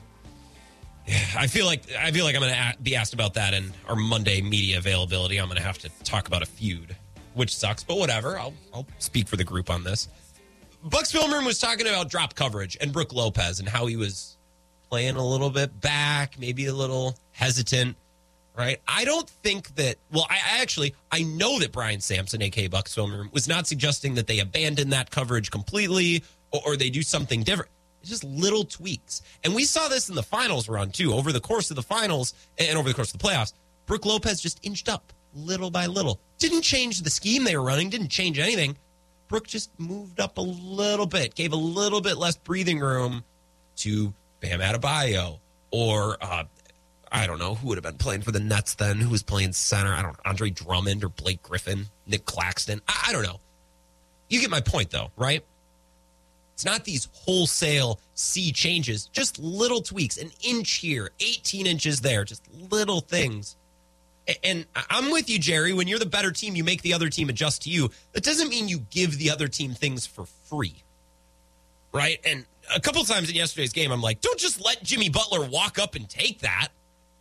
I 1.37 1.47
feel 1.47 1.65
like 1.65 1.83
I 1.97 2.11
feel 2.11 2.25
like 2.25 2.35
I'm 2.35 2.41
going 2.41 2.53
to 2.53 2.77
be 2.81 2.95
asked 2.95 3.13
about 3.13 3.33
that 3.35 3.53
in 3.53 3.71
our 3.87 3.95
Monday 3.95 4.41
media 4.41 4.77
availability. 4.77 5.37
I'm 5.39 5.47
going 5.47 5.57
to 5.57 5.63
have 5.63 5.77
to 5.79 5.89
talk 6.03 6.27
about 6.27 6.41
a 6.41 6.45
feud, 6.45 6.95
which 7.33 7.55
sucks, 7.55 7.83
but 7.83 7.97
whatever. 7.97 8.37
I'll 8.37 8.53
I'll 8.73 8.87
speak 8.99 9.27
for 9.27 9.37
the 9.37 9.43
group 9.43 9.69
on 9.69 9.83
this. 9.83 10.09
Bucks 10.83 11.11
film 11.11 11.31
room 11.31 11.45
was 11.45 11.59
talking 11.59 11.87
about 11.87 12.09
drop 12.09 12.35
coverage 12.35 12.77
and 12.79 12.93
Brook 12.93 13.13
Lopez 13.13 13.59
and 13.59 13.67
how 13.67 13.85
he 13.87 13.95
was 13.95 14.37
playing 14.89 15.15
a 15.15 15.25
little 15.25 15.49
bit 15.49 15.79
back, 15.81 16.39
maybe 16.39 16.67
a 16.67 16.73
little 16.73 17.17
hesitant. 17.31 17.95
Right? 18.55 18.81
I 18.87 19.05
don't 19.05 19.29
think 19.29 19.75
that. 19.75 19.97
Well, 20.11 20.25
I, 20.29 20.61
actually 20.61 20.95
I 21.11 21.21
know 21.21 21.59
that 21.59 21.71
Brian 21.71 22.01
Sampson, 22.01 22.41
aka 22.41 22.67
Bucks 22.67 22.97
room, 22.97 23.29
was 23.31 23.47
not 23.47 23.67
suggesting 23.67 24.15
that 24.15 24.25
they 24.25 24.39
abandon 24.39 24.89
that 24.89 25.11
coverage 25.11 25.51
completely 25.51 26.23
or, 26.51 26.61
or 26.65 26.75
they 26.75 26.89
do 26.89 27.03
something 27.03 27.43
different. 27.43 27.69
It's 28.01 28.09
just 28.09 28.23
little 28.23 28.63
tweaks. 28.63 29.21
And 29.43 29.53
we 29.53 29.65
saw 29.65 29.87
this 29.87 30.09
in 30.09 30.15
the 30.15 30.23
finals 30.23 30.69
run 30.69 30.89
too. 30.89 31.13
Over 31.13 31.31
the 31.31 31.39
course 31.39 31.69
of 31.69 31.75
the 31.75 31.83
finals 31.83 32.33
and 32.57 32.77
over 32.79 32.89
the 32.89 32.95
course 32.95 33.13
of 33.13 33.19
the 33.19 33.27
playoffs, 33.27 33.53
Brook 33.85 34.05
Lopez 34.05 34.41
just 34.41 34.59
inched 34.65 34.89
up 34.89 35.13
little 35.35 35.69
by 35.69 35.85
little. 35.85 36.19
Didn't 36.39 36.63
change 36.63 37.01
the 37.01 37.09
scheme 37.09 37.43
they 37.43 37.55
were 37.55 37.63
running, 37.63 37.89
didn't 37.89 38.09
change 38.09 38.39
anything. 38.39 38.75
Brook 39.27 39.47
just 39.47 39.69
moved 39.79 40.19
up 40.19 40.37
a 40.37 40.41
little 40.41 41.05
bit, 41.05 41.35
gave 41.35 41.53
a 41.53 41.57
little 41.57 42.01
bit 42.01 42.17
less 42.17 42.37
breathing 42.37 42.79
room 42.79 43.23
to 43.77 44.13
Bam 44.39 44.59
Adebayo 44.59 45.39
or 45.71 46.17
uh, 46.21 46.43
I 47.11 47.27
don't 47.27 47.39
know 47.39 47.55
who 47.55 47.67
would 47.69 47.77
have 47.77 47.83
been 47.83 47.97
playing 47.97 48.21
for 48.21 48.31
the 48.31 48.39
Nets 48.39 48.75
then. 48.75 48.97
Who 48.97 49.09
was 49.09 49.23
playing 49.23 49.53
center? 49.53 49.93
I 49.93 50.01
don't 50.01 50.13
know. 50.13 50.23
Andre 50.25 50.49
Drummond 50.49 51.03
or 51.03 51.09
Blake 51.09 51.41
Griffin, 51.43 51.87
Nic 52.05 52.25
Claxton. 52.25 52.81
I, 52.87 53.07
I 53.09 53.11
don't 53.11 53.23
know. 53.23 53.39
You 54.29 54.41
get 54.41 54.49
my 54.49 54.61
point 54.61 54.89
though, 54.89 55.11
right? 55.15 55.43
It's 56.53 56.65
not 56.65 56.85
these 56.85 57.07
wholesale 57.13 57.99
sea 58.15 58.51
changes, 58.51 59.05
just 59.05 59.37
little 59.37 59.81
tweaks, 59.81 60.17
an 60.17 60.31
inch 60.41 60.73
here, 60.75 61.11
18 61.19 61.67
inches 61.67 62.01
there, 62.01 62.25
just 62.25 62.41
little 62.71 62.99
things. 62.99 63.56
And 64.43 64.65
I'm 64.89 65.11
with 65.11 65.29
you, 65.29 65.39
Jerry. 65.39 65.73
When 65.73 65.87
you're 65.87 65.99
the 65.99 66.05
better 66.05 66.31
team, 66.31 66.55
you 66.55 66.63
make 66.63 66.81
the 66.81 66.93
other 66.93 67.09
team 67.09 67.29
adjust 67.29 67.63
to 67.63 67.69
you. 67.69 67.89
That 68.11 68.23
doesn't 68.23 68.49
mean 68.49 68.67
you 68.67 68.79
give 68.89 69.17
the 69.17 69.29
other 69.29 69.47
team 69.47 69.73
things 69.73 70.05
for 70.05 70.25
free. 70.25 70.83
Right? 71.93 72.19
And 72.25 72.45
a 72.75 72.79
couple 72.79 73.03
times 73.03 73.29
in 73.29 73.35
yesterday's 73.35 73.73
game, 73.73 73.91
I'm 73.91 74.01
like, 74.01 74.21
don't 74.21 74.39
just 74.39 74.63
let 74.63 74.83
Jimmy 74.83 75.09
Butler 75.09 75.47
walk 75.47 75.79
up 75.79 75.95
and 75.95 76.09
take 76.09 76.39
that. 76.39 76.69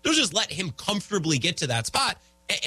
Don't 0.03 0.15
just 0.15 0.35
let 0.35 0.53
him 0.53 0.71
comfortably 0.73 1.39
get 1.39 1.57
to 1.59 1.67
that 1.69 1.87
spot. 1.87 2.19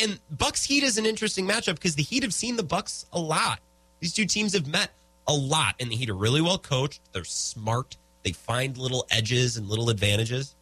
And 0.01 0.19
Bucks 0.31 0.63
Heat 0.63 0.83
is 0.83 0.97
an 0.97 1.05
interesting 1.05 1.47
matchup 1.47 1.75
because 1.75 1.95
the 1.95 2.03
Heat 2.03 2.23
have 2.23 2.33
seen 2.33 2.55
the 2.55 2.63
Bucks 2.63 3.05
a 3.13 3.19
lot. 3.19 3.59
These 3.99 4.13
two 4.13 4.25
teams 4.25 4.53
have 4.53 4.67
met 4.67 4.91
a 5.27 5.33
lot, 5.33 5.75
and 5.79 5.91
the 5.91 5.95
Heat 5.95 6.09
are 6.09 6.15
really 6.15 6.41
well 6.41 6.57
coached. 6.57 7.01
They're 7.13 7.23
smart. 7.23 7.97
They 8.23 8.31
find 8.31 8.77
little 8.77 9.05
edges 9.09 9.57
and 9.57 9.67
little 9.67 9.89
advantages. 9.89 10.55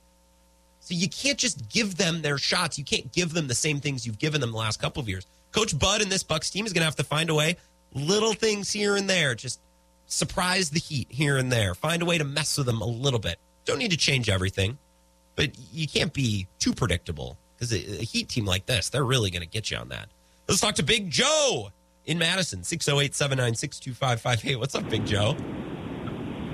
So 0.87 0.93
you 0.93 1.09
can't 1.09 1.37
just 1.37 1.67
give 1.67 1.97
them 1.97 2.21
their 2.21 2.37
shots. 2.37 2.77
You 2.77 2.85
can't 2.85 3.11
give 3.11 3.33
them 3.33 3.47
the 3.47 3.55
same 3.55 3.81
things 3.81 4.07
you've 4.07 4.19
given 4.19 4.39
them 4.39 4.51
the 4.51 4.57
last 4.57 4.79
couple 4.79 5.01
of 5.01 5.09
years. 5.09 5.27
Coach 5.51 5.77
Bud 5.77 6.01
and 6.01 6.09
this 6.09 6.23
Bucks 6.23 6.49
team 6.49 6.65
is 6.65 6.71
going 6.71 6.79
to 6.79 6.85
have 6.85 6.95
to 6.95 7.03
find 7.03 7.29
a 7.29 7.35
way, 7.35 7.57
little 7.93 8.31
things 8.31 8.71
here 8.71 8.95
and 8.95 9.09
there, 9.09 9.35
just 9.35 9.59
surprise 10.05 10.69
the 10.69 10.79
Heat 10.79 11.07
here 11.09 11.35
and 11.35 11.51
there. 11.51 11.75
Find 11.75 12.01
a 12.01 12.05
way 12.05 12.17
to 12.17 12.23
mess 12.23 12.57
with 12.57 12.67
them 12.67 12.79
a 12.79 12.85
little 12.85 13.19
bit. 13.19 13.37
Don't 13.65 13.79
need 13.79 13.91
to 13.91 13.97
change 13.97 14.29
everything, 14.29 14.77
but 15.35 15.51
you 15.73 15.89
can't 15.89 16.13
be 16.13 16.47
too 16.57 16.73
predictable 16.73 17.37
because 17.55 17.73
a, 17.73 17.79
Heat 17.79 18.29
team 18.29 18.45
like 18.45 18.65
this, 18.65 18.87
they're 18.87 19.03
really 19.03 19.29
going 19.29 19.41
to 19.41 19.47
get 19.47 19.69
you 19.69 19.75
on 19.75 19.89
that. 19.89 20.07
Let's 20.47 20.61
talk 20.61 20.75
to 20.75 20.83
Big 20.83 21.09
Joe 21.09 21.69
in 22.05 22.17
Madison, 22.17 22.63
608 22.63 23.13
796 23.13 23.79
2558. 23.81 24.55
What's 24.55 24.73
up, 24.73 24.89
Big 24.89 25.05
Joe? 25.05 25.35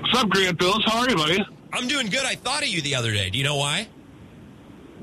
What's 0.00 0.18
up, 0.18 0.28
Grant 0.28 0.58
Bills? 0.58 0.82
How 0.86 1.02
are 1.02 1.08
you, 1.08 1.14
buddy? 1.14 1.46
I'm 1.72 1.86
doing 1.86 2.08
good. 2.08 2.24
I 2.24 2.34
thought 2.34 2.64
of 2.64 2.68
you 2.68 2.82
the 2.82 2.96
other 2.96 3.12
day. 3.12 3.30
Do 3.30 3.38
you 3.38 3.44
know 3.44 3.56
why? 3.56 3.86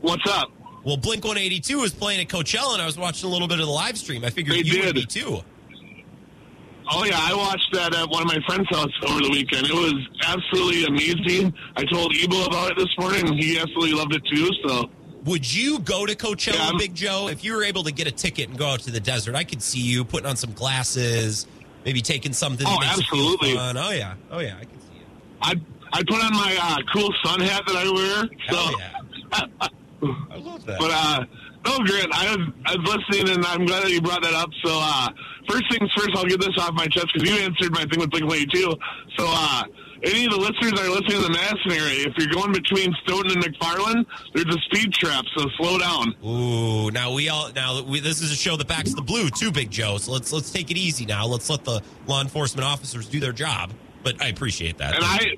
What's 0.01 0.29
up? 0.29 0.51
Well, 0.83 0.97
Blink 0.97 1.23
182 1.23 1.79
was 1.79 1.93
playing 1.93 2.21
at 2.21 2.27
Coachella, 2.27 2.73
and 2.73 2.81
I 2.81 2.85
was 2.85 2.97
watching 2.97 3.29
a 3.29 3.31
little 3.31 3.47
bit 3.47 3.59
of 3.59 3.67
the 3.67 3.71
live 3.71 3.97
stream. 3.97 4.25
I 4.25 4.29
figured 4.31 4.55
They 4.55 4.59
you 4.63 4.73
did. 4.81 4.85
would 4.85 4.95
be 4.95 5.05
too. 5.05 5.41
Oh 6.93 7.05
yeah, 7.05 7.19
I 7.19 7.33
watched 7.35 7.69
that 7.73 7.93
at 7.95 8.09
one 8.09 8.23
of 8.23 8.27
my 8.27 8.39
friends' 8.47 8.67
house 8.69 8.91
over 9.07 9.21
the 9.21 9.29
weekend. 9.29 9.67
It 9.67 9.73
was 9.73 9.93
absolutely 10.25 10.85
amazing. 10.85 11.53
I 11.77 11.85
told 11.85 12.13
Ebo 12.15 12.45
about 12.45 12.71
it 12.71 12.77
this 12.77 12.89
morning, 12.99 13.27
and 13.27 13.39
he 13.39 13.59
absolutely 13.59 13.93
loved 13.93 14.13
it 14.15 14.25
too. 14.25 14.49
So 14.67 14.89
Would 15.25 15.53
you 15.53 15.79
go 15.79 16.05
to 16.05 16.15
Coachella, 16.15 16.55
Yeah, 16.55 16.77
Big 16.77 16.95
Joe? 16.95 17.29
If 17.29 17.43
you 17.45 17.53
were 17.55 17.63
able 17.63 17.83
to 17.83 17.91
get 17.91 18.07
a 18.07 18.11
ticket 18.11 18.49
and 18.49 18.57
go 18.57 18.67
out 18.67 18.79
to 18.81 18.91
the 18.91 18.99
desert, 18.99 19.35
I 19.35 19.43
could 19.43 19.61
see 19.61 19.79
you 19.79 20.03
putting 20.03 20.27
on 20.27 20.35
some 20.35 20.51
glasses, 20.53 21.45
maybe 21.85 22.01
taking 22.01 22.33
something. 22.33 22.65
Oh, 22.67 22.77
makes 22.79 22.97
you 22.97 23.03
feel 23.03 23.33
absolutely. 23.35 23.57
Oh 23.57 23.91
yeah, 23.91 24.15
oh 24.31 24.39
yeah, 24.39 24.55
I 24.59 24.65
can 24.65 24.79
see 24.81 24.97
it. 24.97 25.05
I 25.43 25.53
I 25.93 26.03
put 26.03 26.23
on 26.23 26.33
my 26.33 26.57
uh, 26.61 26.77
cool 26.91 27.13
sun 27.23 27.39
hat 27.39 27.61
that 27.67 27.75
I 27.75 27.89
wear. 27.89 28.29
So, 28.49 28.79
yeah, 28.79 29.67
I 30.03 30.37
love 30.37 30.65
that. 30.65 30.79
but 30.79 30.91
uh, 30.91 31.25
no, 31.65 31.77
Grant, 31.85 32.13
I 32.13 32.35
was 32.35 32.47
I 32.65 32.75
was 32.75 32.97
listening, 33.09 33.35
and 33.35 33.45
I'm 33.45 33.65
glad 33.65 33.83
that 33.83 33.91
you 33.91 34.01
brought 34.01 34.23
that 34.23 34.33
up. 34.33 34.49
So 34.63 34.71
uh, 34.81 35.09
first 35.47 35.63
things 35.71 35.91
first, 35.95 36.09
I'll 36.15 36.25
get 36.25 36.39
this 36.39 36.57
off 36.57 36.73
my 36.73 36.87
chest 36.87 37.07
because 37.13 37.29
you 37.29 37.35
answered 37.37 37.71
my 37.71 37.85
thing 37.85 37.99
with 37.99 38.09
Blink 38.09 38.25
182. 38.25 38.61
So 39.17 39.25
uh, 39.27 39.63
any 40.03 40.25
of 40.25 40.31
the 40.31 40.37
listeners 40.37 40.71
that 40.71 40.79
are 40.79 40.89
listening 40.89 41.21
to 41.21 41.27
the 41.27 41.29
Madison 41.29 41.71
area, 41.71 42.07
if 42.07 42.17
you're 42.17 42.33
going 42.33 42.51
between 42.51 42.93
Stoughton 43.03 43.31
and 43.31 43.43
McFarland, 43.43 44.05
there's 44.33 44.55
a 44.55 44.59
speed 44.61 44.91
trap. 44.93 45.25
So 45.37 45.45
slow 45.57 45.77
down. 45.77 46.15
Ooh, 46.25 46.89
now 46.89 47.13
we 47.13 47.29
all 47.29 47.51
now 47.55 47.83
we, 47.83 47.99
this 47.99 48.21
is 48.21 48.31
a 48.31 48.35
show 48.35 48.57
that 48.57 48.67
backs 48.67 48.93
the 48.95 49.01
blue 49.03 49.29
too, 49.29 49.51
Big 49.51 49.69
Joe. 49.69 49.97
So 49.97 50.11
let's 50.13 50.33
let's 50.33 50.51
take 50.51 50.71
it 50.71 50.77
easy 50.77 51.05
now. 51.05 51.27
Let's 51.27 51.49
let 51.49 51.63
the 51.63 51.81
law 52.07 52.21
enforcement 52.21 52.65
officers 52.65 53.07
do 53.07 53.19
their 53.19 53.33
job. 53.33 53.71
But 54.03 54.19
I 54.19 54.29
appreciate 54.29 54.79
that. 54.79 54.95
And 54.95 55.03
I, 55.05 55.35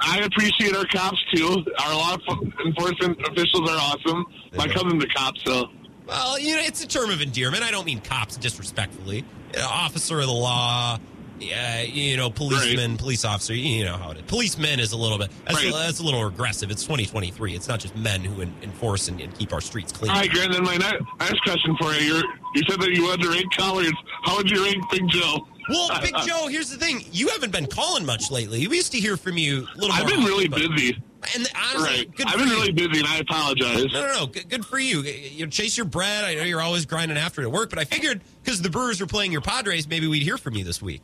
I 0.00 0.18
appreciate 0.20 0.74
our 0.76 0.84
cops 0.86 1.18
too. 1.34 1.64
Our 1.80 1.94
law 1.94 2.16
enforcement 2.64 3.18
officials 3.28 3.68
are 3.70 3.76
awesome. 3.78 4.26
My 4.56 4.66
Yeah. 4.66 4.72
cousin's 4.72 5.04
a 5.04 5.08
cop, 5.08 5.34
so 5.44 5.70
Well, 6.06 6.38
you 6.38 6.56
know, 6.56 6.62
it's 6.62 6.82
a 6.82 6.88
term 6.88 7.10
of 7.10 7.20
endearment. 7.20 7.62
I 7.62 7.70
don't 7.70 7.84
mean 7.84 8.00
cops 8.00 8.36
disrespectfully. 8.38 9.24
You 9.54 9.58
know, 9.60 9.66
officer 9.68 10.18
of 10.20 10.26
the 10.26 10.32
law, 10.32 10.94
uh, 10.96 11.82
you 11.86 12.16
know, 12.16 12.30
policeman, 12.30 12.96
police 12.96 13.26
officer. 13.26 13.54
You 13.54 13.84
know 13.84 13.96
how 13.98 14.12
it 14.12 14.16
is. 14.16 14.22
Policeman 14.26 14.80
is 14.80 14.92
a 14.92 14.96
little 14.96 15.18
bit. 15.18 15.30
That's, 15.44 15.62
Right. 15.62 15.70
that's 15.72 15.98
a 16.00 16.02
little 16.02 16.26
aggressive. 16.26 16.70
It's 16.70 16.82
2023. 16.84 17.54
It's 17.54 17.68
not 17.68 17.80
just 17.80 17.94
men 17.94 18.24
who 18.24 18.40
en- 18.40 18.54
enforce 18.62 19.08
and, 19.08 19.20
and 19.20 19.36
keep 19.38 19.52
our 19.52 19.60
streets 19.60 19.92
clean. 19.92 20.10
All 20.10 20.16
right, 20.18 20.30
Grant. 20.30 20.52
Then 20.52 20.64
my 20.64 20.76
ne- 20.78 20.98
next 21.20 21.42
question 21.42 21.76
for 21.78 21.92
you: 21.92 22.14
You're, 22.14 22.22
you 22.54 22.62
said 22.70 22.80
that 22.80 22.90
you 22.94 23.02
wanted 23.04 23.22
to 23.24 23.30
rank 23.30 23.54
colors. 23.54 23.92
How 24.24 24.36
would 24.38 24.50
you 24.50 24.64
rank 24.64 24.82
Big 24.90 25.06
Joe? 25.10 25.46
Well, 25.68 26.00
Big 26.00 26.14
Joe, 26.26 26.46
here's 26.48 26.70
the 26.70 26.78
thing. 26.78 27.04
You 27.12 27.28
haven't 27.28 27.52
been 27.52 27.66
calling 27.66 28.06
much 28.06 28.30
lately. 28.30 28.66
We 28.66 28.76
used 28.76 28.92
to 28.92 28.98
hear 29.00 29.16
from 29.16 29.36
you 29.36 29.66
a 29.74 29.78
little 29.78 29.92
I've 29.92 30.06
been 30.06 30.24
really 30.24 30.48
but- 30.48 30.60
busy. 30.60 30.96
And 31.34 31.48
honestly, 31.56 31.96
Right. 31.98 32.14
good 32.16 32.26
I've 32.28 32.38
been 32.38 32.46
you. 32.46 32.54
really 32.54 32.70
busy, 32.72 33.00
and 33.00 33.06
I 33.08 33.16
apologize. 33.18 33.86
No, 33.92 34.06
no, 34.06 34.12
no. 34.20 34.26
Good, 34.26 34.48
good 34.48 34.64
for 34.64 34.78
you. 34.78 35.02
You 35.02 35.46
know, 35.46 35.50
chase 35.50 35.76
your 35.76 35.84
bread. 35.84 36.24
I 36.24 36.34
know 36.36 36.44
you're 36.44 36.60
always 36.60 36.86
grinding 36.86 37.18
after 37.18 37.42
it 37.42 37.46
at 37.46 37.50
work, 37.52 37.70
but 37.70 37.78
I 37.80 37.84
figured 37.84 38.20
because 38.44 38.62
the 38.62 38.70
Brewers 38.70 39.00
are 39.00 39.06
playing 39.06 39.32
your 39.32 39.40
Padres, 39.40 39.88
maybe 39.88 40.06
we'd 40.06 40.22
hear 40.22 40.38
from 40.38 40.54
you 40.54 40.62
this 40.62 40.80
week. 40.80 41.02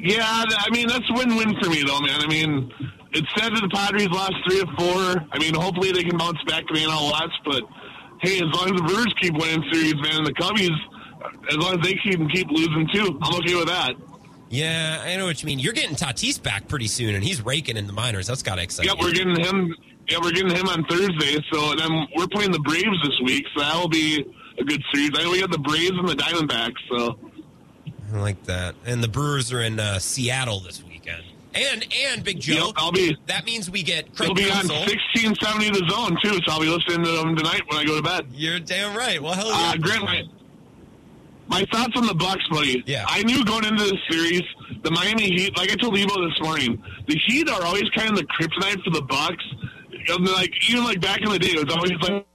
Yeah, 0.00 0.24
I 0.26 0.70
mean 0.70 0.88
that's 0.88 1.08
win-win 1.12 1.54
for 1.62 1.68
me, 1.70 1.82
though, 1.84 2.00
man. 2.00 2.20
I 2.22 2.26
mean, 2.26 2.72
it's 3.12 3.28
sad 3.36 3.54
that 3.54 3.60
the 3.60 3.68
Padres 3.68 4.08
lost 4.08 4.34
three 4.48 4.60
of 4.60 4.68
four. 4.78 5.22
I 5.32 5.38
mean, 5.38 5.54
hopefully 5.54 5.92
they 5.92 6.02
can 6.02 6.16
bounce 6.16 6.42
back 6.48 6.66
to 6.66 6.74
the 6.74 6.80
NL 6.80 7.12
West, 7.12 7.38
but 7.44 7.62
hey, 8.22 8.36
as 8.36 8.50
long 8.54 8.74
as 8.74 8.80
the 8.80 8.86
Brewers 8.86 9.14
keep 9.20 9.34
winning 9.34 9.62
series, 9.70 9.94
man, 9.96 10.16
and 10.16 10.26
the 10.26 10.32
Cubbies, 10.34 10.74
as 11.50 11.56
long 11.56 11.78
as 11.78 11.84
they 11.86 11.94
keep 11.94 12.20
keep 12.30 12.50
losing 12.50 12.88
too, 12.92 13.18
I'm 13.22 13.34
okay 13.36 13.54
with 13.54 13.68
that. 13.68 13.94
Yeah, 14.50 15.02
I 15.04 15.16
know 15.16 15.24
what 15.24 15.42
you 15.42 15.46
mean. 15.46 15.58
You're 15.58 15.72
getting 15.72 15.96
Tatis 15.96 16.42
back 16.42 16.68
pretty 16.68 16.86
soon, 16.86 17.14
and 17.14 17.24
he's 17.24 17.40
raking 17.44 17.76
in 17.78 17.86
the 17.86 17.92
minors. 17.92 18.26
That's 18.26 18.42
got 18.42 18.56
to 18.56 18.62
excite 18.62 18.86
you. 18.86 18.94
we're 19.00 19.12
getting 19.12 19.38
him. 19.40 19.74
Yeah, 20.08 20.18
we're 20.22 20.32
getting 20.32 20.54
him 20.54 20.68
on 20.68 20.84
Thursday. 20.84 21.38
So 21.50 21.74
then 21.74 22.06
we're 22.16 22.26
playing 22.26 22.50
the 22.52 22.58
Braves 22.58 22.96
this 23.02 23.18
week, 23.24 23.46
so 23.54 23.62
that 23.62 23.74
will 23.76 23.88
be 23.88 24.22
a 24.58 24.64
good 24.64 24.82
series. 24.92 25.10
I 25.14 25.22
know 25.22 25.30
we 25.30 25.40
got 25.40 25.50
the 25.50 25.58
Braves 25.58 25.92
and 25.92 26.06
the 26.06 26.14
Diamondbacks, 26.14 26.74
so 26.90 27.18
I 28.14 28.18
like 28.18 28.42
that. 28.44 28.74
And 28.84 29.02
the 29.02 29.08
Brewers 29.08 29.50
are 29.52 29.62
in 29.62 29.80
uh, 29.80 29.98
Seattle 29.98 30.60
this 30.60 30.82
weekend. 30.84 31.22
And 31.54 31.86
and 32.10 32.22
Big 32.24 32.40
Joe, 32.40 32.66
Yep, 32.66 32.74
I'll 32.76 32.92
be. 32.92 33.16
that 33.26 33.44
means 33.46 33.70
we 33.70 33.82
get 33.82 34.14
Craig 34.14 34.30
It'll 34.30 34.34
be 34.34 34.44
on 34.50 34.68
Counsell. 34.68 34.86
sixteen 34.86 35.34
seventy 35.42 35.68
the 35.70 35.86
zone 35.88 36.16
too, 36.22 36.34
so 36.44 36.52
I'll 36.52 36.60
be 36.60 36.66
listening 36.68 37.04
to 37.04 37.10
them 37.12 37.36
tonight 37.36 37.60
when 37.68 37.78
I 37.78 37.84
go 37.84 37.96
to 37.96 38.02
bed. 38.02 38.26
You're 38.32 38.58
damn 38.58 38.94
right. 38.96 39.22
Well, 39.22 39.32
hell 39.34 39.48
yeah. 39.48 39.72
Uh, 39.74 39.76
Grant, 39.76 40.02
my, 40.04 40.22
my 41.52 41.66
thoughts 41.70 41.92
on 41.96 42.06
the 42.06 42.14
Bucks, 42.14 42.42
buddy. 42.50 42.82
Yeah. 42.86 43.04
I 43.06 43.22
knew 43.24 43.44
going 43.44 43.64
into 43.64 43.84
this 43.84 44.00
series, 44.08 44.42
the 44.82 44.90
Miami 44.90 45.24
Heat, 45.24 45.56
like 45.58 45.70
I 45.70 45.74
told 45.74 45.94
Evo 45.94 46.16
this 46.28 46.40
morning, 46.42 46.82
the 47.06 47.16
Heat 47.26 47.48
are 47.50 47.62
always 47.62 47.88
kind 47.94 48.10
of 48.10 48.16
the 48.16 48.24
kryptonite 48.24 48.82
for 48.82 48.90
the 48.90 49.02
Bucks. 49.02 49.44
And 50.08 50.26
like 50.26 50.50
even 50.70 50.82
like 50.82 51.00
back 51.00 51.20
in 51.20 51.30
the 51.30 51.38
day, 51.38 51.50
it 51.50 51.64
was 51.64 51.76
always 51.76 51.92
like 52.00 52.26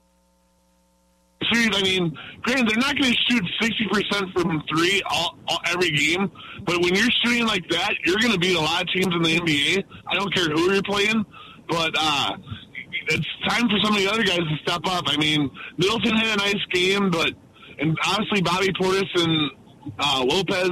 series. 1.51 1.71
I 1.73 1.81
mean, 1.81 2.15
granted, 2.43 2.69
they're 2.69 2.77
not 2.77 2.95
going 2.95 3.11
to 3.11 3.17
shoot 3.27 3.43
sixty 3.59 3.87
percent 3.91 4.31
from 4.33 4.63
three 4.69 5.01
all, 5.09 5.37
all 5.47 5.59
every 5.65 5.91
game, 5.91 6.31
but 6.65 6.81
when 6.81 6.93
you're 6.93 7.09
shooting 7.23 7.45
like 7.45 7.67
that, 7.69 7.93
you're 8.05 8.19
going 8.19 8.33
to 8.33 8.39
beat 8.39 8.55
a 8.55 8.61
lot 8.61 8.83
of 8.83 8.87
teams 8.93 9.13
in 9.13 9.21
the 9.23 9.39
NBA. 9.39 9.83
I 10.07 10.15
don't 10.15 10.33
care 10.33 10.45
who 10.45 10.71
you're 10.71 10.83
playing, 10.83 11.25
but 11.67 11.91
uh, 11.97 12.37
it's 13.09 13.27
time 13.47 13.67
for 13.67 13.79
some 13.83 13.95
of 13.95 13.99
the 13.99 14.07
other 14.07 14.23
guys 14.23 14.39
to 14.39 14.57
step 14.61 14.81
up. 14.85 15.05
I 15.07 15.17
mean, 15.17 15.49
Middleton 15.77 16.15
had 16.15 16.27
a 16.27 16.37
nice 16.37 16.63
game, 16.71 17.09
but 17.09 17.33
and 17.79 17.97
obviously 18.05 18.41
Bobby 18.41 18.71
Portis 18.73 19.09
and 19.15 19.51
uh, 19.99 20.25
Lopez 20.27 20.71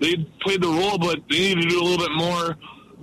they 0.00 0.16
played 0.42 0.62
the 0.62 0.68
role, 0.68 0.98
but 0.98 1.20
they 1.30 1.54
need 1.54 1.62
to 1.62 1.68
do 1.68 1.80
a 1.80 1.84
little 1.84 2.06
bit 2.06 2.14
more. 2.16 2.56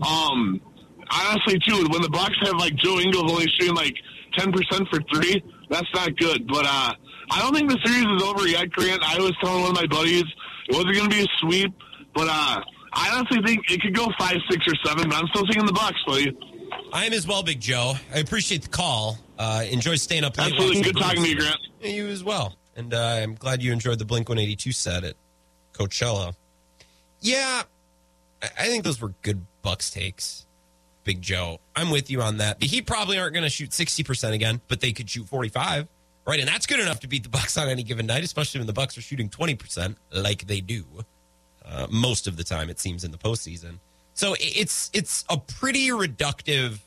Um, 0.08 0.62
honestly, 1.10 1.60
too, 1.66 1.88
when 1.90 2.02
the 2.02 2.10
Bucks 2.10 2.36
have 2.42 2.56
like 2.56 2.76
Joe 2.76 3.00
Ingles 3.00 3.32
only 3.32 3.48
shooting 3.60 3.76
like 3.76 3.96
ten 4.38 4.52
percent 4.52 4.88
for 4.90 5.00
three, 5.14 5.44
that's 5.70 5.88
not 5.94 6.16
good. 6.18 6.48
But 6.48 6.66
uh, 6.66 6.94
I 7.32 7.40
don't 7.40 7.56
think 7.56 7.70
the 7.70 7.80
series 7.84 8.06
is 8.06 8.24
over 8.24 8.48
yet, 8.48 8.72
Grant. 8.72 9.02
I 9.04 9.18
was 9.20 9.34
telling 9.42 9.62
one 9.62 9.72
of 9.72 9.76
my 9.76 9.88
buddies 9.88 10.26
it 10.68 10.76
wasn't 10.76 10.96
going 10.96 11.10
to 11.10 11.16
be 11.16 11.24
a 11.24 11.28
sweep, 11.40 11.74
but 12.14 12.28
uh, 12.30 12.62
I 12.94 13.10
honestly 13.14 13.42
think 13.46 13.70
it 13.70 13.82
could 13.82 13.96
go 13.96 14.08
five, 14.20 14.38
six, 14.50 14.66
or 14.68 14.76
seven. 14.86 15.10
But 15.10 15.18
I'm 15.18 15.28
still 15.28 15.46
thinking 15.46 15.66
the 15.66 15.74
Bucks, 15.74 15.98
buddy. 16.06 16.38
I 16.94 17.06
am 17.06 17.14
as 17.14 17.28
well, 17.28 17.44
Big 17.44 17.60
Joe. 17.60 17.96
I 18.14 18.20
appreciate 18.20 18.64
the 18.64 18.70
call. 18.70 19.18
Uh, 19.38 19.66
enjoy 19.70 19.96
staying 19.96 20.24
up 20.24 20.38
late. 20.38 20.54
Absolutely, 20.54 20.82
good 20.82 20.98
talking 20.98 21.24
to 21.24 21.30
you, 21.30 21.38
Grant. 21.38 21.58
You 21.82 22.08
as 22.08 22.24
well. 22.24 22.58
And 22.76 22.94
uh, 22.94 23.20
I'm 23.22 23.36
glad 23.36 23.62
you 23.62 23.72
enjoyed 23.72 24.00
the 24.00 24.06
Blink 24.06 24.30
182 24.30 24.72
set 24.72 25.04
at 25.04 25.16
Coachella. 25.74 26.36
Yeah, 27.20 27.64
I 28.42 28.66
think 28.66 28.84
those 28.84 29.02
were 29.02 29.14
good 29.22 29.46
Bucks 29.62 29.90
takes. 29.90 30.46
Big 31.04 31.22
Joe, 31.22 31.60
I'm 31.76 31.90
with 31.90 32.12
you 32.12 32.22
on 32.22 32.38
that. 32.38 32.62
He 32.62 32.82
probably 32.82 33.18
aren't 33.18 33.34
going 33.34 33.44
to 33.44 33.50
shoot 33.50 33.72
60% 33.72 34.34
again, 34.34 34.62
but 34.68 34.82
they 34.82 34.92
could 34.92 35.10
shoot 35.10 35.28
45, 35.28 35.88
right? 36.28 36.40
And 36.40 36.48
that's 36.48 36.68
good 36.68 36.80
enough 36.80 37.00
to 37.00 37.08
beat 37.08 37.24
the 37.24 37.30
Bucks 37.30 37.58
on 37.58 37.68
any 37.68 37.84
given 37.84 38.06
night, 38.06 38.24
especially 38.24 38.60
when 38.60 38.68
the 38.68 38.74
Bucks 38.74 38.98
are 38.98 39.02
shooting 39.02 39.28
20% 39.28 39.96
like 40.12 40.46
they 40.46 40.62
do 40.62 40.86
uh, 41.66 41.88
most 41.90 42.28
of 42.28 42.38
the 42.38 42.44
time. 42.44 42.70
It 42.70 42.80
seems 42.80 43.04
in 43.04 43.12
the 43.12 43.18
postseason. 43.18 43.80
So 44.14 44.36
it's 44.40 44.92
it's 44.94 45.24
a 45.30 45.38
pretty 45.38 45.88
reductive 45.88 46.80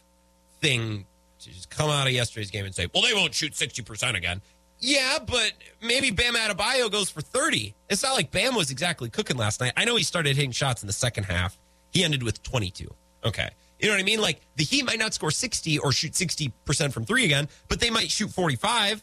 thing 0.60 1.06
to 1.40 1.50
just 1.50 1.70
come 1.70 1.90
out 1.90 2.06
of 2.06 2.12
yesterday's 2.12 2.50
game 2.50 2.64
and 2.64 2.74
say, 2.74 2.86
well, 2.92 3.02
they 3.02 3.14
won't 3.14 3.34
shoot 3.34 3.52
60% 3.52 4.14
again. 4.14 4.40
Yeah, 4.84 5.18
but 5.18 5.52
maybe 5.80 6.10
Bam 6.10 6.34
Adebayo 6.34 6.92
goes 6.92 7.08
for 7.08 7.22
30. 7.22 7.74
It's 7.88 8.02
not 8.02 8.12
like 8.12 8.30
Bam 8.30 8.54
was 8.54 8.70
exactly 8.70 9.08
cooking 9.08 9.38
last 9.38 9.58
night. 9.60 9.72
I 9.78 9.86
know 9.86 9.96
he 9.96 10.02
started 10.02 10.36
hitting 10.36 10.50
shots 10.50 10.82
in 10.82 10.86
the 10.86 10.92
second 10.92 11.24
half. 11.24 11.56
He 11.90 12.04
ended 12.04 12.22
with 12.22 12.42
22. 12.42 12.92
Okay. 13.24 13.48
You 13.80 13.88
know 13.88 13.94
what 13.94 14.00
I 14.00 14.04
mean? 14.04 14.20
Like 14.20 14.42
the 14.56 14.64
Heat 14.64 14.84
might 14.84 14.98
not 14.98 15.14
score 15.14 15.30
60 15.30 15.78
or 15.78 15.90
shoot 15.90 16.12
60% 16.12 16.92
from 16.92 17.06
three 17.06 17.24
again, 17.24 17.48
but 17.68 17.80
they 17.80 17.88
might 17.88 18.10
shoot 18.10 18.30
45. 18.30 19.02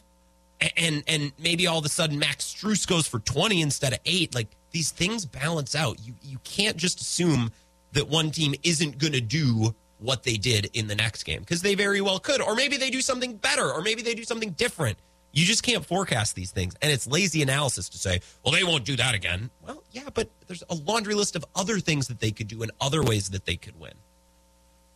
And 0.76 1.02
and 1.08 1.32
maybe 1.36 1.66
all 1.66 1.80
of 1.80 1.84
a 1.84 1.88
sudden 1.88 2.16
Max 2.16 2.54
Strus 2.54 2.86
goes 2.86 3.08
for 3.08 3.18
20 3.18 3.60
instead 3.60 3.92
of 3.92 3.98
eight. 4.06 4.36
Like 4.36 4.48
these 4.70 4.92
things 4.92 5.26
balance 5.26 5.74
out. 5.74 5.98
You 6.00 6.14
you 6.22 6.38
can't 6.44 6.76
just 6.76 7.00
assume 7.00 7.50
that 7.92 8.08
one 8.08 8.30
team 8.30 8.54
isn't 8.62 8.98
going 8.98 9.14
to 9.14 9.20
do 9.20 9.74
what 9.98 10.22
they 10.22 10.36
did 10.36 10.70
in 10.74 10.86
the 10.86 10.94
next 10.94 11.24
game 11.24 11.40
because 11.40 11.62
they 11.62 11.74
very 11.74 12.00
well 12.00 12.20
could. 12.20 12.40
Or 12.40 12.54
maybe 12.54 12.76
they 12.76 12.90
do 12.90 13.00
something 13.00 13.34
better, 13.34 13.72
or 13.72 13.82
maybe 13.82 14.02
they 14.02 14.14
do 14.14 14.22
something 14.22 14.50
different. 14.50 14.96
You 15.32 15.46
just 15.46 15.62
can't 15.62 15.84
forecast 15.84 16.34
these 16.34 16.50
things. 16.50 16.74
And 16.82 16.92
it's 16.92 17.06
lazy 17.06 17.42
analysis 17.42 17.88
to 17.90 17.98
say, 17.98 18.20
well, 18.44 18.52
they 18.52 18.64
won't 18.64 18.84
do 18.84 18.96
that 18.96 19.14
again. 19.14 19.50
Well, 19.66 19.82
yeah, 19.90 20.08
but 20.12 20.28
there's 20.46 20.62
a 20.68 20.74
laundry 20.74 21.14
list 21.14 21.36
of 21.36 21.44
other 21.54 21.78
things 21.78 22.08
that 22.08 22.20
they 22.20 22.30
could 22.30 22.48
do 22.48 22.62
and 22.62 22.70
other 22.80 23.02
ways 23.02 23.30
that 23.30 23.46
they 23.46 23.56
could 23.56 23.78
win. 23.80 23.94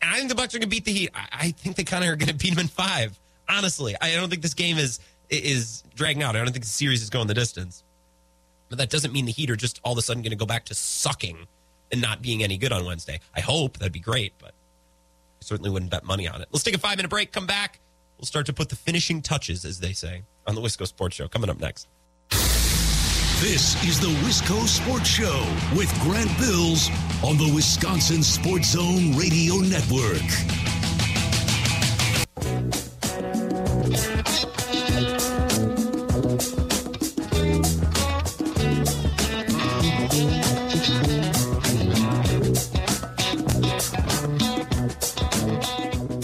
And 0.02 0.10
I 0.10 0.18
think 0.18 0.28
the 0.28 0.34
Bucks 0.34 0.54
are 0.54 0.58
going 0.58 0.68
to 0.68 0.74
beat 0.74 0.84
the 0.84 0.92
Heat. 0.92 1.10
I 1.14 1.52
think 1.52 1.76
they 1.76 1.84
kind 1.84 2.04
of 2.04 2.10
are 2.10 2.16
going 2.16 2.28
to 2.28 2.34
beat 2.34 2.50
them 2.50 2.58
in 2.58 2.68
five. 2.68 3.18
Honestly, 3.48 3.96
I 4.00 4.14
don't 4.14 4.28
think 4.28 4.42
this 4.42 4.54
game 4.54 4.76
is 4.76 5.00
is 5.28 5.82
dragging 5.94 6.22
out. 6.22 6.36
I 6.36 6.38
don't 6.38 6.52
think 6.52 6.64
the 6.64 6.70
series 6.70 7.02
is 7.02 7.10
going 7.10 7.26
the 7.26 7.34
distance. 7.34 7.82
But 8.68 8.78
that 8.78 8.90
doesn't 8.90 9.12
mean 9.12 9.24
the 9.24 9.32
Heat 9.32 9.50
are 9.50 9.56
just 9.56 9.80
all 9.84 9.92
of 9.92 9.98
a 9.98 10.02
sudden 10.02 10.22
going 10.22 10.30
to 10.30 10.36
go 10.36 10.46
back 10.46 10.66
to 10.66 10.74
sucking 10.74 11.46
and 11.90 12.00
not 12.00 12.20
being 12.20 12.42
any 12.42 12.58
good 12.58 12.72
on 12.72 12.84
Wednesday. 12.84 13.20
I 13.34 13.40
hope 13.40 13.78
that'd 13.78 13.92
be 13.92 14.00
great, 14.00 14.34
but 14.38 14.50
I 14.50 15.44
certainly 15.44 15.70
wouldn't 15.70 15.90
bet 15.90 16.04
money 16.04 16.28
on 16.28 16.42
it. 16.42 16.48
Let's 16.52 16.64
take 16.64 16.74
a 16.74 16.78
five 16.78 16.96
minute 16.96 17.08
break. 17.08 17.32
Come 17.32 17.46
back. 17.46 17.80
We'll 18.18 18.26
start 18.26 18.47
to 18.47 18.52
put 18.55 18.70
the 18.70 18.76
finishing 18.76 19.20
touches, 19.20 19.64
as 19.64 19.80
they 19.80 19.93
say, 19.93 20.22
on 20.47 20.55
the 20.55 20.60
Wisco 20.62 20.86
Sports 20.86 21.16
Show. 21.16 21.28
Coming 21.28 21.51
up 21.51 21.60
next. 21.60 21.86
This 23.40 23.76
is 23.84 24.01
the 24.01 24.06
Wisco 24.24 24.66
Sports 24.66 25.09
Show 25.10 25.47
with 25.76 25.93
Grant 26.01 26.30
Bills 26.38 26.88
on 27.22 27.36
the 27.36 27.52
Wisconsin 27.55 28.22
Sports 28.22 28.70
Zone 28.72 29.14
Radio 29.14 29.56
Network. 29.56 30.22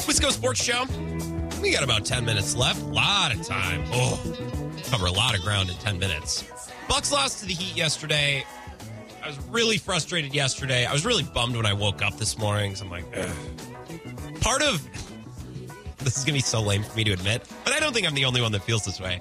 Wisco 0.07 0.33
Sports 0.33 0.63
Show. 0.65 1.12
We 1.63 1.71
got 1.71 1.85
about 1.85 2.05
10 2.05 2.25
minutes 2.25 2.57
left. 2.57 2.83
A 2.83 2.87
lot 2.87 3.33
of 3.33 3.47
time. 3.47 3.85
Oh, 3.93 4.21
cover 4.91 5.07
a 5.07 5.13
lot 5.13 5.39
of 5.39 5.43
ground 5.43 5.71
in 5.71 5.77
10 5.77 5.97
minutes. 5.97 6.45
Bucks 6.89 7.13
lost 7.13 7.39
to 7.39 7.47
the 7.47 7.55
Heat 7.55 7.77
yesterday. 7.77 8.45
I 9.23 9.29
was 9.29 9.39
really 9.49 9.79
frustrated 9.79 10.35
yesterday. 10.35 10.87
I 10.87 10.93
was 10.93 11.07
really 11.07 11.23
bummed 11.23 11.55
when 11.55 11.65
I 11.65 11.73
woke 11.73 12.03
up 12.03 12.17
this 12.17 12.37
morning. 12.37 12.75
So 12.75 12.85
I'm 12.85 12.91
like, 12.91 13.05
Ugh. 13.17 14.41
part 14.41 14.63
of 14.63 14.83
this 15.99 16.17
is 16.17 16.25
going 16.25 16.33
to 16.33 16.33
be 16.33 16.41
so 16.41 16.61
lame 16.61 16.83
for 16.83 16.97
me 16.97 17.05
to 17.05 17.13
admit, 17.13 17.49
but 17.63 17.73
I 17.73 17.79
don't 17.79 17.93
think 17.93 18.09
I'm 18.09 18.15
the 18.15 18.25
only 18.25 18.43
one 18.43 18.51
that 18.51 18.65
feels 18.65 18.85
this 18.85 19.01
way. 19.01 19.21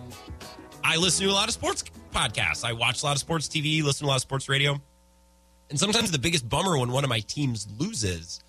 I 0.84 0.98
listen 0.98 1.28
to 1.28 1.32
a 1.32 1.36
lot 1.36 1.48
of 1.48 1.54
sports 1.54 1.84
podcasts. 2.12 2.66
I 2.66 2.74
watch 2.74 3.04
a 3.04 3.06
lot 3.06 3.12
of 3.12 3.20
sports 3.20 3.48
TV, 3.48 3.84
listen 3.84 4.00
to 4.00 4.06
a 4.06 4.10
lot 4.10 4.16
of 4.16 4.22
sports 4.22 4.50
radio. 4.50 4.82
And 5.70 5.80
sometimes 5.80 6.10
the 6.10 6.18
biggest 6.18 6.50
bummer 6.50 6.76
when 6.76 6.92
one 6.92 7.04
of 7.04 7.10
my 7.12 7.20
teams 7.20 7.68
loses 7.78 8.42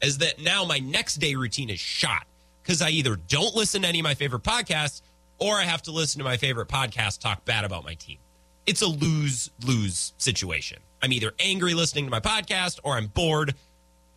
is 0.00 0.18
that 0.18 0.40
now 0.40 0.64
my 0.64 0.78
next 0.78 1.16
day 1.16 1.34
routine 1.34 1.68
is 1.68 1.80
shot 1.80 2.28
because 2.64 2.80
I 2.82 2.88
either 2.88 3.16
don't 3.16 3.54
listen 3.54 3.82
to 3.82 3.88
any 3.88 4.00
of 4.00 4.04
my 4.04 4.14
favorite 4.14 4.42
podcasts 4.42 5.02
or 5.38 5.56
I 5.56 5.64
have 5.64 5.82
to 5.82 5.90
listen 5.92 6.18
to 6.18 6.24
my 6.24 6.36
favorite 6.36 6.68
podcast 6.68 7.20
talk 7.20 7.44
bad 7.44 7.64
about 7.64 7.84
my 7.84 7.94
team. 7.94 8.18
It's 8.66 8.80
a 8.80 8.86
lose 8.86 9.50
lose 9.64 10.14
situation. 10.16 10.78
I'm 11.02 11.12
either 11.12 11.32
angry 11.38 11.74
listening 11.74 12.06
to 12.06 12.10
my 12.10 12.20
podcast 12.20 12.80
or 12.82 12.94
I'm 12.94 13.08
bored 13.08 13.54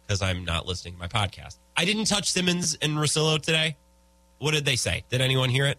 because 0.06 0.22
I'm 0.22 0.46
not 0.46 0.66
listening 0.66 0.94
to 0.94 1.00
my 1.00 1.08
podcast. 1.08 1.58
I 1.76 1.84
didn't 1.84 2.06
touch 2.06 2.32
Simmons 2.32 2.78
and 2.82 2.94
Russillo 2.94 3.42
today. 3.42 3.76
What 4.40 4.54
did 4.54 4.64
they 4.64 4.78
say? 4.78 5.04
Did 5.10 5.20
anyone 5.20 5.50
hear 5.50 5.66
it? 5.66 5.78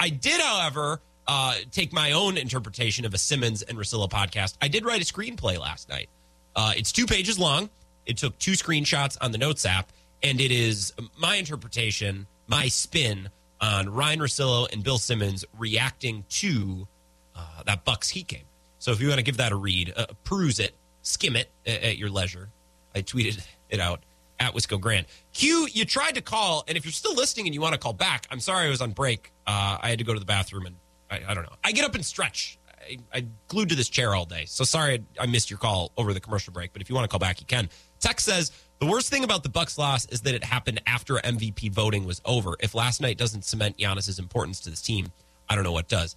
I 0.00 0.08
did, 0.08 0.40
however, 0.40 1.00
uh, 1.26 1.54
take 1.72 1.92
my 1.92 2.12
own 2.12 2.38
interpretation 2.38 3.04
of 3.04 3.12
a 3.12 3.18
Simmons 3.18 3.62
and 3.62 3.76
Russillo 3.76 4.08
podcast. 4.08 4.56
I 4.62 4.68
did 4.68 4.84
write 4.86 5.02
a 5.02 5.12
screenplay 5.12 5.58
last 5.58 5.88
night. 5.90 6.08
Uh, 6.54 6.72
it's 6.74 6.92
two 6.92 7.04
pages 7.04 7.38
long. 7.38 7.68
It 8.06 8.16
took 8.16 8.38
two 8.38 8.52
screenshots 8.52 9.18
on 9.20 9.32
the 9.32 9.38
Notes 9.38 9.66
app, 9.66 9.90
and 10.22 10.40
it 10.40 10.50
is 10.50 10.92
my 11.18 11.36
interpretation, 11.36 12.26
my 12.46 12.68
spin 12.68 13.28
on 13.60 13.88
Ryan 13.88 14.20
Russillo 14.20 14.70
and 14.72 14.82
Bill 14.82 14.98
Simmons 14.98 15.44
reacting 15.58 16.24
to 16.28 16.86
uh, 17.34 17.62
that 17.64 17.84
Bucks 17.84 18.08
Heat 18.08 18.26
game. 18.26 18.44
So 18.78 18.92
if 18.92 19.00
you 19.00 19.08
want 19.08 19.18
to 19.18 19.24
give 19.24 19.38
that 19.38 19.52
a 19.52 19.56
read, 19.56 19.92
uh, 19.96 20.06
peruse 20.24 20.60
it, 20.60 20.74
skim 21.02 21.36
it 21.36 21.50
at, 21.66 21.82
at 21.82 21.98
your 21.98 22.10
leisure. 22.10 22.50
I 22.94 23.02
tweeted 23.02 23.44
it 23.70 23.80
out 23.80 24.02
at 24.38 24.54
Wisco 24.54 24.80
Grant. 24.80 25.06
Q, 25.32 25.68
you 25.72 25.84
tried 25.84 26.14
to 26.16 26.20
call, 26.20 26.64
and 26.68 26.76
if 26.76 26.84
you're 26.84 26.92
still 26.92 27.14
listening 27.14 27.46
and 27.46 27.54
you 27.54 27.60
want 27.60 27.72
to 27.72 27.78
call 27.78 27.92
back, 27.92 28.26
I'm 28.30 28.40
sorry 28.40 28.66
I 28.66 28.70
was 28.70 28.82
on 28.82 28.92
break. 28.92 29.32
Uh, 29.46 29.78
I 29.80 29.88
had 29.88 29.98
to 29.98 30.04
go 30.04 30.12
to 30.12 30.20
the 30.20 30.26
bathroom, 30.26 30.66
and 30.66 30.76
I, 31.10 31.20
I 31.28 31.34
don't 31.34 31.44
know. 31.44 31.56
I 31.64 31.72
get 31.72 31.84
up 31.84 31.94
and 31.94 32.04
stretch. 32.04 32.55
I, 32.88 32.98
I 33.18 33.26
glued 33.48 33.68
to 33.70 33.74
this 33.74 33.88
chair 33.88 34.14
all 34.14 34.24
day. 34.24 34.44
So 34.46 34.64
sorry 34.64 35.04
I, 35.18 35.24
I 35.24 35.26
missed 35.26 35.50
your 35.50 35.58
call 35.58 35.92
over 35.96 36.12
the 36.12 36.20
commercial 36.20 36.52
break. 36.52 36.72
But 36.72 36.82
if 36.82 36.88
you 36.88 36.94
want 36.94 37.04
to 37.04 37.08
call 37.08 37.20
back, 37.20 37.40
you 37.40 37.46
can. 37.46 37.68
Text 38.00 38.26
says 38.26 38.52
the 38.78 38.86
worst 38.86 39.10
thing 39.10 39.24
about 39.24 39.42
the 39.42 39.48
Bucks 39.48 39.78
loss 39.78 40.04
is 40.06 40.22
that 40.22 40.34
it 40.34 40.44
happened 40.44 40.82
after 40.86 41.14
MVP 41.14 41.72
voting 41.72 42.04
was 42.04 42.20
over. 42.24 42.56
If 42.60 42.74
last 42.74 43.00
night 43.00 43.16
doesn't 43.16 43.44
cement 43.44 43.78
Giannis's 43.78 44.18
importance 44.18 44.60
to 44.60 44.70
this 44.70 44.82
team, 44.82 45.12
I 45.48 45.54
don't 45.54 45.64
know 45.64 45.72
what 45.72 45.88
does. 45.88 46.16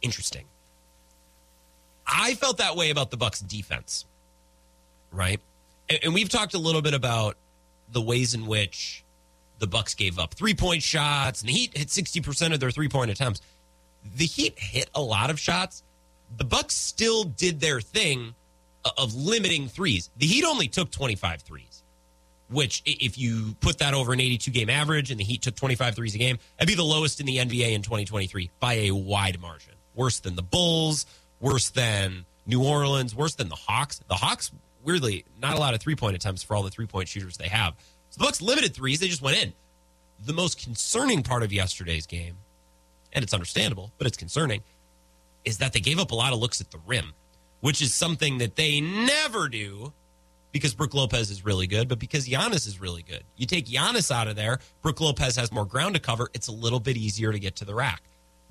Interesting. 0.00 0.44
I 2.06 2.34
felt 2.34 2.58
that 2.58 2.76
way 2.76 2.90
about 2.90 3.10
the 3.10 3.16
Bucks 3.16 3.40
defense, 3.40 4.06
right? 5.12 5.40
And, 5.88 5.98
and 6.04 6.14
we've 6.14 6.28
talked 6.28 6.54
a 6.54 6.58
little 6.58 6.82
bit 6.82 6.94
about 6.94 7.36
the 7.90 8.00
ways 8.00 8.34
in 8.34 8.46
which 8.46 9.04
the 9.58 9.66
Bucks 9.66 9.94
gave 9.94 10.18
up 10.18 10.34
three 10.34 10.54
point 10.54 10.82
shots, 10.82 11.40
and 11.40 11.48
the 11.48 11.52
Heat 11.52 11.76
hit 11.76 11.90
sixty 11.90 12.20
percent 12.20 12.54
of 12.54 12.60
their 12.60 12.70
three 12.70 12.88
point 12.88 13.10
attempts. 13.10 13.40
The 14.16 14.24
Heat 14.26 14.58
hit 14.58 14.88
a 14.94 15.02
lot 15.02 15.30
of 15.30 15.38
shots. 15.38 15.82
The 16.36 16.44
Bucks 16.44 16.74
still 16.74 17.24
did 17.24 17.60
their 17.60 17.80
thing 17.80 18.34
of 18.96 19.14
limiting 19.14 19.68
threes. 19.68 20.10
The 20.18 20.26
Heat 20.26 20.44
only 20.44 20.68
took 20.68 20.90
25 20.90 21.42
threes, 21.42 21.82
which 22.48 22.82
if 22.86 23.18
you 23.18 23.54
put 23.60 23.78
that 23.78 23.94
over 23.94 24.12
an 24.12 24.20
82 24.20 24.50
game 24.50 24.70
average 24.70 25.10
and 25.10 25.18
the 25.18 25.24
Heat 25.24 25.42
took 25.42 25.54
25 25.56 25.94
threes 25.94 26.14
a 26.14 26.18
game, 26.18 26.38
that'd 26.56 26.68
be 26.68 26.74
the 26.74 26.84
lowest 26.84 27.20
in 27.20 27.26
the 27.26 27.38
NBA 27.38 27.72
in 27.72 27.82
2023 27.82 28.50
by 28.60 28.74
a 28.74 28.90
wide 28.92 29.40
margin. 29.40 29.74
Worse 29.94 30.20
than 30.20 30.36
the 30.36 30.42
Bulls, 30.42 31.06
worse 31.40 31.70
than 31.70 32.24
New 32.46 32.64
Orleans, 32.64 33.14
worse 33.14 33.34
than 33.34 33.48
the 33.48 33.56
Hawks. 33.56 34.00
The 34.08 34.14
Hawks, 34.14 34.52
weirdly, 34.84 35.24
not 35.40 35.56
a 35.56 35.58
lot 35.58 35.74
of 35.74 35.80
three 35.80 35.96
point 35.96 36.16
attempts 36.16 36.42
for 36.42 36.56
all 36.56 36.62
the 36.62 36.70
three 36.70 36.86
point 36.86 37.08
shooters 37.08 37.36
they 37.36 37.48
have. 37.48 37.74
So 38.10 38.18
the 38.18 38.24
Bucks 38.24 38.40
limited 38.40 38.74
threes, 38.74 39.00
they 39.00 39.08
just 39.08 39.22
went 39.22 39.42
in. 39.42 39.52
The 40.24 40.32
most 40.32 40.62
concerning 40.62 41.22
part 41.22 41.42
of 41.42 41.52
yesterday's 41.52 42.06
game, 42.06 42.36
and 43.12 43.22
it's 43.22 43.34
understandable, 43.34 43.92
but 43.98 44.06
it's 44.06 44.16
concerning, 44.16 44.62
is 45.48 45.58
that 45.58 45.72
they 45.72 45.80
gave 45.80 45.98
up 45.98 46.10
a 46.10 46.14
lot 46.14 46.32
of 46.32 46.38
looks 46.38 46.60
at 46.60 46.70
the 46.70 46.78
rim, 46.86 47.14
which 47.60 47.80
is 47.80 47.94
something 47.94 48.38
that 48.38 48.54
they 48.54 48.80
never 48.80 49.48
do 49.48 49.92
because 50.52 50.74
Brook 50.74 50.94
Lopez 50.94 51.30
is 51.30 51.44
really 51.44 51.66
good, 51.66 51.88
but 51.88 51.98
because 51.98 52.28
Giannis 52.28 52.66
is 52.66 52.80
really 52.80 53.02
good. 53.02 53.24
You 53.36 53.46
take 53.46 53.66
Giannis 53.66 54.10
out 54.10 54.28
of 54.28 54.36
there, 54.36 54.58
Brook 54.82 55.00
Lopez 55.00 55.36
has 55.36 55.50
more 55.50 55.64
ground 55.64 55.94
to 55.94 56.00
cover. 56.00 56.28
It's 56.34 56.48
a 56.48 56.52
little 56.52 56.80
bit 56.80 56.96
easier 56.96 57.32
to 57.32 57.38
get 57.38 57.56
to 57.56 57.64
the 57.64 57.74
rack. 57.74 58.02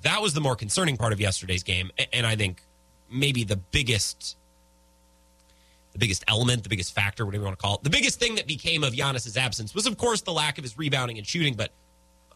That 0.01 0.21
was 0.21 0.33
the 0.33 0.41
more 0.41 0.55
concerning 0.55 0.97
part 0.97 1.13
of 1.13 1.19
yesterday's 1.19 1.63
game, 1.63 1.91
and 2.13 2.25
I 2.25 2.35
think 2.35 2.61
maybe 3.09 3.43
the 3.43 3.57
biggest 3.57 4.35
the 5.93 5.99
biggest 5.99 6.23
element, 6.27 6.61
the 6.61 6.69
biggest 6.69 6.93
factor, 6.93 7.25
whatever 7.25 7.41
you 7.41 7.45
want 7.45 7.57
to 7.57 7.61
call 7.61 7.75
it. 7.75 7.83
The 7.83 7.89
biggest 7.89 8.19
thing 8.19 8.35
that 8.35 8.45
became 8.45 8.83
of 8.83 8.93
Giannis's 8.93 9.35
absence 9.35 9.73
was, 9.73 9.87
of 9.87 9.97
course, 9.97 10.21
the 10.21 10.31
lack 10.31 10.59
of 10.59 10.63
his 10.63 10.77
rebounding 10.77 11.17
and 11.17 11.25
shooting. 11.25 11.55
But 11.55 11.71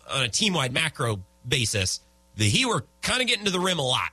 on 0.09 0.23
a 0.23 0.29
team 0.29 0.53
wide 0.53 0.73
macro 0.73 1.19
basis, 1.47 1.99
the 2.35 2.45
Heat 2.45 2.65
were 2.65 2.85
kind 3.03 3.21
of 3.21 3.27
getting 3.27 3.45
to 3.45 3.51
the 3.51 3.59
rim 3.59 3.77
a 3.77 3.83
lot. 3.87 4.09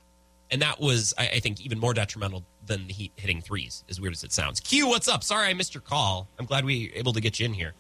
And 0.51 0.63
that 0.63 0.81
was, 0.81 1.13
I, 1.19 1.29
I 1.29 1.41
think, 1.41 1.61
even 1.61 1.79
more 1.79 1.93
detrimental 1.93 2.45
than 2.67 2.87
the 2.87 2.93
Heat 2.93 3.13
hitting 3.17 3.41
threes, 3.41 3.85
as 3.89 4.01
weird 4.01 4.15
as 4.15 4.25
it 4.25 4.33
sounds. 4.33 4.61
Q, 4.61 4.89
what's 4.89 5.09
up? 5.09 5.23
Sorry 5.23 5.49
I 5.49 5.55
missed 5.55 5.75
your 5.75 5.83
call. 5.83 6.29
I'm 6.39 6.47
glad 6.47 6.65
we 6.65 6.91
were 6.93 6.99
able 6.99 7.13
to 7.13 7.21
get 7.21 7.39
you 7.39 7.47
in 7.47 7.53
here. 7.53 7.75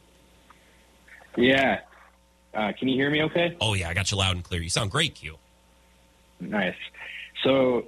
Yeah. 1.37 1.81
Uh, 2.53 2.73
can 2.79 2.89
you 2.89 2.97
hear 2.97 3.11
me 3.11 3.23
okay? 3.23 3.57
Oh, 3.61 3.75
yeah, 3.75 3.89
I 3.89 3.95
got 3.95 4.11
you 4.11 4.19
loud 4.19 4.37
and 4.37 4.45
clear. 4.45 4.61
You 4.61 4.69
sound 4.69 4.91
great, 4.91 5.15
Q. 5.15 5.37
Nice. 6.41 6.75
So 7.43 7.87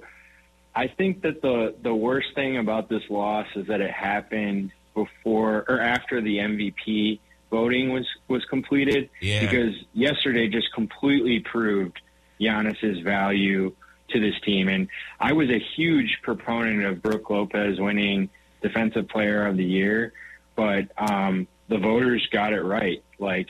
I 0.75 0.87
think 0.87 1.21
that 1.21 1.41
the, 1.41 1.75
the 1.81 1.93
worst 1.93 2.33
thing 2.35 2.57
about 2.57 2.89
this 2.89 3.03
loss 3.09 3.47
is 3.55 3.67
that 3.67 3.81
it 3.81 3.91
happened 3.91 4.71
before 4.93 5.65
or 5.67 5.79
after 5.79 6.21
the 6.21 6.37
MVP 6.37 7.19
voting 7.49 7.91
was, 7.91 8.07
was 8.27 8.43
completed. 8.45 9.09
Yeah. 9.19 9.41
Because 9.41 9.75
yesterday 9.93 10.47
just 10.47 10.73
completely 10.73 11.39
proved 11.39 11.99
Giannis's 12.39 12.99
value 12.99 13.75
to 14.11 14.19
this 14.19 14.39
team. 14.41 14.67
And 14.67 14.87
I 15.19 15.33
was 15.33 15.49
a 15.49 15.59
huge 15.59 16.19
proponent 16.21 16.83
of 16.83 17.01
Brook 17.01 17.29
Lopez 17.29 17.79
winning 17.79 18.29
Defensive 18.61 19.07
Player 19.09 19.47
of 19.47 19.57
the 19.57 19.65
Year, 19.65 20.13
but 20.55 20.91
um, 20.97 21.47
the 21.67 21.77
voters 21.77 22.27
got 22.31 22.53
it 22.53 22.61
right. 22.61 23.03
Like, 23.19 23.47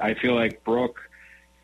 I 0.00 0.14
feel 0.14 0.34
like 0.34 0.64
Brook, 0.64 1.00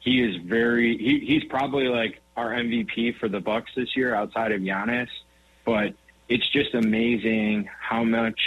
he 0.00 0.22
is 0.22 0.36
very, 0.44 0.98
he, 0.98 1.20
he's 1.20 1.44
probably 1.44 1.88
like 1.88 2.20
our 2.36 2.50
MVP 2.50 3.18
for 3.18 3.28
the 3.28 3.40
Bucks 3.40 3.70
this 3.76 3.96
year 3.96 4.14
outside 4.14 4.52
of 4.52 4.60
Giannis, 4.60 5.08
but 5.64 5.94
it's 6.28 6.48
just 6.48 6.74
amazing 6.74 7.68
how 7.80 8.04
much 8.04 8.40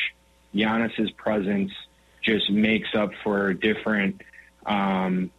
Giannis's 0.54 1.12
presence 1.12 1.72
just 2.22 2.50
makes 2.50 2.90
up 2.96 3.12
for 3.24 3.54
different, 3.54 4.22
um, 4.66 5.32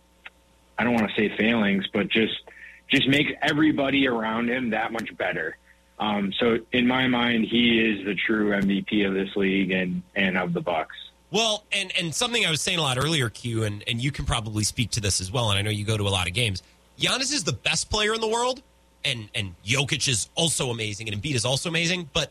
I 0.79 0.85
don't 0.85 0.95
want 0.95 1.11
to 1.11 1.15
say 1.17 1.37
failings, 1.37 1.87
but 1.93 2.09
just 2.09 2.41
just 2.89 3.09
makes 3.09 3.31
everybody 3.43 4.07
around 4.07 4.49
him 4.49 4.71
that 4.71 4.93
much 4.93 5.17
better. 5.17 5.57
Um, 5.99 6.33
so 6.39 6.59
in 6.73 6.87
my 6.87 7.07
mind, 7.09 7.47
he 7.47 7.81
is 7.81 8.05
the 8.05 8.15
true 8.15 8.51
MVP 8.51 9.07
of 9.07 9.15
this 9.15 9.35
league 9.37 9.71
and 9.71 10.03
and 10.15 10.37
of 10.37 10.53
the 10.53 10.61
Bucks. 10.61 10.95
Well, 11.31 11.65
and 11.73 11.93
and 11.99 12.15
something 12.15 12.45
I 12.45 12.51
was 12.51 12.61
saying 12.61 12.79
a 12.79 12.83
lot 12.83 12.99
earlier, 12.99 13.31
Q, 13.31 13.65
and, 13.65 13.83
and 13.87 14.01
you 14.01 14.13
can 14.13 14.25
probably 14.25 14.65
speak 14.65 14.91
to 14.93 15.01
this 15.01 15.21
as 15.21 15.33
well. 15.33 15.51
And 15.51 15.59
I 15.59 15.63
know 15.63 15.71
you 15.71 15.85
go 15.85 15.97
to 15.97 16.05
a 16.05 16.11
lot 16.11 16.29
of 16.29 16.35
games. 16.35 16.63
Giannis 16.99 17.33
is 17.33 17.45
the 17.45 17.53
best 17.53 17.91
player 17.91 18.15
in 18.15 18.21
the 18.21 18.29
world, 18.29 18.63
and 19.05 19.29
and 19.35 19.55
Jokic 19.65 20.07
is 20.09 20.29
also 20.35 20.71
amazing, 20.71 21.09
and 21.09 21.21
Embiid 21.21 21.35
is 21.35 21.45
also 21.45 21.69
amazing. 21.69 22.09
But 22.13 22.31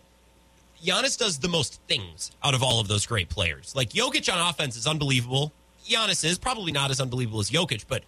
Giannis 0.84 1.18
does 1.18 1.40
the 1.40 1.50
most 1.50 1.82
things 1.88 2.32
out 2.44 2.54
of 2.54 2.62
all 2.62 2.80
of 2.80 2.88
those 2.88 3.06
great 3.06 3.30
players. 3.30 3.76
Like 3.76 3.90
Jokic 3.90 4.32
on 4.32 4.50
offense 4.50 4.76
is 4.78 4.86
unbelievable. 4.86 5.52
Giannis 5.88 6.24
is 6.24 6.38
probably 6.38 6.72
not 6.72 6.92
as 6.92 7.02
unbelievable 7.02 7.40
as 7.40 7.50
Jokic, 7.50 7.86
but 7.88 8.04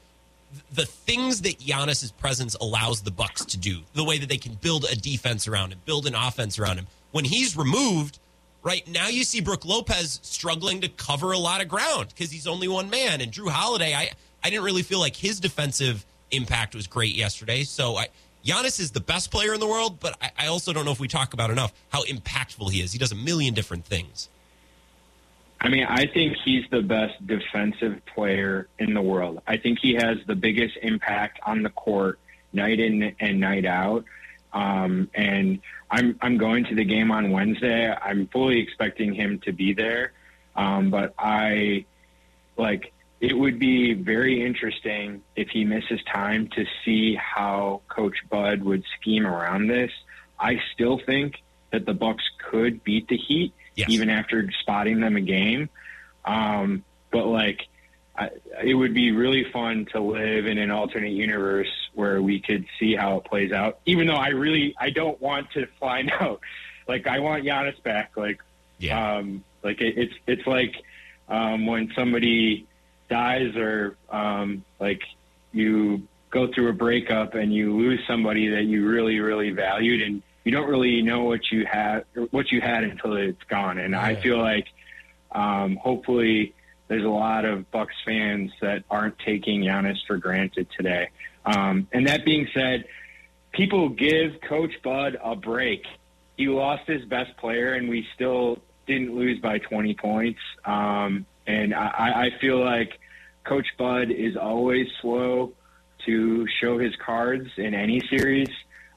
the 0.71 0.85
things 0.85 1.41
that 1.41 1.59
Giannis's 1.59 2.11
presence 2.11 2.55
allows 2.55 3.01
the 3.01 3.11
Bucks 3.11 3.45
to 3.45 3.57
do, 3.57 3.81
the 3.93 4.03
way 4.03 4.17
that 4.17 4.29
they 4.29 4.37
can 4.37 4.53
build 4.55 4.85
a 4.85 4.95
defense 4.95 5.47
around 5.47 5.71
him, 5.71 5.81
build 5.85 6.07
an 6.07 6.15
offense 6.15 6.57
around 6.57 6.77
him. 6.77 6.87
When 7.11 7.25
he's 7.25 7.57
removed, 7.57 8.19
right 8.63 8.87
now 8.87 9.07
you 9.07 9.23
see 9.23 9.41
Brook 9.41 9.65
Lopez 9.65 10.19
struggling 10.23 10.81
to 10.81 10.89
cover 10.89 11.31
a 11.31 11.37
lot 11.37 11.61
of 11.61 11.67
ground 11.67 12.09
because 12.09 12.31
he's 12.31 12.47
only 12.47 12.67
one 12.67 12.89
man. 12.89 13.21
And 13.21 13.31
Jrue 13.31 13.49
Holiday, 13.49 13.93
I 13.93 14.11
I 14.43 14.49
didn't 14.49 14.65
really 14.65 14.83
feel 14.83 14.99
like 14.99 15.15
his 15.15 15.39
defensive 15.39 16.05
impact 16.31 16.75
was 16.75 16.87
great 16.87 17.15
yesterday. 17.15 17.63
So 17.63 17.95
I 17.95 18.07
Giannis 18.45 18.79
is 18.79 18.91
the 18.91 19.01
best 19.01 19.31
player 19.31 19.53
in 19.53 19.59
the 19.59 19.67
world, 19.67 19.99
but 19.99 20.17
I, 20.21 20.31
I 20.37 20.47
also 20.47 20.71
don't 20.71 20.85
know 20.85 20.91
if 20.91 20.99
we 20.99 21.07
talk 21.07 21.33
about 21.33 21.49
enough 21.49 21.73
how 21.89 22.03
impactful 22.03 22.71
he 22.71 22.81
is. 22.81 22.93
He 22.93 22.97
does 22.97 23.11
a 23.11 23.15
million 23.15 23.53
different 23.53 23.85
things. 23.85 24.29
I 25.59 25.69
mean, 25.69 25.85
I 25.85 26.05
think 26.05 26.37
he's 26.45 26.65
the 26.69 26.81
best 26.81 27.25
defensive 27.25 28.05
player 28.05 28.67
in 28.77 28.93
the 28.93 29.01
world. 29.01 29.41
I 29.47 29.57
think 29.57 29.79
he 29.79 29.95
has 29.95 30.17
the 30.27 30.35
biggest 30.35 30.77
impact 30.81 31.39
on 31.45 31.63
the 31.63 31.69
court 31.69 32.19
night 32.53 32.79
in 32.79 33.15
and 33.19 33.39
night 33.39 33.65
out. 33.65 34.05
Um, 34.53 35.09
and 35.13 35.59
I'm 35.89 36.17
I'm 36.21 36.37
going 36.37 36.65
to 36.65 36.75
the 36.75 36.85
game 36.85 37.11
on 37.11 37.31
Wednesday. 37.31 37.91
I'm 37.91 38.27
fully 38.27 38.59
expecting 38.59 39.13
him 39.13 39.39
to 39.45 39.51
be 39.51 39.73
there. 39.73 40.13
Um, 40.55 40.89
but 40.89 41.13
I 41.17 41.85
like 42.55 42.93
it 43.19 43.37
would 43.37 43.57
be 43.57 43.93
very 43.93 44.45
interesting 44.45 45.23
if 45.35 45.49
he 45.49 45.65
misses 45.65 45.99
time 46.03 46.49
to 46.49 46.65
see 46.85 47.15
how 47.15 47.81
Coach 47.89 48.17
Bud 48.29 48.61
would 48.63 48.83
scheme 48.99 49.25
around 49.25 49.67
this. 49.67 49.91
I 50.39 50.61
still 50.73 50.99
think 51.03 51.35
that 51.71 51.85
the 51.85 51.93
Bucks 51.93 52.23
could 52.37 52.83
beat 52.83 53.07
the 53.07 53.17
Heat 53.17 53.53
Yes. 53.77 53.89
even 53.89 54.09
after 54.09 54.49
spotting 54.61 54.99
them 54.99 55.15
a 55.15 55.21
game. 55.21 55.69
Um, 56.25 56.83
but 57.11 57.25
like, 57.27 57.67
I, 58.17 58.31
it 58.63 58.73
would 58.73 58.93
be 58.93 59.11
really 59.11 59.45
fun 59.53 59.85
to 59.93 59.99
live 60.01 60.47
in 60.47 60.57
an 60.57 60.71
alternate 60.71 61.11
universe 61.11 61.69
where 61.93 62.21
we 62.21 62.39
could 62.41 62.65
see 62.79 62.95
how 62.95 63.17
it 63.17 63.25
plays 63.25 63.51
out. 63.51 63.79
Even 63.85 64.07
though 64.07 64.15
I 64.15 64.29
really, 64.29 64.75
I 64.79 64.89
don't 64.89 65.21
want 65.21 65.51
to 65.51 65.67
find 65.79 66.11
out. 66.11 66.41
Like, 66.87 67.05
I 67.07 67.19
want 67.19 67.43
Giannis 67.45 67.81
back. 67.83 68.17
Like, 68.17 68.41
Yeah. 68.79 69.17
um, 69.17 69.43
like 69.63 69.81
it, 69.81 69.97
it's 69.97 70.13
it's 70.27 70.47
like 70.47 70.75
um, 71.29 71.65
when 71.65 71.91
somebody 71.95 72.65
dies 73.09 73.55
or 73.55 73.95
um, 74.09 74.63
like 74.79 75.01
you 75.51 76.03
go 76.29 76.47
through 76.53 76.69
a 76.69 76.73
breakup 76.73 77.33
and 77.35 77.53
you 77.53 77.75
lose 77.75 77.99
somebody 78.07 78.47
that 78.49 78.63
you 78.63 78.87
really 78.87 79.19
really 79.19 79.49
valued 79.49 80.01
and 80.01 80.21
you 80.47 80.53
don't 80.53 80.69
really 80.69 81.01
know 81.01 81.23
what 81.23 81.51
you 81.51 81.65
had 81.65 82.05
what 82.31 82.51
you 82.51 82.61
had 82.61 82.83
until 82.83 83.15
it's 83.15 83.43
gone 83.49 83.77
and 83.77 83.95
I 83.95 84.15
feel 84.15 84.37
like 84.37 84.67
um, 85.31 85.75
hopefully 85.75 86.55
there's 86.87 87.03
a 87.03 87.09
lot 87.09 87.45
of 87.45 87.69
Bucks 87.71 87.95
fans 88.05 88.51
that 88.61 88.83
aren't 88.89 89.19
taking 89.19 89.61
Giannis 89.61 89.97
for 90.07 90.17
granted 90.17 90.67
today. 90.75 91.09
Um, 91.45 91.87
and 91.91 92.07
that 92.07 92.25
being 92.25 92.47
said, 92.53 92.85
people 93.51 93.89
give 93.89 94.39
Coach 94.47 94.73
Bud 94.83 95.17
a 95.21 95.35
break. 95.35 95.85
He 96.37 96.47
lost 96.47 96.87
his 96.87 97.03
best 97.05 97.35
player, 97.37 97.73
and 97.73 97.89
we 97.89 98.05
still 98.15 98.59
didn't 98.85 99.15
lose 99.15 99.39
by 99.39 99.57
20 99.57 99.95
points. 99.95 100.39
Um, 100.63 101.25
and 101.45 101.73
I, 101.73 102.27
I 102.27 102.39
feel 102.39 102.63
like 102.63 102.99
Coach 103.43 103.67
Bud 103.77 104.11
is 104.11 104.37
always 104.37 104.87
slow 105.01 105.53
to 106.05 106.47
show 106.61 106.77
his 106.77 106.93
cards 107.03 107.49
in 107.57 107.73
any 107.73 108.01
series. 108.09 108.49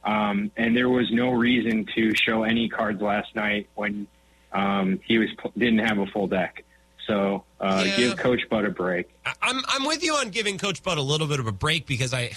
Um, 0.04 0.50
and 0.56 0.76
there 0.76 0.88
was 0.88 1.10
no 1.10 1.30
reason 1.30 1.86
to 1.94 2.14
show 2.14 2.42
any 2.44 2.68
cards 2.68 3.00
last 3.02 3.34
night 3.36 3.68
when 3.74 4.06
um, 4.52 5.00
he 5.06 5.18
was 5.18 5.28
didn't 5.56 5.80
have 5.80 5.98
a 5.98 6.06
full 6.06 6.26
deck. 6.26 6.64
So 7.06 7.44
uh, 7.60 7.84
Yeah. 7.86 7.96
give 7.96 8.16
Coach 8.16 8.40
Bud 8.48 8.64
a 8.64 8.70
break. 8.70 9.08
I- 9.26 9.34
I'm 9.42 9.62
I'm 9.68 9.84
with 9.86 10.02
you 10.02 10.14
on 10.14 10.30
giving 10.30 10.58
Coach 10.58 10.82
Bud 10.82 10.96
a 10.98 11.02
little 11.02 11.26
bit 11.26 11.40
of 11.40 11.46
a 11.46 11.52
break 11.52 11.86
because 11.86 12.14
I 12.14 12.30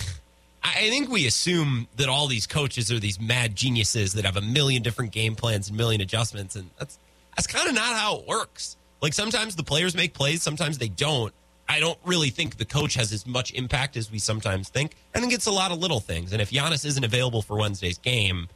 I 0.63 0.89
think 0.89 1.09
we 1.09 1.27
assume 1.27 1.87
that 1.97 2.09
all 2.09 2.27
these 2.27 2.47
coaches 2.47 2.91
are 2.91 2.99
these 2.99 3.19
mad 3.19 3.55
geniuses 3.55 4.13
that 4.13 4.25
have 4.25 4.37
a 4.37 4.41
million 4.41 4.81
different 4.81 5.11
game 5.11 5.35
plans 5.35 5.67
and 5.69 5.77
million 5.77 6.01
adjustments, 6.01 6.55
and 6.55 6.69
that's 6.79 6.97
that's 7.35 7.47
kind 7.47 7.67
of 7.67 7.75
not 7.75 7.95
how 7.97 8.17
it 8.19 8.27
works. 8.27 8.77
Like 9.01 9.13
sometimes 9.13 9.55
the 9.55 9.63
players 9.63 9.95
make 9.95 10.13
plays, 10.13 10.41
sometimes 10.41 10.77
they 10.77 10.87
don't. 10.87 11.33
I 11.69 11.79
don't 11.79 11.97
really 12.05 12.29
think 12.29 12.57
the 12.57 12.65
coach 12.65 12.95
has 12.95 13.11
as 13.13 13.25
much 13.25 13.51
impact 13.53 13.95
as 13.97 14.11
we 14.11 14.19
sometimes 14.19 14.69
think. 14.69 14.95
I 15.15 15.19
think 15.19 15.33
it's 15.33 15.45
a 15.45 15.51
lot 15.51 15.71
of 15.71 15.79
little 15.79 15.99
things. 15.99 16.33
And 16.33 16.41
if 16.41 16.51
Giannis 16.51 16.85
isn't 16.85 17.03
available 17.03 17.41
for 17.41 17.57
Wednesday's 17.57 17.97
game, 17.97 18.49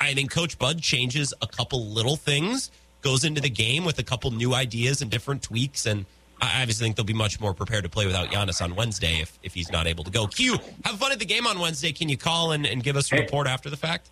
I 0.00 0.12
think 0.14 0.30
Coach 0.30 0.58
Bud 0.58 0.80
changes 0.82 1.32
a 1.40 1.46
couple 1.46 1.86
little 1.86 2.16
things, 2.16 2.70
goes 3.00 3.24
into 3.24 3.40
the 3.40 3.50
game 3.50 3.84
with 3.84 3.98
a 3.98 4.02
couple 4.02 4.30
new 4.32 4.54
ideas 4.54 5.02
and 5.02 5.10
different 5.10 5.42
tweaks, 5.42 5.86
and 5.86 6.04
I 6.40 6.60
obviously 6.60 6.84
think 6.84 6.96
they'll 6.96 7.04
be 7.04 7.12
much 7.14 7.40
more 7.40 7.52
prepared 7.54 7.84
to 7.84 7.88
play 7.88 8.06
without 8.06 8.28
Giannis 8.28 8.62
on 8.62 8.74
Wednesday 8.76 9.20
if, 9.20 9.36
if 9.42 9.54
he's 9.54 9.72
not 9.72 9.86
able 9.86 10.04
to 10.04 10.10
go. 10.10 10.26
Q, 10.26 10.56
have 10.84 10.98
fun 10.98 11.10
at 11.12 11.18
the 11.18 11.24
game 11.24 11.46
on 11.46 11.58
Wednesday. 11.58 11.90
Can 11.92 12.08
you 12.08 12.16
call 12.16 12.52
and, 12.52 12.64
and 12.66 12.82
give 12.82 12.96
us 12.96 13.10
a 13.10 13.16
Hey. 13.16 13.22
report 13.22 13.46
after 13.48 13.70
the 13.70 13.76
fact? 13.76 14.10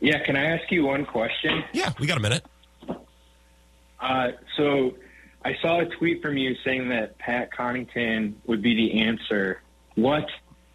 Yeah, 0.00 0.22
can 0.24 0.36
I 0.36 0.44
ask 0.44 0.70
you 0.70 0.84
one 0.86 1.04
question? 1.06 1.64
Yeah, 1.72 1.92
we 1.98 2.06
got 2.06 2.18
a 2.18 2.20
minute. 2.20 2.44
Uh, 4.00 4.28
so 4.56 4.94
I 5.44 5.54
saw 5.62 5.80
a 5.80 5.86
tweet 5.86 6.20
from 6.22 6.36
you 6.36 6.54
saying 6.64 6.88
that 6.90 7.18
Pat 7.18 7.50
Connaughton 7.52 8.34
would 8.46 8.60
be 8.62 8.74
the 8.74 9.02
answer. 9.02 9.60
What, 9.94 10.26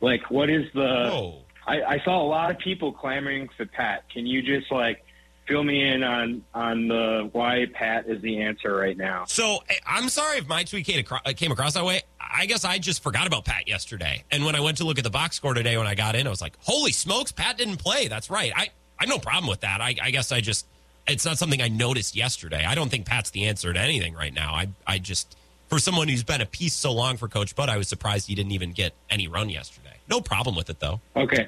like, 0.02 0.30
what 0.32 0.50
is 0.50 0.66
the? 0.74 0.80
Whoa. 1.12 1.40
I, 1.66 1.82
I 1.84 2.00
saw 2.04 2.22
a 2.22 2.28
lot 2.28 2.52
of 2.52 2.58
people 2.60 2.92
clamoring 2.92 3.50
for 3.56 3.66
Pat. 3.66 4.10
Can 4.10 4.26
you 4.26 4.42
just 4.42 4.72
like 4.72 5.04
fill 5.48 5.64
me 5.64 5.84
in 5.86 6.04
on 6.04 6.44
on 6.54 6.88
the 6.88 7.30
why 7.32 7.66
Pat 7.74 8.08
is 8.08 8.22
the 8.22 8.42
answer 8.42 8.76
right 8.76 8.98
now? 8.98 9.26
So 9.28 9.60
I- 9.70 9.80
I'm 9.98 10.10
sorry 10.10 10.40
if 10.40 10.48
my 10.48 10.64
tweet 10.64 10.86
came 10.86 11.00
across, 11.00 11.22
came 11.36 11.52
across 11.52 11.74
that 11.76 11.86
way. 11.86 12.02
I 12.20 12.48
guess 12.48 12.66
I 12.66 12.80
just 12.80 13.04
forgot 13.04 13.28
about 13.28 13.46
Pat 13.46 13.68
yesterday. 13.68 14.24
And 14.32 14.44
when 14.44 14.56
I 14.56 14.60
went 14.60 14.78
to 14.78 14.86
look 14.86 14.98
at 14.98 15.04
the 15.04 15.10
box 15.10 15.36
score 15.36 15.54
today 15.54 15.78
when 15.78 15.88
I 15.88 15.96
got 15.96 16.16
in, 16.16 16.26
I 16.26 16.30
was 16.30 16.42
like, 16.42 16.58
holy 16.62 16.92
smokes, 16.92 17.32
Pat 17.32 17.58
didn't 17.58 17.78
play. 17.78 18.08
That's 18.08 18.30
right. 18.30 18.52
I, 18.56 18.62
I 19.00 19.04
have 19.06 19.10
no 19.10 19.20
problem 19.20 19.48
with 19.50 19.62
that. 19.62 19.82
I, 19.82 19.96
I 20.02 20.12
guess 20.12 20.32
I 20.32 20.42
just, 20.42 20.66
it's 21.08 21.26
not 21.26 21.38
something 21.38 21.62
I 21.62 21.68
noticed 21.68 22.16
yesterday. 22.16 22.66
I 22.66 22.76
don't 22.76 22.90
think 22.90 23.06
Pat's 23.06 23.32
the 23.32 23.46
answer 23.46 23.74
to 23.74 23.80
anything 23.80 24.14
right 24.14 24.34
now. 24.34 24.54
I, 24.54 24.70
I 24.88 24.98
just, 25.00 25.36
for 25.68 25.80
someone 25.80 26.08
who's 26.08 26.24
been 26.24 26.42
a 26.42 26.46
piece 26.46 26.74
so 26.74 26.92
long 26.92 27.18
for 27.18 27.28
Coach 27.28 27.56
Bud, 27.56 27.70
I 27.70 27.78
was 27.78 27.88
surprised 27.88 28.28
he 28.28 28.36
didn't 28.36 28.52
even 28.54 28.72
get 28.72 28.94
any 29.10 29.28
run 29.28 29.50
yesterday. 29.50 29.98
No 30.10 30.22
problem 30.22 30.56
with 30.56 30.70
it, 30.70 30.80
though. 30.80 31.02
Okay. 31.16 31.48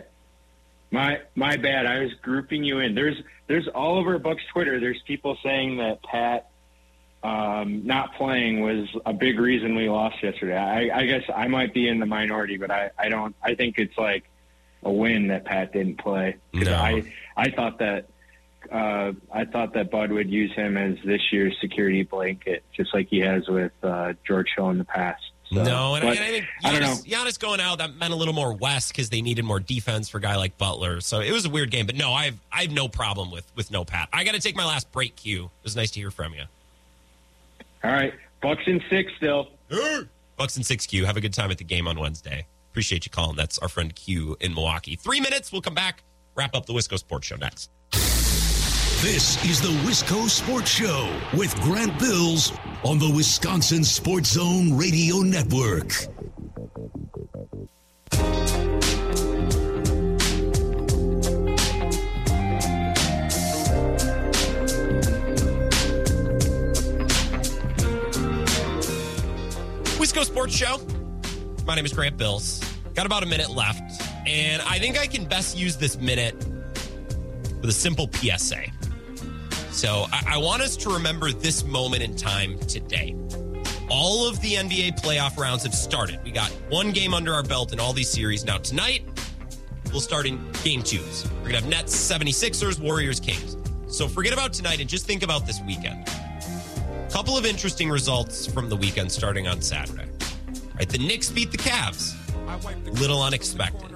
My 0.91 1.19
my 1.35 1.57
bad. 1.57 1.85
I 1.85 1.99
was 1.99 2.13
grouping 2.21 2.63
you 2.63 2.79
in. 2.79 2.95
There's 2.95 3.17
there's 3.47 3.67
all 3.67 3.97
over 3.97 4.17
Bucks 4.17 4.43
Twitter. 4.53 4.79
There's 4.79 5.01
people 5.05 5.37
saying 5.43 5.77
that 5.77 6.01
Pat 6.03 6.49
um, 7.23 7.85
not 7.85 8.15
playing 8.15 8.61
was 8.61 8.87
a 9.05 9.11
big 9.11 9.39
reason 9.39 9.75
we 9.75 9.89
lost 9.89 10.21
yesterday. 10.21 10.55
I, 10.57 10.99
I 10.99 11.05
guess 11.05 11.23
I 11.35 11.47
might 11.47 11.73
be 11.73 11.87
in 11.87 11.99
the 11.99 12.05
minority, 12.05 12.57
but 12.57 12.71
I, 12.71 12.91
I 12.97 13.09
don't. 13.09 13.35
I 13.41 13.55
think 13.55 13.77
it's 13.77 13.97
like 13.97 14.25
a 14.83 14.91
win 14.91 15.27
that 15.27 15.43
Pat 15.43 15.73
didn't 15.73 15.97
play. 15.97 16.37
No. 16.53 16.75
I 16.75 17.11
I 17.35 17.49
thought 17.49 17.79
that 17.79 18.07
uh, 18.71 19.13
I 19.31 19.45
thought 19.45 19.73
that 19.73 19.91
Bud 19.91 20.11
would 20.11 20.29
use 20.29 20.53
him 20.53 20.77
as 20.77 20.97
this 21.05 21.21
year's 21.31 21.55
security 21.61 22.03
blanket, 22.03 22.63
just 22.75 22.93
like 22.93 23.07
he 23.09 23.19
has 23.19 23.47
with 23.47 23.71
uh, 23.83 24.13
George 24.25 24.47
Hill 24.55 24.69
in 24.69 24.77
the 24.77 24.85
past. 24.85 25.23
So, 25.51 25.63
no, 25.63 25.93
and, 25.93 26.03
I, 26.03 26.11
and 26.11 26.19
I 26.19 26.29
think 26.29 26.45
I 26.63 26.71
don't 26.71 26.81
know. 26.81 26.87
Giannis, 26.87 27.05
Giannis 27.05 27.39
going 27.39 27.59
out 27.59 27.77
that 27.77 27.95
meant 27.95 28.11
a 28.11 28.15
little 28.15 28.33
more 28.33 28.53
Wes 28.53 28.87
because 28.87 29.09
they 29.09 29.21
needed 29.21 29.45
more 29.45 29.59
defense 29.59 30.09
for 30.09 30.17
a 30.17 30.21
guy 30.21 30.37
like 30.37 30.57
Butler. 30.57 31.01
So 31.01 31.19
it 31.19 31.31
was 31.31 31.45
a 31.45 31.49
weird 31.49 31.69
game. 31.69 31.85
But 31.85 31.95
no, 31.95 32.11
I 32.11 32.25
have 32.25 32.37
I 32.51 32.61
have 32.63 32.71
no 32.71 32.87
problem 32.87 33.29
with 33.29 33.49
with 33.55 33.69
no 33.69 33.85
Pat. 33.85 34.09
I 34.11 34.23
got 34.23 34.33
to 34.33 34.41
take 34.41 34.55
my 34.55 34.65
last 34.65 34.91
break. 34.91 35.15
Q. 35.15 35.45
It 35.45 35.49
was 35.63 35.75
nice 35.75 35.91
to 35.91 35.99
hear 35.99 36.09
from 36.09 36.33
you. 36.33 36.43
All 37.83 37.91
right, 37.91 38.13
Bucks 38.41 38.63
in 38.65 38.81
six 38.89 39.11
still. 39.17 39.49
Bucks 40.37 40.55
and 40.55 40.65
six 40.65 40.87
Q. 40.87 41.05
Have 41.05 41.17
a 41.17 41.21
good 41.21 41.33
time 41.33 41.51
at 41.51 41.59
the 41.59 41.63
game 41.63 41.87
on 41.87 41.99
Wednesday. 41.99 42.47
Appreciate 42.71 43.05
you 43.05 43.11
calling. 43.11 43.35
That's 43.35 43.59
our 43.59 43.69
friend 43.69 43.95
Q 43.95 44.35
in 44.39 44.55
Milwaukee. 44.55 44.95
Three 44.95 45.21
minutes. 45.21 45.51
We'll 45.51 45.61
come 45.61 45.75
back. 45.75 46.03
Wrap 46.35 46.55
up 46.55 46.65
the 46.65 46.73
Wisco 46.73 46.97
Sports 46.97 47.27
Show 47.27 47.35
next. 47.37 47.69
This 49.05 49.45
is 49.45 49.61
the 49.61 49.69
Wisco 49.87 50.27
Sports 50.27 50.71
Show 50.71 51.15
with 51.37 51.55
Grant 51.61 51.99
Bills 51.99 52.51
on 52.83 52.97
the 52.97 53.07
Wisconsin 53.07 53.83
Sports 53.83 54.31
Zone 54.31 54.75
Radio 54.75 55.17
Network. 55.17 55.89
Wisco 69.99 70.25
Sports 70.25 70.55
Show. 70.55 70.81
My 71.67 71.75
name 71.75 71.85
is 71.85 71.93
Grant 71.93 72.17
Bills. 72.17 72.59
Got 72.95 73.05
about 73.05 73.21
a 73.21 73.27
minute 73.27 73.51
left, 73.51 74.01
and 74.25 74.63
I 74.63 74.79
think 74.79 74.97
I 74.97 75.05
can 75.05 75.25
best 75.25 75.55
use 75.55 75.77
this 75.77 75.95
minute 75.95 76.33
with 77.61 77.69
a 77.69 77.71
simple 77.71 78.09
PSA. 78.11 78.63
So 79.75 80.05
I, 80.09 80.35
I 80.35 80.37
want 80.37 80.61
us 80.61 80.77
to 80.77 80.89
remember 80.89 81.33
this 81.33 81.65
moment 81.65 82.01
in 82.01 82.15
time 82.15 82.57
today. 82.59 83.13
All 83.89 84.25
of 84.25 84.39
the 84.39 84.53
NBA 84.53 85.01
playoff 85.01 85.37
rounds 85.37 85.63
have 85.63 85.75
started. 85.75 86.21
We 86.23 86.31
got 86.31 86.49
one 86.69 86.93
game 86.93 87.13
under 87.13 87.33
our 87.33 87.43
belt 87.43 87.73
in 87.73 87.79
all 87.81 87.91
these 87.91 88.09
series. 88.09 88.45
Now, 88.45 88.57
tonight, 88.57 89.03
we'll 89.91 89.99
start 89.99 90.27
in 90.27 90.39
game 90.63 90.81
twos. 90.81 91.29
We're 91.43 91.49
going 91.49 91.55
to 91.55 91.59
have 91.59 91.67
Nets, 91.67 91.93
76ers, 91.93 92.79
Warriors, 92.79 93.19
Kings. 93.19 93.57
So 93.87 94.07
forget 94.07 94.31
about 94.31 94.53
tonight 94.53 94.79
and 94.79 94.89
just 94.89 95.05
think 95.05 95.23
about 95.23 95.45
this 95.45 95.59
weekend. 95.67 96.07
A 96.07 97.07
Couple 97.11 97.37
of 97.37 97.45
interesting 97.45 97.89
results 97.89 98.47
from 98.47 98.69
the 98.69 98.77
weekend 98.77 99.11
starting 99.11 99.45
on 99.45 99.61
Saturday. 99.61 100.09
Right, 100.75 100.87
the 100.87 100.99
Knicks 100.99 101.29
beat 101.29 101.51
the 101.51 101.57
Cavs. 101.57 102.15
Little 103.01 103.21
unexpected. 103.21 103.91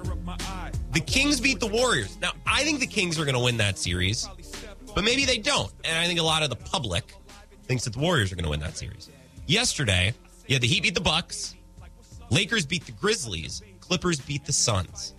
The 0.92 1.00
Kings 1.00 1.40
beat 1.40 1.58
the 1.58 1.68
Warriors. 1.68 2.18
Now, 2.20 2.32
I 2.46 2.64
think 2.64 2.80
the 2.80 2.86
Kings 2.86 3.18
are 3.18 3.24
going 3.24 3.34
to 3.34 3.40
win 3.40 3.56
that 3.56 3.78
series, 3.78 4.28
but 4.94 5.04
maybe 5.04 5.24
they 5.24 5.38
don't. 5.38 5.72
And 5.84 5.96
I 5.96 6.06
think 6.06 6.20
a 6.20 6.22
lot 6.22 6.42
of 6.42 6.50
the 6.50 6.56
public 6.56 7.14
thinks 7.64 7.84
that 7.84 7.92
the 7.92 7.98
Warriors 7.98 8.32
are 8.32 8.34
going 8.34 8.44
to 8.44 8.50
win 8.50 8.60
that 8.60 8.76
series. 8.76 9.10
Yesterday, 9.46 10.14
yeah, 10.46 10.58
the 10.58 10.66
Heat 10.66 10.82
beat 10.82 10.94
the 10.94 11.00
Bucks, 11.00 11.54
Lakers 12.30 12.66
beat 12.66 12.86
the 12.86 12.92
Grizzlies, 12.92 13.62
Clippers 13.80 14.20
beat 14.20 14.44
the 14.44 14.52
Suns. 14.52 15.14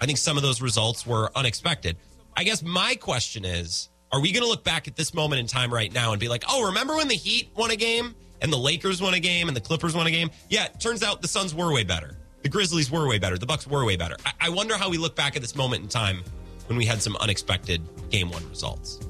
I 0.00 0.06
think 0.06 0.18
some 0.18 0.36
of 0.36 0.42
those 0.42 0.62
results 0.62 1.06
were 1.06 1.30
unexpected. 1.34 1.96
I 2.36 2.44
guess 2.44 2.62
my 2.62 2.94
question 2.94 3.44
is 3.44 3.90
are 4.12 4.20
we 4.20 4.32
going 4.32 4.42
to 4.42 4.48
look 4.48 4.64
back 4.64 4.88
at 4.88 4.96
this 4.96 5.14
moment 5.14 5.40
in 5.40 5.46
time 5.46 5.72
right 5.72 5.92
now 5.92 6.12
and 6.12 6.20
be 6.20 6.28
like, 6.28 6.44
oh, 6.48 6.66
remember 6.66 6.96
when 6.96 7.08
the 7.08 7.14
Heat 7.14 7.50
won 7.54 7.70
a 7.70 7.76
game 7.76 8.14
and 8.40 8.52
the 8.52 8.58
Lakers 8.58 9.00
won 9.00 9.14
a 9.14 9.20
game 9.20 9.48
and 9.48 9.56
the 9.56 9.60
Clippers 9.60 9.94
won 9.94 10.06
a 10.06 10.10
game? 10.10 10.30
Yeah, 10.48 10.66
turns 10.66 11.02
out 11.02 11.22
the 11.22 11.28
Suns 11.28 11.54
were 11.54 11.72
way 11.72 11.84
better. 11.84 12.16
The 12.42 12.48
Grizzlies 12.48 12.90
were 12.90 13.06
way 13.06 13.18
better. 13.18 13.36
The 13.36 13.46
Bucks 13.46 13.66
were 13.66 13.84
way 13.84 13.96
better. 13.96 14.16
I, 14.24 14.32
I 14.40 14.48
wonder 14.48 14.76
how 14.76 14.88
we 14.88 14.96
look 14.96 15.14
back 15.14 15.36
at 15.36 15.42
this 15.42 15.54
moment 15.54 15.82
in 15.82 15.88
time 15.88 16.24
when 16.70 16.78
we 16.78 16.86
had 16.86 17.02
some 17.02 17.16
unexpected 17.16 17.82
game 18.10 18.30
one 18.30 18.48
results. 18.48 19.00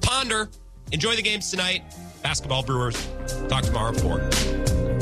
Ponder. 0.00 0.48
Enjoy 0.92 1.16
the 1.16 1.22
games 1.22 1.50
tonight. 1.50 1.82
Basketball 2.22 2.62
Brewers. 2.62 3.08
Talk 3.48 3.64
tomorrow 3.64 3.92
4. 3.92 4.97